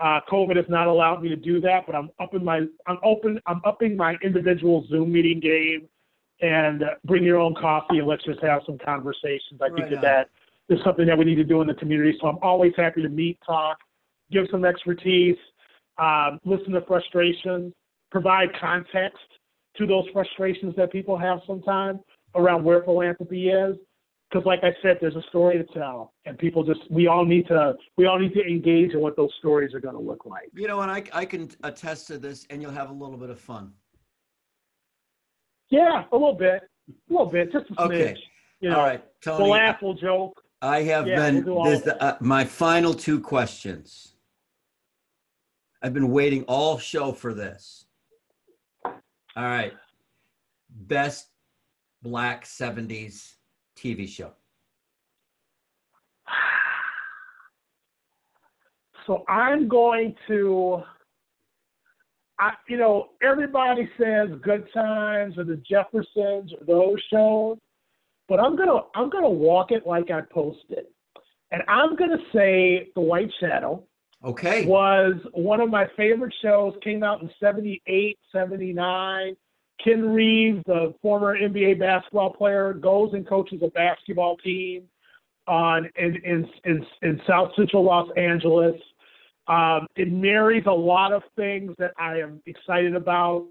Uh, 0.00 0.20
COVID 0.30 0.56
has 0.56 0.64
not 0.68 0.86
allowed 0.86 1.22
me 1.22 1.28
to 1.28 1.36
do 1.36 1.60
that, 1.60 1.84
but 1.86 1.94
I'm 1.94 2.10
upping 2.18 2.42
my 2.42 2.62
I'm 2.86 2.98
open 3.04 3.38
I'm 3.46 3.60
upping 3.64 3.96
my 3.96 4.16
individual 4.22 4.86
Zoom 4.88 5.12
meeting 5.12 5.40
game, 5.40 5.88
and 6.40 6.82
uh, 6.82 6.86
bring 7.04 7.22
your 7.22 7.38
own 7.38 7.54
coffee 7.54 7.98
and 7.98 8.06
let's 8.06 8.24
just 8.24 8.40
have 8.42 8.62
some 8.64 8.78
conversations. 8.78 9.60
I 9.60 9.64
right 9.64 9.74
think 9.76 9.90
that 9.90 10.02
that 10.02 10.74
is 10.74 10.82
something 10.84 11.06
that 11.06 11.18
we 11.18 11.24
need 11.24 11.34
to 11.36 11.44
do 11.44 11.60
in 11.60 11.66
the 11.66 11.74
community. 11.74 12.16
So 12.20 12.28
I'm 12.28 12.38
always 12.42 12.72
happy 12.76 13.02
to 13.02 13.08
meet, 13.08 13.38
talk, 13.44 13.78
give 14.30 14.46
some 14.50 14.64
expertise, 14.64 15.36
um, 15.98 16.40
listen 16.44 16.72
to 16.72 16.80
frustrations, 16.82 17.74
provide 18.10 18.48
context 18.58 19.18
to 19.76 19.86
those 19.86 20.04
frustrations 20.12 20.74
that 20.76 20.92
people 20.92 21.18
have 21.18 21.40
sometimes 21.46 22.00
around 22.34 22.64
where 22.64 22.82
philanthropy 22.82 23.50
is. 23.50 23.76
Because, 24.30 24.46
like 24.46 24.60
I 24.62 24.72
said, 24.80 24.98
there's 25.00 25.16
a 25.16 25.22
story 25.28 25.58
to 25.58 25.64
tell, 25.72 26.12
and 26.24 26.38
people 26.38 26.62
just 26.62 26.80
we 26.88 27.08
all 27.08 27.24
need 27.24 27.48
to 27.48 27.74
we 27.96 28.06
all 28.06 28.18
need 28.18 28.32
to 28.34 28.46
engage 28.46 28.92
in 28.92 29.00
what 29.00 29.16
those 29.16 29.32
stories 29.38 29.74
are 29.74 29.80
going 29.80 29.96
to 29.96 30.00
look 30.00 30.24
like. 30.24 30.50
You 30.54 30.68
know, 30.68 30.80
and 30.82 30.90
I 30.90 31.02
I 31.12 31.24
can 31.24 31.50
attest 31.64 32.06
to 32.08 32.18
this, 32.18 32.46
and 32.48 32.62
you'll 32.62 32.70
have 32.70 32.90
a 32.90 32.92
little 32.92 33.16
bit 33.16 33.30
of 33.30 33.40
fun. 33.40 33.72
Yeah, 35.68 36.04
a 36.12 36.16
little 36.16 36.34
bit, 36.34 36.62
a 36.88 37.12
little 37.12 37.26
bit, 37.26 37.52
just 37.52 37.70
a 37.70 37.74
smidge. 37.74 37.84
Okay. 37.84 38.16
You 38.60 38.70
know, 38.70 38.78
all 38.78 38.86
right, 38.86 39.04
Tony. 39.20 39.42
We'll 39.42 39.52
laugh, 39.52 39.78
we'll 39.82 39.94
joke. 39.94 40.40
I 40.62 40.82
have 40.82 41.06
yeah, 41.08 41.16
been 41.16 41.44
we'll 41.44 41.64
this, 41.64 41.86
uh, 41.86 42.16
my 42.20 42.44
final 42.44 42.94
two 42.94 43.20
questions. 43.20 44.14
I've 45.82 45.94
been 45.94 46.10
waiting 46.10 46.44
all 46.44 46.78
show 46.78 47.12
for 47.12 47.32
this. 47.32 47.86
All 48.84 49.44
right. 49.44 49.72
Best 50.68 51.28
black 52.02 52.44
70s 52.44 53.34
TV 53.82 54.08
show. 54.08 54.32
So 59.06 59.24
I'm 59.28 59.66
going 59.66 60.14
to 60.28 60.84
I, 62.40 62.54
you 62.68 62.78
know, 62.78 63.10
everybody 63.22 63.88
says 63.98 64.30
Good 64.42 64.66
Times 64.72 65.36
or 65.36 65.44
the 65.44 65.56
Jeffersons 65.68 66.52
or 66.54 66.64
those 66.66 66.98
shows, 67.12 67.58
but 68.28 68.40
I'm 68.40 68.56
gonna 68.56 68.80
I'm 68.94 69.10
gonna 69.10 69.28
walk 69.28 69.72
it 69.72 69.86
like 69.86 70.10
I 70.10 70.22
posted, 70.22 70.86
and 71.50 71.62
I'm 71.68 71.96
gonna 71.96 72.22
say 72.32 72.88
The 72.94 73.02
White 73.02 73.30
Shadow. 73.40 73.84
Okay. 74.24 74.64
Was 74.64 75.14
one 75.32 75.60
of 75.60 75.70
my 75.70 75.86
favorite 75.98 76.34
shows. 76.40 76.74
Came 76.82 77.02
out 77.02 77.20
in 77.20 77.30
78, 77.40 78.18
79. 78.32 79.36
Ken 79.82 80.10
Reeves, 80.10 80.62
the 80.66 80.94
former 81.02 81.38
NBA 81.38 81.78
basketball 81.78 82.32
player, 82.32 82.72
goes 82.72 83.10
and 83.12 83.26
coaches 83.26 83.60
a 83.62 83.68
basketball 83.68 84.36
team 84.38 84.82
on 85.46 85.88
in 85.96 86.16
in 86.24 86.48
in, 86.64 86.86
in 87.02 87.20
South 87.26 87.50
Central 87.56 87.84
Los 87.84 88.08
Angeles. 88.16 88.76
Um, 89.46 89.86
it 89.96 90.12
marries 90.12 90.64
a 90.66 90.72
lot 90.72 91.12
of 91.12 91.22
things 91.34 91.74
that 91.78 91.92
I 91.98 92.18
am 92.18 92.40
excited 92.46 92.94
about. 92.94 93.46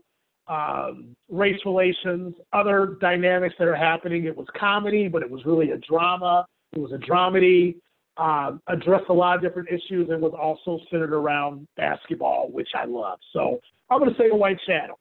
Um, 0.47 1.15
race 1.30 1.60
relations, 1.64 2.34
other 2.53 2.97
dynamics 2.99 3.53
that 3.60 3.68
are 3.68 3.76
happening. 3.76 4.26
It 4.26 4.35
was 4.35 4.47
comedy, 4.57 5.07
but 5.07 5.22
it 5.22 5.30
was 5.30 5.45
really 5.45 5.72
a 5.72 5.77
drama. 5.77 6.47
It 6.73 6.80
was 6.80 6.91
a 6.91 6.97
dramedy 6.97 7.76
um, 8.18 8.61
addressed 8.68 9.10
a 9.10 9.14
lot 9.14 9.35
of 9.35 9.41
different 9.41 9.69
issues 9.69 10.10
and 10.10 10.22
was 10.22 10.34
also 10.39 10.84
centered 10.89 11.14
around 11.14 11.68
basketball, 11.77 12.49
which 12.51 12.69
I 12.76 12.85
love. 12.85 13.19
So 13.31 13.60
I'm 13.89 13.99
going 13.99 14.11
to 14.11 14.18
say 14.18 14.30
White 14.31 14.57
Shadow. 14.68 14.97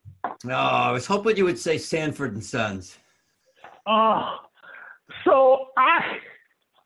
Oh, 0.46 0.50
I 0.50 0.92
was 0.92 1.06
hoping 1.06 1.36
you 1.36 1.44
would 1.44 1.58
say 1.58 1.78
Sanford 1.78 2.34
and 2.34 2.44
Sons. 2.44 2.96
Oh, 3.86 4.36
so 5.24 5.66
I. 5.76 6.18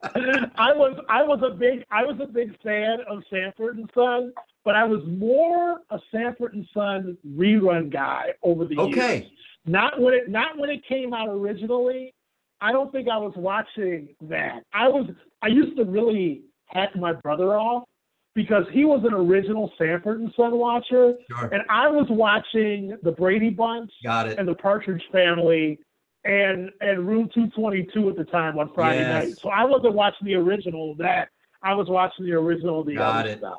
I 0.04 0.72
was 0.72 0.98
I 1.08 1.22
was 1.22 1.40
a 1.44 1.54
big 1.54 1.84
I 1.92 2.02
was 2.02 2.18
a 2.20 2.26
big 2.26 2.60
fan 2.60 2.98
of 3.08 3.22
Sanford 3.30 3.78
and 3.78 3.88
Son, 3.94 4.32
but 4.64 4.74
I 4.74 4.82
was 4.82 5.00
more 5.06 5.78
a 5.90 5.98
Sanford 6.10 6.54
and 6.54 6.66
Son 6.74 7.16
rerun 7.36 7.88
guy 7.88 8.30
over 8.42 8.64
the 8.64 8.76
okay. 8.78 9.18
years. 9.18 9.30
Not 9.64 10.00
when 10.00 10.14
it 10.14 10.28
not 10.28 10.58
when 10.58 10.70
it 10.70 10.84
came 10.88 11.14
out 11.14 11.28
originally, 11.28 12.14
I 12.60 12.72
don't 12.72 12.90
think 12.90 13.08
I 13.08 13.16
was 13.16 13.32
watching 13.36 14.08
that. 14.22 14.64
I 14.72 14.88
was 14.88 15.08
I 15.40 15.46
used 15.46 15.76
to 15.76 15.84
really 15.84 16.42
hack 16.66 16.96
my 16.96 17.12
brother 17.12 17.54
off 17.54 17.84
because 18.34 18.64
he 18.72 18.84
was 18.84 19.02
an 19.04 19.12
original 19.12 19.72
Sanford 19.78 20.20
and 20.20 20.32
Son 20.36 20.56
watcher, 20.56 21.14
sure. 21.30 21.48
and 21.52 21.62
I 21.68 21.88
was 21.88 22.06
watching 22.08 22.96
the 23.02 23.12
Brady 23.12 23.50
Bunch 23.50 23.90
and 24.04 24.48
the 24.48 24.54
Partridge 24.54 25.02
Family 25.12 25.78
and 26.24 26.70
and 26.80 27.06
Room 27.06 27.28
222 27.34 28.10
at 28.10 28.16
the 28.16 28.24
time 28.24 28.58
on 28.58 28.72
Friday 28.74 29.00
yes. 29.00 29.24
night. 29.24 29.38
So 29.38 29.50
I 29.50 29.64
wasn't 29.64 29.94
watching 29.94 30.26
the 30.26 30.34
original 30.34 30.92
of 30.92 30.98
that. 30.98 31.28
I 31.62 31.74
was 31.74 31.88
watching 31.88 32.24
the 32.24 32.32
original 32.32 32.80
of 32.80 32.86
the 32.86 32.96
Got 32.96 33.20
other 33.20 33.28
it. 33.30 33.38
stuff. 33.38 33.58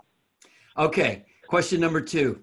Okay, 0.78 1.26
question 1.48 1.80
number 1.80 2.02
two. 2.02 2.42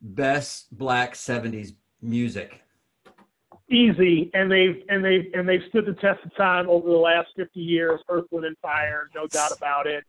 Best 0.00 0.76
Black 0.76 1.14
70s 1.14 1.74
music 2.02 2.60
easy, 3.70 4.30
and 4.34 4.50
they've 4.50 4.82
and 4.88 5.04
they've 5.04 5.26
and 5.34 5.48
they've 5.48 5.62
stood 5.68 5.86
the 5.86 5.94
test 5.94 6.24
of 6.24 6.34
time 6.36 6.68
over 6.68 6.88
the 6.88 6.96
last 6.96 7.28
50 7.36 7.60
years. 7.60 8.00
Earth, 8.08 8.24
Wind, 8.30 8.46
and 8.46 8.56
Fire, 8.58 9.08
no 9.14 9.26
doubt 9.26 9.52
about 9.56 9.86
it. 9.86 10.04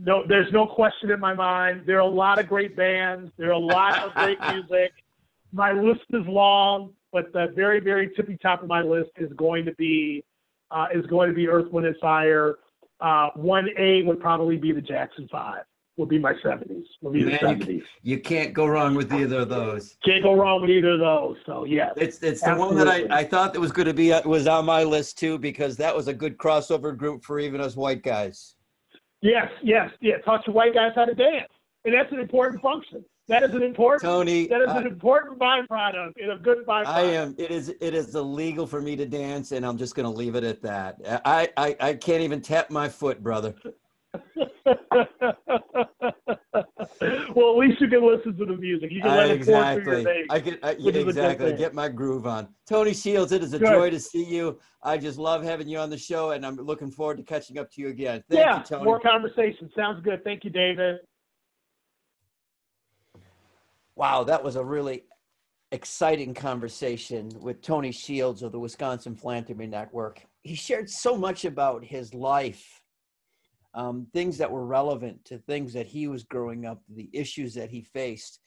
No, 0.00 0.24
there's 0.26 0.52
no 0.52 0.66
question 0.66 1.10
in 1.10 1.18
my 1.18 1.34
mind. 1.34 1.82
There 1.86 1.96
are 1.96 2.00
a 2.00 2.06
lot 2.06 2.38
of 2.38 2.48
great 2.48 2.76
bands. 2.76 3.32
There 3.36 3.48
are 3.48 3.52
a 3.52 3.58
lot 3.58 3.98
of 3.98 4.14
great 4.14 4.38
music. 4.52 4.92
My 5.52 5.72
list 5.72 6.04
is 6.10 6.26
long, 6.26 6.92
but 7.12 7.32
the 7.32 7.52
very 7.56 7.80
very 7.80 8.10
tippy 8.14 8.38
top 8.40 8.62
of 8.62 8.68
my 8.68 8.82
list 8.82 9.10
is 9.16 9.32
going 9.34 9.64
to 9.64 9.72
be 9.74 10.24
uh, 10.70 10.86
is 10.94 11.04
going 11.06 11.30
to 11.30 11.34
be 11.34 11.48
Earth, 11.48 11.70
Wind, 11.72 11.86
and 11.86 11.96
Fire. 11.96 12.56
Uh, 13.00 13.30
one 13.34 13.68
A 13.78 14.02
would 14.02 14.20
probably 14.20 14.56
be 14.56 14.72
the 14.72 14.82
Jackson 14.82 15.28
Five 15.30 15.62
would 15.98 16.08
be 16.08 16.18
my 16.18 16.32
70s. 16.32 16.84
Would 17.02 17.12
be 17.12 17.24
Man, 17.24 17.32
the 17.32 17.64
70s. 17.64 17.68
You, 17.68 17.82
you, 18.02 18.20
can't 18.20 18.54
go 18.54 18.66
wrong 18.66 18.94
with 18.94 19.12
either 19.12 19.40
of 19.40 19.48
those. 19.48 19.96
Can't 20.04 20.22
go 20.22 20.34
wrong 20.34 20.60
with 20.60 20.70
either 20.70 20.92
of 20.92 21.00
those. 21.00 21.36
So 21.44 21.64
yeah, 21.64 21.90
it's 21.96 22.22
it's 22.22 22.40
the 22.40 22.54
one 22.54 22.76
that 22.76 22.88
I, 22.88 23.06
I 23.10 23.24
thought 23.24 23.52
that 23.52 23.60
was 23.60 23.72
going 23.72 23.88
to 23.88 23.94
be 23.94 24.12
uh, 24.12 24.26
was 24.26 24.46
on 24.46 24.64
my 24.64 24.84
list 24.84 25.18
too 25.18 25.38
because 25.38 25.76
that 25.78 25.94
was 25.94 26.06
a 26.08 26.14
good 26.14 26.38
crossover 26.38 26.96
group 26.96 27.24
for 27.24 27.40
even 27.40 27.60
us 27.60 27.76
white 27.76 28.02
guys. 28.02 28.54
Yes, 29.20 29.50
yes, 29.62 29.90
yeah. 30.00 30.18
Taught 30.18 30.46
you 30.46 30.52
white 30.52 30.74
guys 30.74 30.92
how 30.94 31.04
to 31.04 31.14
dance, 31.14 31.48
and 31.84 31.94
that's 31.94 32.12
an 32.12 32.20
important 32.20 32.62
function. 32.62 33.04
That 33.26 33.42
is 33.42 33.52
an 33.54 33.62
important 33.62 34.02
Tony. 34.02 34.46
That 34.46 34.62
is 34.62 34.70
an 34.70 34.86
important 34.86 35.38
byproduct 35.38 36.12
and 36.16 36.32
a 36.32 36.38
good 36.38 36.64
byproduct. 36.66 36.86
I 36.86 37.02
am. 37.02 37.34
It 37.36 37.50
is. 37.50 37.68
It 37.80 37.94
is 37.94 38.14
illegal 38.14 38.66
for 38.66 38.80
me 38.80 38.96
to 38.96 39.04
dance, 39.04 39.52
and 39.52 39.66
I'm 39.66 39.76
just 39.76 39.94
going 39.94 40.10
to 40.10 40.16
leave 40.16 40.34
it 40.34 40.44
at 40.44 40.62
that. 40.62 40.96
I, 41.24 41.50
I 41.56 41.76
I 41.80 41.94
can't 41.94 42.22
even 42.22 42.40
tap 42.40 42.70
my 42.70 42.88
foot, 42.88 43.22
brother. 43.22 43.54
well, 47.34 47.52
at 47.52 47.58
least 47.58 47.80
you 47.80 47.88
can 47.88 48.06
listen 48.06 48.36
to 48.36 48.44
the 48.44 48.56
music. 48.56 48.90
You 48.90 49.02
can 49.02 49.16
let 49.16 49.30
it 49.30 49.44
pour 49.44 49.74
through 49.74 49.92
your 49.92 50.02
veins. 50.04 50.26
I 50.30 50.40
can 50.40 50.58
I, 50.62 50.76
yeah, 50.78 50.92
exactly 50.92 51.52
get 51.54 51.74
my 51.74 51.88
groove 51.88 52.26
on. 52.26 52.48
Tony 52.68 52.94
Shields, 52.94 53.32
it 53.32 53.42
is 53.42 53.54
a 53.54 53.58
Good. 53.58 53.68
joy 53.68 53.90
to 53.90 54.00
see 54.00 54.24
you. 54.24 54.58
I 54.82 54.98
just 54.98 55.18
love 55.18 55.42
having 55.42 55.68
you 55.68 55.78
on 55.78 55.90
the 55.90 55.98
show, 55.98 56.30
and 56.30 56.44
I'm 56.44 56.56
looking 56.56 56.90
forward 56.90 57.18
to 57.18 57.22
catching 57.22 57.58
up 57.58 57.70
to 57.72 57.80
you 57.80 57.88
again. 57.88 58.22
Thank 58.28 58.44
yeah, 58.44 58.58
you, 58.58 58.64
Tony. 58.64 58.84
more 58.84 59.00
conversation. 59.00 59.70
Sounds 59.76 60.02
good. 60.02 60.22
Thank 60.24 60.44
you, 60.44 60.50
David. 60.50 60.96
Wow, 63.96 64.24
that 64.24 64.44
was 64.44 64.56
a 64.56 64.64
really 64.64 65.04
exciting 65.72 66.32
conversation 66.32 67.30
with 67.40 67.60
Tony 67.60 67.92
Shields 67.92 68.42
of 68.42 68.52
the 68.52 68.58
Wisconsin 68.58 69.14
Philanthropy 69.14 69.66
Network. 69.66 70.24
He 70.42 70.54
shared 70.54 70.88
so 70.88 71.16
much 71.16 71.44
about 71.44 71.84
his 71.84 72.14
life 72.14 72.77
um, 73.78 74.08
things 74.12 74.38
that 74.38 74.50
were 74.50 74.66
relevant 74.66 75.24
to 75.24 75.38
things 75.38 75.72
that 75.72 75.86
he 75.86 76.08
was 76.08 76.24
growing 76.24 76.66
up, 76.66 76.82
the 76.88 77.08
issues 77.12 77.54
that 77.54 77.70
he 77.70 77.80
faced, 77.80 78.40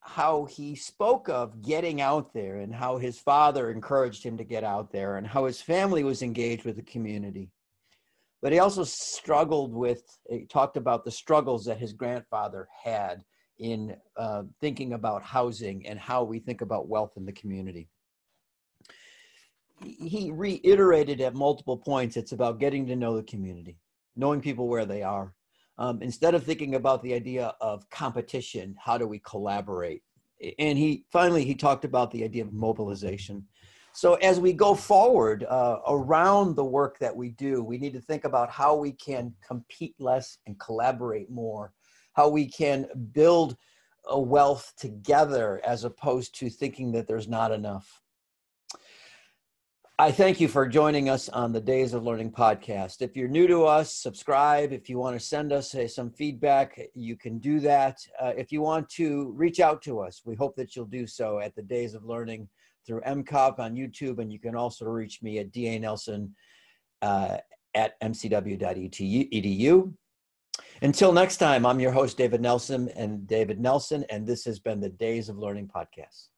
how 0.00 0.46
he 0.46 0.74
spoke 0.74 1.28
of 1.28 1.60
getting 1.60 2.00
out 2.00 2.32
there 2.32 2.56
and 2.56 2.74
how 2.74 2.96
his 2.96 3.18
father 3.18 3.70
encouraged 3.70 4.24
him 4.24 4.38
to 4.38 4.44
get 4.44 4.64
out 4.64 4.90
there 4.92 5.18
and 5.18 5.26
how 5.26 5.44
his 5.44 5.60
family 5.60 6.04
was 6.04 6.22
engaged 6.22 6.64
with 6.64 6.76
the 6.76 6.82
community. 6.82 7.50
But 8.40 8.52
he 8.52 8.60
also 8.60 8.82
struggled 8.82 9.74
with, 9.74 10.04
he 10.30 10.46
talked 10.46 10.78
about 10.78 11.04
the 11.04 11.10
struggles 11.10 11.66
that 11.66 11.76
his 11.76 11.92
grandfather 11.92 12.66
had 12.82 13.22
in 13.58 13.94
uh, 14.16 14.44
thinking 14.58 14.94
about 14.94 15.22
housing 15.22 15.86
and 15.86 15.98
how 15.98 16.24
we 16.24 16.38
think 16.38 16.62
about 16.62 16.88
wealth 16.88 17.12
in 17.18 17.26
the 17.26 17.32
community. 17.32 17.90
He 19.84 20.30
reiterated 20.32 21.20
at 21.20 21.34
multiple 21.34 21.76
points 21.76 22.16
it's 22.16 22.32
about 22.32 22.58
getting 22.58 22.86
to 22.86 22.96
know 22.96 23.16
the 23.16 23.22
community 23.22 23.76
knowing 24.16 24.40
people 24.40 24.68
where 24.68 24.86
they 24.86 25.02
are. 25.02 25.34
Um, 25.78 26.02
instead 26.02 26.34
of 26.34 26.44
thinking 26.44 26.74
about 26.74 27.02
the 27.02 27.14
idea 27.14 27.54
of 27.60 27.88
competition, 27.90 28.74
how 28.78 28.98
do 28.98 29.06
we 29.06 29.18
collaborate? 29.20 30.02
And 30.58 30.78
he 30.78 31.04
finally 31.10 31.44
he 31.44 31.54
talked 31.54 31.84
about 31.84 32.10
the 32.10 32.24
idea 32.24 32.44
of 32.44 32.52
mobilization. 32.52 33.46
So 33.92 34.14
as 34.16 34.38
we 34.38 34.52
go 34.52 34.74
forward 34.74 35.44
uh, 35.44 35.78
around 35.88 36.54
the 36.54 36.64
work 36.64 36.98
that 37.00 37.14
we 37.14 37.30
do, 37.30 37.62
we 37.62 37.78
need 37.78 37.92
to 37.94 38.00
think 38.00 38.24
about 38.24 38.50
how 38.50 38.76
we 38.76 38.92
can 38.92 39.34
compete 39.46 39.94
less 39.98 40.38
and 40.46 40.58
collaborate 40.60 41.30
more, 41.30 41.72
how 42.12 42.28
we 42.28 42.48
can 42.48 42.86
build 43.12 43.56
a 44.06 44.18
wealth 44.18 44.72
together 44.76 45.60
as 45.64 45.84
opposed 45.84 46.38
to 46.38 46.48
thinking 46.48 46.92
that 46.92 47.06
there's 47.06 47.28
not 47.28 47.52
enough. 47.52 48.00
I 50.00 50.10
thank 50.10 50.40
you 50.40 50.48
for 50.48 50.66
joining 50.66 51.10
us 51.10 51.28
on 51.28 51.52
the 51.52 51.60
Days 51.60 51.92
of 51.92 52.04
Learning 52.04 52.32
podcast. 52.32 53.02
If 53.02 53.18
you're 53.18 53.28
new 53.28 53.46
to 53.46 53.66
us, 53.66 53.92
subscribe. 53.92 54.72
If 54.72 54.88
you 54.88 54.96
want 54.96 55.20
to 55.20 55.22
send 55.22 55.52
us 55.52 55.76
some 55.88 56.10
feedback, 56.10 56.80
you 56.94 57.18
can 57.18 57.38
do 57.38 57.60
that. 57.60 57.98
Uh, 58.18 58.32
if 58.34 58.50
you 58.50 58.62
want 58.62 58.88
to 58.92 59.30
reach 59.36 59.60
out 59.60 59.82
to 59.82 60.00
us, 60.00 60.22
we 60.24 60.34
hope 60.34 60.56
that 60.56 60.74
you'll 60.74 60.86
do 60.86 61.06
so 61.06 61.40
at 61.40 61.54
the 61.54 61.60
Days 61.60 61.92
of 61.92 62.06
Learning 62.06 62.48
through 62.86 63.02
MCOP 63.02 63.58
on 63.58 63.74
YouTube, 63.74 64.20
and 64.20 64.32
you 64.32 64.38
can 64.38 64.56
also 64.56 64.86
reach 64.86 65.20
me 65.20 65.38
at 65.38 65.52
Da 65.52 65.78
Nelson 65.78 66.34
uh, 67.02 67.36
at 67.74 68.00
mcw.edu. 68.00 69.92
Until 70.80 71.12
next 71.12 71.36
time, 71.36 71.66
I'm 71.66 71.78
your 71.78 71.92
host, 71.92 72.16
David 72.16 72.40
Nelson, 72.40 72.88
and 72.96 73.26
David 73.26 73.60
Nelson, 73.60 74.06
and 74.08 74.26
this 74.26 74.46
has 74.46 74.60
been 74.60 74.80
the 74.80 74.88
Days 74.88 75.28
of 75.28 75.36
Learning 75.36 75.68
podcast. 75.68 76.28